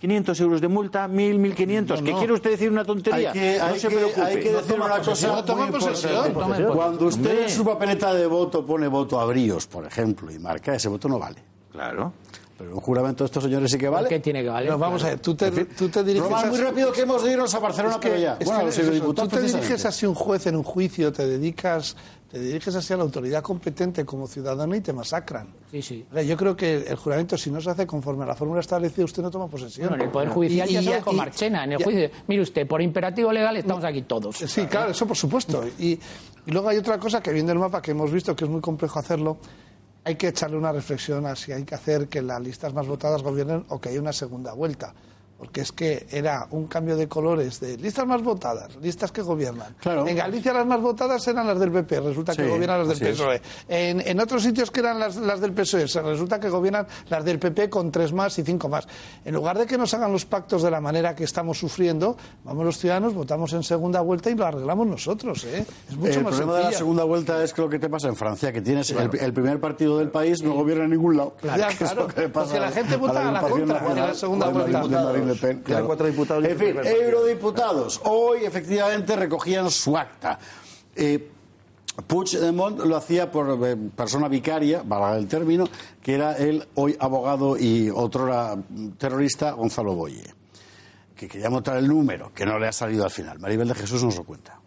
500 0.01 0.41
euros 0.41 0.61
de 0.63 0.69
multa, 0.69 1.07
1.000, 1.07 1.55
1.500. 1.55 2.03
¿Qué 2.03 2.13
quiere 2.15 2.33
usted 2.33 2.51
decir 2.53 2.71
una 2.71 2.87
tontería? 2.87 3.33
Hay 3.33 3.39
que, 3.39 3.59
no 3.59 3.65
hay 3.67 3.79
se 3.81 3.89
que- 3.89 3.95
preocupe. 3.97 4.23
hay 4.23 4.41
que 4.41 4.53
decir 4.53 4.81
una 4.81 4.99
cosa 5.01 5.43
muy 5.55 5.67
importante. 5.67 6.65
Cuando 6.73 7.07
usted 7.07 7.43
en 7.43 7.51
su 7.51 7.63
papeleta 7.65 8.15
de 8.15 8.27
voto 8.27 8.65
pone 8.65 8.89
voto 8.89 9.21
a 9.21 9.27
bríos, 9.27 9.67
por 9.67 9.85
ejemplo, 9.85 10.31
y 10.31 10.39
marca, 10.39 10.75
ese 10.75 10.89
voto 10.89 11.07
no 11.07 11.19
vale. 11.19 11.43
Claro. 11.71 12.15
Pero 12.61 12.75
un 12.75 12.81
juramento 12.83 13.25
de 13.25 13.27
estos 13.27 13.43
señores 13.43 13.71
sí 13.73 13.79
que 13.79 13.89
vale. 13.89 14.07
qué 14.07 14.21
tiene 14.21 14.43
que 14.43 14.51
valer? 14.51 14.67
Pero 14.69 14.79
vamos 14.79 15.03
a 15.03 15.09
ver, 15.09 15.21
tú 15.21 15.35
te, 15.35 15.51
tú 15.65 15.89
te 15.89 16.05
diriges 16.05 16.29
Román, 16.29 16.45
a- 16.45 16.51
muy 16.51 16.59
rápido 16.59 16.93
que 16.93 17.01
hemos 17.01 17.25
de 17.25 17.33
irnos 17.33 17.55
a 17.55 17.59
Barcelona, 17.59 17.95
Es 17.95 18.01
que- 18.03 18.09
pero 18.11 18.21
ya. 18.21 18.37
es 18.39 18.47
Bueno, 18.47 18.69
es 18.69 18.75
eso, 18.75 18.83
eurodiputados 18.83 19.31
tú 19.31 19.35
te 19.37 19.41
diriges 19.41 19.61
precisamente. 19.67 19.89
así 19.89 20.05
a 20.05 20.09
un 20.11 20.15
juez 20.15 20.47
en 20.47 20.57
un 20.57 20.63
juicio, 20.63 21.11
te 21.11 21.27
dedicas, 21.27 21.97
te 22.31 22.39
diriges 22.39 22.75
así 22.75 22.93
a 22.93 22.99
la 22.99 23.03
autoridad 23.05 23.43
competente 23.43 24.05
como 24.05 24.27
ciudadano 24.29 24.75
y 24.77 24.83
te 24.83 24.93
masacran. 24.93 25.49
Sí, 25.71 25.81
sí. 25.81 26.05
O 26.11 26.13
sea, 26.15 26.23
Yo 26.23 26.37
creo 26.37 26.55
que 26.55 26.87
el 26.87 26.97
juramento, 26.97 27.39
si 27.39 27.51
no 27.51 27.63
se 27.63 27.71
hace 27.71 27.87
conforme 27.87 28.25
a 28.25 28.27
la 28.27 28.35
fórmula 28.35 28.61
establecida, 28.61 29.07
usted 29.07 29.23
no 29.23 29.31
toma 29.31 29.47
posesión. 29.49 29.89
Bueno, 29.89 30.03
en 30.03 30.09
el 30.09 30.13
Poder 30.13 30.29
Judicial 30.29 30.69
Y- 30.69 30.73
ya 30.75 30.81
y- 30.83 30.85
se 30.85 31.11
y- 31.11 31.15
Marchena, 31.17 31.65
en 31.65 31.73
el 31.73 31.79
ya- 31.79 31.85
juicio. 31.85 32.11
Mire 32.29 32.43
usted, 32.43 32.67
por 32.69 32.83
imperativo 32.83 33.33
legal 33.33 33.57
estamos 33.57 33.83
aquí 33.85 34.03
todos. 34.03 34.37
Sí, 34.37 34.67
claro, 34.67 34.91
eso 34.91 35.07
por 35.07 35.17
supuesto. 35.17 35.65
Y, 35.79 35.93
y 35.93 36.51
luego 36.51 36.69
hay 36.69 36.77
otra 36.77 36.99
cosa 36.99 37.23
que 37.23 37.33
viendo 37.33 37.53
el 37.53 37.59
mapa 37.59 37.81
que 37.81 37.93
hemos 37.93 38.13
visto 38.13 38.37
que 38.37 38.45
es 38.45 38.51
muy 38.51 38.61
complejo 38.61 38.99
hacerlo. 38.99 39.39
Hay 40.11 40.17
que 40.17 40.27
echarle 40.27 40.57
una 40.57 40.73
reflexión 40.73 41.25
a 41.25 41.37
si 41.37 41.53
hay 41.53 41.63
que 41.63 41.77
hacer 41.77 42.09
que 42.09 42.21
las 42.21 42.43
listas 42.43 42.75
más 42.75 42.85
votadas 42.85 43.23
gobiernen 43.23 43.65
o 43.69 43.81
que 43.81 43.91
haya 43.91 44.01
una 44.01 44.13
segunda 44.13 44.53
vuelta. 44.55 44.93
Porque 45.41 45.63
es 45.63 45.73
que 45.73 46.07
era 46.11 46.47
un 46.51 46.67
cambio 46.67 46.99
de 46.99 47.09
colores 47.09 47.61
de 47.61 47.79
listas 47.79 48.07
más 48.07 48.23
votadas, 48.23 48.77
listas 48.83 49.11
que 49.11 49.23
gobiernan. 49.23 49.75
En 50.07 50.15
Galicia 50.15 50.53
las 50.53 50.67
más 50.67 50.83
votadas 50.83 51.27
eran 51.29 51.47
las 51.47 51.59
del 51.59 51.73
PP, 51.73 51.99
resulta 52.01 52.35
que 52.37 52.47
gobiernan 52.47 52.87
las 52.87 52.99
del. 52.99 53.09
PSOE. 53.15 53.41
En, 53.67 54.03
en 54.07 54.21
otros 54.21 54.43
sitios 54.43 54.71
que 54.71 54.81
eran 54.81 54.99
las, 54.99 55.17
las 55.17 55.41
del 55.41 55.53
PSOE, 55.55 55.87
resulta 55.87 56.39
que 56.39 56.51
gobiernan 56.51 56.87
las 57.09 57.25
del 57.25 57.39
PP 57.39 57.71
con 57.71 57.91
tres 57.91 58.13
más 58.13 58.39
y 58.39 58.43
cinco 58.43 58.69
más. 58.69 58.87
En 59.25 59.35
lugar 59.35 59.57
de 59.57 59.65
que 59.67 59.79
nos 59.79 59.95
hagan 59.95 60.13
los 60.13 60.27
pactos 60.27 60.63
de 60.63 60.71
la 60.71 60.79
manera 60.83 61.15
que 61.17 61.25
estamos 61.25 61.59
sufriendo, 61.59 62.19
vamos 62.45 62.63
los 62.67 62.77
ciudadanos, 62.77 63.15
votamos 63.15 63.55
en 63.55 63.63
segunda 63.63 64.03
vuelta 64.03 64.29
y 64.29 64.35
lo 64.35 64.45
arreglamos 64.45 64.87
nosotros. 64.87 65.45
¿eh? 65.45 65.65
Es 65.89 65.97
mucho 65.97 66.19
el 66.19 66.25
más 66.25 66.35
problema 66.35 66.59
de 66.59 66.65
la 66.65 66.73
segunda 66.73 67.05
vuelta 67.05 67.43
es 67.43 67.55
que 67.55 67.63
lo 67.63 67.71
que 67.71 67.79
te 67.79 67.89
pasa 67.89 68.09
en 68.09 68.17
Francia, 68.17 68.53
que 68.53 68.61
tienes 68.61 68.93
Claro. 68.93 69.11
el, 69.15 69.21
el 69.21 69.33
primer 69.33 69.59
partido 69.59 69.97
del 69.97 70.11
país 70.11 70.43
no 70.43 70.53
gobierna 70.53 70.85
en 70.85 70.91
ningún 70.91 71.17
lado. 71.17 71.35
Claro, 71.41 71.67
Que 71.69 71.85
es 71.85 71.91
claro, 71.93 72.07
pasa 72.33 72.45
porque 72.47 72.61
la 72.61 72.71
gente 72.73 72.97
vota 72.97 73.27
a 73.27 73.33
la 73.33 73.39
agrupación 73.39 73.69
contra 73.69 73.91
en 74.03 74.09
la 74.09 74.15
segunda 74.15 74.49
vuelta. 74.49 74.83
Le 75.35 75.39
Pen, 75.39 75.63
claro. 75.63 75.87
cuatro 75.87 76.07
diputados 76.07 76.45
En 76.45 76.59
fin, 76.59 76.77
eurodiputados. 76.85 78.01
Hoy 78.05 78.45
efectivamente 78.45 79.17
recogían 79.17 79.71
su 79.71 79.97
acta. 79.97 80.39
Eh, 80.95 81.31
Puigdemont 82.07 82.79
lo 82.81 82.97
hacía 82.97 83.31
por 83.31 83.59
eh, 83.67 83.77
persona 83.95 84.29
vicaria, 84.29 84.83
valga 84.85 85.17
el 85.17 85.27
término, 85.27 85.69
que 86.03 86.15
era 86.15 86.37
el 86.37 86.67
hoy 86.75 86.97
abogado 86.99 87.57
y 87.59 87.91
otrora 87.91 88.57
terrorista 88.97 89.53
Gonzalo 89.53 89.95
Boye, 89.95 90.35
que 91.17 91.29
quería 91.29 91.51
montar 91.51 91.77
el 91.77 91.89
número, 91.89 92.33
que 92.35 92.47
no 92.47 92.59
le 92.59 92.69
ha 92.69 92.73
salido 92.73 93.05
al 93.05 93.11
final. 93.11 93.39
Maribel 93.39 93.69
de 93.69 93.75
Jesús 93.75 94.03
nos 94.03 94.17
lo 94.17 94.25
cuenta. 94.25 94.60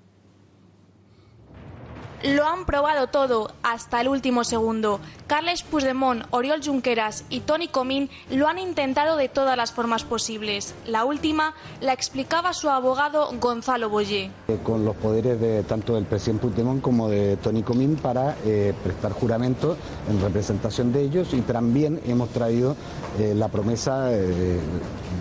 Lo 2.24 2.48
han 2.48 2.66
probado 2.66 3.08
todo 3.08 3.52
hasta 3.64 4.00
el 4.00 4.08
último 4.08 4.46
segundo. 4.46 5.02
Carles 5.28 5.62
Puigdemont, 5.62 6.24
Oriol 6.30 6.62
Junqueras 6.64 7.26
y 7.30 7.42
Tony 7.42 7.68
Comín 7.68 8.10
lo 8.32 8.48
han 8.48 8.60
intentado 8.60 9.18
de 9.18 9.28
todas 9.28 9.58
las 9.58 9.74
formas 9.74 10.06
posibles. 10.06 10.74
La 10.88 11.04
última 11.04 11.54
la 11.82 11.92
explicaba 11.92 12.54
su 12.54 12.70
abogado 12.70 13.30
Gonzalo 13.42 13.90
Boye. 13.90 14.32
Eh, 14.48 14.58
con 14.64 14.86
los 14.86 14.96
poderes 14.96 15.38
de 15.42 15.64
tanto 15.64 15.96
del 15.96 16.06
presidente 16.06 16.44
Puigdemont 16.44 16.82
como 16.82 17.10
de 17.10 17.36
Tony 17.36 17.62
Comín 17.62 17.98
para 17.98 18.38
eh, 18.46 18.74
prestar 18.82 19.12
juramento 19.12 19.76
en 20.10 20.22
representación 20.22 20.94
de 20.94 21.02
ellos 21.02 21.34
y 21.34 21.42
también 21.42 22.00
hemos 22.06 22.30
traído 22.30 22.78
eh, 23.20 23.34
la 23.36 23.50
promesa 23.50 24.06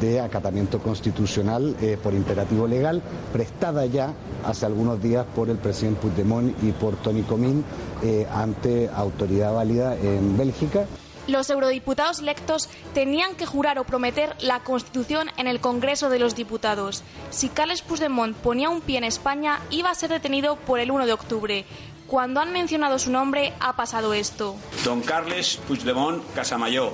de 0.00 0.20
acatamiento 0.20 0.78
constitucional 0.78 1.76
por 2.02 2.14
imperativo 2.14 2.66
legal, 2.66 3.02
prestada 3.32 3.86
ya 3.86 4.12
hace 4.44 4.66
algunos 4.66 5.02
días 5.02 5.26
por 5.34 5.50
el 5.50 5.58
presidente 5.58 6.00
Puigdemont 6.00 6.54
y 6.62 6.72
por 6.72 6.96
Tony 6.96 7.22
Comín 7.22 7.64
eh, 8.02 8.26
ante 8.32 8.90
autoridad 8.94 9.54
válida 9.54 9.96
en 9.96 10.36
Bélgica. 10.36 10.86
Los 11.28 11.50
eurodiputados 11.50 12.18
electos 12.18 12.68
tenían 12.94 13.36
que 13.36 13.46
jurar 13.46 13.78
o 13.78 13.84
prometer 13.84 14.34
la 14.40 14.60
Constitución 14.60 15.30
en 15.36 15.46
el 15.46 15.60
Congreso 15.60 16.08
de 16.08 16.18
los 16.18 16.34
Diputados. 16.34 17.04
Si 17.30 17.48
Carles 17.48 17.82
Puigdemont 17.82 18.36
ponía 18.36 18.70
un 18.70 18.80
pie 18.80 18.98
en 18.98 19.04
España, 19.04 19.60
iba 19.70 19.90
a 19.90 19.94
ser 19.94 20.10
detenido 20.10 20.56
por 20.56 20.80
el 20.80 20.90
1 20.90 21.06
de 21.06 21.12
octubre. 21.12 21.64
Cuando 22.08 22.40
han 22.40 22.52
mencionado 22.52 22.98
su 22.98 23.12
nombre, 23.12 23.52
ha 23.60 23.76
pasado 23.76 24.14
esto. 24.14 24.56
Don 24.84 25.00
Carles 25.00 25.60
Puigdemont 25.68 26.22
Casamayor. 26.34 26.92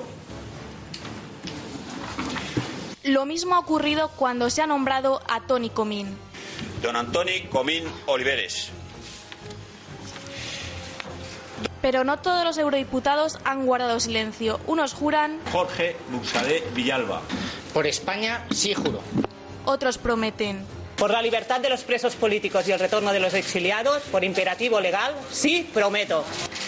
Lo 3.02 3.24
mismo 3.24 3.54
ha 3.54 3.60
ocurrido 3.60 4.10
cuando 4.16 4.50
se 4.50 4.60
ha 4.60 4.66
nombrado 4.66 5.22
a 5.26 5.40
Tony 5.46 5.70
Comín. 5.70 6.14
Don 6.82 6.96
Antoni 6.96 7.42
Comín 7.48 7.84
Oliveres. 8.06 8.70
Pero 11.82 12.04
no 12.04 12.18
todos 12.18 12.44
los 12.44 12.58
eurodiputados 12.58 13.38
han 13.44 13.64
guardado 13.66 14.00
silencio. 14.00 14.60
Unos 14.66 14.92
juran, 14.94 15.40
Jorge 15.52 15.96
Buxadé 16.10 16.64
Villalba. 16.74 17.22
Por 17.72 17.86
España 17.86 18.44
sí 18.50 18.74
juro. 18.74 19.00
otros 19.64 19.98
prometen. 19.98 20.64
Por 20.96 21.12
la 21.12 21.22
libertad 21.22 21.60
de 21.60 21.68
los 21.68 21.84
presos 21.84 22.16
políticos 22.16 22.66
y 22.66 22.72
el 22.72 22.80
retorno 22.80 23.12
de 23.12 23.20
los 23.20 23.32
exiliados, 23.34 24.02
por 24.10 24.24
imperativo 24.24 24.80
legal, 24.80 25.14
sí 25.30 25.68
prometo. 25.72 26.24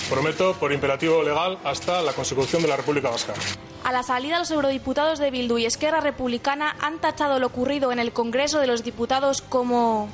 Prometo 0.09 0.55
por 0.55 0.73
imperativo 0.73 1.23
legal 1.25 1.59
hasta 1.65 2.01
la 2.03 2.13
consecución 2.13 2.63
de 2.63 2.69
la 2.69 2.77
República 2.77 3.11
Vasca. 3.11 3.35
A 3.91 3.93
la 3.93 4.05
salida, 4.05 4.39
los 4.39 4.53
eurodiputados 4.53 5.19
de 5.19 5.33
Bildu 5.33 5.59
y 5.59 5.67
Esquerra 5.67 6.01
Republicana 6.01 6.77
han 6.81 7.01
tachado 7.01 7.41
lo 7.41 7.49
ocurrido 7.49 7.91
en 7.91 7.99
el 7.99 8.13
Congreso 8.13 8.61
de 8.61 8.69
los 8.69 8.85
Diputados 8.85 9.43
como 9.43 10.09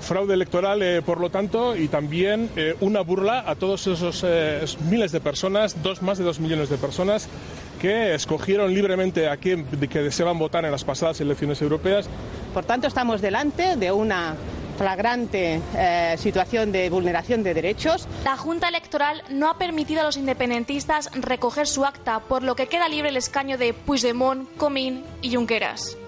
Fraude 0.00 0.34
electoral, 0.34 0.80
eh, 0.82 1.02
por 1.02 1.18
lo 1.18 1.28
tanto, 1.28 1.74
y 1.74 1.88
también 1.88 2.48
eh, 2.54 2.76
una 2.78 3.00
burla 3.00 3.42
a 3.44 3.56
todos 3.56 3.88
esos 3.88 4.24
eh, 4.24 4.64
miles 4.88 5.10
de 5.10 5.18
personas, 5.18 5.82
dos, 5.82 6.00
más 6.00 6.18
de 6.18 6.24
dos 6.24 6.38
millones 6.38 6.68
de 6.68 6.76
personas, 6.78 7.28
que 7.80 8.14
escogieron 8.14 8.72
libremente 8.72 9.28
a 9.28 9.36
quien 9.36 9.66
que 9.66 9.98
deseaban 9.98 10.38
votar 10.38 10.64
en 10.64 10.70
las 10.70 10.84
pasadas 10.84 11.20
elecciones 11.20 11.60
europeas. 11.60 12.08
Por 12.54 12.66
tanto, 12.66 12.86
estamos 12.86 13.20
delante 13.20 13.74
de 13.74 13.90
una 13.90 14.36
flagrante 14.78 15.60
eh, 15.76 16.14
situación 16.18 16.72
de 16.72 16.88
vulneración 16.88 17.42
de 17.42 17.52
derechos. 17.52 18.08
La 18.24 18.36
Junta 18.36 18.68
Electoral 18.68 19.22
no 19.28 19.50
ha 19.50 19.58
permitido 19.58 20.00
a 20.00 20.04
los 20.04 20.16
independentistas 20.16 21.10
recoger 21.12 21.66
su 21.66 21.84
acta, 21.84 22.20
por 22.20 22.42
lo 22.42 22.54
que 22.54 22.68
queda 22.68 22.88
libre 22.88 23.10
el 23.10 23.16
escaño 23.16 23.58
de 23.58 23.74
Puigdemont, 23.74 24.48
Comín 24.56 25.04
y 25.20 25.34
Junqueras. 25.34 25.98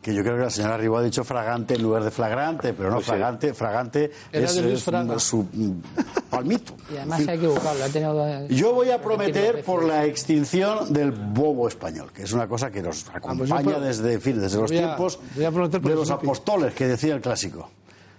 Que 0.00 0.14
yo 0.14 0.22
creo 0.22 0.36
que 0.36 0.44
la 0.44 0.50
señora 0.50 0.76
Ribó 0.76 0.98
ha 0.98 1.02
dicho 1.02 1.24
fragante 1.24 1.74
en 1.74 1.82
lugar 1.82 2.04
de 2.04 2.10
flagrante, 2.12 2.72
pero 2.72 2.88
no 2.88 2.96
Pues 2.96 3.06
sí. 3.06 3.10
fragante. 3.10 3.52
Fragante 3.52 4.10
Era 4.32 4.44
es, 4.46 4.56
es 4.56 4.84
Fraga. 4.84 5.18
su 5.18 5.42
mm, 5.52 5.82
palmito. 6.30 6.74
Y 6.92 6.96
además 6.96 7.22
se 7.24 7.30
ha 7.32 7.34
equivocado. 7.34 7.74
le 7.78 7.84
ha 7.84 7.88
tenido 7.88 8.46
Yo 8.48 8.72
voy 8.74 8.90
a 8.90 9.02
prometer 9.02 9.64
por 9.64 9.84
la 9.84 10.04
extinción 10.04 10.92
del 10.92 11.10
bobo 11.10 11.66
español, 11.68 12.12
que 12.12 12.22
es 12.22 12.32
una 12.32 12.46
cosa 12.46 12.70
que 12.70 12.80
nos 12.80 13.08
acompaña 13.12 13.60
pro- 13.62 13.80
desde, 13.80 14.14
en 14.14 14.20
fin, 14.20 14.40
desde 14.40 14.58
los 14.60 14.70
a- 14.70 14.74
tiempos 14.74 15.18
de 15.34 15.94
los 15.94 16.10
apóstoles, 16.10 16.74
que 16.74 16.86
decía 16.86 17.14
el 17.14 17.20
clásico. 17.20 17.68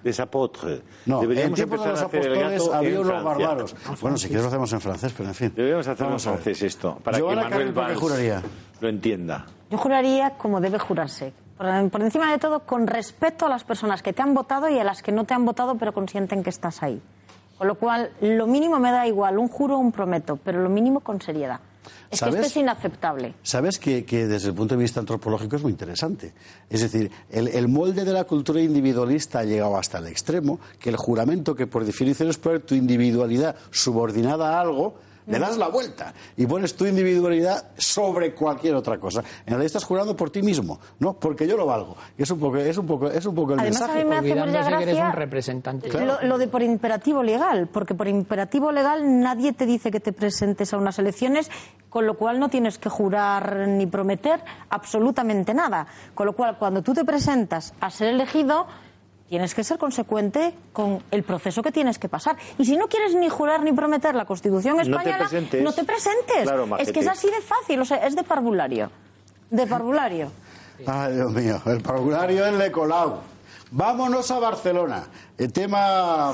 Des 0.04 0.18
apôtres. 0.20 0.82
No, 1.08 1.16
en 1.24 1.30
Deberíamos 1.30 1.56
tiempos 1.56 1.84
de 1.84 1.90
los 1.92 2.02
empezar 2.02 2.04
a 2.04 2.08
hacer 2.08 2.32
el 2.32 2.38
apóstoles 2.38 2.62
gato 2.64 2.74
había 2.74 3.00
unos 3.02 3.08
Francia. 3.08 3.30
bárbaros. 3.48 3.76
Bueno, 4.02 4.18
si 4.18 4.28
quieres 4.28 4.44
lo 4.44 4.48
hacemos 4.50 4.74
en 4.74 4.82
francés, 4.82 5.14
pero 5.18 5.30
en 5.30 5.36
fin. 5.36 5.54
Deberíamos 5.56 5.88
hacerlo 5.88 6.14
en 6.14 6.20
francés 6.20 6.62
esto, 6.62 6.98
para 7.04 7.18
Giovanna 7.18 7.44
que 7.44 7.50
Manuel 7.50 7.74
Carril, 7.74 7.74
¿por 8.00 8.18
qué 8.18 8.30
Valls 8.32 8.44
lo 8.82 8.88
entienda. 8.90 9.46
Yo 9.70 9.78
juraría 9.78 10.30
como 10.38 10.62
debe 10.62 10.80
jurarse. 10.80 11.34
Por, 11.60 11.90
por 11.90 12.02
encima 12.02 12.32
de 12.32 12.38
todo, 12.38 12.62
con 12.62 12.88
respeto 12.88 13.46
a 13.46 13.50
las 13.50 13.66
personas 13.66 14.02
que 14.02 14.14
te 14.14 14.22
han 14.22 14.34
votado 14.34 14.70
y 14.70 14.80
a 14.80 14.84
las 14.86 15.04
que 15.04 15.12
no 15.12 15.26
te 15.26 15.34
han 15.34 15.44
votado, 15.44 15.76
pero 15.76 15.94
consienten 15.94 16.42
que 16.42 16.50
estás 16.50 16.82
ahí. 16.82 17.02
Con 17.58 17.68
lo 17.68 17.76
cual, 17.76 18.12
lo 18.22 18.48
mínimo 18.48 18.80
me 18.80 18.92
da 18.92 19.06
igual, 19.06 19.38
un 19.38 19.50
juro 19.50 19.76
o 19.76 19.80
un 19.80 19.92
prometo, 19.92 20.40
pero 20.42 20.64
lo 20.64 20.70
mínimo 20.70 21.02
con 21.02 21.22
seriedad. 21.22 21.60
Es 22.10 22.20
¿Sabes? 22.20 22.36
que 22.36 22.42
esto 22.44 22.60
es 22.60 22.64
inaceptable. 22.64 23.34
Sabes 23.44 23.78
que, 23.78 24.06
que 24.06 24.26
desde 24.26 24.48
el 24.48 24.56
punto 24.56 24.76
de 24.76 24.82
vista 24.82 25.02
antropológico 25.02 25.58
es 25.58 25.62
muy 25.62 25.74
interesante. 25.74 26.34
Es 26.70 26.80
decir, 26.80 27.12
el, 27.30 27.50
el 27.50 27.68
molde 27.68 28.06
de 28.06 28.14
la 28.14 28.24
cultura 28.24 28.62
individualista 28.62 29.40
ha 29.40 29.44
llegado 29.44 29.76
hasta 29.76 29.98
el 29.98 30.08
extremo 30.08 30.62
que 30.80 30.90
el 30.90 30.96
juramento 30.96 31.56
que 31.56 31.68
por 31.68 31.84
definición 31.84 32.30
es 32.30 32.38
poner 32.38 32.62
tu 32.62 32.74
individualidad 32.74 33.58
subordinada 33.70 34.58
a 34.58 34.62
algo, 34.62 34.96
le 35.30 35.40
das 35.40 35.58
la 35.58 35.68
vuelta 35.68 36.14
y 36.36 36.46
pones 36.46 36.76
tu 36.76 36.86
individualidad 36.86 37.68
sobre 37.78 38.34
cualquier 38.34 38.76
otra 38.76 38.98
cosa. 38.98 39.20
En 39.20 39.48
realidad 39.48 39.66
estás 39.68 39.84
jurando 39.84 40.16
por 40.16 40.30
ti 40.30 40.42
mismo, 40.42 40.80
¿no? 41.00 41.14
Porque 41.14 41.48
yo 41.48 41.56
lo 41.56 41.66
valgo. 41.66 41.96
Y 42.18 42.24
es 42.24 42.32
un 42.32 42.40
poco, 42.40 42.58
es 42.58 42.78
un 42.78 42.88
poco, 42.88 43.10
es 43.10 43.26
un 43.26 43.36
poco 43.36 43.54
el 43.54 43.60
Además, 43.60 43.82
a 43.82 43.88
mensaje. 43.88 44.04
mí 44.04 44.10
me 44.10 44.18
hace 44.18 44.36
mucha 44.48 44.78
que 44.78 44.84
eres 44.84 45.00
un 45.00 45.12
representante. 45.14 46.06
Lo, 46.06 46.22
lo 46.22 46.38
de 46.38 46.48
por 46.48 46.64
imperativo 46.64 47.24
legal, 47.24 47.68
porque 47.72 47.94
por 47.94 48.08
imperativo 48.08 48.72
legal 48.72 49.22
nadie 49.22 49.54
te 49.54 49.66
dice 49.66 49.92
que 49.92 50.00
te 50.00 50.14
presentes 50.14 50.74
a 50.74 50.78
unas 50.78 51.00
elecciones, 51.00 51.50
con 51.90 52.06
lo 52.06 52.16
cual 52.18 52.40
no 52.40 52.50
tienes 52.50 52.78
que 52.78 52.90
jurar 52.90 53.68
ni 53.68 53.86
prometer 53.86 54.42
absolutamente 54.70 55.54
nada. 55.54 55.88
Con 56.14 56.26
lo 56.26 56.34
cual, 56.34 56.58
cuando 56.58 56.82
tú 56.82 56.94
te 56.94 57.06
presentas 57.06 57.74
a 57.80 57.90
ser 57.90 58.10
elegido, 58.10 58.68
tienes 59.30 59.54
que 59.54 59.64
ser 59.64 59.78
consecuente 59.78 60.54
con 60.74 61.04
el 61.12 61.24
proceso 61.24 61.62
que 61.62 61.72
tienes 61.72 62.00
que 62.00 62.10
pasar. 62.10 62.36
Y 62.58 62.66
si 62.66 62.76
no 62.76 62.88
quieres 62.88 63.16
ni 63.16 63.30
jurar 63.30 63.64
ni 63.64 63.72
prometer 63.72 64.16
la 64.16 64.26
Constitución 64.26 64.76
No 64.78 64.84
te 64.84 64.90
española, 64.90 65.18
presentes. 65.20 65.64
no 65.64 65.72
te 65.72 65.84
presentes. 65.84 66.44
Claro, 66.44 66.78
es 66.78 66.92
que 66.92 67.00
es 67.00 67.08
así 67.08 67.28
de 67.28 67.42
fácil, 67.42 67.80
o 67.80 67.86
sea, 67.86 67.98
es 68.06 68.16
de 68.16 68.24
parvulario. 68.24 68.92
De 69.52 69.68
parvulario. 69.68 70.32
Ay, 70.86 71.14
Dios 71.14 71.32
mío, 71.32 71.62
el 71.68 71.82
parvulario 71.82 72.46
en 72.48 72.58
Le 72.58 72.72
Colau. 72.72 73.18
Vámonos 73.72 74.32
a 74.32 74.40
Barcelona. 74.40 75.04
El 75.38 75.54
tema 75.54 76.34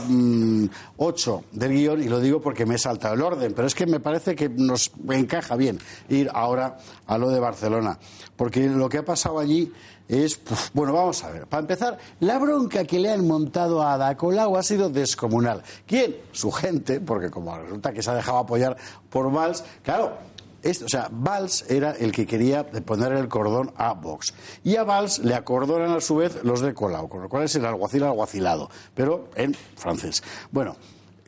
8 0.98 1.44
del 1.52 1.72
guion, 1.74 2.02
y 2.02 2.08
lo 2.08 2.22
digo 2.22 2.40
porque 2.42 2.66
me 2.66 2.76
he 2.76 2.78
saltado 2.78 3.14
el 3.14 3.22
orden, 3.22 3.54
pero 3.54 3.68
es 3.68 3.76
que 3.76 3.86
me 3.86 4.00
parece 4.00 4.36
que 4.36 4.48
nos 4.48 4.92
encaja 5.10 5.56
bien 5.58 5.80
ir 6.08 6.30
ahora 6.34 6.78
a 7.08 7.18
lo 7.18 7.30
de 7.30 7.40
Barcelona. 7.42 8.00
Porque 8.38 8.68
lo 8.68 8.88
que 8.88 9.00
ha 9.00 9.06
pasado 9.06 9.40
allí 9.40 9.72
es, 10.08 10.40
bueno, 10.74 10.94
vamos 10.94 11.24
a 11.24 11.32
ver. 11.32 11.48
Para 11.48 11.62
empezar, 11.62 11.98
la 12.20 12.38
bronca 12.38 12.84
que 12.86 13.00
le 13.00 13.12
han 13.12 13.28
montado 13.28 13.82
a 13.82 13.94
Ada 13.94 14.16
Colau 14.16 14.56
ha 14.56 14.64
sido 14.64 14.90
descomunal. 14.90 15.64
¿Quién? 15.86 16.18
Su 16.32 16.52
gente, 16.52 17.00
porque 17.00 17.30
como 17.30 17.58
resulta 17.58 17.92
que 17.92 18.04
se 18.04 18.12
ha 18.12 18.16
dejado 18.16 18.40
apoyar 18.40 18.78
por 19.10 19.32
Valls, 19.32 19.64
claro, 19.84 20.14
esto, 20.62 20.86
o 20.86 20.90
sea, 20.90 21.10
Valls 21.12 21.66
era 21.70 21.92
el 21.92 22.12
que 22.12 22.26
quería 22.26 22.66
poner 22.66 23.14
el 23.14 23.28
cordón 23.28 23.72
a 23.78 23.94
Vox. 23.94 24.34
Y 24.64 24.76
a 24.76 24.84
Valls 24.84 25.20
le 25.20 25.36
acordonan 25.36 25.92
a 25.92 26.02
su 26.02 26.16
vez 26.18 26.44
los 26.44 26.62
de 26.62 26.74
Colau, 26.74 27.08
con 27.08 27.22
lo 27.22 27.30
cual 27.30 27.44
es 27.44 27.56
el 27.56 27.66
alguacil 27.66 28.04
alguacilado, 28.04 28.70
pero 28.94 29.30
en 29.36 29.54
francés. 29.54 30.24
Bueno, 30.52 30.76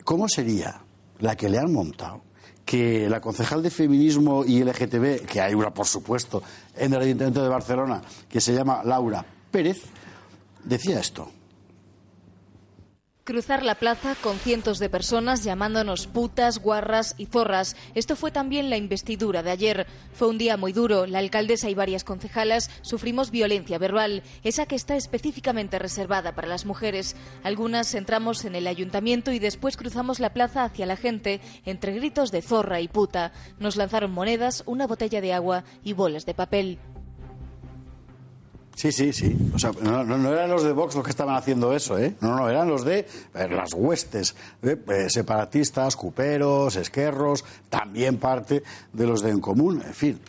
¿cómo 0.04 0.28
sería 0.28 0.80
la 1.18 1.36
que 1.36 1.48
le 1.48 1.58
han 1.58 1.72
montado? 1.72 2.27
Que 2.68 3.08
la 3.08 3.18
concejal 3.18 3.62
de 3.62 3.70
feminismo 3.70 4.44
y 4.44 4.62
LGTB, 4.62 5.24
que 5.24 5.40
hay 5.40 5.54
una 5.54 5.72
por 5.72 5.86
supuesto 5.86 6.42
en 6.76 6.92
el 6.92 7.00
Ayuntamiento 7.00 7.42
de 7.42 7.48
Barcelona, 7.48 8.02
que 8.28 8.42
se 8.42 8.52
llama 8.52 8.82
Laura 8.84 9.24
Pérez, 9.50 9.84
decía 10.64 11.00
esto. 11.00 11.30
Cruzar 13.28 13.62
la 13.62 13.74
plaza 13.74 14.14
con 14.22 14.38
cientos 14.38 14.78
de 14.78 14.88
personas 14.88 15.44
llamándonos 15.44 16.06
putas, 16.06 16.60
guarras 16.60 17.14
y 17.18 17.26
zorras. 17.26 17.76
Esto 17.94 18.16
fue 18.16 18.30
también 18.30 18.70
la 18.70 18.78
investidura 18.78 19.42
de 19.42 19.50
ayer. 19.50 19.86
Fue 20.14 20.28
un 20.28 20.38
día 20.38 20.56
muy 20.56 20.72
duro. 20.72 21.04
La 21.04 21.18
alcaldesa 21.18 21.68
y 21.68 21.74
varias 21.74 22.04
concejalas 22.04 22.70
sufrimos 22.80 23.30
violencia 23.30 23.76
verbal, 23.76 24.22
esa 24.44 24.64
que 24.64 24.76
está 24.76 24.96
específicamente 24.96 25.78
reservada 25.78 26.34
para 26.34 26.48
las 26.48 26.64
mujeres. 26.64 27.16
Algunas 27.42 27.94
entramos 27.94 28.46
en 28.46 28.54
el 28.54 28.66
ayuntamiento 28.66 29.30
y 29.30 29.38
después 29.38 29.76
cruzamos 29.76 30.20
la 30.20 30.32
plaza 30.32 30.64
hacia 30.64 30.86
la 30.86 30.96
gente 30.96 31.42
entre 31.66 31.92
gritos 31.92 32.30
de 32.30 32.40
zorra 32.40 32.80
y 32.80 32.88
puta. 32.88 33.32
Nos 33.58 33.76
lanzaron 33.76 34.10
monedas, 34.10 34.62
una 34.64 34.86
botella 34.86 35.20
de 35.20 35.34
agua 35.34 35.64
y 35.84 35.92
bolas 35.92 36.24
de 36.24 36.32
papel. 36.32 36.78
Sí, 38.78 38.92
sí, 38.92 39.12
sí. 39.12 39.36
O 39.52 39.58
sea, 39.58 39.72
no, 39.82 40.04
no- 40.04 40.32
eran 40.32 40.48
los 40.50 40.62
de 40.62 40.70
Vox 40.70 40.94
los 40.94 41.02
que 41.02 41.10
estaban 41.10 41.34
haciendo 41.34 41.74
eso, 41.74 41.98
¿eh? 41.98 42.14
No, 42.20 42.36
no, 42.36 42.48
eran 42.48 42.68
los 42.68 42.84
de 42.84 43.00
eh, 43.34 43.48
las 43.50 43.72
huestes 43.74 44.36
eh, 44.62 44.76
separatistas, 45.08 45.96
cuperos, 45.96 46.76
esquerros, 46.76 47.44
también 47.68 48.18
parte 48.18 48.62
de 48.92 49.04
los 49.06 49.20
de 49.20 49.30
En 49.30 49.40
Común, 49.40 49.82
en 49.84 49.94
fin. 49.94 50.20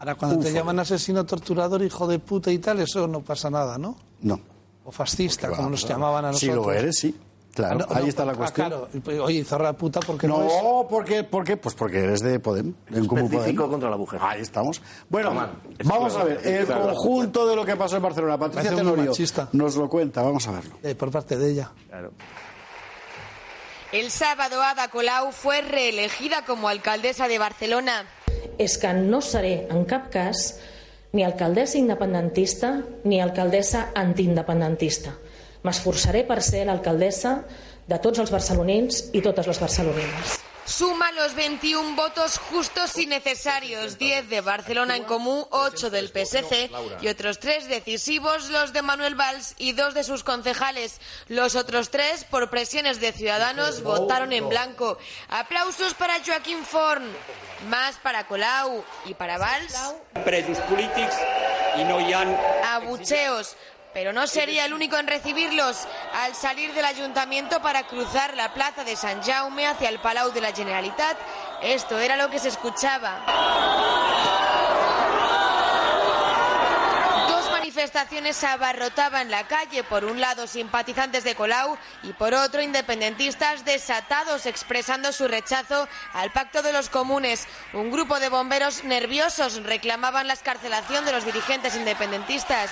Ahora, 0.00 0.16
cuando 0.16 0.40
te 0.40 0.52
llaman 0.52 0.80
asesino, 0.80 1.24
torturador, 1.24 1.80
hijo 1.84 2.08
de 2.08 2.18
puta 2.18 2.50
y 2.50 2.58
tal, 2.58 2.80
eso 2.80 3.06
no 3.06 3.20
pasa 3.20 3.48
nada, 3.50 3.78
¿no? 3.78 3.96
No. 4.22 4.40
O 4.84 4.90
fascista, 4.90 5.48
como 5.50 5.70
nos 5.70 5.86
llamaban 5.86 6.24
a 6.24 6.32
Si 6.32 6.46
nosotros. 6.48 6.66
lo 6.66 6.72
eres, 6.72 6.98
sí. 6.98 7.14
Claro, 7.54 7.80
Ah, 7.82 7.86
no, 7.90 7.96
ahí 7.96 8.02
no, 8.04 8.08
está 8.08 8.24
la 8.24 8.32
ah, 8.32 8.36
cuestión. 8.36 8.68
claro. 8.68 8.88
Y, 8.94 9.00
pues, 9.00 9.20
Oye, 9.20 9.44
zorra 9.44 9.72
puta, 9.74 10.00
porque 10.00 10.26
no, 10.26 10.38
No, 10.38 10.46
es? 10.46 10.86
¿por 10.88 11.04
qué? 11.04 11.22
¿por 11.22 11.44
qué? 11.44 11.56
Pues 11.58 11.74
porque 11.74 11.98
eres 11.98 12.20
de 12.20 12.38
Podem, 12.40 12.72
en 12.90 13.06
Podem. 13.06 13.54
contra 13.56 13.90
la 13.90 13.96
mujer. 13.98 14.20
Ahí 14.22 14.40
estamos. 14.40 14.80
Bueno, 15.10 15.28
Toma. 15.28 15.50
vamos 15.84 16.16
a 16.16 16.24
ver, 16.24 16.40
el 16.46 16.64
Claro. 16.66 16.82
conjunto 16.94 17.46
de 17.46 17.54
lo 17.56 17.64
que 17.64 17.76
pasó 17.76 17.96
en 17.96 18.02
Barcelona. 18.02 18.38
Patricia 18.38 18.74
Tenorio 18.74 19.12
nos 19.52 19.76
lo 19.76 19.88
cuenta, 19.88 20.22
vamos 20.22 20.48
a 20.48 20.52
verlo. 20.52 20.78
Eh, 20.82 20.94
por 20.94 21.10
parte 21.10 21.36
de 21.36 21.50
ella. 21.50 21.70
El 23.92 24.10
sábado 24.10 24.62
Ada 24.62 24.88
Colau 24.88 25.32
fue 25.32 25.60
reelegida 25.60 26.44
como 26.46 26.68
alcaldesa 26.68 27.28
de 27.28 27.38
Barcelona. 27.38 28.04
és 28.58 28.76
que 28.78 28.92
no 28.92 29.20
seré 29.24 29.66
en 29.72 29.84
cap 29.88 30.10
cas 30.12 30.58
ni 31.12 31.24
alcaldessa 31.24 31.78
independentista 31.78 32.82
ni 33.04 33.18
alcaldessa 33.20 33.90
antiindependentista. 33.94 35.14
M'esforçaré 35.62 36.24
per 36.26 36.40
ser 36.42 36.64
l'alcaldessa 36.66 37.40
de 37.88 37.98
tots 38.02 38.22
els 38.22 38.32
barcelonins 38.34 39.04
i 39.12 39.22
totes 39.22 39.46
les 39.46 39.60
barcelonines. 39.62 40.40
Suma 40.64 41.10
los 41.12 41.34
21 41.34 41.96
votos 41.96 42.38
justos 42.38 42.96
y 42.96 43.06
necesarios, 43.06 43.98
10 43.98 44.28
de 44.28 44.40
Barcelona 44.40 44.96
en 44.96 45.02
Común, 45.02 45.44
8 45.50 45.90
del 45.90 46.08
PSC 46.08 46.70
y 47.00 47.08
otros 47.08 47.40
3 47.40 47.68
decisivos, 47.68 48.48
los 48.48 48.72
de 48.72 48.80
Manuel 48.80 49.16
Valls 49.16 49.56
y 49.58 49.72
2 49.72 49.92
de 49.92 50.04
sus 50.04 50.22
concejales. 50.22 51.00
Los 51.26 51.56
otros 51.56 51.90
3, 51.90 52.24
por 52.24 52.48
presiones 52.48 53.00
de 53.00 53.12
ciudadanos, 53.12 53.82
votaron 53.82 54.32
en 54.32 54.48
blanco. 54.48 54.98
Aplausos 55.28 55.94
para 55.94 56.14
Joaquín 56.24 56.64
Forn, 56.64 57.04
más 57.68 57.96
para 57.96 58.28
Colau 58.28 58.84
y 59.04 59.14
para 59.14 59.38
Valls. 59.38 59.74
Presos 60.24 60.58
polítics 60.68 61.16
i 61.76 61.84
no. 61.84 61.98
Abucheos. 62.72 63.56
Pero 63.92 64.12
no 64.12 64.26
sería 64.26 64.64
el 64.64 64.72
único 64.72 64.96
en 64.96 65.06
recibirlos. 65.06 65.86
Al 66.14 66.34
salir 66.34 66.72
del 66.72 66.84
ayuntamiento 66.84 67.60
para 67.60 67.86
cruzar 67.86 68.34
la 68.36 68.54
plaza 68.54 68.84
de 68.84 68.96
San 68.96 69.22
Jaume 69.22 69.66
hacia 69.66 69.90
el 69.90 69.98
Palau 69.98 70.32
de 70.32 70.40
la 70.40 70.52
Generalitat, 70.52 71.16
esto 71.62 71.98
era 71.98 72.16
lo 72.16 72.30
que 72.30 72.38
se 72.38 72.48
escuchaba. 72.48 73.20
Dos 77.28 77.50
manifestaciones 77.82 78.44
abarrotaban 78.44 79.28
la 79.28 79.48
calle, 79.48 79.82
por 79.82 80.04
un 80.04 80.20
lado 80.20 80.46
simpatizantes 80.46 81.24
de 81.24 81.34
Colau 81.34 81.76
y 82.04 82.12
por 82.12 82.32
otro 82.32 82.62
independentistas 82.62 83.64
desatados 83.64 84.46
expresando 84.46 85.10
su 85.10 85.26
rechazo 85.26 85.88
al 86.12 86.30
pacto 86.30 86.62
de 86.62 86.72
los 86.72 86.88
comunes. 86.88 87.48
Un 87.72 87.90
grupo 87.90 88.20
de 88.20 88.28
bomberos 88.28 88.84
nerviosos 88.84 89.60
reclamaban 89.64 90.28
la 90.28 90.34
escarcelación 90.34 91.04
de 91.04 91.10
los 91.10 91.24
dirigentes 91.24 91.74
independentistas. 91.74 92.70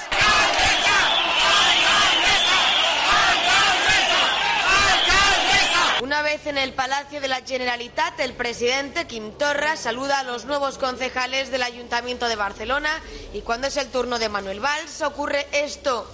Una 6.10 6.22
vez 6.22 6.44
en 6.48 6.58
el 6.58 6.72
Palacio 6.72 7.20
de 7.20 7.28
la 7.28 7.42
Generalitat, 7.42 8.18
el 8.18 8.32
presidente 8.32 9.06
Quim 9.06 9.30
Torra 9.38 9.76
saluda 9.76 10.18
a 10.18 10.24
los 10.24 10.44
nuevos 10.44 10.76
concejales 10.76 11.52
del 11.52 11.62
Ayuntamiento 11.62 12.26
de 12.26 12.34
Barcelona 12.34 12.90
y 13.32 13.42
cuando 13.42 13.68
es 13.68 13.76
el 13.76 13.86
turno 13.92 14.18
de 14.18 14.28
Manuel 14.28 14.58
Valls 14.58 15.02
ocurre 15.02 15.46
esto. 15.52 16.10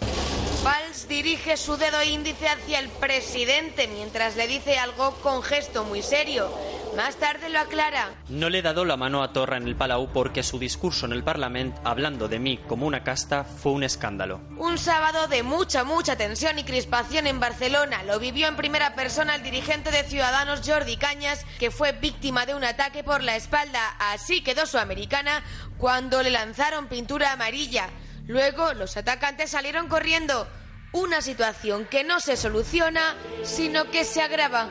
Valls 0.67 1.07
dirige 1.07 1.57
su 1.57 1.77
dedo 1.77 2.03
índice 2.03 2.49
hacia 2.49 2.81
el 2.81 2.89
presidente 2.89 3.87
mientras 3.87 4.35
le 4.35 4.49
dice 4.49 4.81
algo 4.81 5.13
con 5.23 5.41
gesto 5.45 5.85
muy 5.85 6.03
serio. 6.03 6.53
Más 6.97 7.15
tarde 7.15 7.51
lo 7.51 7.61
aclara. 7.61 8.11
No 8.29 8.51
le 8.51 8.59
he 8.59 8.63
dado 8.63 8.85
la 8.85 8.97
mano 8.97 9.23
a 9.23 9.33
Torra 9.33 9.59
en 9.59 9.69
el 9.69 9.77
Palau 9.77 10.13
porque 10.13 10.43
su 10.43 10.59
discurso 10.59 11.07
en 11.07 11.13
el 11.13 11.23
Parlamento, 11.23 11.81
hablando 11.85 12.27
de 12.27 12.41
mí 12.41 12.59
como 12.67 12.85
una 12.85 13.05
casta, 13.05 13.45
fue 13.45 13.71
un 13.71 13.85
escándalo. 13.85 14.41
Un 14.59 14.77
sábado 14.77 15.29
de 15.29 15.45
mucha, 15.45 15.85
mucha 15.85 16.17
tensión 16.17 16.59
y 16.59 16.65
crispación 16.65 17.29
en 17.29 17.39
Barcelona. 17.39 18.03
Lo 18.03 18.19
vivió 18.19 18.49
en 18.49 18.57
primera 18.57 18.97
persona 18.97 19.37
el 19.37 19.45
dirigente 19.45 19.93
de 19.93 20.03
Ciudadanos 20.03 20.63
Jordi 20.67 20.97
Cañas, 20.97 21.47
que 21.61 21.71
fue 21.71 21.93
víctima 21.93 22.45
de 22.45 22.57
un 22.57 22.65
ataque 22.65 23.05
por 23.05 23.23
la 23.23 23.37
espalda. 23.37 23.95
Así 24.01 24.43
quedó 24.43 24.67
su 24.67 24.79
americana 24.79 25.45
cuando 25.79 26.25
le 26.25 26.31
lanzaron 26.31 26.89
pintura 26.89 27.31
amarilla. 27.31 27.89
Luego 28.27 28.75
los 28.75 28.97
atacantes 28.97 29.51
salieron 29.51 29.89
corriendo. 29.89 30.47
Una 30.93 31.21
situación 31.21 31.87
que 31.91 32.05
no 32.05 32.21
se 32.21 32.37
soluciona, 32.37 33.15
sino 33.43 33.91
que 33.91 34.05
se 34.05 34.23
agrava. 34.23 34.69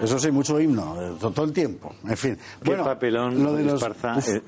Eso 0.00 0.18
sí, 0.18 0.30
mucho 0.30 0.58
himno, 0.58 0.96
eh, 1.00 1.12
todo 1.20 1.44
el 1.44 1.52
tiempo. 1.52 1.94
En 2.08 2.16
fin. 2.16 2.38
Qué 2.64 2.74
papelón, 2.74 3.42
lo 3.42 3.52
de 3.52 3.64
los- 3.64 3.82
Uf. 3.82 4.28
eh. 4.28 4.42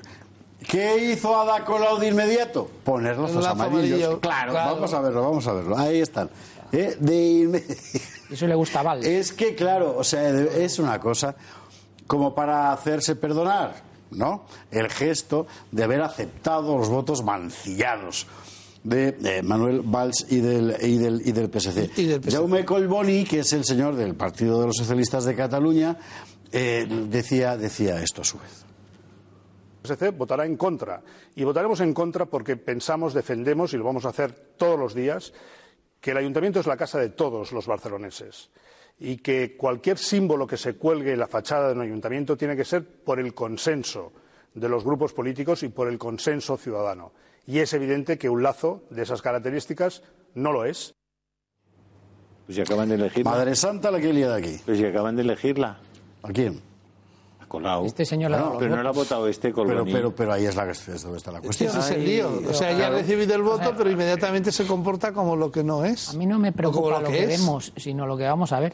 ¿Qué 0.67 1.11
hizo 1.11 1.39
Ada 1.39 1.63
Colau 1.63 1.99
de 1.99 2.07
inmediato? 2.07 2.69
Poner 2.83 3.17
los 3.17 3.31
amarillos. 3.45 3.59
amarillo, 3.59 4.19
Claro, 4.19 4.51
claro. 4.51 4.73
vamos 4.75 4.93
a 4.93 5.01
verlo, 5.01 5.21
vamos 5.21 5.47
a 5.47 5.53
verlo. 5.53 5.77
Ahí 5.77 5.99
están. 6.01 6.29
Eh, 6.71 6.97
de 6.99 7.15
inmediato. 7.31 7.73
Eso 8.31 8.47
le 8.47 8.55
gusta 8.55 8.79
a 8.79 8.83
Valls. 8.83 9.05
Es 9.05 9.31
que, 9.33 9.53
claro, 9.55 9.95
o 9.97 10.03
sea, 10.03 10.27
es 10.29 10.79
una 10.79 10.99
cosa 10.99 11.35
como 12.07 12.33
para 12.33 12.71
hacerse 12.71 13.15
perdonar, 13.15 13.75
¿no? 14.15 14.45
El 14.71 14.89
gesto 14.89 15.47
de 15.71 15.83
haber 15.83 16.01
aceptado 16.01 16.77
los 16.77 16.89
votos 16.89 17.23
mancillados 17.23 18.27
de 18.83 19.17
eh, 19.23 19.41
Manuel 19.43 19.81
Valls 19.81 20.25
y 20.29 20.39
del, 20.39 20.75
y 20.81 20.97
del, 20.97 21.21
y 21.25 21.31
del 21.31 21.49
PSC. 21.49 21.89
Jaume 22.29 22.65
Colboni, 22.65 23.23
que 23.23 23.39
es 23.39 23.53
el 23.53 23.63
señor 23.63 23.95
del 23.95 24.15
Partido 24.15 24.59
de 24.59 24.67
los 24.67 24.75
Socialistas 24.77 25.25
de 25.25 25.35
Cataluña, 25.35 25.97
eh, 26.51 26.85
decía, 27.09 27.57
decía 27.57 28.01
esto 28.01 28.21
a 28.21 28.25
su 28.25 28.37
vez. 28.39 28.65
PSC 29.83 30.11
votará 30.11 30.45
en 30.45 30.57
contra. 30.57 31.01
Y 31.35 31.43
votaremos 31.43 31.79
en 31.79 31.93
contra 31.93 32.25
porque 32.25 32.57
pensamos, 32.57 33.13
defendemos, 33.13 33.73
y 33.73 33.77
lo 33.77 33.83
vamos 33.83 34.05
a 34.05 34.09
hacer 34.09 34.33
todos 34.57 34.77
los 34.77 34.93
días, 34.93 35.33
que 35.99 36.11
el 36.11 36.17
ayuntamiento 36.17 36.59
es 36.59 36.67
la 36.67 36.77
casa 36.77 36.99
de 36.99 37.09
todos 37.09 37.51
los 37.51 37.65
barceloneses 37.67 38.49
y 38.99 39.17
que 39.17 39.57
cualquier 39.57 39.97
símbolo 39.97 40.47
que 40.47 40.57
se 40.57 40.75
cuelgue 40.75 41.13
en 41.13 41.19
la 41.19 41.27
fachada 41.27 41.69
de 41.69 41.75
un 41.75 41.81
ayuntamiento 41.81 42.37
tiene 42.37 42.55
que 42.55 42.65
ser 42.65 42.85
por 42.85 43.19
el 43.19 43.33
consenso 43.33 44.13
de 44.53 44.69
los 44.69 44.83
grupos 44.83 45.13
políticos 45.13 45.63
y 45.63 45.69
por 45.69 45.87
el 45.87 45.97
consenso 45.97 46.57
ciudadano. 46.57 47.11
Y 47.45 47.59
es 47.59 47.73
evidente 47.73 48.17
que 48.17 48.29
un 48.29 48.43
lazo 48.43 48.83
de 48.89 49.03
esas 49.03 49.21
características 49.21 50.03
no 50.35 50.51
lo 50.51 50.65
es. 50.65 50.93
Pues 52.45 52.55
si 52.55 52.61
acaban 52.61 52.89
de 52.89 52.95
elegirla. 52.95 53.31
Madre 53.31 53.55
Santa 53.55 53.91
la 53.91 53.99
que 53.99 54.13
lía 54.13 54.29
de 54.29 54.37
aquí. 54.37 54.61
Pues 54.65 54.77
si 54.77 54.85
acaban 54.85 55.15
de 55.15 55.23
elegirla. 55.23 55.79
¿A 56.21 56.31
quién? 56.31 56.72
Colau. 57.53 57.85
Este 57.85 58.03
señor 58.03 58.31
los 58.31 58.57
Pero 58.57 58.75
no 58.75 58.81
la 58.81 58.89
ha 58.89 58.93
votado 58.93 59.27
este 59.27 59.53
Pero, 59.53 59.67
Colboni. 59.67 59.93
pero, 59.93 60.15
pero 60.15 60.33
ahí 60.33 60.43
es, 60.43 60.55
la, 60.55 60.71
es 60.71 61.03
donde 61.03 61.19
está 61.19 61.31
la 61.31 61.39
cuestión. 61.39 61.69
Ese 61.69 61.79
es 61.81 61.91
el 61.91 62.03
lío. 62.03 62.41
O 62.49 62.53
sea, 62.53 62.75
ya 62.75 62.87
ha 62.87 62.89
recibido 62.89 63.35
el 63.35 63.43
voto, 63.43 63.75
pero 63.77 63.91
inmediatamente 63.91 64.51
se 64.51 64.65
comporta 64.65 65.13
como 65.13 65.35
lo 65.35 65.51
que 65.51 65.63
no 65.63 65.85
es. 65.85 66.09
A 66.09 66.13
mí 66.13 66.25
no 66.25 66.39
me 66.39 66.51
preocupa 66.51 66.99
lo 66.99 67.09
que, 67.09 67.25
es. 67.25 67.39
vemos, 67.39 67.71
sino 67.75 68.07
lo 68.07 68.17
que 68.17 68.23
vamos 68.23 68.51
a 68.53 68.59
ver. 68.59 68.73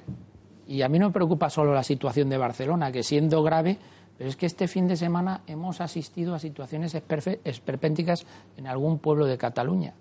Y 0.65 0.81
a 0.81 0.87
mí 0.87 0.97
no 0.97 1.07
me 1.07 1.13
preocupa 1.13 1.49
solo 1.49 1.73
la 1.73 1.83
situación 1.83 2.29
de 2.29 2.37
Barcelona, 2.37 2.89
que 2.89 3.03
siendo 3.03 3.43
grave, 3.43 3.77
pero 4.17 4.29
es 4.29 4.37
que 4.37 4.45
este 4.45 4.69
fin 4.69 4.87
de 4.87 4.95
semana 4.95 5.41
hemos 5.45 5.81
asistido 5.81 6.33
a 6.33 6.39
situaciones 6.39 6.95
esperpénticas 6.95 8.25
en 8.55 8.65
algún 8.65 8.99
pueblo 8.99 9.25
de 9.25 9.37
Cataluña, 9.37 9.93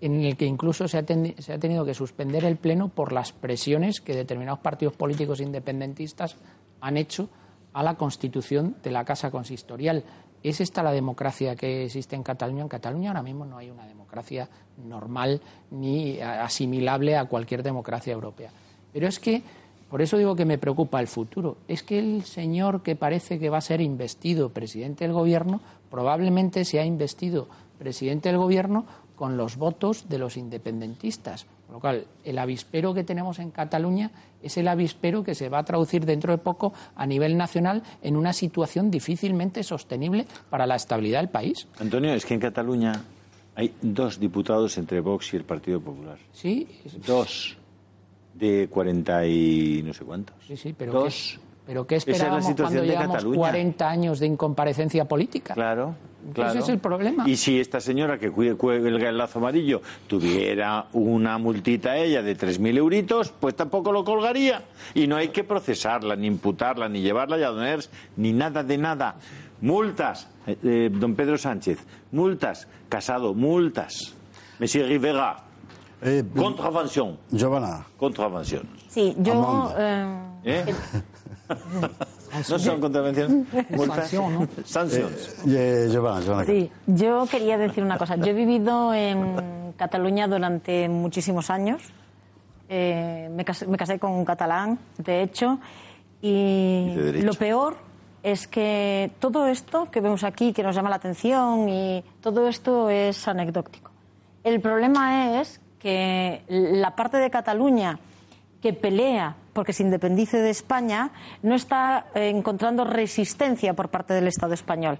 en 0.00 0.24
el 0.24 0.38
que 0.38 0.46
incluso 0.46 0.88
se 0.88 0.96
ha, 0.96 1.04
se 1.04 1.52
ha 1.52 1.58
tenido 1.58 1.84
que 1.84 1.92
suspender 1.92 2.46
el 2.46 2.56
pleno 2.56 2.88
por 2.88 3.12
las 3.12 3.32
presiones 3.32 4.00
que 4.00 4.16
determinados 4.16 4.60
partidos 4.60 4.94
políticos 4.94 5.42
independentistas 5.42 6.36
han 6.80 6.96
hecho 6.96 7.28
a 7.76 7.82
la 7.82 7.94
constitución 7.94 8.76
de 8.82 8.90
la 8.90 9.04
Casa 9.04 9.30
Consistorial. 9.30 10.02
¿Es 10.42 10.62
esta 10.62 10.82
la 10.82 10.92
democracia 10.92 11.56
que 11.56 11.84
existe 11.84 12.16
en 12.16 12.22
Cataluña? 12.22 12.62
En 12.62 12.68
Cataluña 12.68 13.10
ahora 13.10 13.22
mismo 13.22 13.44
no 13.44 13.58
hay 13.58 13.68
una 13.68 13.86
democracia 13.86 14.48
normal 14.82 15.42
ni 15.70 16.18
asimilable 16.18 17.18
a 17.18 17.26
cualquier 17.26 17.62
democracia 17.62 18.14
europea. 18.14 18.50
Pero 18.94 19.06
es 19.06 19.20
que, 19.20 19.42
por 19.90 20.00
eso 20.00 20.16
digo 20.16 20.34
que 20.34 20.46
me 20.46 20.56
preocupa 20.56 21.00
el 21.00 21.06
futuro, 21.06 21.58
es 21.68 21.82
que 21.82 21.98
el 21.98 22.24
señor 22.24 22.82
que 22.82 22.96
parece 22.96 23.38
que 23.38 23.50
va 23.50 23.58
a 23.58 23.60
ser 23.60 23.82
investido 23.82 24.48
presidente 24.48 25.04
del 25.04 25.12
gobierno 25.12 25.60
probablemente 25.90 26.64
se 26.64 26.80
ha 26.80 26.84
investido 26.86 27.46
presidente 27.78 28.30
del 28.30 28.38
gobierno 28.38 28.86
con 29.16 29.36
los 29.36 29.58
votos 29.58 30.08
de 30.08 30.16
los 30.16 30.38
independentistas. 30.38 31.44
Con 31.66 31.74
lo 31.74 31.80
cual, 31.80 32.06
el 32.24 32.38
avispero 32.38 32.94
que 32.94 33.02
tenemos 33.02 33.38
en 33.40 33.50
Cataluña 33.50 34.10
es 34.42 34.56
el 34.56 34.68
avispero 34.68 35.24
que 35.24 35.34
se 35.34 35.48
va 35.48 35.58
a 35.58 35.64
traducir 35.64 36.06
dentro 36.06 36.32
de 36.32 36.38
poco 36.38 36.72
a 36.94 37.06
nivel 37.06 37.36
nacional 37.36 37.82
en 38.02 38.16
una 38.16 38.32
situación 38.32 38.90
difícilmente 38.90 39.62
sostenible 39.64 40.26
para 40.48 40.66
la 40.66 40.76
estabilidad 40.76 41.20
del 41.20 41.28
país. 41.28 41.66
Antonio, 41.80 42.14
es 42.14 42.24
que 42.24 42.34
en 42.34 42.40
Cataluña 42.40 42.92
hay 43.56 43.74
dos 43.82 44.20
diputados 44.20 44.78
entre 44.78 45.00
Vox 45.00 45.32
y 45.34 45.38
el 45.38 45.44
Partido 45.44 45.80
Popular. 45.80 46.18
Sí, 46.32 46.68
Dos. 47.04 47.56
De 48.34 48.68
40 48.68 49.26
y 49.26 49.82
no 49.82 49.94
sé 49.94 50.04
cuántos. 50.04 50.36
sí, 50.46 50.56
sí, 50.56 50.74
pero 50.76 50.92
Dos. 50.92 51.38
¿qué, 51.40 51.46
pero 51.66 51.86
¿qué 51.86 51.96
es 51.96 52.06
esperábamos 52.06 52.44
situación 52.44 52.66
cuando 52.66 52.82
de 52.82 52.88
llevamos 52.88 53.16
Cataluña. 53.16 53.38
40 53.38 53.88
años 53.90 54.20
de 54.20 54.26
incomparecencia 54.26 55.04
política? 55.06 55.54
Claro, 55.54 55.94
claro. 56.32 56.50
Ese 56.50 56.58
es 56.60 56.68
el 56.68 56.78
problema. 56.78 57.28
Y 57.28 57.36
si 57.36 57.58
esta 57.60 57.80
señora 57.80 58.18
que 58.18 58.30
cuide- 58.30 58.56
cuelga 58.56 59.08
el 59.08 59.18
lazo 59.18 59.38
amarillo 59.38 59.82
tuviera 60.06 60.86
una 60.92 61.38
multita 61.38 61.90
a 61.92 61.96
ella 61.98 62.22
de 62.22 62.34
3.000 62.36 62.76
euritos, 62.78 63.32
pues 63.38 63.54
tampoco 63.56 63.92
lo 63.92 64.04
colgaría. 64.04 64.62
Y 64.94 65.06
no 65.06 65.16
hay 65.16 65.28
que 65.28 65.44
procesarla, 65.44 66.16
ni 66.16 66.26
imputarla, 66.26 66.88
ni 66.88 67.00
llevarla 67.02 67.36
a 67.36 67.50
doners, 67.50 67.90
ni 68.16 68.32
nada 68.32 68.62
de 68.62 68.78
nada. 68.78 69.16
Multas, 69.60 70.28
eh, 70.46 70.56
eh, 70.62 70.90
don 70.92 71.14
Pedro 71.14 71.38
Sánchez, 71.38 71.78
multas, 72.12 72.68
Casado, 72.88 73.34
multas. 73.34 74.14
Monsieur 74.58 74.86
Rivera, 74.86 75.36
contravención, 76.36 77.18
Giovanna. 77.30 77.84
contravención. 77.96 78.68
Sí, 78.88 79.14
yo. 79.18 79.74
Eh, 79.78 80.06
¿Eh? 80.44 80.74
¿No 82.32 82.58
son 82.58 82.80
contravenciones? 82.80 83.46
Multas. 83.70 83.96
Sanción, 83.96 84.34
¿no? 84.34 84.48
Sanciones. 84.64 85.36
Eh, 85.46 85.88
Giovanna, 85.90 86.20
Giovanna. 86.20 86.44
Sí, 86.44 86.70
yo 86.86 87.26
quería 87.30 87.58
decir 87.58 87.82
una 87.82 87.98
cosa. 87.98 88.16
Yo 88.16 88.26
he 88.26 88.32
vivido 88.32 88.92
en 88.94 89.72
Cataluña 89.76 90.26
durante 90.26 90.88
muchísimos 90.88 91.50
años. 91.50 91.82
Eh, 92.68 93.28
me, 93.32 93.44
casé, 93.44 93.66
me 93.66 93.76
casé 93.76 93.98
con 93.98 94.12
un 94.12 94.24
catalán, 94.24 94.78
de 94.98 95.22
hecho, 95.22 95.60
y 96.20 96.94
Y 97.14 97.22
lo 97.22 97.34
peor 97.34 97.76
es 98.22 98.48
que 98.48 99.12
todo 99.20 99.46
esto 99.46 99.88
que 99.90 100.00
vemos 100.00 100.24
aquí, 100.24 100.52
que 100.52 100.64
nos 100.64 100.74
llama 100.74 100.90
la 100.90 100.96
atención, 100.96 101.68
y 101.68 102.02
todo 102.20 102.48
esto 102.48 102.90
es 102.90 103.28
anecdótico. 103.28 103.92
El 104.42 104.60
problema 104.60 105.40
es 105.40 105.60
que 105.78 106.42
la 106.48 106.96
parte 106.96 107.18
de 107.18 107.30
Cataluña 107.30 107.98
que 108.60 108.72
pelea 108.72 109.36
porque 109.56 109.72
se 109.72 109.82
independice 109.82 110.36
de 110.36 110.50
España 110.50 111.12
no 111.42 111.54
está 111.54 112.08
eh, 112.14 112.28
encontrando 112.28 112.84
resistencia 112.84 113.72
por 113.72 113.88
parte 113.88 114.12
del 114.12 114.28
Estado 114.28 114.52
español. 114.52 114.98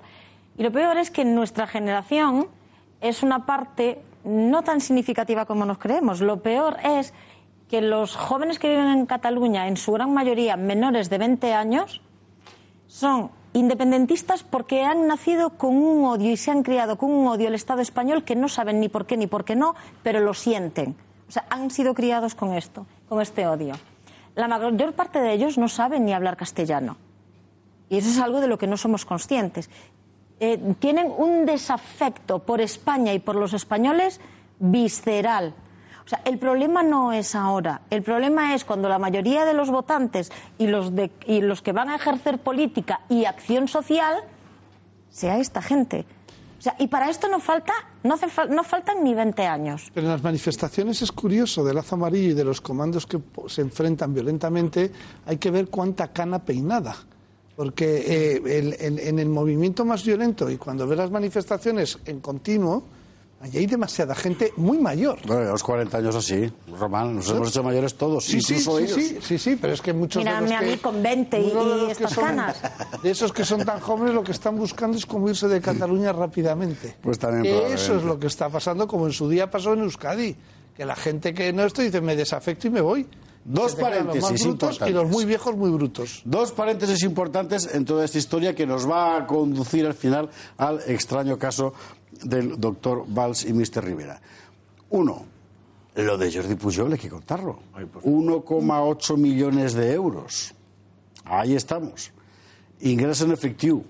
Y 0.56 0.62
lo 0.62 0.72
peor 0.72 0.96
es 0.96 1.10
que 1.10 1.26
nuestra 1.26 1.66
generación 1.66 2.48
es 3.02 3.22
una 3.22 3.44
parte 3.44 4.00
no 4.24 4.62
tan 4.62 4.80
significativa 4.80 5.44
como 5.44 5.66
nos 5.66 5.76
creemos. 5.76 6.22
Lo 6.22 6.40
peor 6.40 6.78
es 6.82 7.12
que 7.68 7.82
los 7.82 8.16
jóvenes 8.16 8.58
que 8.58 8.70
viven 8.70 8.88
en 8.88 9.04
Cataluña, 9.04 9.68
en 9.68 9.76
su 9.76 9.92
gran 9.92 10.14
mayoría 10.14 10.56
menores 10.56 11.10
de 11.10 11.18
20 11.18 11.52
años, 11.52 12.00
son 12.86 13.30
independentistas 13.52 14.42
porque 14.42 14.84
han 14.84 15.06
nacido 15.06 15.50
con 15.50 15.76
un 15.76 16.06
odio 16.06 16.30
y 16.30 16.38
se 16.38 16.50
han 16.50 16.62
criado 16.62 16.96
con 16.96 17.10
un 17.10 17.26
odio 17.26 17.48
al 17.48 17.54
Estado 17.54 17.82
español 17.82 18.24
que 18.24 18.36
no 18.36 18.48
saben 18.48 18.80
ni 18.80 18.88
por 18.88 19.04
qué 19.04 19.18
ni 19.18 19.26
por 19.26 19.44
qué 19.44 19.54
no, 19.54 19.74
pero 20.02 20.20
lo 20.20 20.32
sienten. 20.32 20.96
O 21.28 21.32
sea, 21.32 21.44
han 21.50 21.70
sido 21.70 21.92
criados 21.92 22.34
con 22.34 22.54
esto, 22.54 22.86
con 23.06 23.20
este 23.20 23.46
odio 23.46 23.74
la 24.36 24.48
mayor 24.48 24.92
parte 24.92 25.20
de 25.20 25.32
ellos 25.32 25.58
no 25.58 25.68
saben 25.68 26.04
ni 26.04 26.12
hablar 26.12 26.36
castellano. 26.36 26.96
Y 27.88 27.98
eso 27.98 28.10
es 28.10 28.18
algo 28.18 28.40
de 28.40 28.46
lo 28.46 28.58
que 28.58 28.66
no 28.66 28.76
somos 28.76 29.04
conscientes. 29.04 29.70
Eh, 30.38 30.74
tienen 30.78 31.12
un 31.16 31.46
desafecto 31.46 32.40
por 32.40 32.60
España 32.60 33.14
y 33.14 33.18
por 33.18 33.34
los 33.34 33.54
españoles 33.54 34.20
visceral. 34.58 35.54
O 36.04 36.08
sea, 36.08 36.20
el 36.24 36.38
problema 36.38 36.82
no 36.82 37.12
es 37.12 37.34
ahora. 37.34 37.80
El 37.90 38.02
problema 38.02 38.54
es 38.54 38.64
cuando 38.64 38.88
la 38.88 38.98
mayoría 38.98 39.44
de 39.44 39.54
los 39.54 39.70
votantes 39.70 40.30
y 40.58 40.66
los, 40.66 40.92
y 41.26 41.40
los 41.40 41.62
que 41.62 41.72
van 41.72 41.88
a 41.88 41.96
ejercer 41.96 42.38
política 42.38 43.00
y 43.08 43.24
acción 43.24 43.66
social 43.66 44.18
sea 45.08 45.38
esta 45.38 45.62
gente 45.62 46.04
y 46.78 46.86
para 46.88 47.10
esto 47.10 47.28
no 47.28 47.40
falta, 47.40 47.72
no, 48.02 48.14
hace, 48.14 48.26
no 48.48 48.64
faltan 48.64 49.04
ni 49.04 49.14
20 49.14 49.46
años. 49.46 49.90
Pero 49.92 50.06
en 50.06 50.12
las 50.12 50.22
manifestaciones 50.22 51.02
es 51.02 51.12
curioso 51.12 51.64
del 51.64 51.76
lazo 51.76 51.94
amarillo 51.94 52.30
y 52.30 52.34
de 52.34 52.44
los 52.44 52.60
comandos 52.60 53.06
que 53.06 53.18
se 53.48 53.60
enfrentan 53.60 54.14
violentamente, 54.14 54.90
hay 55.26 55.36
que 55.36 55.50
ver 55.50 55.68
cuánta 55.68 56.12
cana 56.12 56.44
peinada. 56.44 56.96
Porque 57.54 58.04
eh, 58.06 58.98
en 59.00 59.18
el 59.18 59.28
movimiento 59.30 59.84
más 59.86 60.04
violento 60.04 60.50
y 60.50 60.58
cuando 60.58 60.86
ves 60.86 60.98
las 60.98 61.10
manifestaciones 61.10 61.98
en 62.04 62.20
continuo, 62.20 62.84
Allí 63.40 63.58
hay 63.58 63.66
demasiada 63.66 64.14
gente 64.14 64.52
muy 64.56 64.78
mayor. 64.78 65.18
Bueno, 65.26 65.42
a 65.42 65.52
los 65.52 65.62
40 65.62 65.98
años 65.98 66.16
así, 66.16 66.50
Román, 66.78 67.16
nos 67.16 67.28
hemos 67.28 67.50
hecho 67.50 67.62
mayores 67.62 67.94
todos, 67.94 68.24
sí, 68.24 68.38
incluso 68.38 68.78
sí, 68.78 68.84
ellos. 68.84 68.96
Sí, 68.96 69.18
sí, 69.20 69.38
sí, 69.38 69.56
pero 69.60 69.74
es 69.74 69.82
que 69.82 69.92
muchos 69.92 70.22
Mírame 70.22 70.46
de 70.48 70.54
los 70.54 70.62
a 70.62 70.64
mí 70.64 70.76
con 70.78 71.02
20 71.02 71.40
y, 71.40 71.90
estas 71.90 72.14
canas. 72.14 72.62
De 73.02 73.10
esos 73.10 73.32
que 73.32 73.44
son 73.44 73.62
tan 73.64 73.78
jóvenes, 73.80 74.14
lo 74.14 74.24
que 74.24 74.32
están 74.32 74.56
buscando 74.56 74.96
es 74.96 75.04
como 75.04 75.28
irse 75.28 75.48
de 75.48 75.60
Cataluña 75.60 76.12
rápidamente. 76.12 76.96
Pues 77.02 77.18
también 77.18 77.54
Eso 77.72 77.96
es 77.96 78.04
lo 78.04 78.18
que 78.18 78.26
está 78.26 78.48
pasando, 78.48 78.88
como 78.88 79.06
en 79.06 79.12
su 79.12 79.28
día 79.28 79.50
pasó 79.50 79.74
en 79.74 79.80
Euskadi. 79.80 80.34
Que 80.74 80.84
la 80.84 80.96
gente 80.96 81.32
que 81.32 81.52
no 81.54 81.64
esto 81.64 81.80
dice, 81.80 82.02
me 82.02 82.16
desafecto 82.16 82.66
y 82.66 82.70
me 82.70 82.82
voy. 82.82 83.06
Dos 83.46 83.76
paréntesis 83.76 84.44
importantes. 84.44 84.88
Y 84.88 84.92
los 84.92 85.08
muy 85.08 85.24
viejos 85.24 85.56
muy 85.56 85.70
brutos. 85.70 86.20
Dos 86.24 86.50
paréntesis 86.50 87.04
importantes 87.04 87.72
en 87.72 87.84
toda 87.84 88.04
esta 88.04 88.18
historia 88.18 88.54
que 88.56 88.66
nos 88.66 88.90
va 88.90 89.16
a 89.16 89.26
conducir 89.26 89.86
al 89.86 89.94
final 89.94 90.28
al 90.58 90.80
extraño 90.88 91.38
caso 91.38 91.72
del 92.22 92.60
doctor 92.60 93.04
Valls 93.08 93.44
y 93.44 93.52
Mr. 93.52 93.84
Rivera. 93.84 94.20
Uno, 94.90 95.26
lo 95.96 96.18
de 96.18 96.32
Jordi 96.32 96.54
Pujol 96.56 96.92
hay 96.92 96.98
que 96.98 97.08
contarlo. 97.08 97.58
1,8 97.74 99.16
millones 99.16 99.74
de 99.74 99.92
euros. 99.92 100.54
Ahí 101.24 101.54
estamos. 101.54 102.12
Ingreso 102.80 103.24
en 103.24 103.32
efectivo. 103.32 103.82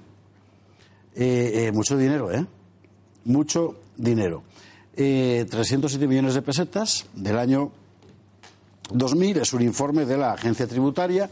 Eh, 1.14 1.66
eh, 1.66 1.72
mucho 1.72 1.96
dinero, 1.96 2.32
¿eh? 2.32 2.46
Mucho 3.24 3.80
dinero. 3.96 4.44
307 4.94 6.04
eh, 6.04 6.08
millones 6.08 6.34
de 6.34 6.42
pesetas 6.42 7.06
del 7.14 7.38
año 7.38 7.72
2000 8.90 9.38
es 9.38 9.52
un 9.52 9.62
informe 9.62 10.06
de 10.06 10.16
la 10.16 10.32
agencia 10.32 10.66
tributaria 10.66 11.28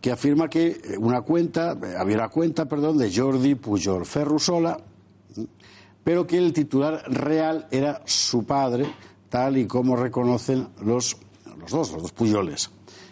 que 0.00 0.12
afirma 0.12 0.48
que 0.48 0.80
una 0.98 1.22
cuenta, 1.22 1.76
había 1.98 2.16
una 2.16 2.28
cuenta, 2.28 2.66
perdón, 2.66 2.96
de 2.96 3.12
Jordi 3.12 3.56
Pujol 3.56 4.06
Ferrusola 4.06 4.78
pero 6.08 6.26
que 6.26 6.38
el 6.38 6.54
titular 6.54 7.04
real 7.06 7.68
era 7.70 8.00
su 8.06 8.46
padre, 8.46 8.90
tal 9.28 9.58
y 9.58 9.66
como 9.66 9.94
reconocen 9.94 10.68
los, 10.80 11.18
los 11.60 11.70
dos, 11.70 11.92
los 11.92 12.00
dos 12.00 12.12
Puyoles, 12.12 12.70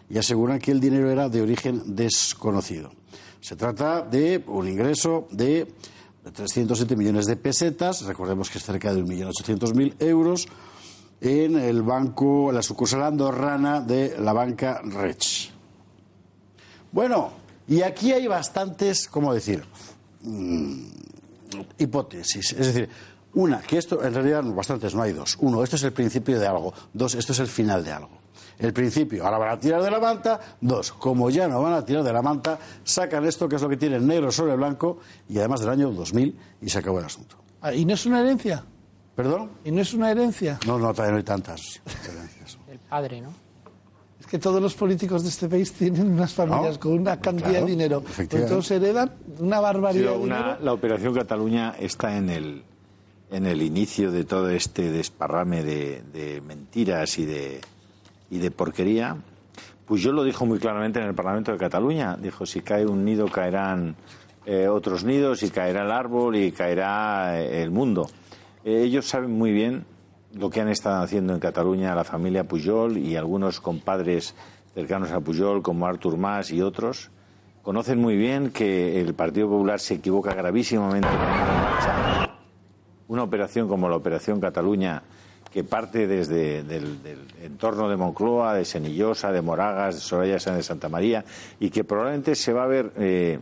y 0.09 0.17
aseguran 0.17 0.59
que 0.59 0.71
el 0.71 0.81
dinero 0.81 1.11
era 1.11 1.29
de 1.29 1.43
origen 1.43 1.95
desconocido. 1.95 2.91
Se 3.39 3.55
trata 3.55 4.01
de 4.01 4.43
un 4.47 4.67
ingreso 4.67 5.29
de 5.31 5.71
307 6.33 6.97
millones 6.97 7.27
de 7.27 7.37
pesetas, 7.37 8.01
recordemos 8.07 8.49
que 8.49 8.57
es 8.57 8.65
cerca 8.65 8.95
de 8.95 9.05
1.800.000 9.05 9.97
euros, 9.99 10.49
en 11.21 11.59
el 11.59 11.83
banco, 11.83 12.51
la 12.51 12.63
sucursal 12.63 13.03
andorrana 13.03 13.83
de 13.83 14.19
la 14.19 14.33
banca 14.33 14.81
Rech. 14.83 15.51
Bueno, 16.93 17.31
y 17.69 17.83
aquí 17.83 18.13
hay 18.13 18.27
bastantes, 18.27 19.07
¿cómo 19.07 19.35
decir? 19.35 19.65
Hipótesis. 21.79 22.53
Es 22.53 22.67
decir, 22.67 22.89
una, 23.35 23.61
que 23.61 23.79
esto 23.79 24.03
en 24.03 24.15
realidad 24.15 24.43
bastantes, 24.45 24.95
no 24.95 25.03
hay 25.03 25.13
dos. 25.13 25.37
Uno, 25.41 25.63
esto 25.63 25.77
es 25.77 25.83
el 25.83 25.93
principio 25.93 26.39
de 26.41 26.47
algo. 26.47 26.73
Dos, 26.93 27.15
esto 27.15 27.33
es 27.33 27.39
el 27.41 27.47
final 27.47 27.85
de 27.85 27.93
algo. 27.93 28.19
El 28.59 28.73
principio, 28.73 29.25
ahora 29.25 29.39
van 29.39 29.51
a 29.51 29.61
tirar 29.61 29.83
de 29.83 29.91
la 29.91 30.01
manta. 30.01 30.41
Dos, 30.61 30.93
como 30.93 31.29
ya 31.29 31.47
no 31.47 31.61
van 31.61 31.75
a 31.75 31.85
tirar 31.85 32.03
de 32.03 32.13
la 32.13 32.23
manta, 32.23 32.59
sacan 32.85 33.27
esto 33.27 33.49
que 33.49 33.57
es 33.57 33.63
lo 33.63 33.69
que 33.69 33.77
tienen 33.77 34.07
negro 34.07 34.33
sobre 34.33 34.57
blanco 34.57 34.99
y 35.29 35.39
además 35.39 35.61
del 35.61 35.71
año 35.71 35.91
2000 35.91 36.39
y 36.63 36.69
se 36.71 36.79
acabó 36.79 36.99
el 36.99 37.05
asunto. 37.05 37.37
Ah, 37.61 37.75
¿Y 37.75 37.85
no 37.85 37.95
es 37.95 38.07
una 38.07 38.21
herencia? 38.21 38.65
¿Perdón? 39.15 39.51
¿Y 39.65 39.71
no 39.71 39.83
es 39.83 39.93
una 39.93 40.11
herencia? 40.11 40.59
No, 40.67 40.79
no, 40.79 40.93
todavía 40.93 41.13
no 41.13 41.17
hay 41.19 41.25
tantas 41.25 41.81
herencias. 42.09 42.59
El 42.71 42.79
padre, 42.79 43.21
¿no? 43.21 43.46
Es 44.27 44.31
que 44.33 44.39
todos 44.41 44.61
los 44.61 44.75
políticos 44.75 45.23
de 45.23 45.29
este 45.29 45.49
país 45.49 45.73
tienen 45.73 46.11
unas 46.11 46.35
familias 46.35 46.79
con 46.79 46.95
una 46.95 47.21
cantidad 47.21 47.61
de 47.61 47.65
dinero. 47.65 48.03
Pues 48.03 48.29
todos 48.29 48.69
heredan 48.73 49.13
una 49.39 49.61
barbaridad 49.61 50.15
de 50.15 50.19
dinero. 50.19 50.57
La 50.61 50.73
Operación 50.73 51.15
Cataluña 51.15 51.77
está 51.79 52.17
en 52.17 52.31
el, 52.31 52.65
en 53.31 53.47
el 53.47 53.63
inicio 53.63 54.11
de 54.11 54.25
todo 54.25 54.51
este 54.51 54.91
desparrame 54.91 55.63
de, 55.63 56.43
mentiras 56.45 57.19
y 57.21 57.25
de, 57.25 57.61
y 58.29 58.39
de 58.39 58.51
porquería. 58.51 59.17
Pues 59.87 60.03
yo 60.03 60.11
lo 60.11 60.25
dijo 60.25 60.45
muy 60.45 60.59
claramente 60.59 60.99
en 60.99 61.07
el 61.07 61.15
Parlamento 61.15 61.53
de 61.53 61.59
Cataluña. 61.59 62.17
Dijo, 62.17 62.47
si 62.47 62.63
cae 62.63 62.85
un 62.85 63.05
nido, 63.05 63.29
caerán 63.29 63.95
eh, 64.45 64.67
otros 64.67 65.05
nidos, 65.05 65.45
y 65.45 65.51
caerá 65.51 65.85
el 65.85 65.93
árbol, 65.93 66.35
y 66.35 66.51
caerá 66.51 67.41
eh, 67.41 67.63
el 67.63 67.71
mundo. 67.71 68.11
Eh, 68.65 68.83
ellos 68.83 69.07
saben 69.07 69.31
muy 69.31 69.53
bien 69.53 69.85
lo 70.37 70.51
que 70.51 70.61
han 70.61 70.69
estado 70.69 71.03
haciendo 71.03 71.33
en 71.33 71.41
Cataluña 71.41 71.95
la 71.95 72.05
familia 72.05 72.45
Pujol 72.45 72.99
y 72.99 73.17
algunos 73.17 73.61
compadres 73.61 74.35
cercanos 74.75 75.11
a 75.11 75.21
Pujol, 75.21 75.63
como 75.63 75.87
Artur 75.87 76.19
Mas 76.19 76.51
y 76.51 76.61
otros, 76.61 77.11
conocen 77.63 77.99
muy 77.99 78.17
bien 78.17 78.51
que 78.51 79.01
el 79.01 79.15
Partido 79.15 79.49
Popular 79.49 79.81
se 79.81 79.95
equivoca 79.95 80.35
gravísimamente. 80.35 81.09
Una 83.09 83.23
operación 83.23 83.69
como 83.69 83.89
la 83.89 83.97
Operación 83.97 84.41
Cataluña, 84.41 85.03
que 85.51 85.65
parte 85.65 86.07
desde 86.07 86.59
el 86.59 86.99
entorno 87.43 87.89
de 87.89 87.97
Moncloa, 87.97 88.55
de 88.55 88.65
Senillosa, 88.65 89.33
de 89.33 89.41
Moragas, 89.41 89.95
de 89.95 90.01
Soraya 90.03 90.37
de 90.37 90.63
Santa 90.63 90.89
María, 90.89 91.25
y 91.59 91.71
que 91.71 91.85
probablemente 91.85 92.35
se 92.35 92.53
va 92.53 92.65
a 92.65 92.67
ver 92.67 92.93
eh, 92.99 93.39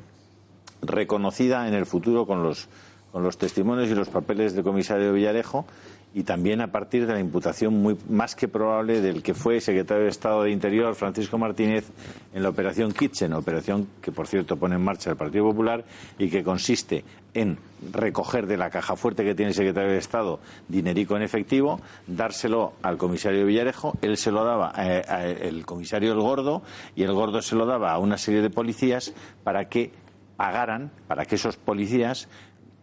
reconocida 0.83 1.67
en 1.67 1.75
el 1.75 1.87
futuro 1.87 2.27
con 2.27 2.43
los, 2.43 2.69
con 3.11 3.23
los 3.23 3.37
testimonios 3.39 3.89
y 3.91 3.95
los 3.95 4.09
papeles 4.09 4.55
del 4.55 4.63
comisario 4.63 5.13
Villarejo, 5.13 5.67
y 6.15 6.23
también 6.23 6.61
a 6.61 6.69
partir 6.69 7.07
de 7.07 7.13
la 7.13 7.19
imputación 7.19 7.75
muy 7.75 7.99
más 8.09 8.37
que 8.37 8.47
probable 8.47 9.01
del 9.01 9.21
que 9.21 9.35
fue 9.35 9.61
secretario 9.61 10.05
de 10.05 10.11
Estado 10.11 10.45
de 10.45 10.53
Interior 10.53 10.95
Francisco 10.95 11.39
Martínez 11.39 11.91
en 12.33 12.45
la 12.45 12.51
operación 12.51 12.93
Kitchen, 12.93 13.33
operación 13.33 13.89
que 14.01 14.13
por 14.13 14.29
cierto 14.29 14.57
pone 14.57 14.77
en 14.77 14.85
marcha 14.85 15.11
el 15.11 15.17
Partido 15.17 15.45
Popular 15.45 15.85
y 16.17 16.31
que 16.31 16.45
consiste 16.45 17.05
en 17.35 17.59
recoger 17.93 18.47
de 18.47 18.57
la 18.57 18.71
caja 18.71 18.95
fuerte 18.95 19.25
que 19.25 19.35
tiene 19.35 19.51
el 19.51 19.57
secretario 19.57 19.91
de 19.91 19.99
Estado 19.99 20.39
dinerico 20.69 21.17
en 21.17 21.23
efectivo, 21.23 21.81
dárselo 22.07 22.75
al 22.83 22.97
comisario 22.97 23.45
Villarejo, 23.45 23.95
él 24.01 24.17
se 24.17 24.31
lo 24.31 24.45
daba 24.45 24.69
al 24.69 25.03
eh, 25.09 25.63
comisario 25.67 26.13
El 26.13 26.21
Gordo 26.21 26.63
y 26.95 27.03
el 27.03 27.13
Gordo 27.13 27.43
se 27.43 27.57
lo 27.57 27.67
daba 27.67 27.91
a 27.91 27.99
una 27.99 28.19
serie 28.19 28.41
de 28.41 28.51
policías 28.51 29.13
para 29.43 29.69
que 29.69 29.91
pagaran, 30.37 30.93
para 31.09 31.25
que 31.27 31.35
esos 31.35 31.57
policías 31.57 32.29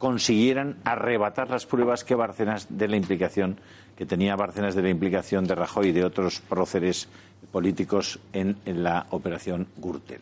consiguieran 0.01 0.77
arrebatar 0.83 1.51
las 1.51 1.67
pruebas 1.67 2.03
que 2.03 2.15
Bárcenas 2.15 2.65
de 2.75 2.87
la 2.87 2.97
implicación 2.97 3.57
que 3.95 4.07
tenía 4.07 4.35
Bárcenas 4.35 4.73
de 4.73 4.81
la 4.81 4.89
implicación 4.89 5.45
de 5.45 5.53
Rajoy 5.53 5.89
y 5.89 5.91
de 5.91 6.03
otros 6.03 6.41
próceres 6.41 7.07
políticos 7.51 8.19
en, 8.33 8.57
la 8.65 9.05
operación 9.11 9.67
Gürtel. 9.77 10.21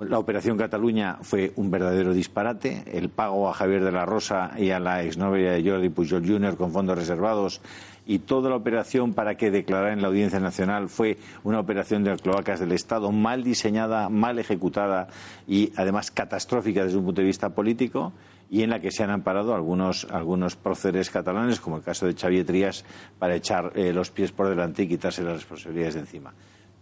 La 0.00 0.18
operación 0.18 0.58
Cataluña 0.58 1.16
fue 1.22 1.54
un 1.56 1.70
verdadero 1.70 2.12
disparate. 2.12 2.84
El 2.92 3.08
pago 3.08 3.48
a 3.48 3.54
Javier 3.54 3.82
de 3.84 3.92
la 3.92 4.04
Rosa 4.04 4.50
y 4.58 4.68
a 4.68 4.80
la 4.80 5.02
exnovia 5.02 5.52
de 5.52 5.66
Jordi 5.66 5.88
Pujol 5.88 6.26
Jr. 6.26 6.58
con 6.58 6.70
fondos 6.70 6.98
reservados 6.98 7.62
y 8.04 8.18
toda 8.18 8.50
la 8.50 8.56
operación 8.56 9.14
para 9.14 9.36
que 9.36 9.50
declarara 9.50 9.94
en 9.94 10.02
la 10.02 10.08
Audiencia 10.08 10.40
Nacional 10.40 10.90
fue 10.90 11.16
una 11.42 11.58
operación 11.60 12.04
de 12.04 12.14
cloacas 12.16 12.60
del 12.60 12.72
Estado 12.72 13.10
mal 13.12 13.42
diseñada, 13.44 14.10
mal 14.10 14.38
ejecutada 14.38 15.08
y 15.48 15.72
además 15.74 16.10
catastrófica 16.10 16.84
desde 16.84 16.98
un 16.98 17.06
punto 17.06 17.22
de 17.22 17.28
vista 17.28 17.48
político 17.48 18.12
y 18.50 18.62
en 18.62 18.70
la 18.70 18.80
que 18.80 18.90
se 18.90 19.02
han 19.02 19.10
amparado 19.10 19.54
algunos, 19.54 20.06
algunos 20.10 20.56
próceres 20.56 21.10
catalanes, 21.10 21.60
como 21.60 21.76
el 21.76 21.82
caso 21.82 22.06
de 22.06 22.14
Xavier 22.14 22.44
Trías, 22.44 22.84
para 23.18 23.34
echar 23.34 23.72
eh, 23.74 23.92
los 23.92 24.10
pies 24.10 24.32
por 24.32 24.48
delante 24.48 24.82
y 24.82 24.88
quitarse 24.88 25.22
las 25.22 25.34
responsabilidades 25.34 25.94
de 25.94 26.00
encima. 26.00 26.34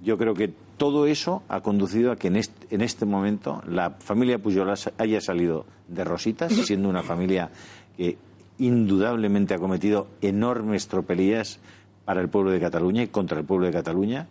Yo 0.02 0.18
creo 0.18 0.34
que 0.34 0.52
todo 0.76 1.06
eso 1.06 1.44
ha 1.48 1.60
conducido 1.60 2.10
a 2.10 2.16
que 2.16 2.28
en 2.28 2.36
este, 2.36 2.74
en 2.74 2.80
este 2.80 3.06
momento 3.06 3.62
la 3.68 3.90
familia 3.90 4.38
Pujol 4.38 4.74
haya 4.98 5.20
salido 5.20 5.64
de 5.86 6.02
rositas, 6.02 6.52
siendo 6.52 6.88
una 6.88 7.02
familia 7.02 7.50
que 7.96 8.18
indudablemente 8.58 9.54
ha 9.54 9.58
cometido 9.58 10.08
enormes 10.20 10.88
tropelías 10.88 11.60
para 12.04 12.20
el 12.20 12.28
pueblo 12.28 12.50
de 12.50 12.60
Cataluña 12.60 13.02
y 13.02 13.08
contra 13.08 13.38
el 13.38 13.44
pueblo 13.44 13.66
de 13.66 13.72
Cataluña. 13.72 14.26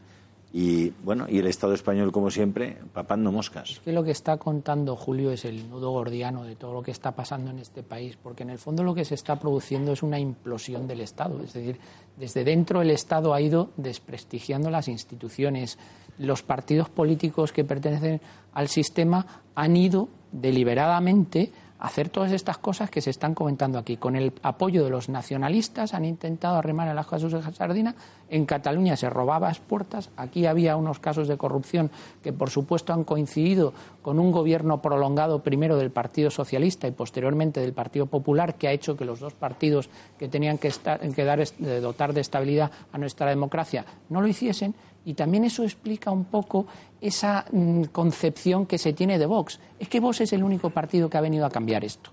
Y 0.54 0.90
bueno, 1.04 1.28
y 1.30 1.40
el 1.40 1.48
Estado 1.48 1.74
español, 1.74 2.12
como 2.12 2.30
siempre, 2.30 2.78
papando 2.94 3.32
moscas. 3.32 3.72
Es 3.72 3.80
que 3.80 3.94
lo 3.94 4.04
que 4.04 4.12
está 4.12 4.38
contando 4.38 4.98
Julio 4.98 5.32
es 5.32 5.46
el 5.46 5.70
nudo 5.70 5.92
gordiano 5.92 6.44
de 6.44 6.58
todo 6.58 6.74
lo 6.74 6.84
que 6.84 6.92
está 6.92 7.14
pasando 7.14 7.52
en 7.52 7.60
este 7.60 7.84
país, 7.84 8.18
porque 8.22 8.44
en 8.44 8.50
el 8.50 8.58
fondo 8.58 8.84
lo 8.84 8.94
que 8.94 9.06
se 9.06 9.16
está 9.16 9.40
produciendo 9.40 9.94
es 9.94 10.04
una 10.04 10.20
implosión 10.20 10.88
del 10.88 11.00
Estado. 11.02 11.42
Es 11.42 11.54
decir, 11.54 11.80
desde 12.18 12.44
dentro 12.44 12.82
el 12.82 12.92
Estado 12.92 13.34
ha 13.34 13.40
ido 13.40 13.70
desprestigiando 13.78 14.70
las 14.70 14.90
instituciones. 14.90 15.78
Los 16.18 16.44
partidos 16.44 16.90
políticos 16.90 17.54
que 17.54 17.64
pertenecen 17.64 18.20
al 18.54 18.68
sistema 18.68 19.44
han 19.56 19.78
ido 19.78 20.10
deliberadamente 20.34 21.52
hacer 21.82 22.10
todas 22.10 22.32
estas 22.32 22.60
cosas 22.60 22.92
que 22.92 23.02
se 23.02 23.10
están 23.10 23.34
comentando 23.34 23.80
aquí. 23.80 23.98
Con 23.98 24.16
el 24.16 24.34
apoyo 24.44 24.84
de 24.84 24.92
los 24.92 25.10
nacionalistas 25.10 25.96
han 25.96 26.06
intentado 26.06 26.56
arrimar 26.56 26.88
a 26.88 26.94
las 26.94 27.08
cosas 27.08 27.32
de 27.32 27.54
sardina. 27.54 27.96
En 28.30 28.46
Cataluña 28.46 28.96
se 28.96 29.10
robaba 29.10 29.50
a 29.50 29.54
puertas. 29.54 30.12
Aquí 30.16 30.46
había 30.46 30.78
unos 30.78 31.00
casos 31.00 31.28
de 31.28 31.38
corrupción 31.38 31.90
que, 32.22 32.32
por 32.34 32.52
supuesto, 32.52 32.94
han 32.94 33.04
coincidido 33.04 33.74
con 34.04 34.20
un 34.20 34.32
gobierno 34.32 34.80
prolongado 34.82 35.42
primero 35.42 35.76
del 35.76 35.90
Partido 35.90 36.30
Socialista 36.30 36.88
y 36.88 36.92
posteriormente 36.92 37.60
del 37.60 37.74
Partido 37.74 38.06
Popular, 38.06 38.56
que 38.56 38.68
ha 38.68 38.72
hecho 38.72 38.96
que 38.96 39.04
los 39.04 39.20
dos 39.20 39.34
partidos 39.34 39.90
que 40.20 40.28
tenían 40.28 40.60
que, 40.60 40.68
estar, 40.68 41.02
dar, 41.16 41.44
dotar 41.82 42.14
de 42.14 42.22
estabilidad 42.22 42.72
a 42.94 42.98
nuestra 43.00 43.28
democracia 43.28 43.86
no 44.10 44.22
lo 44.22 44.28
hiciesen. 44.28 44.76
Y 45.04 45.16
también 45.16 45.46
eso 45.46 45.64
explica 45.64 46.12
un 46.12 46.26
poco 46.26 46.68
esa 47.02 47.46
mm, 47.52 47.86
concepción 47.86 48.66
que 48.66 48.78
se 48.78 48.94
tiene 48.94 49.20
de 49.20 49.26
Vox. 49.26 49.60
Es 49.80 49.90
que 49.90 50.00
Vox 50.00 50.22
es 50.22 50.34
el 50.34 50.44
único 50.44 50.70
partido 50.70 51.10
que 51.10 51.18
ha 51.18 51.22
venido 51.22 51.46
a 51.46 51.50
cambiar 51.50 51.84
esto. 51.84 52.12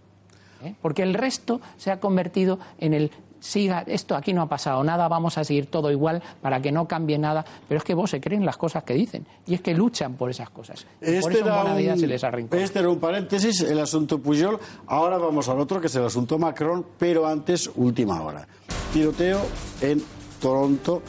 ¿eh? 0.64 0.74
Porque 0.80 1.02
el 1.02 1.14
resto 1.14 1.60
se 1.76 1.90
ha 1.90 2.00
convertido 2.00 2.58
en 2.78 2.94
el 2.94 3.10
siga, 3.40 3.84
esto 3.86 4.16
aquí 4.16 4.32
no 4.32 4.42
ha 4.42 4.48
pasado 4.48 4.82
nada, 4.82 5.06
vamos 5.08 5.38
a 5.38 5.44
seguir 5.44 5.66
todo 5.66 5.90
igual 5.90 6.22
para 6.40 6.60
que 6.60 6.72
no 6.72 6.88
cambie 6.88 7.18
nada. 7.18 7.44
Pero 7.68 7.78
es 7.78 7.84
que 7.84 7.94
vos 7.94 8.10
se 8.10 8.20
creen 8.20 8.44
las 8.44 8.56
cosas 8.56 8.84
que 8.84 8.94
dicen 8.94 9.26
y 9.46 9.54
es 9.54 9.60
que 9.60 9.74
luchan 9.74 10.14
por 10.14 10.30
esas 10.30 10.50
cosas. 10.50 10.86
Este 11.00 11.20
por 11.20 11.32
eso 11.32 11.44
era, 11.44 11.60
en 11.60 11.62
Buena 11.72 11.92
un, 11.92 12.00
se 12.00 12.06
les 12.06 12.24
este 12.52 12.78
era 12.78 12.88
un 12.88 12.98
paréntesis, 12.98 13.60
el 13.60 13.78
asunto 13.78 14.18
Puyol. 14.20 14.58
Ahora 14.86 15.18
vamos 15.18 15.48
al 15.48 15.60
otro, 15.60 15.80
que 15.80 15.86
es 15.86 15.94
el 15.96 16.04
asunto 16.04 16.38
Macron, 16.38 16.84
pero 16.98 17.26
antes, 17.26 17.70
última 17.76 18.22
hora. 18.22 18.46
Tiroteo 18.92 19.40
en 19.80 20.02
Toronto 20.40 21.02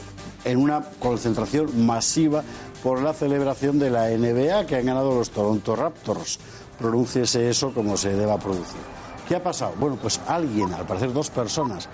en 0.46 0.58
una 0.58 0.82
concentración 1.00 1.86
masiva 1.86 2.44
por 2.84 3.02
la 3.02 3.14
celebración 3.14 3.80
de 3.80 3.90
la 3.90 4.10
NBA 4.10 4.66
que 4.66 4.78
han 4.78 4.86
ganado 4.86 5.14
los 5.14 5.30
Toronto 5.30 5.76
Raptors. 5.76 6.40
Pronúnciese 6.78 7.50
eso 7.50 7.74
como 7.74 7.98
se 7.98 8.14
deba 8.16 8.38
producir. 8.38 8.80
¿Qué 9.28 9.36
ha 9.36 9.44
pasado? 9.44 9.74
Bueno, 9.80 9.98
pues 10.02 10.20
alguien, 10.28 10.74
al 10.74 10.86
parecer 10.86 11.14
dos 11.14 11.30
personas, 11.30 11.90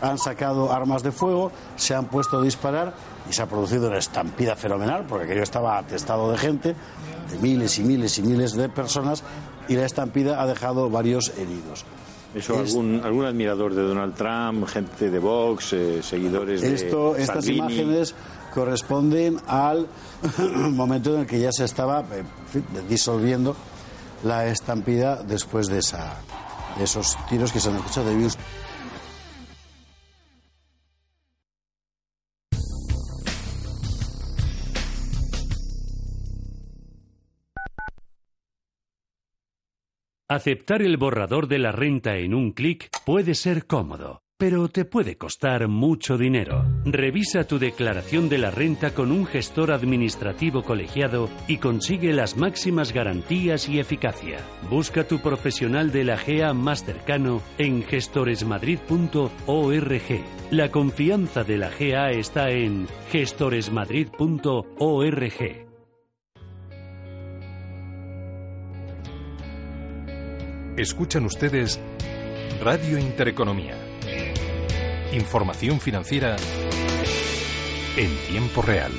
han 0.00 0.18
sacado 0.18 0.72
armas 0.72 1.02
de 1.02 1.12
fuego, 1.12 1.50
se 1.76 1.94
han 1.94 2.06
puesto 2.06 2.38
a 2.38 2.42
disparar 2.42 2.94
y 3.28 3.32
se 3.32 3.42
ha 3.42 3.46
producido 3.46 3.88
una 3.88 3.98
estampida 3.98 4.56
fenomenal, 4.56 5.04
porque 5.08 5.24
aquello 5.24 5.42
estaba 5.42 5.76
atestado 5.78 6.30
de 6.30 6.38
gente, 6.38 6.74
de 7.30 7.38
miles 7.40 7.78
y 7.78 7.82
miles 7.82 8.18
y 8.18 8.22
miles 8.22 8.52
de 8.54 8.68
personas, 8.68 9.22
y 9.68 9.74
la 9.74 9.84
estampida 9.84 10.40
ha 10.40 10.46
dejado 10.46 10.88
varios 10.88 11.30
heridos. 11.36 11.84
Eso, 12.34 12.58
algún, 12.58 13.00
algún 13.04 13.24
admirador 13.24 13.74
de 13.74 13.82
Donald 13.82 14.14
Trump, 14.14 14.66
gente 14.68 15.10
de 15.10 15.18
Vox, 15.18 15.72
eh, 15.72 16.02
seguidores 16.02 16.60
de 16.60 16.74
Esto, 16.74 17.16
estas 17.16 17.44
Salvini. 17.44 17.58
imágenes 17.58 18.14
corresponden 18.54 19.38
al 19.46 19.88
momento 20.72 21.14
en 21.14 21.20
el 21.20 21.26
que 21.26 21.40
ya 21.40 21.52
se 21.52 21.64
estaba 21.64 22.00
eh, 22.00 22.24
disolviendo 22.88 23.56
la 24.24 24.46
estampida 24.46 25.22
después 25.22 25.68
de, 25.68 25.78
esa, 25.78 26.16
de 26.76 26.84
esos 26.84 27.16
tiros 27.28 27.52
que 27.52 27.60
se 27.60 27.68
han 27.68 27.76
escuchado 27.76 28.08
de 28.08 28.16
views. 28.16 28.38
Aceptar 40.30 40.82
el 40.82 40.98
borrador 40.98 41.48
de 41.48 41.58
la 41.58 41.72
renta 41.72 42.16
en 42.16 42.34
un 42.34 42.52
clic 42.52 42.90
puede 43.06 43.34
ser 43.34 43.66
cómodo, 43.66 44.20
pero 44.38 44.68
te 44.68 44.84
puede 44.84 45.18
costar 45.18 45.66
mucho 45.66 46.16
dinero. 46.16 46.64
Revisa 46.84 47.42
tu 47.44 47.58
declaración 47.58 48.28
de 48.28 48.38
la 48.38 48.52
renta 48.52 48.94
con 48.94 49.10
un 49.10 49.26
gestor 49.26 49.72
administrativo 49.72 50.62
colegiado 50.62 51.28
y 51.48 51.56
consigue 51.58 52.12
las 52.12 52.36
máximas 52.36 52.92
garantías 52.92 53.68
y 53.68 53.80
eficacia. 53.80 54.38
Busca 54.70 55.08
tu 55.08 55.18
profesional 55.18 55.90
de 55.90 56.04
la 56.04 56.16
GEA 56.16 56.54
más 56.54 56.84
cercano 56.84 57.42
en 57.58 57.82
gestoresmadrid.org. 57.82 60.24
La 60.52 60.70
confianza 60.70 61.42
de 61.42 61.58
la 61.58 61.70
GEA 61.70 62.12
está 62.12 62.50
en 62.50 62.86
gestoresmadrid.org. 63.10 65.66
Escuchan 70.76 71.24
ustedes 71.24 71.80
Radio 72.62 72.98
Intereconomía. 72.98 73.87
Información 75.12 75.80
financiera 75.80 76.36
en 77.96 78.14
tiempo 78.30 78.60
real. 78.60 78.92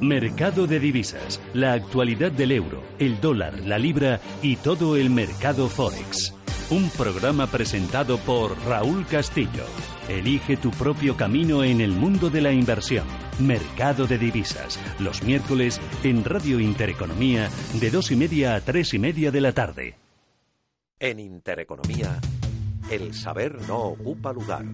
Mercado 0.00 0.66
de 0.66 0.80
divisas, 0.80 1.40
la 1.54 1.74
actualidad 1.74 2.32
del 2.32 2.50
euro, 2.50 2.82
el 2.98 3.20
dólar, 3.20 3.60
la 3.60 3.78
libra 3.78 4.20
y 4.42 4.56
todo 4.56 4.96
el 4.96 5.10
mercado 5.10 5.68
forex. 5.68 6.34
Un 6.70 6.90
programa 6.90 7.46
presentado 7.46 8.18
por 8.18 8.58
Raúl 8.66 9.06
Castillo. 9.06 9.66
Elige 10.08 10.56
tu 10.56 10.72
propio 10.72 11.16
camino 11.16 11.62
en 11.62 11.80
el 11.80 11.92
mundo 11.92 12.28
de 12.28 12.40
la 12.40 12.50
inversión. 12.50 13.04
Mercado 13.38 14.08
de 14.08 14.18
divisas, 14.18 14.80
los 14.98 15.22
miércoles 15.22 15.80
en 16.02 16.24
Radio 16.24 16.58
Intereconomía 16.58 17.48
de 17.74 17.90
dos 17.90 18.10
y 18.10 18.16
media 18.16 18.56
a 18.56 18.60
tres 18.62 18.94
y 18.94 18.98
media 18.98 19.30
de 19.30 19.40
la 19.40 19.52
tarde. 19.52 20.09
En 21.02 21.18
Intereconomía, 21.18 22.20
el 22.90 23.14
saber 23.14 23.58
no 23.66 23.78
ocupa 23.78 24.34
lugar. 24.34 24.66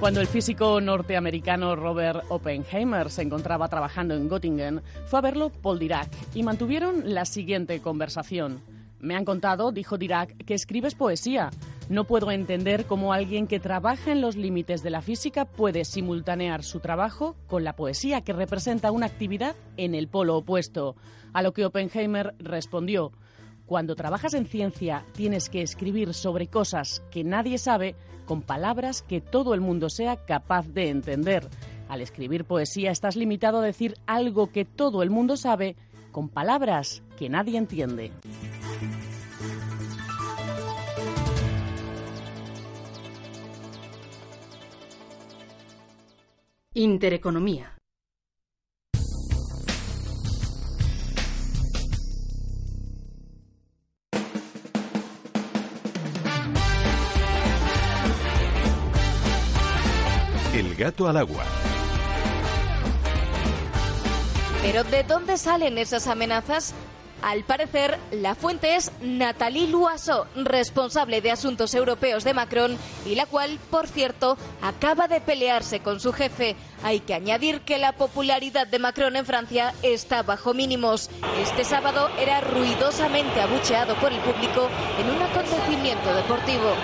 Cuando 0.00 0.20
el 0.20 0.26
físico 0.26 0.80
norteamericano 0.80 1.76
Robert 1.76 2.24
Oppenheimer 2.28 3.08
se 3.08 3.22
encontraba 3.22 3.68
trabajando 3.68 4.16
en 4.16 4.28
Göttingen, 4.28 4.82
fue 5.06 5.20
a 5.20 5.22
verlo 5.22 5.50
Paul 5.50 5.78
Dirac 5.78 6.10
y 6.34 6.42
mantuvieron 6.42 7.14
la 7.14 7.24
siguiente 7.24 7.80
conversación. 7.80 8.62
Me 8.98 9.14
han 9.14 9.24
contado, 9.24 9.70
dijo 9.70 9.96
Dirac, 9.96 10.36
que 10.44 10.54
escribes 10.54 10.96
poesía. 10.96 11.50
No 11.90 12.04
puedo 12.04 12.30
entender 12.30 12.86
cómo 12.86 13.12
alguien 13.12 13.48
que 13.48 13.58
trabaja 13.58 14.12
en 14.12 14.20
los 14.20 14.36
límites 14.36 14.84
de 14.84 14.90
la 14.90 15.02
física 15.02 15.44
puede 15.44 15.84
simultanear 15.84 16.62
su 16.62 16.78
trabajo 16.78 17.34
con 17.48 17.64
la 17.64 17.74
poesía, 17.74 18.20
que 18.20 18.32
representa 18.32 18.92
una 18.92 19.06
actividad 19.06 19.56
en 19.76 19.96
el 19.96 20.06
polo 20.06 20.36
opuesto. 20.36 20.94
A 21.32 21.42
lo 21.42 21.52
que 21.52 21.64
Oppenheimer 21.64 22.36
respondió, 22.38 23.10
cuando 23.66 23.96
trabajas 23.96 24.34
en 24.34 24.46
ciencia 24.46 25.04
tienes 25.14 25.50
que 25.50 25.62
escribir 25.62 26.14
sobre 26.14 26.46
cosas 26.46 27.02
que 27.10 27.24
nadie 27.24 27.58
sabe 27.58 27.96
con 28.24 28.40
palabras 28.40 29.02
que 29.02 29.20
todo 29.20 29.52
el 29.52 29.60
mundo 29.60 29.90
sea 29.90 30.24
capaz 30.24 30.68
de 30.68 30.90
entender. 30.90 31.48
Al 31.88 32.02
escribir 32.02 32.44
poesía 32.44 32.92
estás 32.92 33.16
limitado 33.16 33.58
a 33.58 33.64
decir 33.64 33.96
algo 34.06 34.52
que 34.52 34.64
todo 34.64 35.02
el 35.02 35.10
mundo 35.10 35.36
sabe 35.36 35.74
con 36.12 36.28
palabras 36.28 37.02
que 37.18 37.28
nadie 37.28 37.58
entiende. 37.58 38.12
Intereconomía. 46.72 47.76
El 60.54 60.76
gato 60.76 61.08
al 61.08 61.16
agua. 61.16 61.44
Pero 64.62 64.84
¿de 64.84 65.02
dónde 65.02 65.36
salen 65.38 65.76
esas 65.76 66.06
amenazas? 66.06 66.72
Al 67.22 67.44
parecer, 67.44 67.98
la 68.12 68.34
fuente 68.34 68.76
es 68.76 68.90
Nathalie 69.02 69.68
Loiseau, 69.68 70.24
responsable 70.36 71.20
de 71.20 71.30
asuntos 71.30 71.74
europeos 71.74 72.24
de 72.24 72.32
Macron, 72.32 72.78
y 73.04 73.14
la 73.14 73.26
cual, 73.26 73.58
por 73.70 73.86
cierto, 73.86 74.38
acaba 74.62 75.06
de 75.06 75.20
pelearse 75.20 75.80
con 75.80 76.00
su 76.00 76.12
jefe. 76.12 76.56
Hay 76.82 77.00
que 77.00 77.14
añadir 77.14 77.60
que 77.60 77.78
la 77.78 77.92
popularidad 77.92 78.66
de 78.66 78.78
Macron 78.78 79.16
en 79.16 79.26
Francia 79.26 79.74
está 79.82 80.22
bajo 80.22 80.54
mínimos. 80.54 81.10
Este 81.42 81.64
sábado 81.64 82.08
era 82.18 82.40
ruidosamente 82.40 83.40
abucheado 83.40 83.94
por 83.96 84.12
el 84.12 84.20
público 84.20 84.68
en 84.98 85.10
un 85.10 85.20
acontecimiento 85.22 86.14
deportivo. 86.14 86.74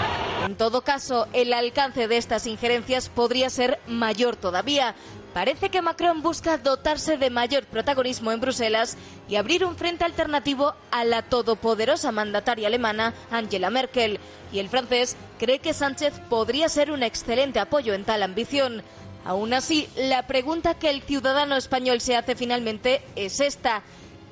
En 0.45 0.55
todo 0.55 0.83
caso, 0.83 1.27
el 1.33 1.53
alcance 1.53 2.09
de 2.09 2.19
estas 2.19 2.47
injerencias 2.47 3.09
podría 3.09 3.51
ser 3.51 3.81
mayor 3.87 4.37
todavía. 4.37 4.95
Parece 5.37 5.69
que 5.69 5.83
Macron 5.83 6.23
busca 6.23 6.57
dotarse 6.57 7.19
de 7.19 7.29
mayor 7.29 7.67
protagonismo 7.67 8.33
en 8.33 8.41
Bruselas 8.41 8.97
y 9.29 9.37
abrir 9.37 9.67
un 9.67 9.77
frente 9.77 10.03
alternativo 10.03 10.73
a 10.91 11.05
la 11.05 11.21
todopoderosa 11.21 12.11
mandataria 12.11 12.69
alemana 12.69 13.13
Angela 13.31 13.69
Merkel. 13.69 14.19
Y 14.51 14.61
el 14.61 14.71
francés 14.71 15.15
cree 15.39 15.59
que 15.59 15.75
Sánchez 15.75 16.15
podría 16.31 16.71
ser 16.71 16.91
un 16.91 17.03
excelente 17.03 17.59
apoyo 17.59 17.93
en 17.93 18.07
tal 18.07 18.23
ambición. 18.23 18.83
Aún 19.27 19.53
así, 19.53 19.91
la 19.95 20.27
pregunta 20.27 20.73
que 20.73 20.89
el 20.89 21.03
ciudadano 21.03 21.57
español 21.57 22.01
se 22.01 22.17
hace 22.17 22.35
finalmente 22.35 23.03
es 23.15 23.39
esta. 23.41 23.83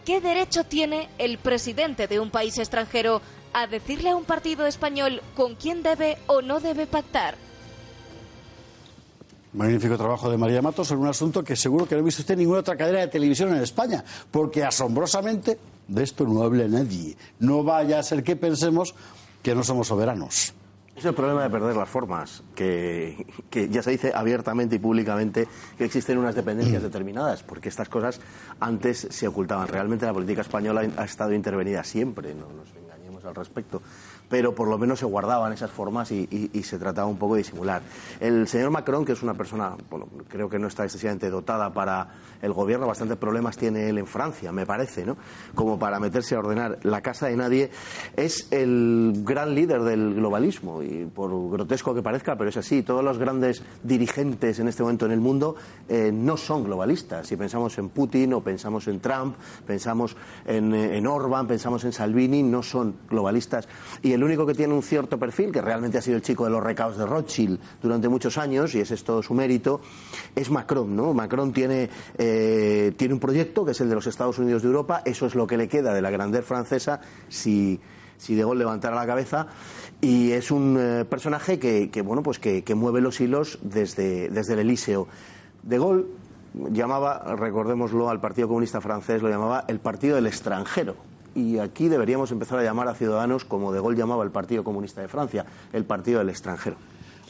¿Qué 0.06 0.22
derecho 0.22 0.64
tiene 0.64 1.10
el 1.18 1.36
presidente 1.36 2.08
de 2.08 2.18
un 2.18 2.30
país 2.30 2.56
extranjero 2.56 3.20
a 3.52 3.66
decirle 3.66 4.08
a 4.08 4.16
un 4.16 4.24
partido 4.24 4.66
español 4.66 5.20
con 5.36 5.54
quién 5.54 5.82
debe 5.82 6.16
o 6.28 6.40
no 6.40 6.60
debe 6.60 6.86
pactar? 6.86 7.34
Magnífico 9.54 9.96
trabajo 9.96 10.28
de 10.28 10.36
María 10.36 10.60
Matos 10.60 10.88
sobre 10.88 11.02
un 11.02 11.08
asunto 11.08 11.44
que 11.44 11.54
seguro 11.54 11.86
que 11.86 11.94
no 11.94 12.00
ha 12.00 12.04
visto 12.04 12.22
usted 12.22 12.34
en 12.34 12.40
ninguna 12.40 12.58
otra 12.58 12.76
cadena 12.76 12.98
de 12.98 13.06
televisión 13.06 13.54
en 13.54 13.62
España, 13.62 14.04
porque 14.32 14.64
asombrosamente 14.64 15.58
de 15.86 16.02
esto 16.02 16.26
no 16.26 16.42
habla 16.42 16.66
nadie. 16.66 17.16
No 17.38 17.62
vaya 17.62 18.00
a 18.00 18.02
ser 18.02 18.24
que 18.24 18.34
pensemos 18.34 18.96
que 19.44 19.54
no 19.54 19.62
somos 19.62 19.86
soberanos. 19.86 20.52
Es 20.96 21.04
el 21.04 21.14
problema 21.14 21.44
de 21.44 21.50
perder 21.50 21.76
las 21.76 21.88
formas, 21.88 22.42
que, 22.56 23.26
que, 23.48 23.68
ya 23.68 23.82
se 23.82 23.92
dice 23.92 24.12
abiertamente 24.12 24.74
y 24.74 24.78
públicamente 24.80 25.46
que 25.78 25.84
existen 25.84 26.18
unas 26.18 26.34
dependencias 26.34 26.82
determinadas, 26.82 27.44
porque 27.44 27.68
estas 27.68 27.88
cosas 27.88 28.20
antes 28.58 29.06
se 29.08 29.28
ocultaban. 29.28 29.68
Realmente 29.68 30.04
la 30.04 30.12
política 30.12 30.40
española 30.40 30.84
ha 30.96 31.04
estado 31.04 31.32
intervenida 31.32 31.84
siempre, 31.84 32.34
no 32.34 32.46
nos 32.48 32.74
engañemos 32.74 33.24
al 33.24 33.36
respecto 33.36 33.82
pero 34.28 34.54
por 34.54 34.68
lo 34.68 34.78
menos 34.78 34.98
se 34.98 35.06
guardaban 35.06 35.52
esas 35.52 35.70
formas 35.70 36.10
y, 36.10 36.24
se 36.64 36.78
trataba 36.78 37.06
un 37.06 37.18
poco 37.18 37.34
de 37.34 37.42
disimular. 37.42 37.82
El 38.20 38.48
señor 38.48 38.70
Macron, 38.70 39.04
que 39.04 39.12
es 39.12 39.22
una 39.22 39.34
persona, 39.34 39.76
bueno, 39.90 40.08
creo 40.28 40.48
que 40.48 40.58
no 40.58 40.68
está 40.68 40.84
excesivamente 40.84 41.28
dotada 41.28 41.72
para 41.72 42.08
el 42.40 42.52
gobierno, 42.52 42.86
bastantes 42.86 43.18
problemas 43.18 43.56
tiene 43.56 43.88
él 43.88 43.98
en 43.98 44.06
Francia, 44.06 44.50
me 44.50 44.66
parece, 44.66 45.04
¿no? 45.04 45.16
Como 45.54 45.78
para 45.78 46.00
meterse 46.00 46.34
a 46.34 46.38
ordenar 46.38 46.78
la 46.82 47.00
casa 47.00 47.26
de 47.26 47.36
nadie, 47.36 47.70
es 48.16 48.48
el 48.50 49.22
gran 49.24 49.54
líder 49.54 49.82
del 49.82 50.14
globalismo 50.14 50.82
y 50.82 51.04
por 51.04 51.50
grotesco 51.50 51.94
que 51.94 52.02
parezca, 52.02 52.36
pero 52.36 52.50
es 52.50 52.56
así. 52.56 52.82
Todos 52.82 53.04
los 53.04 53.18
grandes 53.18 53.62
dirigentes 53.82 54.58
en 54.58 54.68
este 54.68 54.82
momento 54.82 55.06
en 55.06 55.12
el 55.12 55.20
mundo 55.20 55.56
eh, 55.88 56.10
no 56.12 56.36
son 56.36 56.64
globalistas. 56.64 57.26
Si 57.26 57.36
pensamos 57.36 57.76
en 57.78 57.88
Putin 57.90 58.34
o 58.34 58.40
pensamos 58.40 58.88
en 58.88 59.00
Trump, 59.00 59.36
pensamos 59.66 60.16
en, 60.46 60.74
en 60.74 61.06
Orban, 61.06 61.46
pensamos 61.46 61.84
en 61.84 61.92
Salvini, 61.92 62.42
no 62.42 62.62
son 62.62 62.96
globalistas. 63.08 63.68
El 64.14 64.24
único 64.24 64.46
que 64.46 64.54
tiene 64.54 64.72
un 64.72 64.82
cierto 64.82 65.18
perfil, 65.18 65.52
que 65.52 65.60
realmente 65.60 65.98
ha 65.98 66.02
sido 66.02 66.16
el 66.16 66.22
chico 66.22 66.44
de 66.44 66.50
los 66.50 66.62
recados 66.62 66.96
de 66.96 67.06
Rothschild 67.06 67.58
durante 67.82 68.08
muchos 68.08 68.38
años, 68.38 68.74
y 68.74 68.80
es 68.80 69.04
todo 69.04 69.22
su 69.22 69.34
mérito, 69.34 69.80
es 70.34 70.50
Macron, 70.50 70.94
¿no? 70.94 71.12
Macron 71.12 71.52
tiene, 71.52 71.90
eh, 72.16 72.92
tiene 72.96 73.14
un 73.14 73.20
proyecto 73.20 73.64
que 73.64 73.72
es 73.72 73.80
el 73.80 73.88
de 73.88 73.94
los 73.94 74.06
Estados 74.06 74.38
Unidos 74.38 74.62
de 74.62 74.68
Europa, 74.68 75.02
eso 75.04 75.26
es 75.26 75.34
lo 75.34 75.46
que 75.46 75.56
le 75.56 75.68
queda 75.68 75.92
de 75.92 76.02
la 76.02 76.10
grandeza 76.10 76.44
francesa 76.44 77.00
si, 77.28 77.80
si 78.16 78.34
De 78.34 78.42
Gaulle 78.42 78.60
levantara 78.60 78.96
la 78.96 79.06
cabeza, 79.06 79.46
y 80.00 80.32
es 80.32 80.50
un 80.50 80.76
eh, 80.78 81.04
personaje 81.04 81.58
que, 81.58 81.90
que, 81.90 82.02
bueno, 82.02 82.22
pues 82.22 82.38
que, 82.38 82.62
que, 82.62 82.74
mueve 82.74 83.00
los 83.00 83.20
hilos 83.20 83.58
desde, 83.62 84.28
desde 84.28 84.54
el 84.54 84.60
Elíseo. 84.60 85.08
De 85.62 85.78
Gaulle 85.78 86.04
llamaba, 86.70 87.34
recordémoslo, 87.36 88.08
al 88.08 88.20
Partido 88.20 88.48
Comunista 88.48 88.80
francés, 88.80 89.22
lo 89.22 89.28
llamaba 89.28 89.64
el 89.66 89.80
Partido 89.80 90.16
del 90.16 90.26
Extranjero 90.26 91.13
y 91.34 91.58
aquí 91.58 91.88
deberíamos 91.88 92.30
empezar 92.30 92.58
a 92.58 92.62
llamar 92.62 92.88
a 92.88 92.94
Ciudadanos 92.94 93.44
como 93.44 93.72
De 93.72 93.80
Gaulle 93.80 93.98
llamaba 93.98 94.24
el 94.24 94.30
Partido 94.30 94.64
Comunista 94.64 95.00
de 95.00 95.08
Francia, 95.08 95.44
el 95.72 95.84
Partido 95.84 96.18
del 96.18 96.28
extranjero. 96.28 96.76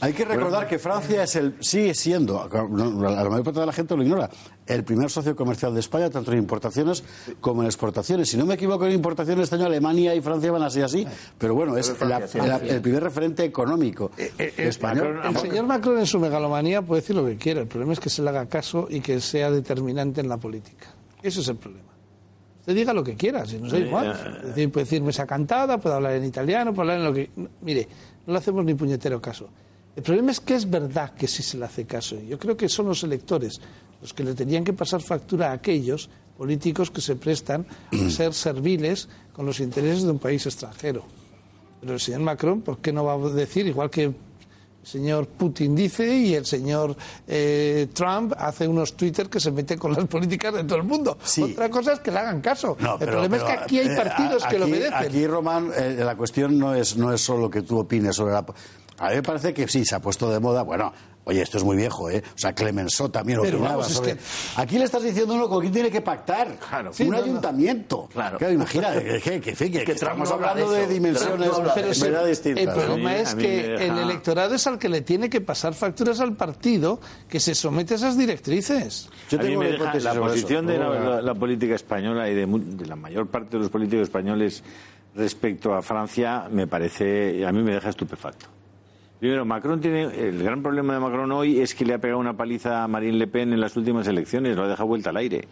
Hay 0.01 0.11
que 0.11 0.25
recordar 0.25 0.67
que 0.67 0.77
Francia 0.77 1.23
es 1.23 1.35
el, 1.37 1.55
sigue 1.61 1.93
siendo, 1.93 2.49
la 2.51 3.29
mayor 3.29 3.43
parte 3.43 3.61
de 3.61 3.65
la 3.65 3.71
gente 3.71 3.95
lo 3.95 4.03
ignora, 4.03 4.29
el 4.67 4.83
primer 4.83 5.09
socio 5.09 5.35
comercial 5.35 5.73
de 5.73 5.79
España, 5.79 6.09
tanto 6.09 6.33
en 6.33 6.39
importaciones 6.39 7.03
como 7.39 7.61
en 7.61 7.67
exportaciones. 7.67 8.29
Si 8.29 8.35
no 8.35 8.45
me 8.45 8.55
equivoco, 8.55 8.85
en 8.85 8.91
importaciones 8.91 9.45
este 9.45 9.55
año 9.55 9.67
Alemania 9.67 10.13
y 10.13 10.19
Francia 10.19 10.51
van 10.51 10.63
así 10.63 10.81
así, 10.81 11.07
pero 11.37 11.55
bueno, 11.55 11.77
es 11.77 11.97
la, 12.01 12.27
la, 12.45 12.57
el 12.57 12.81
primer 12.81 13.03
referente 13.03 13.45
económico 13.45 14.11
eh, 14.17 14.33
eh, 14.37 14.53
español. 14.57 15.21
El, 15.23 15.29
el 15.29 15.37
señor 15.37 15.65
Macron 15.65 15.97
en 15.97 16.05
su 16.05 16.19
megalomanía 16.19 16.81
puede 16.81 17.01
decir 17.01 17.15
lo 17.15 17.25
que 17.25 17.37
quiera, 17.37 17.61
el 17.61 17.67
problema 17.67 17.93
es 17.93 17.99
que 18.01 18.09
se 18.09 18.21
le 18.21 18.29
haga 18.29 18.47
caso 18.47 18.87
y 18.89 18.99
que 18.99 19.21
sea 19.21 19.49
determinante 19.49 20.19
en 20.19 20.27
la 20.27 20.37
política. 20.37 20.87
Ese 21.23 21.39
es 21.39 21.47
el 21.47 21.55
problema. 21.55 21.84
Usted 22.65 22.77
diga 22.77 22.93
lo 22.93 23.03
que 23.03 23.13
quiera, 23.13 23.45
si 23.45 23.59
no 23.59 23.69
sé 23.69 23.81
igual. 23.81 24.39
Es 24.41 24.47
decir, 24.47 24.71
puede 24.71 24.85
decir 24.85 24.99
mesa 25.03 25.27
cantada, 25.27 25.77
puede 25.77 25.97
hablar 25.97 26.13
en 26.13 26.25
italiano, 26.25 26.73
puede 26.73 26.93
hablar 26.93 26.97
en 26.97 27.03
lo 27.05 27.13
que. 27.13 27.29
Mire, 27.61 27.87
no 28.25 28.33
le 28.33 28.39
hacemos 28.39 28.65
ni 28.65 28.73
puñetero 28.73 29.21
caso. 29.21 29.47
El 29.95 30.01
problema 30.01 30.31
es 30.31 30.39
que 30.39 30.55
es 30.55 30.67
verdad 30.67 31.13
que 31.13 31.27
sí 31.27 31.43
se 31.43 31.59
le 31.59 31.65
hace 31.65 31.85
caso. 31.85 32.19
Yo 32.19 32.39
creo 32.39 32.57
que 32.57 32.67
son 32.67 32.87
los 32.87 33.03
electores 33.03 33.61
los 34.01 34.15
que 34.15 34.23
le 34.23 34.33
tenían 34.33 34.63
que 34.63 34.73
pasar 34.73 35.03
factura 35.03 35.51
a 35.51 35.53
aquellos 35.53 36.09
políticos 36.35 36.89
que 36.89 37.01
se 37.01 37.15
prestan 37.15 37.67
a 37.91 38.09
ser 38.09 38.33
serviles 38.33 39.09
con 39.31 39.45
los 39.45 39.59
intereses 39.59 40.01
de 40.01 40.09
un 40.09 40.17
país 40.17 40.43
extranjero. 40.47 41.05
Pero 41.81 41.93
el 41.93 41.99
señor 41.99 42.21
Macron, 42.21 42.61
¿por 42.61 42.79
qué 42.79 42.91
no 42.91 43.03
va 43.03 43.13
a 43.13 43.29
decir, 43.29 43.67
igual 43.67 43.91
que 43.91 44.11
el 44.85 44.91
señor 44.91 45.27
Putin 45.27 45.75
dice 45.75 46.15
y 46.15 46.35
el 46.35 46.45
señor 46.45 46.95
eh, 47.27 47.87
Trump 47.91 48.33
hace 48.37 48.67
unos 48.67 48.93
Twitter 48.93 49.27
que 49.27 49.39
se 49.39 49.49
meten 49.49 49.79
con 49.79 49.93
las 49.93 50.05
políticas 50.05 50.53
de 50.53 50.63
todo 50.63 50.77
el 50.77 50.83
mundo. 50.83 51.17
Sí. 51.23 51.41
Otra 51.41 51.69
cosa 51.71 51.93
es 51.93 52.01
que 52.01 52.11
le 52.11 52.19
hagan 52.19 52.39
caso. 52.39 52.77
No, 52.79 52.93
el 52.93 52.99
pero, 52.99 53.11
problema 53.13 53.37
pero, 53.37 53.49
es 53.49 53.57
que 53.57 53.63
aquí 53.63 53.79
hay 53.79 53.95
partidos 53.95 54.43
eh, 54.43 54.47
que 54.47 54.59
lo 54.59 54.65
obedecen. 54.65 54.93
Aquí, 54.93 55.25
Román, 55.25 55.71
eh, 55.75 55.95
la 56.05 56.15
cuestión 56.15 56.59
no 56.59 56.75
es, 56.75 56.97
no 56.97 57.11
es 57.11 57.19
solo 57.19 57.49
que 57.49 57.63
tú 57.63 57.79
opines 57.79 58.15
sobre 58.15 58.33
la. 58.33 58.45
A 58.99 59.09
mí 59.09 59.15
me 59.15 59.23
parece 59.23 59.55
que 59.55 59.67
sí, 59.67 59.83
se 59.83 59.95
ha 59.95 59.99
puesto 59.99 60.29
de 60.29 60.39
moda. 60.39 60.61
Bueno, 60.61 60.93
oye, 61.25 61.41
esto 61.41 61.57
es 61.57 61.63
muy 61.63 61.75
viejo, 61.75 62.09
¿eh? 62.09 62.23
O 62.33 62.37
sea, 62.37 62.53
Clemenceau 62.53 63.09
también 63.09 63.39
Pero 63.41 63.57
opinaba 63.57 63.75
vamos, 63.77 63.89
es 63.91 63.97
sobre. 63.97 64.13
que- 64.15 64.19
Aquí 64.55 64.77
le 64.79 64.85
estás 64.85 65.03
diciendo 65.03 65.33
uno 65.35 65.49
con 65.49 65.59
quién 65.61 65.73
tiene 65.73 65.91
que 65.91 66.01
pactar. 66.01 66.55
Claro. 66.69 66.89
un 66.89 66.95
Sí, 66.95 67.05
no, 67.05 67.17
no. 67.17 67.23
ayuntamiento. 67.23 68.07
Claro. 68.13 68.51
imagina, 68.51 68.93
que, 68.93 69.41
que, 69.41 69.53
que, 69.83 69.91
estamos 69.91 70.31
hablando 70.31 70.71
de 70.71 70.87
dimensiones 70.87 71.49
pero 71.99 72.21
El 72.59 72.69
problema 72.69 73.11
A 73.11 73.13
mí- 73.13 73.19
es 73.21 73.31
a 73.33 73.35
mí 73.35 73.43
que 73.43 73.49
deja- 73.67 73.83
el 73.83 73.97
electorado 73.99 74.55
es 74.55 74.65
al 74.67 74.79
que 74.79 74.89
le 74.89 75.01
tiene 75.01 75.29
que 75.29 75.41
pasar 75.41 75.73
facturas 75.73 76.19
al 76.19 76.33
partido 76.35 76.99
que 77.27 77.39
se 77.39 77.53
somete 77.55 77.95
a 77.95 77.97
esas 77.97 78.17
directrices. 78.17 79.09
Yo 79.29 79.39
a 79.39 79.41
mí 79.41 79.47
tengo 79.49 79.59
me 79.61 79.65
deja 79.67 79.77
hipótesis 79.83 80.03
la 80.03 80.13
posición 80.15 80.65
eso. 80.65 80.73
de 80.73 80.79
la, 80.79 80.87
Luego, 80.89 81.09
la- 81.09 81.21
la 81.21 81.33
política 81.35 81.75
española 81.75 82.29
y 82.29 82.35
de, 82.35 82.45
mu- 82.45 82.59
de 82.59 82.85
la 82.85 82.95
mayor 82.95 83.27
parte 83.27 83.57
de 83.57 83.63
los 83.63 83.69
políticos 83.71 84.03
españoles 84.03 84.63
respecto 85.15 85.73
a 85.73 85.81
Francia 85.81 86.47
me 86.51 86.67
parece, 86.67 87.45
a 87.45 87.51
mí 87.51 87.63
me 87.63 87.73
deja 87.73 87.89
estupefacto. 87.89 88.47
Primero, 89.19 89.45
Macron 89.45 89.79
tiene, 89.79 90.03
el 90.03 90.43
gran 90.43 90.61
problema 90.61 90.93
de 90.93 90.99
Macron 90.99 91.31
hoy 91.31 91.59
es 91.59 91.73
que 91.73 91.85
le 91.85 91.93
ha 91.93 91.99
pegado 91.99 92.19
una 92.19 92.35
paliza 92.35 92.83
a 92.83 92.87
Marine 92.87 93.17
Le 93.17 93.27
Pen 93.27 93.53
en 93.53 93.61
las 93.61 93.75
últimas 93.77 94.07
elecciones, 94.07 94.55
lo 94.55 94.63
ha 94.63 94.67
dejado 94.67 94.87
vuelta 94.87 95.09
al 95.11 95.17
aire. 95.17 95.47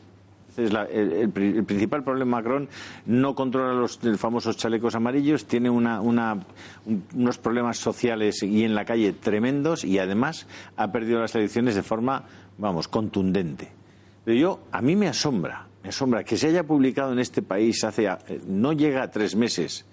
Es 0.52 0.58
el, 0.70 0.76
el 0.76 1.30
pri- 1.30 1.58
el 1.58 1.64
principal 1.64 2.04
problema 2.04 2.38
Macron 2.38 2.68
no 3.08 3.34
controla 3.34 3.74
los 3.74 3.98
famosos 4.18 4.58
chalecos 4.58 4.94
amarillos, 4.94 5.46
tiene 5.46 5.70
una, 5.70 6.00
una- 6.02 6.38
un- 6.86 7.04
unos 7.16 7.38
problemas 7.40 7.78
sociales 7.80 8.44
y 8.44 8.64
en 8.64 8.76
la 8.76 8.86
calle 8.86 9.14
tremendos 9.14 9.84
y 9.84 9.98
además 9.98 10.46
ha 10.76 10.92
perdido 10.92 11.22
las 11.22 11.34
elecciones 11.34 11.74
de 11.74 11.82
forma, 11.84 12.26
vamos, 12.60 12.88
contundente. 12.88 13.72
Pero 14.26 14.38
yo, 14.38 14.60
a 14.72 14.82
mí 14.82 14.96
me 14.96 15.08
asombra, 15.08 15.66
me 15.82 15.90
asombra 15.90 16.24
que 16.24 16.38
se 16.38 16.48
haya 16.50 16.64
publicado 16.64 17.14
en 17.14 17.20
este 17.20 17.42
país 17.42 17.84
hace, 17.84 18.06
eh, 18.06 18.42
no 18.48 18.74
llega 18.74 19.02
a 19.04 19.10
tres 19.10 19.36
meses, 19.36 19.86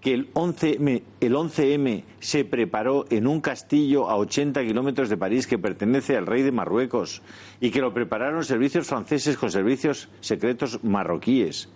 que 0.00 0.14
el 0.14 0.32
11M, 0.34 1.02
el 1.20 1.34
11M 1.34 2.04
se 2.20 2.44
preparó 2.44 3.06
en 3.10 3.26
un 3.26 3.40
castillo 3.40 4.08
a 4.08 4.16
80 4.16 4.62
kilómetros 4.64 5.08
de 5.08 5.16
París 5.16 5.46
que 5.46 5.58
pertenece 5.58 6.16
al 6.16 6.26
rey 6.26 6.42
de 6.42 6.52
Marruecos 6.52 7.22
y 7.60 7.70
que 7.70 7.80
lo 7.80 7.92
prepararon 7.92 8.44
servicios 8.44 8.86
franceses 8.86 9.36
con 9.36 9.50
servicios 9.50 10.08
secretos 10.20 10.82
marroquíes. 10.84 11.68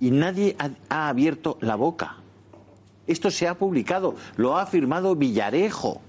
Y 0.00 0.12
nadie 0.12 0.56
ha, 0.58 0.70
ha 0.88 1.08
abierto 1.08 1.58
la 1.60 1.74
boca. 1.74 2.18
Esto 3.08 3.30
se 3.30 3.48
ha 3.48 3.58
publicado, 3.58 4.14
lo 4.36 4.56
ha 4.56 4.62
afirmado 4.62 5.16
Villarejo. 5.16 6.00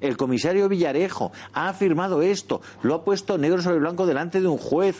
El 0.00 0.16
comisario 0.16 0.68
Villarejo 0.68 1.32
ha 1.52 1.68
afirmado 1.68 2.22
esto, 2.22 2.62
lo 2.82 2.94
ha 2.94 3.04
puesto 3.04 3.38
negro 3.38 3.60
sobre 3.60 3.80
blanco 3.80 4.06
delante 4.06 4.40
de 4.40 4.46
un 4.46 4.58
juez. 4.58 4.96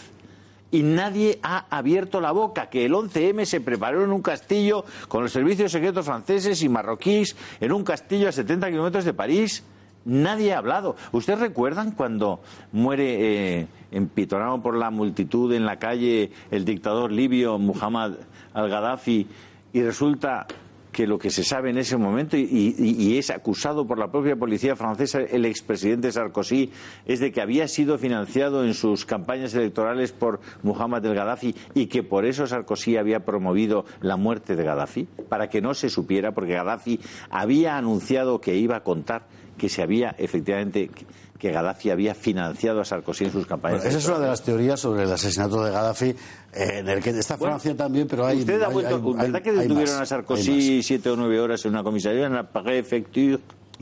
Y 0.70 0.82
nadie 0.82 1.38
ha 1.42 1.66
abierto 1.68 2.20
la 2.20 2.32
boca, 2.32 2.70
que 2.70 2.84
el 2.84 2.92
11M 2.92 3.44
se 3.44 3.60
preparó 3.60 4.04
en 4.04 4.12
un 4.12 4.22
castillo 4.22 4.84
con 5.08 5.22
los 5.22 5.32
servicios 5.32 5.72
secretos 5.72 6.06
franceses 6.06 6.62
y 6.62 6.68
marroquíes, 6.68 7.36
en 7.60 7.72
un 7.72 7.82
castillo 7.82 8.28
a 8.28 8.32
70 8.32 8.70
kilómetros 8.70 9.04
de 9.04 9.12
París. 9.12 9.64
Nadie 10.04 10.54
ha 10.54 10.58
hablado. 10.58 10.96
¿Ustedes 11.12 11.40
recuerdan 11.40 11.92
cuando 11.92 12.40
muere 12.72 13.60
eh, 13.60 13.66
empitonado 13.90 14.62
por 14.62 14.76
la 14.76 14.90
multitud 14.90 15.52
en 15.52 15.66
la 15.66 15.78
calle 15.78 16.30
el 16.50 16.64
dictador 16.64 17.12
libio 17.12 17.58
Muhammad 17.58 18.12
al-Gaddafi 18.54 19.26
y 19.72 19.82
resulta 19.82 20.46
que 20.92 21.06
lo 21.06 21.18
que 21.18 21.30
se 21.30 21.44
sabe 21.44 21.70
en 21.70 21.78
ese 21.78 21.96
momento 21.96 22.36
y, 22.36 23.16
es 23.18 23.30
acusado 23.30 23.86
por 23.86 23.98
la 23.98 24.10
propia 24.10 24.36
policía 24.36 24.76
francesa 24.76 25.20
el 25.20 25.44
expresidente 25.44 26.12
Sarkozy 26.12 26.70
es 27.06 27.20
de 27.20 27.32
que 27.32 27.40
había 27.40 27.68
sido 27.68 27.98
financiado 27.98 28.64
en 28.64 28.74
sus 28.74 29.04
campañas 29.04 29.54
electorales 29.54 30.12
por 30.12 30.40
Muhammad 30.62 31.04
el 31.06 31.14
Gaddafi 31.14 31.54
y 31.74 31.86
que 31.86 32.02
por 32.02 32.24
eso 32.24 32.46
Sarkozy 32.46 32.96
había 32.96 33.24
promovido 33.24 33.84
la 34.00 34.16
muerte 34.16 34.56
de 34.56 34.64
Gaddafi 34.64 35.08
para 35.28 35.48
que 35.48 35.60
no 35.60 35.74
se 35.74 35.90
supiera 35.90 36.32
porque 36.32 36.54
Gaddafi 36.54 37.00
había 37.30 37.76
anunciado 37.76 38.40
que 38.40 38.56
iba 38.56 38.76
a 38.76 38.82
contar 38.82 39.26
que 39.60 39.68
se 39.68 39.82
había 39.82 40.14
efectivamente 40.18 40.90
que 41.38 41.50
Gaddafi 41.50 41.90
había 41.90 42.14
financiado 42.14 42.80
a 42.80 42.84
Sarkozy 42.84 43.24
en 43.24 43.32
sus 43.32 43.46
campañas. 43.46 43.78
Bueno, 43.82 43.88
esa 43.90 43.98
es 43.98 44.06
una 44.08 44.18
de 44.18 44.26
las 44.28 44.42
teorías 44.42 44.78
sobre 44.80 45.04
el 45.04 45.12
asesinato 45.12 45.62
de 45.64 45.70
Gaddafi, 45.70 46.06
eh, 46.06 46.16
en 46.52 46.88
el 46.88 47.02
que 47.02 47.10
está 47.10 47.36
Bueno, 47.36 47.58
Francia 47.58 47.76
también, 47.76 48.06
pero 48.08 48.26
hay. 48.26 48.40
Usted 48.40 48.62
hay- 48.62 48.74
¿verdad 48.74 49.34
hay- 49.36 49.42
que 49.42 49.52
detuvieron 49.52 49.94
más, 49.94 50.02
a 50.02 50.06
Sarkozy 50.06 50.82
siete 50.82 51.08
o 51.10 51.16
nueve 51.16 51.40
horas 51.40 51.64
en 51.64 51.72
una 51.72 51.82
comisaría 51.82 52.26
en 52.26 52.34
la 52.34 52.50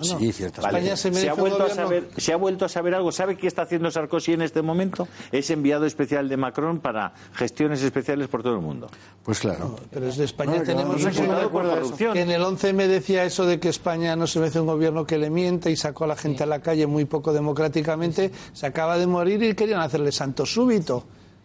Sí, 0.04 0.32
ciertas 0.32 0.64
Vale. 0.64 0.78
España 0.78 0.96
se 0.96 1.02
¿Se, 1.02 1.10
merece 1.10 1.28
ha 1.30 1.34
un 1.34 1.40
vuelto 1.40 1.56
a 1.62 1.66
gobierno- 1.68 1.82
saber, 1.84 2.08
¿Se 2.16 2.32
ha 2.32 2.36
vuelto 2.36 2.64
a 2.64 2.68
saber 2.68 2.94
algo? 2.94 3.12
¿Sabe 3.12 3.36
qué 3.36 3.46
está 3.46 3.62
haciendo 3.62 3.90
Sarkozy 3.90 4.32
en 4.32 4.42
este 4.42 4.62
momento? 4.62 5.08
Es 5.32 5.50
enviado 5.50 5.86
especial 5.86 6.28
de 6.28 6.36
Macron 6.36 6.80
para 6.80 7.12
gestiones 7.34 7.82
especiales 7.82 8.28
por 8.28 8.42
todo 8.42 8.54
el 8.54 8.60
mundo. 8.60 8.88
Pues 9.22 9.40
claro. 9.40 9.76
Pero 9.90 10.06
desde 10.06 10.24
España 10.24 10.50
Bueno, 10.50 10.64
que 10.64 10.72
tenemos 10.72 10.96
un 10.96 11.02
de 11.02 11.80
eso. 11.82 12.12
que 12.12 12.20
en 12.20 12.30
el 12.30 12.42
11 12.42 12.72
me 12.72 12.88
decía 12.88 13.24
eso 13.24 13.44
de 13.46 13.58
que 13.60 13.68
España 13.68 14.16
no 14.16 14.26
se 14.26 14.38
merece 14.38 14.60
un 14.60 14.66
gobierno 14.66 15.06
que 15.06 15.18
le 15.18 15.30
miente 15.30 15.70
y 15.70 15.76
sacó 15.76 16.04
a 16.04 16.06
la 16.08 16.16
gente 16.16 16.42
a 16.42 16.46
la 16.46 16.60
calle 16.60 16.86
muy 16.86 17.04
poco 17.04 17.32
democráticamente. 17.32 18.30
Se 18.52 18.66
acaba 18.66 18.98
de 18.98 19.06
morir 19.06 19.42
y 19.42 19.54
querían 19.54 19.80
hacerle 19.80 20.12
santo 20.12 20.46
súbito 20.46 21.04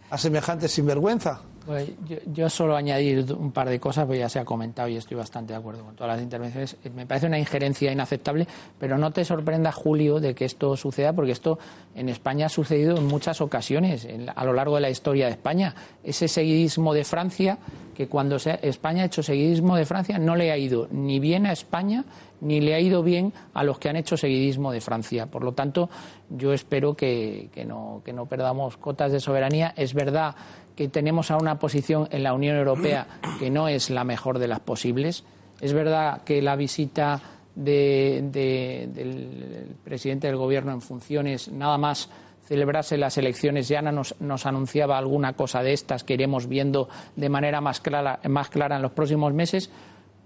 a 0.09 0.17
semejante 0.17 0.67
sinvergüenza. 0.67 1.41
Pues 1.65 1.89
yo, 2.07 2.17
yo 2.25 2.49
solo 2.49 2.75
añadir 2.75 3.25
un 3.33 3.53
par 3.53 3.69
de 3.69 3.79
cosas, 3.79 4.05
pues 4.05 4.19
ya 4.19 4.27
se 4.27 4.37
ha 4.37 4.43
comentado 4.43 4.89
y 4.89 4.97
estoy 4.97 5.15
bastante 5.15 5.53
de 5.53 5.59
acuerdo 5.59 5.85
con 5.85 5.95
todas 5.95 6.15
las 6.15 6.21
intervenciones. 6.21 6.75
Eh, 6.83 6.89
Me 6.89 7.05
parece 7.05 7.27
una 7.27 7.39
injerencia 7.39 7.89
inaceptable, 7.89 8.45
pero 8.77 8.97
no 8.97 9.11
te 9.11 9.23
sorprenda, 9.23 9.71
Julio, 9.71 10.19
de 10.19 10.35
que 10.35 10.43
esto 10.43 10.75
suceda, 10.75 11.13
porque 11.13 11.31
esto 11.31 11.57
en 11.95 12.09
España 12.09 12.47
ha 12.47 12.49
sucedido 12.49 12.97
en 12.97 13.05
muchas 13.07 13.39
ocasiones 13.39 14.03
en 14.03 14.29
a 14.35 14.43
lo 14.43 14.51
largo 14.51 14.75
de 14.75 14.81
la 14.81 14.89
historia 14.89 15.27
de 15.27 15.31
España. 15.31 15.73
Ese 16.03 16.27
seguidismo 16.27 16.93
de 16.93 17.05
Francia, 17.05 17.57
que 17.95 18.07
cuando 18.07 18.39
se- 18.39 18.59
España 18.61 19.03
ha 19.03 19.05
hecho 19.05 19.23
seguidismo 19.23 19.77
de 19.77 19.85
Francia, 19.85 20.17
no 20.19 20.35
le 20.35 20.51
ha 20.51 20.57
ido 20.57 20.89
ni 20.91 21.19
bien 21.21 21.45
a 21.45 21.53
España, 21.53 22.03
ni 22.43 22.61
le 22.61 22.75
ha 22.75 22.79
ido 22.79 23.01
bien 23.03 23.33
a 23.53 23.63
los 23.63 23.79
que 23.79 23.89
han 23.89 23.95
hecho 23.95 24.17
seguidismo 24.17 24.71
de 24.71 24.81
Francia. 24.81 25.25
Por 25.27 25.43
lo 25.43 25.53
tanto, 25.53 25.89
yo 26.29 26.53
espero 26.53 26.93
que, 26.95 27.49
no, 27.67 28.01
perdamos 28.29 28.77
cotas 28.77 29.11
de 29.11 29.19
soberanía. 29.19 29.73
Es 29.77 29.93
verdad 29.93 30.35
que 30.75 30.87
tenemos 30.89 31.31
a 31.31 31.37
una 31.37 31.57
posición 31.59 32.07
en 32.11 32.23
la 32.23 32.33
Unión 32.33 32.57
Europea 32.57 33.07
que 33.39 33.49
no 33.49 33.67
es 33.67 33.89
la 33.89 34.03
mejor 34.03 34.39
de 34.39 34.47
las 34.47 34.59
posibles. 34.59 35.23
Es 35.61 35.73
verdad 35.73 36.23
que 36.23 36.41
la 36.41 36.55
visita 36.55 37.21
de- 37.55 38.21
de- 38.31 38.89
del 38.93 39.75
presidente 39.83 40.27
del 40.27 40.37
Gobierno 40.37 40.71
en 40.71 40.81
funciones, 40.81 41.51
nada 41.51 41.77
más 41.77 42.09
celebrarse 42.45 42.97
las 42.97 43.17
elecciones, 43.17 43.67
ya 43.69 43.81
nos, 43.81 44.15
nos 44.19 44.45
anunciaba 44.45 44.97
alguna 44.97 45.33
cosa 45.33 45.63
de 45.63 45.71
estas 45.71 46.03
que 46.03 46.15
iremos 46.15 46.47
viendo 46.47 46.89
de 47.15 47.29
manera 47.29 47.61
más 47.61 47.79
clara, 47.79 48.19
más 48.27 48.49
clara 48.49 48.75
en 48.75 48.81
los 48.81 48.91
próximos 48.91 49.33
meses. 49.33 49.69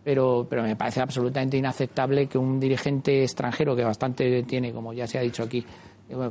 Pero, 0.03 0.47
pero 0.49 0.63
me 0.63 0.75
parece 0.75 1.01
absolutamente 1.01 1.57
inaceptable 1.57 2.27
que 2.27 2.37
un 2.37 2.59
dirigente 2.59 3.23
extranjero, 3.23 3.75
que 3.75 3.83
bastante 3.83 4.43
tiene, 4.43 4.71
como 4.71 4.93
ya 4.93 5.05
se 5.05 5.17
ha 5.17 5.21
dicho 5.21 5.43
aquí, 5.43 5.65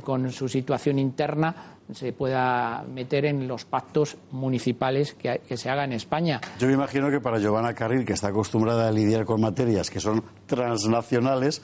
con 0.03 0.31
su 0.31 0.49
situación 0.49 0.97
interna, 0.97 1.55
se 1.93 2.11
pueda 2.11 2.83
meter 2.83 3.25
en 3.25 3.47
los 3.47 3.65
pactos 3.65 4.17
municipales 4.31 5.13
que, 5.13 5.41
que 5.47 5.55
se 5.55 5.69
haga 5.69 5.83
en 5.83 5.93
España. 5.93 6.41
Yo 6.57 6.67
me 6.67 6.73
imagino 6.73 7.11
que 7.11 7.19
para 7.19 7.37
Giovanna 7.37 7.73
Carril, 7.73 8.03
que 8.03 8.13
está 8.13 8.29
acostumbrada 8.29 8.87
a 8.87 8.91
lidiar 8.91 9.25
con 9.25 9.39
materias 9.39 9.91
que 9.91 9.99
son 9.99 10.23
transnacionales, 10.47 11.61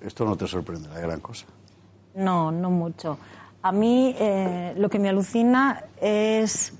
esto 0.00 0.24
no 0.24 0.36
te 0.36 0.46
sorprende 0.46 0.88
la 0.88 1.00
gran 1.00 1.20
cosa. 1.20 1.46
No, 2.14 2.50
no 2.52 2.70
mucho. 2.70 3.18
A 3.62 3.72
mí 3.72 4.14
eh, 4.18 4.74
lo 4.76 4.88
que 4.88 4.98
me 4.98 5.08
alucina 5.08 5.84
es 6.00 6.72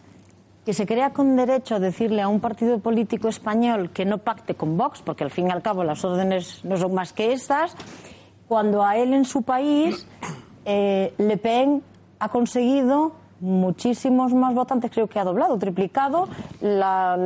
que 0.66 0.74
se 0.74 0.84
crea 0.84 1.12
con 1.12 1.36
derecho 1.36 1.76
a 1.76 1.78
decirle 1.78 2.20
a 2.20 2.28
un 2.28 2.40
partido 2.40 2.80
político 2.80 3.28
español 3.28 3.90
que 3.90 4.04
no 4.04 4.18
pacte 4.18 4.54
con 4.56 4.76
Vox, 4.76 5.00
porque 5.00 5.22
al 5.24 5.30
fin 5.30 5.46
y 5.46 5.50
al 5.50 5.62
cabo 5.62 5.84
las 5.84 6.04
órdenes 6.04 6.64
no 6.64 6.76
son 6.76 6.92
más 6.92 7.12
que 7.12 7.32
estas, 7.32 7.76
cuando 8.48 8.84
a 8.84 8.96
él 8.96 9.14
en 9.14 9.24
su 9.24 9.42
país 9.42 10.06
eh, 10.64 11.14
Le 11.18 11.36
Pen 11.36 11.82
ha 12.18 12.28
conseguido 12.28 13.12
muchísimos 13.38 14.34
más 14.34 14.54
votantes, 14.54 14.90
creo 14.90 15.06
que 15.06 15.18
ha 15.20 15.24
doblado, 15.24 15.56
triplicado 15.58 16.26
la- 16.60 17.16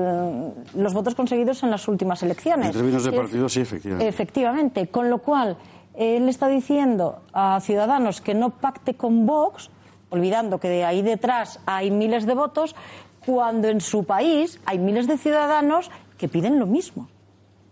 los 0.75 0.93
votos 0.93 1.15
conseguidos 1.15 1.63
en 1.63 1.71
las 1.71 1.87
últimas 1.89 2.23
elecciones. 2.23 2.67
En 2.69 2.73
términos 2.73 3.05
de 3.05 3.13
partido, 3.13 3.49
sí, 3.49 3.61
efectivamente. 3.61 4.09
Efectivamente, 4.09 4.89
con 4.89 5.09
lo 5.09 5.19
cual 5.19 5.57
él 5.95 6.29
está 6.29 6.49
diciendo 6.49 7.21
a 7.33 7.59
Ciudadanos 7.61 8.21
que 8.21 8.35
no 8.35 8.51
pacte 8.51 8.95
con 8.95 9.25
Vox, 9.25 9.71
olvidando 10.11 10.59
que 10.59 10.69
de 10.69 10.85
ahí 10.85 11.01
detrás 11.03 11.61
hay 11.67 11.91
miles 11.91 12.27
de 12.27 12.35
votos, 12.35 12.75
cuando 13.25 13.69
en 13.69 13.81
su 13.81 14.05
país 14.05 14.59
hay 14.65 14.79
miles 14.79 15.07
de 15.07 15.19
ciudadanos 15.19 15.91
que 16.19 16.29
piden 16.29 16.59
lo 16.59 16.67
mismo, 16.67 17.09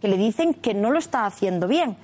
que 0.00 0.08
le 0.08 0.16
dicen 0.16 0.54
que 0.54 0.74
no 0.74 0.90
lo 0.90 0.98
está 0.98 1.26
haciendo 1.26 1.68
bien. 1.68 1.96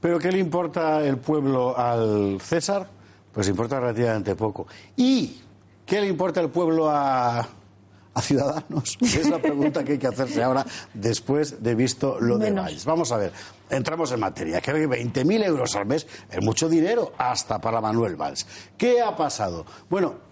Pero 0.00 0.18
¿qué 0.18 0.32
le 0.32 0.38
importa 0.38 1.04
el 1.04 1.18
pueblo 1.18 1.78
al 1.78 2.40
César? 2.40 2.88
Pues 3.32 3.48
importa 3.48 3.78
relativamente 3.78 4.34
poco. 4.34 4.66
¿Y 4.96 5.40
qué 5.86 6.00
le 6.00 6.08
importa 6.08 6.40
el 6.40 6.50
pueblo 6.50 6.90
a, 6.90 7.38
a 7.40 8.22
Ciudadanos? 8.22 8.98
Es 9.00 9.28
la 9.28 9.38
pregunta 9.38 9.84
que 9.84 9.92
hay 9.92 9.98
que 9.98 10.08
hacerse 10.08 10.42
ahora 10.42 10.66
después 10.92 11.62
de 11.62 11.74
visto 11.74 12.18
lo 12.20 12.36
de 12.36 12.50
Menos. 12.50 12.64
Valls. 12.64 12.84
Vamos 12.84 13.12
a 13.12 13.16
ver, 13.16 13.32
entramos 13.70 14.10
en 14.10 14.20
materia. 14.20 14.60
Que 14.60 14.72
20.000 14.72 15.44
euros 15.44 15.76
al 15.76 15.86
mes 15.86 16.06
es 16.30 16.44
mucho 16.44 16.68
dinero 16.68 17.12
hasta 17.16 17.60
para 17.60 17.80
Manuel 17.80 18.16
Valls. 18.16 18.46
¿Qué 18.76 19.00
ha 19.00 19.14
pasado? 19.16 19.64
Bueno, 19.88 20.31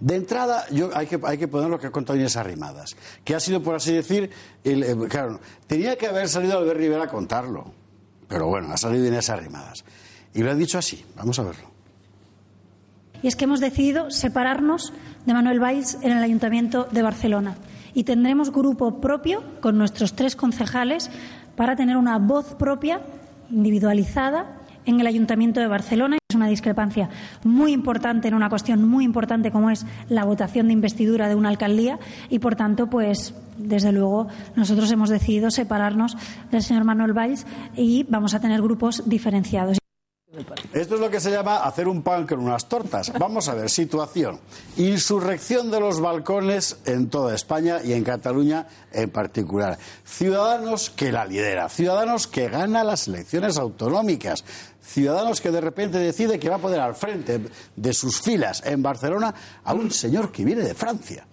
de 0.00 0.16
entrada, 0.16 0.64
hay, 0.94 1.06
que, 1.06 1.18
que 1.18 1.48
poner 1.48 1.70
lo 1.70 1.78
que 1.78 1.86
ha 1.86 1.90
contado 1.90 2.18
Inés 2.18 2.36
Arrimadas, 2.36 2.96
que 3.24 3.34
ha 3.34 3.40
sido, 3.40 3.62
por 3.62 3.76
así 3.76 3.92
decir, 3.92 4.30
eh, 4.64 4.96
claro, 5.08 5.40
tenía 5.66 5.96
que 5.96 6.06
haber 6.06 6.28
salido 6.28 6.58
Albert 6.58 6.78
Rivera 6.78 7.04
a 7.04 7.08
contarlo, 7.08 7.72
pero 8.28 8.46
bueno, 8.46 8.72
ha 8.72 8.76
salido 8.76 9.06
Inés 9.06 9.30
Arrimadas. 9.30 9.84
Y 10.34 10.42
lo 10.42 10.50
ha 10.50 10.54
dicho 10.54 10.78
así, 10.78 11.04
vamos 11.16 11.38
a 11.38 11.44
verlo. 11.44 11.76
Y 13.22 13.28
es 13.28 13.36
que 13.36 13.44
hemos 13.44 13.60
decidido 13.60 14.10
separarnos 14.10 14.92
de 15.24 15.32
Manuel 15.32 15.60
Valls 15.60 15.98
en 16.02 16.12
el 16.12 16.22
Ayuntamiento 16.22 16.86
de 16.90 17.02
Barcelona. 17.02 17.56
Y 17.94 18.04
tendremos 18.04 18.52
grupo 18.52 19.00
propio 19.00 19.42
con 19.60 19.78
nuestros 19.78 20.14
tres 20.14 20.36
concejales 20.36 21.10
para 21.56 21.76
tener 21.76 21.96
una 21.96 22.18
voz 22.18 22.54
propia, 22.54 23.00
individualizada, 23.50 24.60
en 24.84 25.00
el 25.00 25.06
Ayuntamiento 25.06 25.60
de 25.60 25.66
Barcelona. 25.66 26.18
Una 26.36 26.48
discrepancia 26.48 27.08
muy 27.44 27.72
importante 27.72 28.28
en 28.28 28.34
una 28.34 28.48
cuestión 28.48 28.86
muy 28.86 29.04
importante 29.04 29.50
como 29.50 29.70
es 29.70 29.86
la 30.08 30.24
votación 30.24 30.66
de 30.66 30.74
investidura 30.74 31.28
de 31.28 31.34
una 31.34 31.48
alcaldía 31.48 31.98
y, 32.28 32.38
por 32.38 32.56
tanto, 32.56 32.88
pues 32.88 33.34
desde 33.56 33.90
luego 33.92 34.28
nosotros 34.54 34.90
hemos 34.92 35.08
decidido 35.08 35.50
separarnos 35.50 36.16
del 36.50 36.62
señor 36.62 36.84
Manuel 36.84 37.14
Valls 37.14 37.46
y 37.74 38.04
vamos 38.04 38.34
a 38.34 38.40
tener 38.40 38.60
grupos 38.60 39.02
diferenciados. 39.06 39.78
Esto 40.72 40.96
es 40.96 41.00
lo 41.00 41.08
que 41.08 41.20
se 41.20 41.30
llama 41.30 41.58
hacer 41.58 41.86
un 41.86 42.02
pan 42.02 42.26
con 42.26 42.40
unas 42.40 42.68
tortas. 42.68 43.12
Vamos 43.16 43.48
a 43.48 43.54
ver, 43.54 43.70
situación. 43.70 44.40
Insurrección 44.76 45.70
de 45.70 45.78
los 45.78 46.00
balcones 46.00 46.78
en 46.84 47.08
toda 47.08 47.32
España 47.34 47.78
y 47.82 47.92
en 47.92 48.02
Cataluña 48.02 48.66
en 48.92 49.08
particular. 49.10 49.78
Ciudadanos 50.04 50.90
que 50.90 51.12
la 51.12 51.24
lidera, 51.24 51.68
ciudadanos 51.68 52.26
que 52.26 52.48
gana 52.48 52.82
las 52.82 53.06
elecciones 53.06 53.56
autonómicas, 53.56 54.44
ciudadanos 54.82 55.40
que 55.40 55.52
de 55.52 55.60
repente 55.60 55.98
decide 55.98 56.40
que 56.40 56.50
va 56.50 56.56
a 56.56 56.60
poner 56.60 56.80
al 56.80 56.96
frente 56.96 57.40
de 57.76 57.92
sus 57.94 58.20
filas 58.20 58.64
en 58.66 58.82
Barcelona 58.82 59.32
a 59.62 59.74
un 59.74 59.92
señor 59.92 60.32
que 60.32 60.44
viene 60.44 60.62
de 60.62 60.74
Francia. 60.74 61.24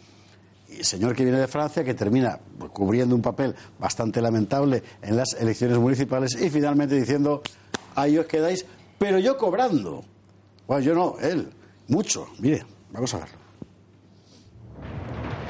Y 0.70 0.84
señor 0.84 1.16
que 1.16 1.24
viene 1.24 1.40
de 1.40 1.48
Francia 1.48 1.84
que 1.84 1.96
termina 1.96 2.40
cubriendo 2.72 3.16
un 3.16 3.24
papel 3.24 3.56
bastante 3.80 4.22
lamentable 4.22 4.84
en 5.02 5.18
las 5.18 5.34
elecciones 5.34 5.80
municipales 5.80 6.40
y 6.40 6.52
finalmente 6.52 6.96
diciendo, 6.96 7.42
ahí 7.96 8.18
os 8.18 8.28
quedáis, 8.28 8.66
pero 9.04 9.20
yo 9.20 9.38
cobrando. 9.38 10.02
Bueno, 10.66 10.82
yo 10.82 10.96
no, 10.96 11.18
él, 11.20 11.52
mucho. 11.90 12.26
Mire, 12.40 12.66
vamos 12.90 13.14
a 13.14 13.20
verlo. 13.20 13.38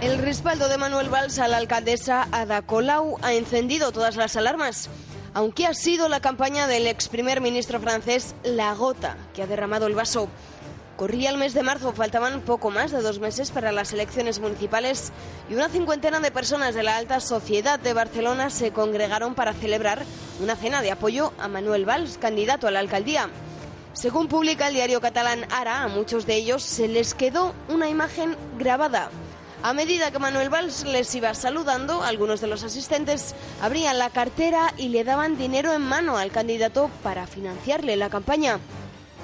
El 0.02 0.18
respaldo 0.18 0.68
de 0.68 0.80
Manuel 0.80 1.10
Valls 1.10 1.38
a 1.38 1.48
la 1.48 1.58
alcaldesa 1.58 2.28
Ada 2.32 2.64
Colau 2.64 3.20
ha 3.22 3.36
encendido 3.36 3.92
todas 3.92 4.16
las 4.16 4.36
alarmas, 4.38 4.90
aunque 5.36 5.68
ha 5.68 5.76
sido 5.76 6.10
la 6.10 6.20
campaña 6.20 6.66
del 6.66 6.88
ex 6.88 7.10
primer 7.10 7.42
ministro 7.42 7.80
francés 7.80 8.34
la 8.44 8.74
gota 8.74 9.18
que 9.36 9.44
ha 9.44 9.48
derramado 9.48 9.86
el 9.86 9.94
vaso. 9.94 10.30
Corría 10.98 11.32
el 11.32 11.38
mes 11.38 11.56
de 11.56 11.64
marzo, 11.64 11.92
faltaban 11.92 12.42
poco 12.42 12.70
más 12.70 12.92
de 12.92 13.02
dos 13.02 13.20
meses 13.20 13.50
para 13.50 13.72
las 13.72 13.94
elecciones 13.94 14.40
municipales 14.40 15.12
y 15.50 15.56
una 15.56 15.68
cincuentena 15.68 16.20
de 16.20 16.30
personas 16.30 16.76
de 16.76 16.84
la 16.84 16.98
alta 16.98 17.20
sociedad 17.20 17.80
de 17.80 17.94
Barcelona 17.94 18.52
se 18.52 18.72
congregaron 18.72 19.34
para 19.34 19.54
celebrar 19.54 20.04
una 20.40 20.56
cena 20.56 20.84
de 20.84 20.92
apoyo 20.92 21.34
a 21.40 21.48
Manuel 21.48 21.86
Valls, 21.90 22.20
candidato 22.20 22.68
a 22.68 22.72
la 22.72 22.80
alcaldía. 22.80 23.30
Según 23.94 24.28
publica 24.28 24.68
el 24.68 24.76
diario 24.76 25.02
catalán 25.02 25.48
Ara, 25.52 25.82
a 25.82 25.88
muchos 25.88 26.28
de 26.28 26.36
ellos 26.36 26.62
se 26.62 26.88
les 26.88 27.16
quedó 27.16 27.56
una 27.70 27.90
imagen 27.90 28.38
grabada. 28.60 29.10
A 29.64 29.74
medida 29.74 30.12
que 30.12 30.20
Manuel 30.20 30.50
Valls 30.50 30.84
les 30.84 31.16
iba 31.16 31.34
saludando, 31.34 32.04
algunos 32.04 32.40
de 32.40 32.48
los 32.48 32.64
asistentes 32.64 33.34
abrían 33.62 33.98
la 33.98 34.12
cartera 34.12 34.74
y 34.78 34.90
le 34.90 35.04
daban 35.04 35.38
dinero 35.38 35.74
en 35.74 35.82
mano 35.82 36.18
al 36.18 36.32
candidato 36.32 36.92
para 37.02 37.26
financiarle 37.26 37.96
la 37.96 38.10
campaña. 38.10 38.60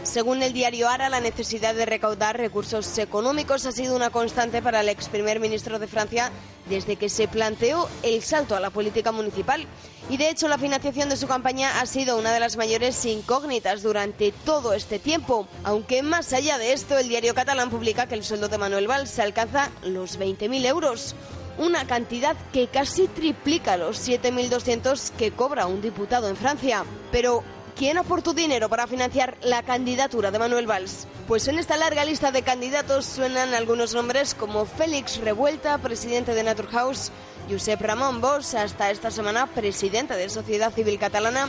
Según 0.10 0.42
el 0.42 0.54
diario 0.54 0.90
Ara, 0.90 1.08
la 1.08 1.20
necesidad 1.20 1.76
de 1.76 1.86
recaudar 1.86 2.36
recursos 2.36 2.98
económicos 2.98 3.68
ha 3.68 3.72
sido 3.72 3.96
una 3.96 4.10
constante 4.10 4.60
para 4.60 4.82
el 4.82 4.90
ex 4.90 5.08
primer 5.08 5.40
ministro 5.40 5.78
de 5.78 5.86
Francia 5.86 6.32
desde 6.68 6.96
que 6.96 7.10
se 7.10 7.28
planteó 7.28 7.88
el 8.02 8.24
salto 8.24 8.56
a 8.56 8.60
la 8.60 8.72
política 8.72 9.12
municipal. 9.12 9.68
Y 10.10 10.18
de 10.18 10.32
hecho, 10.32 10.48
la 10.48 10.58
financiación 10.58 11.10
de 11.10 11.16
su 11.16 11.28
campaña 11.28 11.80
ha 11.80 11.86
sido 11.86 12.18
una 12.18 12.34
de 12.34 12.40
las 12.40 12.58
mayores 12.58 13.06
incógnitas 13.06 13.84
durante 13.84 14.32
todo 14.32 14.74
este 14.74 14.98
tiempo. 14.98 15.48
Aunque 15.64 16.02
más 16.02 16.34
allá 16.34 16.58
de 16.58 16.74
esto, 16.74 16.98
el 16.98 17.08
diario 17.08 17.36
catalán 17.36 17.70
publica 17.70 18.08
que 18.08 18.16
el 18.16 18.24
sueldo 18.24 18.48
de 18.48 18.58
Manuel 18.58 18.88
Valls 18.88 19.20
alcanza 19.20 19.70
los 19.84 20.18
20.000 20.18 20.66
euros 20.66 21.16
una 21.60 21.86
cantidad 21.86 22.38
que 22.54 22.68
casi 22.68 23.08
triplica 23.08 23.76
los 23.76 24.08
7.200 24.08 25.12
que 25.12 25.32
cobra 25.32 25.68
un 25.68 25.82
diputado 25.82 26.30
en 26.30 26.38
Francia. 26.38 26.86
Pero, 27.12 27.44
¿Quién 27.80 27.98
aportó 27.98 28.34
dinero 28.34 28.68
para 28.68 28.88
financiar 28.88 29.38
la 29.42 29.64
candidatura 29.64 30.32
de 30.32 30.38
Manuel 30.38 30.68
Valls? 30.68 31.08
Pues 31.30 31.48
en 31.48 31.60
esta 31.60 31.78
larga 31.78 32.04
lista 32.04 32.30
de 32.30 32.42
candidatos 32.42 33.06
suenan 33.06 33.54
algunos 33.54 33.94
nombres 33.94 34.36
como 34.36 34.66
Félix 34.66 35.16
Revuelta, 35.22 35.78
presidente 35.78 36.34
de 36.34 36.44
Naturhaus, 36.44 37.10
Josep 37.50 37.80
Ramón 37.80 38.20
Bosch, 38.20 38.56
hasta 38.56 38.92
esta 38.92 39.12
semana 39.12 39.48
presidente 39.48 40.18
de 40.18 40.28
Sociedad 40.28 40.74
Civil 40.74 41.00
Catalana, 41.00 41.48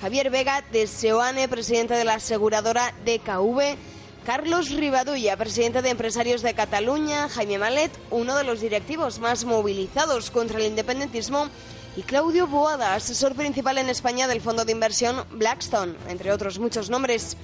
Javier 0.00 0.30
Vega 0.30 0.64
de 0.72 0.86
Seoane, 0.86 1.46
presidente 1.46 1.92
de 1.92 2.04
la 2.04 2.14
aseguradora 2.14 2.94
DKV, 3.04 3.76
Carlos 4.24 4.70
Rivadulla, 4.70 5.36
presidente 5.36 5.82
de 5.82 5.90
Empresarios 5.90 6.40
de 6.40 6.54
Cataluña, 6.54 7.28
Jaime 7.28 7.58
Malet, 7.58 7.92
uno 8.10 8.34
de 8.34 8.44
los 8.44 8.62
directivos 8.62 9.18
más 9.18 9.44
movilizados 9.44 10.30
contra 10.30 10.58
el 10.58 10.64
independentismo, 10.64 11.50
y 11.96 12.02
Claudio 12.02 12.46
Boada, 12.46 12.94
asesor 12.94 13.34
principal 13.34 13.78
en 13.78 13.88
España 13.88 14.28
del 14.28 14.42
fondo 14.42 14.64
de 14.64 14.72
inversión 14.72 15.24
Blackstone, 15.32 15.94
entre 16.08 16.30
otros 16.30 16.58
muchos 16.58 16.90
nombres. 16.90 17.36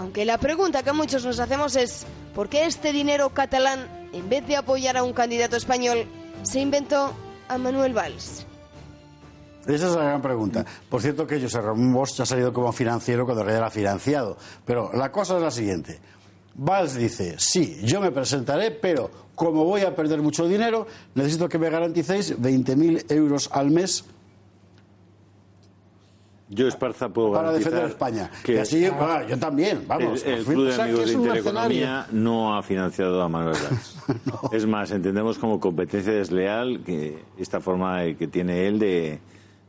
Aunque 0.00 0.24
la 0.24 0.38
pregunta 0.38 0.82
que 0.82 0.92
muchos 0.92 1.24
nos 1.24 1.38
hacemos 1.38 1.76
es, 1.76 2.06
¿por 2.34 2.48
qué 2.48 2.64
este 2.64 2.92
dinero 2.92 3.30
catalán, 3.30 4.08
en 4.12 4.28
vez 4.28 4.46
de 4.46 4.56
apoyar 4.56 4.96
a 4.96 5.04
un 5.04 5.12
candidato 5.12 5.56
español, 5.56 6.06
se 6.42 6.60
inventó 6.60 7.12
a 7.48 7.58
Manuel 7.58 7.92
Valls? 7.92 8.46
Esa 9.66 9.88
es 9.88 9.94
la 9.94 10.04
gran 10.04 10.22
pregunta. 10.22 10.64
Por 10.88 11.00
cierto 11.02 11.26
que 11.26 11.40
José 11.40 11.60
Ramón 11.60 11.92
Bosch 11.92 12.18
ha 12.20 12.26
salido 12.26 12.52
como 12.52 12.72
financiero 12.72 13.24
cuando 13.24 13.48
era 13.48 13.70
financiado. 13.70 14.36
Pero 14.64 14.90
la 14.92 15.12
cosa 15.12 15.36
es 15.36 15.42
la 15.42 15.50
siguiente. 15.52 16.00
Valls 16.54 16.94
dice, 16.94 17.36
sí, 17.38 17.78
yo 17.84 18.00
me 18.00 18.10
presentaré, 18.10 18.72
pero 18.72 19.10
como 19.34 19.64
voy 19.64 19.82
a 19.82 19.94
perder 19.94 20.22
mucho 20.22 20.46
dinero, 20.46 20.86
necesito 21.14 21.48
que 21.48 21.58
me 21.58 21.70
garanticéis 21.70 22.38
20.000 22.38 23.10
euros 23.12 23.50
al 23.52 23.70
mes 23.70 24.04
yo, 26.54 26.68
Esparza, 26.68 27.08
puedo 27.08 27.32
para 27.32 27.50
defender 27.50 27.84
España. 27.84 28.30
Que, 28.44 28.60
así, 28.60 28.86
bueno, 28.90 29.26
yo 29.26 29.38
también, 29.38 29.84
vamos. 29.88 30.22
El, 30.22 30.34
el 30.34 30.44
Club 30.44 30.66
de 30.66 30.82
Amigos 30.82 31.06
de 31.06 31.12
Intereconomía 31.14 32.06
no 32.12 32.54
ha 32.54 32.62
financiado 32.62 33.22
a 33.22 33.28
Manuel 33.28 33.56
Valls. 33.56 33.96
no. 34.26 34.50
Es 34.52 34.66
más, 34.66 34.90
entendemos 34.90 35.38
como 35.38 35.58
competencia 35.58 36.12
desleal 36.12 36.82
que 36.84 37.24
esta 37.38 37.60
forma 37.60 38.02
que 38.18 38.28
tiene 38.28 38.66
él 38.66 38.78
de, 38.78 39.18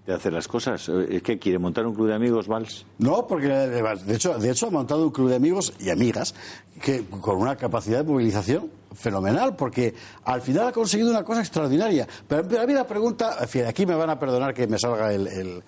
de 0.06 0.14
hacer 0.14 0.34
las 0.34 0.50
cosas. 0.50 0.90
¿Es 0.90 1.22
que 1.22 1.40
quiere 1.40 1.58
montar 1.58 1.86
un 1.86 1.96
club 1.96 2.08
de 2.08 2.16
amigos, 2.16 2.50
Valls? 2.50 2.86
No, 2.98 3.28
porque 3.28 3.48
de 3.48 4.16
hecho, 4.16 4.38
de 4.38 4.52
hecho 4.52 4.68
ha 4.68 4.72
montado 4.72 5.06
un 5.06 5.12
club 5.12 5.30
de 5.30 5.36
amigos 5.36 5.74
y 5.80 5.90
amigas 5.90 6.36
que 6.82 7.06
con 7.06 7.38
una 7.38 7.56
capacidad 7.56 8.00
de 8.00 8.12
movilización 8.12 8.70
fenomenal, 8.94 9.56
porque 9.56 9.94
al 10.26 10.42
final 10.42 10.68
ha 10.68 10.72
conseguido 10.72 11.10
una 11.10 11.24
cosa 11.24 11.42
extraordinaria. 11.42 12.08
Pero, 12.28 12.62
a 12.62 12.66
mí 12.66 12.74
la 12.74 12.88
pregunta, 12.88 13.38
aquí 13.68 13.86
me 13.86 13.96
van 13.96 14.10
a 14.10 14.20
perdonar 14.20 14.54
que 14.54 14.68
me 14.68 14.78
salga 14.78 15.14
el, 15.14 15.64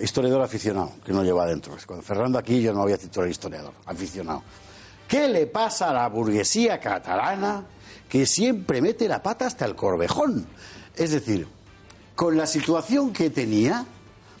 historiador 0.00 0.42
aficionado, 0.42 0.92
que 1.04 1.12
no 1.12 1.22
lleva 1.22 1.44
adentro. 1.44 1.76
Con 1.86 2.02
Fernando 2.02 2.38
aquí 2.38 2.60
yo 2.60 2.72
no 2.72 2.82
había 2.82 2.98
titulado 2.98 3.30
historiador, 3.30 3.72
aficionado. 3.86 4.42
¿Qué 5.06 5.28
le 5.28 5.46
pasa 5.46 5.90
a 5.90 5.92
la 5.92 6.08
burguesía 6.08 6.80
catalana 6.80 7.64
que 8.08 8.26
siempre 8.26 8.82
mete 8.82 9.06
la 9.06 9.22
pata 9.22 9.46
hasta 9.46 9.64
el 9.66 9.76
corvejón? 9.76 10.46
Es 10.96 11.12
decir, 11.12 11.46
con 12.14 12.36
la 12.36 12.46
situación 12.46 13.12
que 13.12 13.30
tenía, 13.30 13.86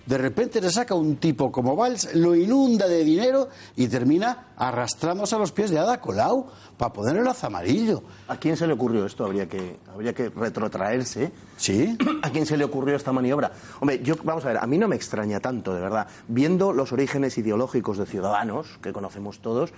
de 0.06 0.18
repente 0.18 0.60
le 0.60 0.70
saca 0.70 0.94
un 0.94 1.16
tipo 1.16 1.50
como 1.50 1.76
Valls, 1.76 2.14
lo 2.14 2.34
inunda 2.34 2.86
de 2.86 3.04
dinero 3.04 3.48
y 3.76 3.88
termina 3.88 4.53
arrastrándose 4.56 5.34
a 5.34 5.38
los 5.38 5.52
pies 5.52 5.70
de 5.70 5.78
Ada 5.78 6.00
Colau 6.00 6.46
para 6.76 6.92
poner 6.92 7.16
el 7.16 7.24
lazo 7.24 7.46
amarillo. 7.46 8.02
¿A 8.28 8.36
quién 8.36 8.56
se 8.56 8.66
le 8.66 8.72
ocurrió 8.72 9.06
esto? 9.06 9.24
Habría 9.24 9.48
que, 9.48 9.78
habría 9.92 10.12
que 10.12 10.28
retrotraerse. 10.30 11.32
¿Sí? 11.56 11.96
¿A 12.22 12.30
quién 12.30 12.46
se 12.46 12.56
le 12.56 12.64
ocurrió 12.64 12.96
esta 12.96 13.12
maniobra? 13.12 13.52
Hombre, 13.80 14.00
yo, 14.02 14.16
vamos 14.24 14.44
a 14.44 14.48
ver, 14.48 14.58
a 14.58 14.66
mí 14.66 14.78
no 14.78 14.88
me 14.88 14.96
extraña 14.96 15.40
tanto, 15.40 15.74
de 15.74 15.80
verdad. 15.80 16.06
Viendo 16.28 16.72
los 16.72 16.92
orígenes 16.92 17.38
ideológicos 17.38 17.98
de 17.98 18.06
Ciudadanos, 18.06 18.78
que 18.82 18.92
conocemos 18.92 19.40
todos, 19.40 19.72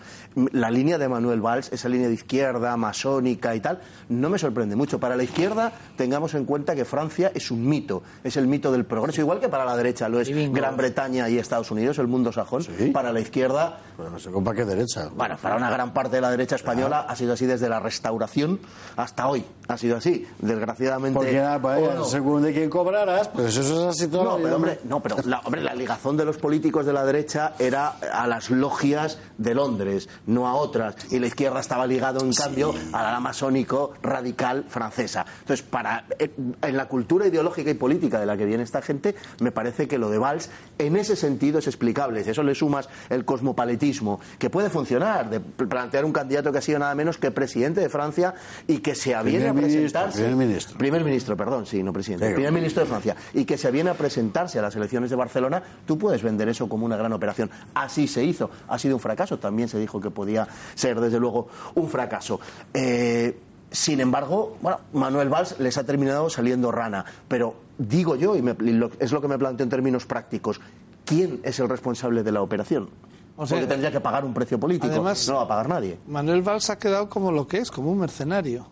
la 0.52 0.70
línea 0.70 0.98
de 0.98 1.08
Manuel 1.08 1.40
Valls, 1.40 1.72
esa 1.72 1.88
línea 1.88 2.08
de 2.08 2.14
izquierda, 2.14 2.76
masónica 2.76 3.54
y 3.54 3.60
tal, 3.60 3.80
no 4.08 4.30
me 4.30 4.38
sorprende 4.38 4.76
mucho. 4.76 4.98
Para 4.98 5.16
la 5.16 5.22
izquierda, 5.22 5.72
tengamos 5.96 6.34
en 6.34 6.44
cuenta 6.44 6.74
que 6.74 6.84
Francia 6.84 7.30
es 7.34 7.50
un 7.50 7.66
mito, 7.66 8.02
es 8.24 8.36
el 8.36 8.46
mito 8.46 8.72
del 8.72 8.84
progreso, 8.84 9.20
igual 9.20 9.40
que 9.40 9.48
para 9.48 9.64
la 9.64 9.76
derecha 9.76 10.08
lo 10.08 10.20
es 10.20 10.30
Gran 10.52 10.76
Bretaña 10.76 11.28
y 11.28 11.38
Estados 11.38 11.70
Unidos, 11.70 11.98
el 11.98 12.06
mundo 12.06 12.32
sajón. 12.32 12.62
¿Sí? 12.62 12.90
Para 12.90 13.12
la 13.12 13.20
izquierda. 13.20 13.80
Pero 13.96 14.10
no 14.10 14.18
sé 14.18 14.30
con 14.30 14.44
qué 14.44 14.65
derecha. 14.66 15.08
Bueno, 15.14 15.36
para 15.40 15.56
una 15.56 15.70
gran 15.70 15.92
parte 15.92 16.16
de 16.16 16.20
la 16.20 16.30
derecha 16.30 16.56
española 16.56 17.06
ha 17.08 17.16
sido 17.16 17.32
así 17.32 17.46
desde 17.46 17.68
la 17.68 17.80
restauración 17.80 18.60
hasta 18.96 19.28
hoy. 19.28 19.44
Ha 19.68 19.76
sido 19.78 19.96
así, 19.96 20.26
desgraciadamente. 20.38 21.18
Porque 21.18 21.40
ah, 21.40 21.58
vaya, 21.58 21.94
no. 21.94 22.04
según 22.04 22.42
de 22.42 22.52
quién 22.52 22.70
cobrarás, 22.70 23.28
pues 23.28 23.56
eso 23.56 23.88
es 23.88 23.96
así 23.96 24.08
todo. 24.08 24.24
No, 24.24 24.36
pero 24.36 24.56
hombre, 24.56 24.80
no, 24.84 25.02
pero 25.02 25.16
la, 25.24 25.40
hombre, 25.40 25.62
la 25.62 25.74
ligazón 25.74 26.16
de 26.16 26.24
los 26.24 26.36
políticos 26.38 26.86
de 26.86 26.92
la 26.92 27.04
derecha 27.04 27.54
era 27.58 27.96
a 28.12 28.26
las 28.26 28.50
logias 28.50 29.18
de 29.38 29.54
Londres, 29.54 30.08
no 30.26 30.46
a 30.46 30.54
otras. 30.54 30.94
Y 31.10 31.18
la 31.18 31.26
izquierda 31.26 31.60
estaba 31.60 31.86
ligado, 31.86 32.20
en 32.20 32.32
sí. 32.32 32.42
cambio, 32.42 32.74
a 32.92 33.02
la 33.12 33.20
masónico 33.20 33.94
radical 34.02 34.64
francesa. 34.68 35.26
Entonces, 35.40 35.66
para, 35.66 36.04
en 36.18 36.76
la 36.76 36.86
cultura 36.86 37.26
ideológica 37.26 37.70
y 37.70 37.74
política 37.74 38.20
de 38.20 38.26
la 38.26 38.36
que 38.36 38.44
viene 38.44 38.62
esta 38.62 38.82
gente, 38.82 39.14
me 39.40 39.52
parece 39.52 39.88
que 39.88 39.98
lo 39.98 40.10
de 40.10 40.18
Valls, 40.18 40.50
en 40.78 40.96
ese 40.96 41.16
sentido, 41.16 41.58
es 41.58 41.66
explicable. 41.66 42.22
Si 42.24 42.30
eso 42.30 42.42
le 42.42 42.54
sumas 42.54 42.88
el 43.10 43.24
cosmopaletismo, 43.24 44.20
que 44.38 44.50
puede 44.56 44.70
funcionar, 44.70 45.28
de 45.28 45.38
plantear 45.38 46.06
un 46.06 46.14
candidato 46.14 46.50
que 46.50 46.56
ha 46.56 46.62
sido 46.62 46.78
nada 46.78 46.94
menos 46.94 47.18
que 47.18 47.30
presidente 47.30 47.82
de 47.82 47.90
Francia 47.90 48.32
y 48.66 48.78
que 48.78 48.94
se 48.94 49.14
aviene 49.14 49.48
a 49.48 49.52
presentarse. 49.52 50.22
Primer 50.22 50.34
ministro. 50.34 50.78
Primer 50.78 51.04
ministro, 51.04 51.36
perdón, 51.36 51.66
sí, 51.66 51.82
no 51.82 51.92
presidente. 51.92 52.32
Primer 52.32 52.52
ministro 52.52 52.82
de 52.82 52.88
Francia. 52.88 53.16
Y 53.34 53.44
que 53.44 53.58
se 53.58 53.68
aviene 53.68 53.90
a 53.90 53.94
presentarse 53.94 54.58
a 54.58 54.62
las 54.62 54.74
elecciones 54.74 55.10
de 55.10 55.16
Barcelona, 55.16 55.62
tú 55.84 55.98
puedes 55.98 56.22
vender 56.22 56.48
eso 56.48 56.70
como 56.70 56.86
una 56.86 56.96
gran 56.96 57.12
operación. 57.12 57.50
Así 57.74 58.08
se 58.08 58.24
hizo. 58.24 58.48
Ha 58.68 58.78
sido 58.78 58.96
un 58.96 59.00
fracaso. 59.00 59.38
También 59.38 59.68
se 59.68 59.78
dijo 59.78 60.00
que 60.00 60.08
podía 60.10 60.48
ser, 60.74 61.00
desde 61.00 61.20
luego, 61.20 61.48
un 61.74 61.90
fracaso. 61.90 62.40
Eh, 62.72 63.38
sin 63.70 64.00
embargo, 64.00 64.56
bueno, 64.62 64.80
Manuel 64.94 65.28
Valls 65.28 65.60
les 65.60 65.76
ha 65.76 65.84
terminado 65.84 66.30
saliendo 66.30 66.72
rana. 66.72 67.04
Pero 67.28 67.56
digo 67.76 68.16
yo, 68.16 68.34
y, 68.34 68.40
me, 68.40 68.56
y 68.60 68.72
lo, 68.72 68.90
es 69.00 69.12
lo 69.12 69.20
que 69.20 69.28
me 69.28 69.36
planteo 69.36 69.64
en 69.64 69.70
términos 69.70 70.06
prácticos, 70.06 70.62
¿quién 71.04 71.40
es 71.42 71.60
el 71.60 71.68
responsable 71.68 72.22
de 72.22 72.32
la 72.32 72.40
operación? 72.40 72.88
O 73.36 73.46
sea, 73.46 73.58
Porque 73.58 73.68
tendría 73.68 73.90
que 73.90 74.00
pagar 74.00 74.24
un 74.24 74.32
precio 74.32 74.58
político. 74.58 74.86
Además, 74.86 75.28
no 75.28 75.36
va 75.36 75.42
a 75.42 75.48
pagar 75.48 75.68
nadie. 75.68 75.98
Manuel 76.06 76.42
Valls 76.42 76.70
ha 76.70 76.78
quedado 76.78 77.08
como 77.08 77.30
lo 77.30 77.46
que 77.46 77.58
es, 77.58 77.70
como 77.70 77.90
un 77.90 77.98
mercenario. 77.98 78.66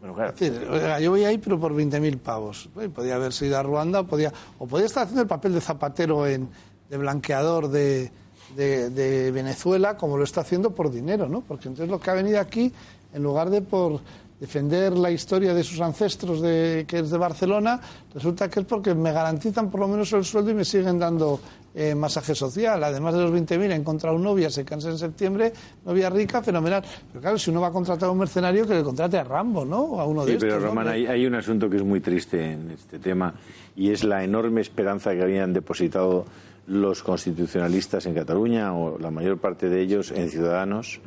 Bueno, 0.00 0.14
claro. 0.14 0.32
Es 0.32 0.40
decir, 0.40 0.68
yo 1.02 1.10
voy 1.10 1.24
ahí, 1.24 1.36
pero 1.36 1.60
por 1.60 1.74
20.000 1.74 2.18
pavos. 2.18 2.70
Podía 2.94 3.16
haber 3.16 3.34
sido 3.34 3.58
a 3.58 3.62
Ruanda, 3.62 4.00
o 4.00 4.06
podía, 4.06 4.32
o 4.58 4.66
podía 4.66 4.86
estar 4.86 5.02
haciendo 5.02 5.22
el 5.22 5.28
papel 5.28 5.52
de 5.52 5.60
zapatero, 5.60 6.26
en, 6.26 6.48
de 6.88 6.96
blanqueador 6.96 7.68
de, 7.68 8.10
de, 8.56 8.88
de, 8.88 9.30
Venezuela, 9.30 9.98
como 9.98 10.16
lo 10.16 10.24
está 10.24 10.40
haciendo 10.40 10.74
por 10.74 10.90
dinero, 10.90 11.28
¿no? 11.28 11.42
Porque 11.42 11.68
entonces 11.68 11.90
lo 11.90 12.00
que 12.00 12.10
ha 12.10 12.14
venido 12.14 12.40
aquí, 12.40 12.72
en 13.12 13.22
lugar 13.22 13.50
de 13.50 13.60
por 13.60 14.00
defender 14.40 14.96
la 14.96 15.10
historia 15.10 15.52
de 15.52 15.62
sus 15.62 15.80
ancestros 15.80 16.40
de, 16.40 16.86
que 16.88 17.00
es 17.00 17.10
de 17.10 17.18
Barcelona, 17.18 17.78
resulta 18.14 18.48
que 18.48 18.60
es 18.60 18.66
porque 18.66 18.94
me 18.94 19.12
garantizan 19.12 19.70
por 19.70 19.80
lo 19.80 19.88
menos 19.88 20.10
el 20.14 20.24
sueldo 20.24 20.50
y 20.50 20.54
me 20.54 20.64
siguen 20.64 20.98
dando 20.98 21.38
eh, 21.74 21.94
masaje 21.94 22.34
social. 22.34 22.82
Además 22.82 23.14
de 23.14 23.20
los 23.20 23.30
20.000, 23.30 23.70
he 23.70 23.74
encontrado 23.74 24.16
un 24.16 24.22
novia, 24.22 24.48
se 24.48 24.64
cansa 24.64 24.88
en 24.88 24.98
septiembre, 24.98 25.52
novia 25.84 26.08
rica, 26.08 26.42
fenomenal. 26.42 26.82
Pero 27.12 27.20
claro, 27.20 27.38
si 27.38 27.50
uno 27.50 27.60
va 27.60 27.68
a 27.68 27.70
contratar 27.70 28.08
a 28.08 28.12
un 28.12 28.18
mercenario, 28.18 28.66
que 28.66 28.74
le 28.74 28.82
contrate 28.82 29.18
a 29.18 29.24
Rambo, 29.24 29.64
¿no? 29.64 29.80
O 29.82 30.00
a 30.00 30.06
uno 30.06 30.24
sí, 30.24 30.32
de 30.32 30.38
pero 30.38 30.54
estos. 30.54 30.68
Román, 30.68 30.86
¿no? 30.86 30.92
hay, 30.92 31.06
hay, 31.06 31.26
un 31.26 31.34
asunto 31.34 31.68
que 31.68 31.76
es 31.76 31.84
muy 31.84 32.00
triste 32.00 32.52
en 32.52 32.70
este 32.70 32.98
tema 32.98 33.34
y 33.76 33.90
es 33.90 34.04
la 34.04 34.24
enorme 34.24 34.62
esperanza 34.62 35.12
que 35.14 35.22
habían 35.22 35.52
depositado 35.52 36.24
los 36.66 37.02
constitucionalistas 37.02 38.06
en 38.06 38.14
Cataluña, 38.14 38.72
o 38.74 38.98
la 38.98 39.10
mayor 39.10 39.38
parte 39.38 39.68
de 39.68 39.82
ellos 39.82 40.12
en 40.12 40.30
Ciudadanos, 40.30 41.00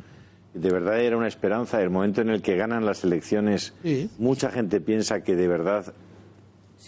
de 0.54 0.70
verdad 0.70 1.00
era 1.00 1.16
una 1.16 1.28
esperanza. 1.28 1.80
El 1.82 1.90
momento 1.90 2.20
en 2.20 2.30
el 2.30 2.40
que 2.42 2.56
ganan 2.56 2.84
las 2.86 3.04
elecciones, 3.04 3.74
mucha 4.18 4.50
gente 4.50 4.80
piensa 4.80 5.22
que 5.22 5.34
de 5.36 5.48
verdad 5.48 5.92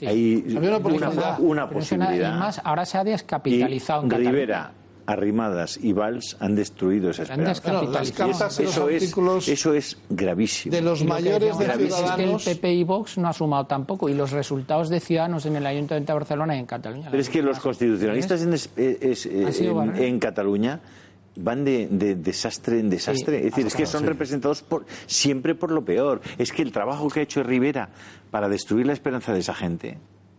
hay 0.03 0.45
Había 0.57 0.77
una, 0.79 1.39
una 1.39 1.71
posibilidad. 1.71 2.35
y 2.37 2.39
más, 2.39 2.61
ahora 2.65 2.85
se 2.85 2.99
ha 2.99 3.05
descapitalizado 3.05 4.01
en 4.03 4.07
Y 4.07 4.11
Cataluña. 4.11 4.31
Rivera, 4.31 4.73
Arrimadas 5.09 5.79
y 5.81 5.93
Valls 5.93 6.37
han 6.41 6.57
destruido 6.57 7.11
esa 7.11 7.23
esperanza. 7.23 7.53
eso- 7.71 7.93
Las 7.93 8.11
cartas 8.11 8.59
eso, 8.59 8.89
es, 8.89 9.03
artículos 9.05 9.47
eso 9.49 9.73
es 9.73 9.97
gravísimo. 10.11 10.75
de 10.75 10.83
los 10.83 11.05
mayores 11.05 11.57
de 11.57 11.65
Ciudadanos. 11.65 12.41
Es 12.43 12.45
que 12.45 12.51
el 12.51 12.57
PP 12.59 12.73
y 12.75 12.83
Vox 12.85 13.17
no 13.17 13.29
ha 13.29 13.33
sumado 13.33 13.67
tampoco. 13.67 14.09
Y 14.09 14.15
los 14.15 14.33
resultados 14.33 14.89
de 14.89 14.99
Ciudadanos 14.99 15.47
en 15.47 15.55
el 15.55 15.65
Ayuntamiento 15.65 16.13
de 16.13 16.19
Barcelona 16.19 16.57
y 16.57 16.59
en 16.59 16.67
Cataluña. 16.67 17.07
Pero 17.09 17.21
es 17.21 17.31
que 17.31 17.41
los 17.41 17.61
constitucionalistas 17.61 18.43
en, 18.43 18.53
es- 18.55 18.69
es- 18.77 19.27
en- 19.27 19.75
barreras. 19.77 20.01
en 20.01 20.19
Cataluña 20.19 20.81
van 21.37 21.65
de, 21.65 21.89
de 21.91 22.15
desastre 22.15 22.81
en 22.81 22.91
desastre. 22.91 23.39
Sí, 23.41 23.47
es 23.47 23.51
decir, 23.53 23.67
es 23.67 23.75
que 23.75 23.87
son 23.87 24.01
sí. 24.03 24.07
representados 24.07 24.63
por, 24.63 24.87
siempre 25.07 25.55
por 25.55 25.71
lo 25.71 25.85
peor. 25.85 26.21
Es 26.39 26.53
que 26.53 26.63
el 26.63 26.73
trabajo 26.73 27.09
que 27.09 27.21
ha 27.21 27.23
hecho 27.23 27.43
Rivera 27.43 27.89
para 28.31 28.49
destruir 28.49 28.87
la 28.87 28.93
esperanza 28.93 29.33
de 29.33 29.41
esa 29.41 29.55
gente 29.55 29.99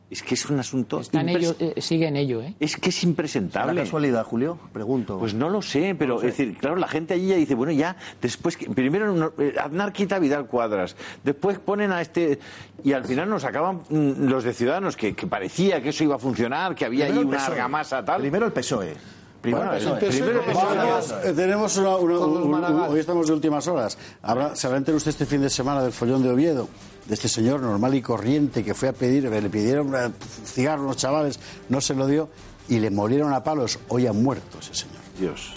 es 0.10 0.24
que 0.24 0.36
es 0.36 0.49
un 0.49 0.57
asunto. 0.57 1.02
Está 1.02 1.19
en 1.19 1.28
ello, 1.28 1.53
eh, 1.60 1.74
sigue 1.82 2.07
en 2.07 2.15
ello, 2.15 2.41
¿eh? 2.41 2.56
Es 2.61 2.78
que 2.78 2.91
es 2.91 3.03
impresentable. 3.03 3.74
¿La 3.74 3.82
casualidad, 3.82 4.24
Julio? 4.24 4.57
Pregunto. 4.72 5.19
Pues 5.19 5.34
no 5.34 5.49
lo 5.49 5.61
sé, 5.61 5.95
pero 5.99 6.15
es 6.18 6.28
decir, 6.28 6.56
claro, 6.57 6.78
la 6.78 6.88
gente 6.88 7.14
allí 7.14 7.28
ya 7.28 7.36
dice, 7.36 7.56
bueno, 7.56 7.74
ya, 7.74 7.98
después, 8.22 8.56
que- 8.56 8.69
primero 8.69 9.11
no- 9.14 9.34
eh, 9.38 9.53
Aznar 9.61 9.91
quita 9.91 10.15
a 10.15 10.19
Vidal 10.19 10.48
Cuadras, 10.48 10.95
después 11.26 11.60
ponen 11.60 11.91
a 11.91 12.02
este, 12.02 12.40
y 12.86 12.94
al 12.94 13.03
final 13.03 13.30
nos 13.30 13.44
acaban 13.44 13.82
mm, 13.90 14.30
los 14.30 14.45
de 14.45 14.53
Ciudadanos, 14.53 14.95
que, 14.95 15.14
que 15.14 15.28
parecía 15.28 15.82
que 15.84 15.90
eso 15.90 16.06
iba 16.06 16.15
a 16.15 16.19
funcionar, 16.19 16.74
que 16.74 16.86
había 16.86 17.07
Primero 17.07 17.22
ahí 17.24 17.28
una 17.28 17.38
PSOE. 17.40 17.52
argamasa 17.56 18.06
tal. 18.06 18.22
Primero 18.22 18.45
el 18.45 18.53
PSOE. 18.53 18.94
Primero 19.41 19.65
Bueno, 19.68 19.97
primero. 19.99 20.41
Vamos, 20.53 21.14
eh, 21.23 21.34
tenemos 21.34 21.77
una, 21.77 21.95
una- 21.97 22.19
un- 22.19 22.53
un- 22.53 22.80
hoy 22.89 22.99
estamos 22.99 23.27
de 23.27 23.34
últimas 23.34 23.68
horas. 23.68 23.97
Habrá, 24.22 24.55
se 24.55 24.68
habrá 24.68 24.77
enterado 24.80 24.97
usted 24.97 25.09
este 25.11 25.26
fin 25.26 25.41
de 25.41 25.49
semana 25.49 25.81
del 25.84 25.93
follón 25.93 26.23
de 26.23 26.30
Oviedo, 26.31 26.68
de 27.05 27.14
este 27.14 27.27
señor 27.30 27.61
normal 27.61 27.93
y 27.95 28.01
corriente 28.01 28.64
que 28.64 28.73
fue 28.73 28.89
a 28.89 28.93
pedir, 28.93 29.23
le 29.30 29.49
pidieron 29.49 29.93
eh, 29.95 30.11
cigarros 30.45 30.84
a 30.85 30.88
los 30.88 30.97
chavales, 30.97 31.39
no 31.69 31.80
se 31.81 31.93
lo 31.93 32.07
dio 32.07 32.30
y 32.68 32.80
le 32.80 32.89
murieron 32.89 33.31
a 33.34 33.43
palos. 33.43 33.80
Hoy 33.89 34.07
ha 34.07 34.14
muerto 34.14 34.57
ese 34.59 34.73
señor. 34.73 34.97
Dios. 35.19 35.53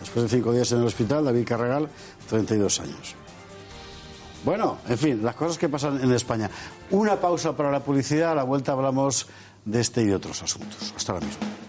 Después 0.00 0.24
de 0.30 0.36
cinco 0.36 0.52
días 0.52 0.70
en 0.72 0.78
el 0.80 0.84
hospital, 0.86 1.24
David 1.24 1.46
Carregal, 1.46 1.88
32 2.28 2.80
años. 2.80 3.14
Bueno, 4.44 4.78
en 4.88 4.96
fin, 4.98 5.24
las 5.24 5.34
cosas 5.34 5.58
que 5.58 5.68
pasan 5.68 6.00
en 6.00 6.12
España. 6.12 6.48
Una 6.90 7.16
pausa 7.16 7.56
para 7.56 7.70
la 7.70 7.80
publicidad, 7.80 8.32
a 8.32 8.34
la 8.36 8.44
vuelta 8.44 8.72
hablamos 8.72 9.26
de 9.66 9.80
este 9.80 10.02
y 10.02 10.06
de 10.06 10.14
otros 10.14 10.42
asuntos. 10.42 10.94
Hasta 10.96 11.12
ahora 11.12 11.26
mismo. 11.26 11.65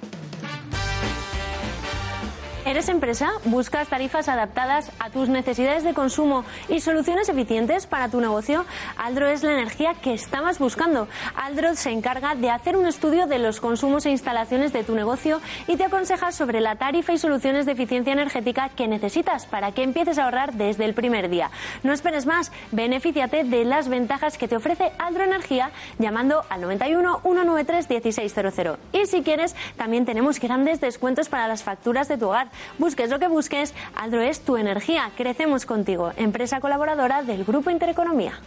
¿Eres 2.68 2.89
empresa? 2.89 3.31
¿Buscas 3.45 3.88
tarifas 3.88 4.27
adaptadas 4.27 4.91
a 4.99 5.10
tus 5.10 5.30
necesidades 5.30 5.85
de 5.85 5.94
consumo 5.94 6.44
y 6.68 6.81
soluciones 6.81 7.30
eficientes 7.30 7.88
para 7.88 8.10
tu 8.10 8.19
negocio? 8.19 8.65
Aldro 8.98 9.30
es 9.30 9.41
la 9.41 9.53
energía 9.53 9.94
que 9.94 10.14
estabas 10.14 10.60
buscando. 10.60 11.07
Aldro 11.34 11.76
se 11.77 11.91
encarga 11.91 12.35
de 12.35 12.49
hacer 12.49 12.76
un 12.76 12.85
estudio 12.85 13.26
de 13.26 13.39
los 13.39 13.61
consumos 13.61 14.06
e 14.06 14.10
instalaciones 14.10 14.73
de 14.73 14.84
tu 14.84 14.95
negocio 14.95 15.39
y 15.69 15.77
te 15.77 15.85
aconseja 15.85 16.34
sobre 16.34 16.60
la 16.60 16.76
tarifa 16.76 17.14
y 17.14 17.18
soluciones 17.18 17.65
de 17.65 17.72
eficiencia 17.72 18.11
energética 18.11 18.68
que 18.68 18.89
necesitas 18.89 19.45
para 19.45 19.72
que 19.72 19.84
empieces 19.84 20.18
a 20.18 20.26
ahorrar 20.26 20.52
desde 20.52 20.84
el 20.84 20.94
primer 20.94 21.30
día. 21.30 21.52
No 21.84 21.94
esperes 21.94 22.26
más, 22.26 22.52
benefíciate 22.73 23.45
de 23.45 23.64
las 23.64 23.88
ventajas 23.88 24.38
que 24.38 24.49
te 24.49 24.57
ofrece 24.57 24.91
Aldro 24.99 25.23
Energía 25.23 25.72
llamando 25.99 26.44
al 26.49 26.60
91 26.60 27.22
193 27.22 27.89
1600. 27.89 28.77
Y 28.91 29.06
si 29.06 29.23
quieres, 29.23 29.56
también 29.77 30.06
tenemos 30.06 30.38
grandes 30.41 30.81
descuentos 30.81 31.30
para 31.30 31.48
las 31.48 31.64
facturas 31.64 32.10
de 32.10 32.18
tu 32.18 32.27
hogar. 32.27 32.49
Busques 32.77 33.09
lo 33.09 33.19
que 33.19 33.27
busques, 33.27 33.73
Aldro 33.95 34.21
es 34.21 34.41
tu 34.41 34.57
energía. 34.57 35.11
Crecemos 35.15 35.65
contigo, 35.65 36.11
empresa 36.17 36.59
colaboradora 36.59 37.23
del 37.23 37.43
Grupo 37.43 37.69
Intereconomía. 37.69 38.39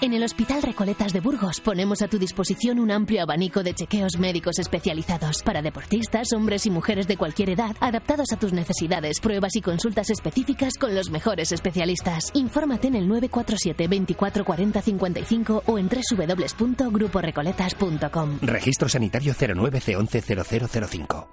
En 0.00 0.12
el 0.12 0.24
Hospital 0.24 0.62
Recoletas 0.62 1.12
de 1.12 1.20
Burgos 1.20 1.60
ponemos 1.60 2.02
a 2.02 2.08
tu 2.08 2.18
disposición 2.18 2.80
un 2.80 2.90
amplio 2.90 3.22
abanico 3.22 3.62
de 3.62 3.74
chequeos 3.74 4.18
médicos 4.18 4.58
especializados 4.58 5.42
para 5.42 5.62
deportistas, 5.62 6.32
hombres 6.32 6.66
y 6.66 6.70
mujeres 6.70 7.06
de 7.06 7.16
cualquier 7.16 7.50
edad, 7.50 7.76
adaptados 7.80 8.32
a 8.32 8.36
tus 8.36 8.52
necesidades, 8.52 9.20
pruebas 9.20 9.54
y 9.56 9.62
consultas 9.62 10.10
específicas 10.10 10.74
con 10.78 10.94
los 10.94 11.10
mejores 11.10 11.52
especialistas. 11.52 12.30
Infórmate 12.34 12.88
en 12.88 12.96
el 12.96 13.08
947 13.08 13.88
24 13.88 14.44
40 14.44 14.82
55 14.82 15.62
o 15.66 15.78
en 15.78 15.88
www.gruporecoletas.com. 15.88 18.38
Registro 18.42 18.88
sanitario 18.88 19.32
09C110005. 19.32 21.28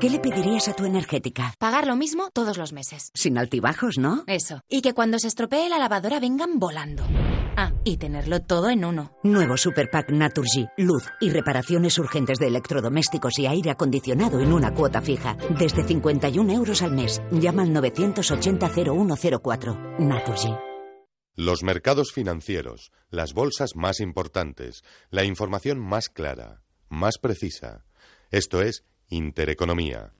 ¿Qué 0.00 0.10
le 0.10 0.18
pedirías 0.18 0.66
a 0.68 0.74
tu 0.74 0.84
energética? 0.84 1.54
Pagar 1.58 1.86
lo 1.86 1.94
mismo 1.96 2.30
todos 2.32 2.58
los 2.58 2.72
meses. 2.72 3.10
Sin 3.14 3.38
altibajos, 3.38 3.96
¿no? 3.96 4.24
Eso. 4.26 4.60
Y 4.68 4.82
que 4.82 4.92
cuando 4.92 5.20
se 5.20 5.28
estropee 5.28 5.68
la 5.68 5.78
lavadora 5.78 6.18
vengan 6.18 6.58
volando. 6.58 7.04
Ah, 7.56 7.72
y 7.84 7.96
tenerlo 7.96 8.40
todo 8.40 8.68
en 8.70 8.84
uno. 8.84 9.16
Nuevo 9.22 9.56
Super 9.56 9.88
Pack 9.90 10.10
Naturgy. 10.10 10.66
Luz 10.78 11.04
y 11.20 11.30
reparaciones 11.30 11.98
urgentes 11.98 12.38
de 12.38 12.48
electrodomésticos 12.48 13.38
y 13.38 13.46
aire 13.46 13.70
acondicionado 13.70 14.40
en 14.40 14.52
una 14.52 14.74
cuota 14.74 15.00
fija. 15.00 15.36
Desde 15.58 15.84
51 15.84 16.52
euros 16.52 16.82
al 16.82 16.92
mes. 16.92 17.22
Llama 17.30 17.62
al 17.62 17.70
980-0104. 17.70 19.98
Naturgy. 19.98 20.54
Los 21.34 21.62
mercados 21.62 22.12
financieros, 22.12 22.92
las 23.08 23.32
bolsas 23.32 23.70
más 23.74 24.00
importantes, 24.00 24.82
la 25.08 25.24
información 25.24 25.78
más 25.78 26.10
clara, 26.10 26.60
más 26.90 27.16
precisa. 27.16 27.86
Esto 28.30 28.60
es 28.60 28.84
Intereconomía. 29.08 30.12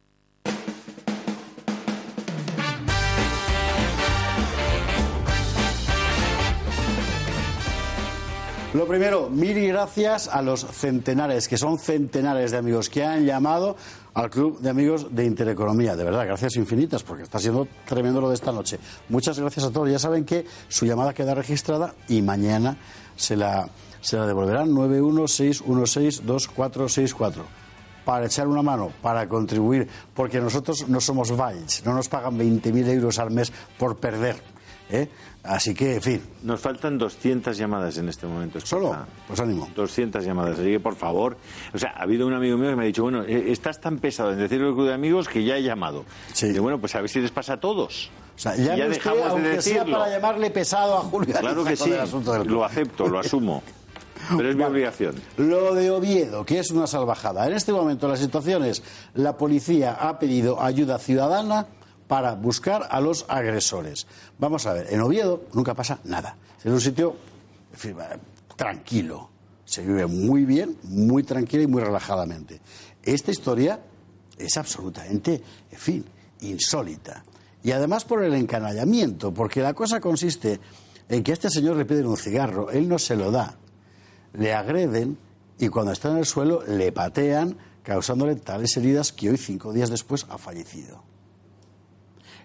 Lo 8.75 8.87
primero, 8.87 9.29
mil 9.29 9.69
gracias 9.69 10.29
a 10.29 10.41
los 10.41 10.65
centenares, 10.65 11.47
que 11.47 11.59
son 11.59 11.79
centenares 11.79 12.53
de 12.53 12.57
amigos 12.57 12.89
que 12.89 13.05
han 13.05 13.27
llamado 13.27 13.77
al 14.15 14.31
Club 14.31 14.61
de 14.61 14.71
Amigos 14.71 15.15
de 15.15 15.27
Intereconomía. 15.27 15.95
De 15.95 16.05
verdad, 16.05 16.25
gracias 16.25 16.57
infinitas, 16.57 17.03
porque 17.03 17.25
está 17.25 17.39
siendo 17.39 17.69
tremendo 17.85 18.23
lo 18.23 18.31
de 18.31 18.35
esta 18.35 18.51
noche. 18.51 18.79
Muchas 19.11 19.39
gracias 19.39 19.67
a 19.67 19.71
todos. 19.71 19.91
Ya 19.91 19.99
saben 19.99 20.25
que 20.25 20.47
su 20.69 20.87
llamada 20.87 21.13
queda 21.13 21.35
registrada 21.35 21.95
y 22.09 22.23
mañana 22.23 22.79
se 23.15 23.37
la, 23.37 23.69
se 24.01 24.17
la 24.17 24.27
devolverán 24.27 24.71
916162464 24.71 27.43
para 28.07 28.25
echar 28.25 28.49
una 28.49 28.63
mano, 28.63 28.91
para 29.03 29.29
contribuir, 29.29 29.87
porque 30.15 30.41
nosotros 30.41 30.89
no 30.89 31.03
somos 31.03 31.37
Valls, 31.37 31.85
no 31.85 31.93
nos 31.93 32.09
pagan 32.09 32.39
20.000 32.39 32.89
euros 32.89 33.19
al 33.19 33.33
mes 33.33 33.53
por 33.79 33.99
perder. 33.99 34.37
¿eh? 34.91 35.09
Así 35.45 35.75
que, 35.75 35.97
en 35.97 36.03
fin. 36.03 36.23
Nos 36.45 36.61
faltan 36.61 36.99
200 36.99 37.57
llamadas 37.57 37.99
en 37.99 38.09
este 38.09 38.27
momento. 38.27 38.61
¿Solo? 38.61 38.97
Pues 39.27 39.41
ánimo. 39.41 39.69
200 39.75 40.25
llamadas. 40.25 40.59
Así 40.59 40.71
que, 40.71 40.81
por 40.81 40.95
favor. 40.95 41.37
O 41.75 41.79
sea, 41.79 41.91
ha 41.97 42.03
habido 42.03 42.27
un 42.27 42.35
amigo 42.35 42.57
mío 42.57 42.71
que 42.71 42.77
me 42.77 42.83
ha 42.85 42.87
dicho, 42.87 43.03
bueno, 43.03 43.25
eh, 43.25 43.51
estás 43.51 43.81
tan 43.81 43.99
pesado 43.99 44.33
en 44.33 44.39
decirlo 44.39 44.69
al 44.69 44.75
club 44.75 44.87
de 44.87 44.95
amigos 44.95 45.29
que 45.29 45.43
ya 45.43 45.57
he 45.57 45.63
llamado. 45.63 46.05
Sí. 46.33 46.47
Y 46.47 46.59
bueno, 46.59 46.79
pues 46.81 46.95
a 46.95 47.01
ver 47.01 47.11
si 47.11 47.21
les 47.21 47.33
pasa 47.33 47.55
a 47.55 47.61
todos. 47.61 48.11
O 48.37 48.39
sea, 48.39 48.55
ya, 48.57 48.77
ya 48.77 48.87
usted, 48.87 48.89
dejamos 48.91 49.25
de 49.25 49.31
aunque 49.31 49.63
sea 49.63 49.73
decirlo. 49.75 49.99
para 49.99 50.11
llamarle 50.11 50.51
pesado 50.51 50.97
a 50.97 51.01
Julio 51.01 51.35
Claro 51.39 51.65
que 51.65 51.77
sí. 51.77 51.93
Lo 52.47 52.65
acepto, 52.65 53.09
lo 53.09 53.19
asumo. 53.19 53.63
Pero 54.37 54.51
es 54.51 54.57
mi 54.57 54.63
obligación. 54.63 55.17
Lo 55.37 55.75
de 55.75 55.91
Oviedo, 55.91 56.45
que 56.45 56.61
es 56.61 56.71
una 56.71 56.87
salvajada. 56.87 57.47
En 57.47 57.55
este 57.55 57.73
momento 57.73 58.07
la 58.07 58.17
situación 58.17 58.65
es, 58.65 58.83
la 59.15 59.37
policía 59.37 59.95
ha 59.95 60.19
pedido 60.21 60.63
ayuda 60.63 60.99
ciudadana 60.99 61.67
para 62.13 62.35
buscar 62.35 62.89
a 62.91 63.01
los 63.01 63.25
agresores. 63.27 64.07
Vamos 64.39 64.67
a 64.67 64.75
ver, 64.75 64.93
en 64.93 65.01
Oviedo 65.01 65.45
nunca 65.55 65.73
pasa 65.73 65.99
nada. 66.05 66.37
Es 66.59 66.67
un 66.67 66.79
sitio 66.79 67.17
tranquilo. 68.55 69.31
Se 69.65 69.81
vive 69.81 70.05
muy 70.05 70.45
bien, 70.45 70.77
muy 70.83 71.23
tranquilo 71.23 71.63
y 71.63 71.67
muy 71.69 71.83
relajadamente. 71.83 72.61
Esta 73.03 73.31
historia 73.31 73.81
es 74.37 74.59
absolutamente, 74.59 75.43
en 75.71 75.79
fin, 75.79 76.05
insólita. 76.43 77.25
Y 77.63 77.71
además 77.71 78.05
por 78.05 78.23
el 78.23 78.35
encanallamiento, 78.35 79.33
porque 79.33 79.63
la 79.63 79.73
cosa 79.73 79.99
consiste 79.99 80.61
en 81.09 81.23
que 81.23 81.31
a 81.31 81.33
este 81.33 81.49
señor 81.49 81.79
le 81.79 81.87
piden 81.87 82.09
un 82.09 82.19
cigarro, 82.19 82.71
él 82.71 82.91
no 82.91 82.99
se 82.99 83.17
lo 83.17 83.31
da, 83.31 83.57
le 84.35 84.53
agreden 84.53 85.17
y 85.59 85.69
cuando 85.69 85.93
está 85.93 86.11
en 86.11 86.19
el 86.19 86.27
suelo 86.27 86.63
le 86.67 86.93
patean, 86.93 87.57
causándole 87.83 88.37
tales 88.37 88.77
heridas 88.77 89.13
que 89.13 89.31
hoy, 89.31 89.39
cinco 89.39 89.73
días 89.73 89.89
después, 89.89 90.27
ha 90.29 90.37
fallecido. 90.37 91.11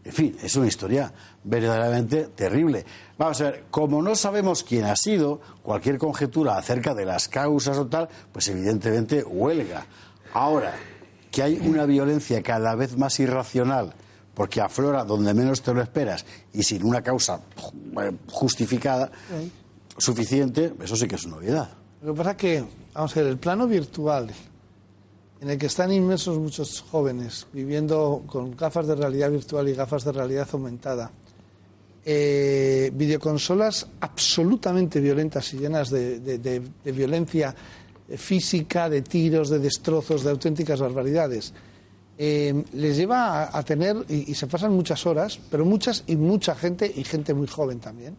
En 0.08 0.14
fin, 0.14 0.38
es 0.42 0.56
una 0.56 0.68
historia 0.68 1.12
verdaderamente 1.44 2.30
terrible. 2.34 2.86
Vamos 3.18 3.42
a 3.42 3.52
ver, 3.52 3.66
como 3.70 4.02
no 4.02 4.16
sabemos 4.16 4.64
quién 4.64 4.86
ha 4.86 4.96
sido, 4.96 5.42
cualquier 5.62 5.98
conjetura 5.98 6.58
acerca 6.58 6.96
de 6.96 7.04
las 7.04 7.28
causas 7.28 7.78
o 7.78 7.88
tal, 7.88 8.08
pues 8.32 8.48
evidentemente 8.48 9.22
huelga. 9.22 9.86
Ahora, 10.34 10.74
que 11.30 11.44
hay 11.44 11.60
una 11.62 11.86
violencia 11.86 12.42
cada 12.42 12.74
vez 12.76 12.96
más 12.96 13.20
irracional, 13.20 13.96
porque 14.34 14.62
aflora 14.62 15.04
donde 15.04 15.34
menos 15.34 15.62
te 15.62 15.74
lo 15.74 15.82
esperas 15.82 16.26
y 16.54 16.64
sin 16.64 16.86
una 16.86 17.02
causa 17.02 17.42
eh, 18.02 18.14
justificada 18.32 19.12
suficiente, 19.98 20.74
eso 20.82 20.96
sí 20.96 21.06
que 21.06 21.16
es 21.16 21.26
una 21.26 21.36
novedad. 21.36 21.70
Lo 22.02 22.14
que 22.14 22.18
pasa 22.18 22.32
es 22.32 22.38
que 22.38 22.64
vamos 22.94 23.12
a 23.12 23.20
ver, 23.20 23.30
el 23.30 23.38
plano 23.40 23.68
virtual 23.68 24.30
en 25.39 25.49
el 25.49 25.57
que 25.57 25.68
están 25.68 25.91
inmersos 25.91 26.38
muchos 26.39 26.81
jóvenes 26.89 27.47
viviendo 27.53 28.23
con 28.26 28.55
gafas 28.55 28.88
de 28.88 28.95
realidad 28.95 29.31
virtual 29.31 29.69
y 29.69 29.73
gafas 29.73 30.03
de 30.03 30.11
realidad 30.11 30.47
aumentada, 30.51 31.11
eh, 32.09 32.89
videoconsolas 32.93 33.85
absolutamente 33.99 34.99
violentas 34.99 35.53
y 35.53 35.57
llenas 35.57 35.89
de, 35.89 36.61
violencia 36.85 37.53
física, 38.15 38.89
de 38.89 39.01
tiros, 39.01 39.49
de 39.49 39.59
destrozos, 39.59 40.23
de 40.23 40.31
auténticas 40.31 40.80
barbaridades. 40.80 41.53
Eh, 42.18 42.64
les 42.73 42.97
lleva 42.97 43.55
a, 43.55 43.64
tener, 43.64 44.05
y, 44.07 44.34
se 44.34 44.47
pasan 44.47 44.72
muchas 44.72 45.05
horas, 45.05 45.39
pero 45.51 45.65
muchas 45.65 46.03
y 46.07 46.15
mucha 46.15 46.55
gente, 46.55 46.91
y 46.95 47.03
gente 47.03 47.34
muy 47.34 47.47
joven 47.47 47.80
también, 47.80 48.15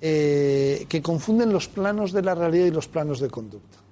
eh, 0.00 0.84
que 0.88 1.00
confunden 1.00 1.52
los 1.52 1.68
planos 1.68 2.12
de 2.12 2.20
la 2.20 2.34
realidad 2.34 2.66
y 2.66 2.70
los 2.70 2.88
planos 2.88 3.20
de 3.20 3.30
conducta. 3.30 3.83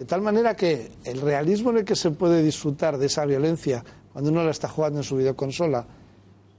De 0.00 0.06
tal 0.06 0.22
manera 0.22 0.56
que 0.56 0.92
el 1.04 1.20
realismo 1.20 1.68
en 1.68 1.76
el 1.76 1.84
que 1.84 1.94
se 1.94 2.10
puede 2.10 2.42
disfrutar 2.42 2.96
de 2.96 3.04
esa 3.04 3.26
violencia 3.26 3.84
cuando 4.14 4.30
uno 4.30 4.42
la 4.42 4.50
está 4.50 4.66
jugando 4.66 5.00
en 5.00 5.04
su 5.04 5.14
videoconsola 5.14 5.86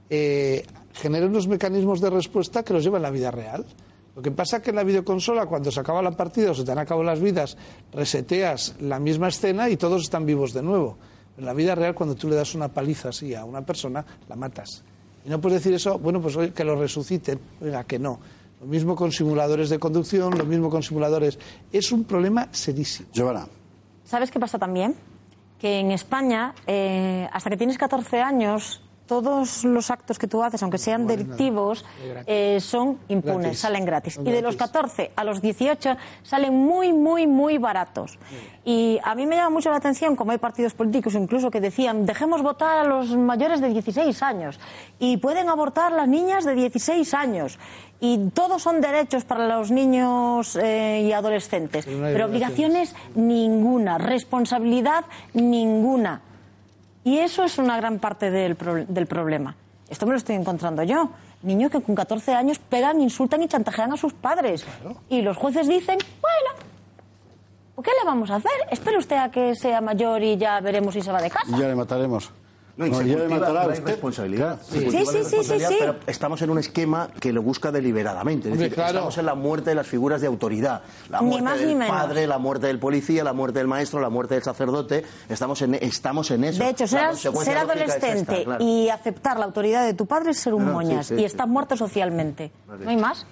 eh, 0.08 0.64
genera 0.92 1.26
unos 1.26 1.48
mecanismos 1.48 2.00
de 2.00 2.08
respuesta 2.08 2.62
que 2.62 2.72
los 2.72 2.84
llevan 2.84 3.02
a 3.02 3.08
la 3.08 3.10
vida 3.10 3.32
real. 3.32 3.66
Lo 4.14 4.22
que 4.22 4.30
pasa 4.30 4.58
es 4.58 4.62
que 4.62 4.70
en 4.70 4.76
la 4.76 4.84
videoconsola, 4.84 5.46
cuando 5.46 5.72
se 5.72 5.80
acaba 5.80 6.00
la 6.02 6.12
partida 6.12 6.52
o 6.52 6.54
se 6.54 6.62
te 6.62 6.70
han 6.70 6.78
acabado 6.78 7.02
las 7.02 7.18
vidas, 7.18 7.56
reseteas 7.92 8.76
la 8.78 9.00
misma 9.00 9.26
escena 9.26 9.68
y 9.68 9.76
todos 9.76 10.02
están 10.02 10.24
vivos 10.24 10.52
de 10.52 10.62
nuevo. 10.62 10.96
En 11.36 11.44
la 11.44 11.52
vida 11.52 11.74
real, 11.74 11.96
cuando 11.96 12.14
tú 12.14 12.28
le 12.28 12.36
das 12.36 12.54
una 12.54 12.68
paliza 12.68 13.08
así 13.08 13.34
a 13.34 13.44
una 13.44 13.66
persona, 13.66 14.06
la 14.28 14.36
matas. 14.36 14.84
Y 15.26 15.30
no 15.30 15.40
puedes 15.40 15.58
decir 15.58 15.74
eso, 15.74 15.98
bueno, 15.98 16.20
pues 16.22 16.36
que 16.52 16.62
lo 16.62 16.76
resuciten. 16.76 17.40
Oiga, 17.60 17.82
que 17.82 17.98
no. 17.98 18.20
Lo 18.62 18.68
mismo 18.68 18.94
con 18.94 19.10
simuladores 19.10 19.70
de 19.70 19.80
conducción, 19.80 20.38
lo 20.38 20.44
mismo 20.44 20.70
con 20.70 20.84
simuladores. 20.84 21.36
Es 21.72 21.90
un 21.90 22.04
problema 22.04 22.46
serísimo. 22.52 23.08
Giovanna. 23.12 23.48
¿Sabes 24.04 24.30
qué 24.30 24.38
pasa 24.38 24.56
también? 24.56 24.94
Que 25.58 25.80
en 25.80 25.90
España, 25.90 26.54
eh, 26.68 27.28
hasta 27.32 27.50
que 27.50 27.56
tienes 27.56 27.76
14 27.76 28.20
años, 28.20 28.80
todos 29.06 29.64
los 29.64 29.90
actos 29.90 30.18
que 30.18 30.26
tú 30.26 30.42
haces, 30.42 30.62
aunque 30.62 30.78
sean 30.78 31.06
delictivos, 31.06 31.84
eh, 32.26 32.58
son 32.60 32.98
impunes, 33.08 33.42
Gratis. 33.42 33.58
salen 33.58 33.84
gratis. 33.84 34.18
Y 34.18 34.30
de 34.30 34.42
los 34.42 34.56
gratis. 34.56 34.72
14 34.72 35.12
a 35.16 35.24
los 35.24 35.42
18 35.42 35.96
salen 36.22 36.54
muy, 36.54 36.92
muy, 36.92 37.26
muy 37.26 37.58
baratos. 37.58 38.18
Y 38.64 38.98
a 39.02 39.14
mí 39.14 39.26
me 39.26 39.36
llama 39.36 39.50
mucho 39.50 39.70
la 39.70 39.76
atención, 39.76 40.14
como 40.16 40.32
hay 40.32 40.38
partidos 40.38 40.74
políticos 40.74 41.14
incluso 41.14 41.50
que 41.50 41.60
decían, 41.60 42.06
dejemos 42.06 42.42
votar 42.42 42.78
a 42.78 42.84
los 42.84 43.16
mayores 43.16 43.60
de 43.60 43.68
16 43.68 44.22
años. 44.22 44.60
Y 44.98 45.16
pueden 45.16 45.48
abortar 45.48 45.92
las 45.92 46.08
niñas 46.08 46.44
de 46.44 46.54
16 46.54 47.12
años. 47.14 47.58
Y 48.00 48.30
todos 48.30 48.62
son 48.62 48.80
derechos 48.80 49.24
para 49.24 49.46
los 49.46 49.70
niños 49.70 50.56
eh, 50.56 51.02
y 51.06 51.12
adolescentes. 51.12 51.84
Pero 51.84 51.98
no 51.98 52.06
hay 52.06 52.12
Pero 52.14 52.26
obligaciones 52.26 52.94
ninguna, 53.14 53.98
responsabilidad 53.98 55.04
ninguna. 55.34 56.20
Y 57.04 57.18
eso 57.18 57.44
es 57.44 57.58
una 57.58 57.76
gran 57.76 57.98
parte 57.98 58.30
del, 58.30 58.54
pro- 58.56 58.84
del 58.86 59.06
problema. 59.06 59.54
Esto 59.88 60.06
me 60.06 60.12
lo 60.12 60.18
estoy 60.18 60.36
encontrando 60.36 60.82
yo. 60.84 61.10
Niños 61.42 61.70
que 61.70 61.82
con 61.82 61.94
14 61.94 62.32
años 62.34 62.58
pegan, 62.58 63.00
insultan 63.00 63.42
y 63.42 63.48
chantajean 63.48 63.92
a 63.92 63.96
sus 63.96 64.12
padres. 64.12 64.64
Y 65.08 65.22
los 65.22 65.36
jueces 65.36 65.66
dicen, 65.68 65.98
bueno, 66.20 66.64
¿por 67.74 67.84
qué 67.84 67.90
le 68.00 68.06
vamos 68.06 68.30
a 68.30 68.36
hacer? 68.36 68.52
Espere 68.70 68.96
usted 68.98 69.16
a 69.16 69.30
que 69.30 69.54
sea 69.56 69.80
mayor 69.80 70.22
y 70.22 70.36
ya 70.36 70.60
veremos 70.60 70.94
si 70.94 71.02
se 71.02 71.10
va 71.10 71.20
de 71.20 71.28
casa. 71.30 71.56
Ya 71.58 71.66
le 71.68 71.74
mataremos. 71.74 72.30
No, 72.76 72.86
y 72.86 72.90
No, 72.90 72.96
se 72.98 73.02
cultiva 73.04 73.28
matará 73.28 73.62
a 73.62 73.66
la 73.66 73.76
irresponsabilidad. 73.76 74.58
Sí. 74.62 74.78
Sí, 74.80 74.90
sí, 74.90 74.96
irresponsabilidad. 74.96 75.70
Pero 75.78 75.96
estamos 76.06 76.40
en 76.42 76.50
un 76.50 76.58
esquema 76.58 77.08
que 77.20 77.32
lo 77.32 77.42
busca 77.42 77.70
deliberadamente. 77.70 78.48
Es 78.48 78.52
Hombre, 78.52 78.64
decir, 78.64 78.74
claro. 78.76 78.90
estamos 78.90 79.18
en 79.18 79.26
la 79.26 79.34
muerte 79.34 79.70
de 79.70 79.76
las 79.76 79.86
figuras 79.86 80.20
de 80.22 80.26
autoridad. 80.26 80.82
La 81.10 81.20
Ni 81.20 81.26
muerte 81.26 81.44
más 81.44 81.58
del 81.58 81.68
ni 81.68 81.74
menos. 81.74 81.96
padre, 81.96 82.26
la 82.26 82.38
muerte 82.38 82.66
del 82.68 82.78
policía, 82.78 83.24
la 83.24 83.34
muerte 83.34 83.58
del 83.58 83.68
maestro, 83.68 84.00
la 84.00 84.08
muerte 84.08 84.34
del 84.34 84.42
sacerdote. 84.42 85.04
Estamos 85.28 85.60
en, 85.62 85.74
estamos 85.74 86.30
en 86.30 86.44
eso. 86.44 86.62
De 86.64 86.70
hecho, 86.70 86.86
ser, 86.86 87.08
consecuencia 87.08 87.52
ser 87.54 87.62
lógica 87.66 87.84
es 87.84 87.90
esta, 87.94 88.06
adolescente 88.06 88.44
claro. 88.44 88.64
y 88.64 88.88
aceptar 88.88 89.38
la 89.38 89.44
autoridad 89.44 89.84
de 89.84 89.92
tu 89.94 90.06
padre 90.06 90.30
es 90.30 90.38
ser 90.38 90.54
un 90.54 90.64
moñas. 90.72 91.06
sí, 91.08 91.14
y 91.14 91.18
sí. 91.18 91.24
estás 91.24 91.46
muerto 91.48 91.76
socialmente. 91.76 92.52
No 92.80 92.88
hay 92.88 92.96
más. 92.96 93.26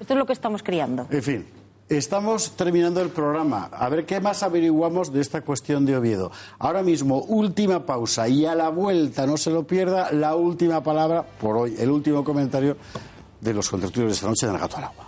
Esto 0.00 0.12
es 0.14 0.18
lo 0.18 0.26
que 0.26 0.32
estamos 0.32 0.62
criando. 0.62 1.06
En 1.10 1.22
fin, 1.22 1.46
estamos 1.88 2.52
terminando 2.52 3.00
el 3.00 3.10
programa. 3.10 3.70
A 3.72 3.88
ver 3.88 4.04
qué 4.06 4.20
más 4.20 4.42
averiguamos 4.42 5.12
de 5.12 5.20
esta 5.20 5.42
cuestión 5.42 5.86
de 5.86 5.96
Oviedo. 5.96 6.30
Ahora 6.58 6.82
mismo, 6.82 7.22
última 7.22 7.86
pausa 7.86 8.28
y 8.28 8.46
a 8.46 8.54
la 8.54 8.68
vuelta, 8.68 9.26
no 9.26 9.36
se 9.36 9.50
lo 9.50 9.66
pierda, 9.66 10.12
la 10.12 10.34
última 10.34 10.82
palabra 10.82 11.24
por 11.24 11.56
hoy, 11.56 11.76
el 11.78 11.90
último 11.90 12.24
comentario 12.24 12.76
de 13.40 13.54
los 13.54 13.68
contraturios 13.68 14.10
de 14.10 14.14
esta 14.14 14.28
noche 14.28 14.46
del 14.46 14.58
gato 14.58 14.76
al 14.78 14.84
agua. 14.84 15.05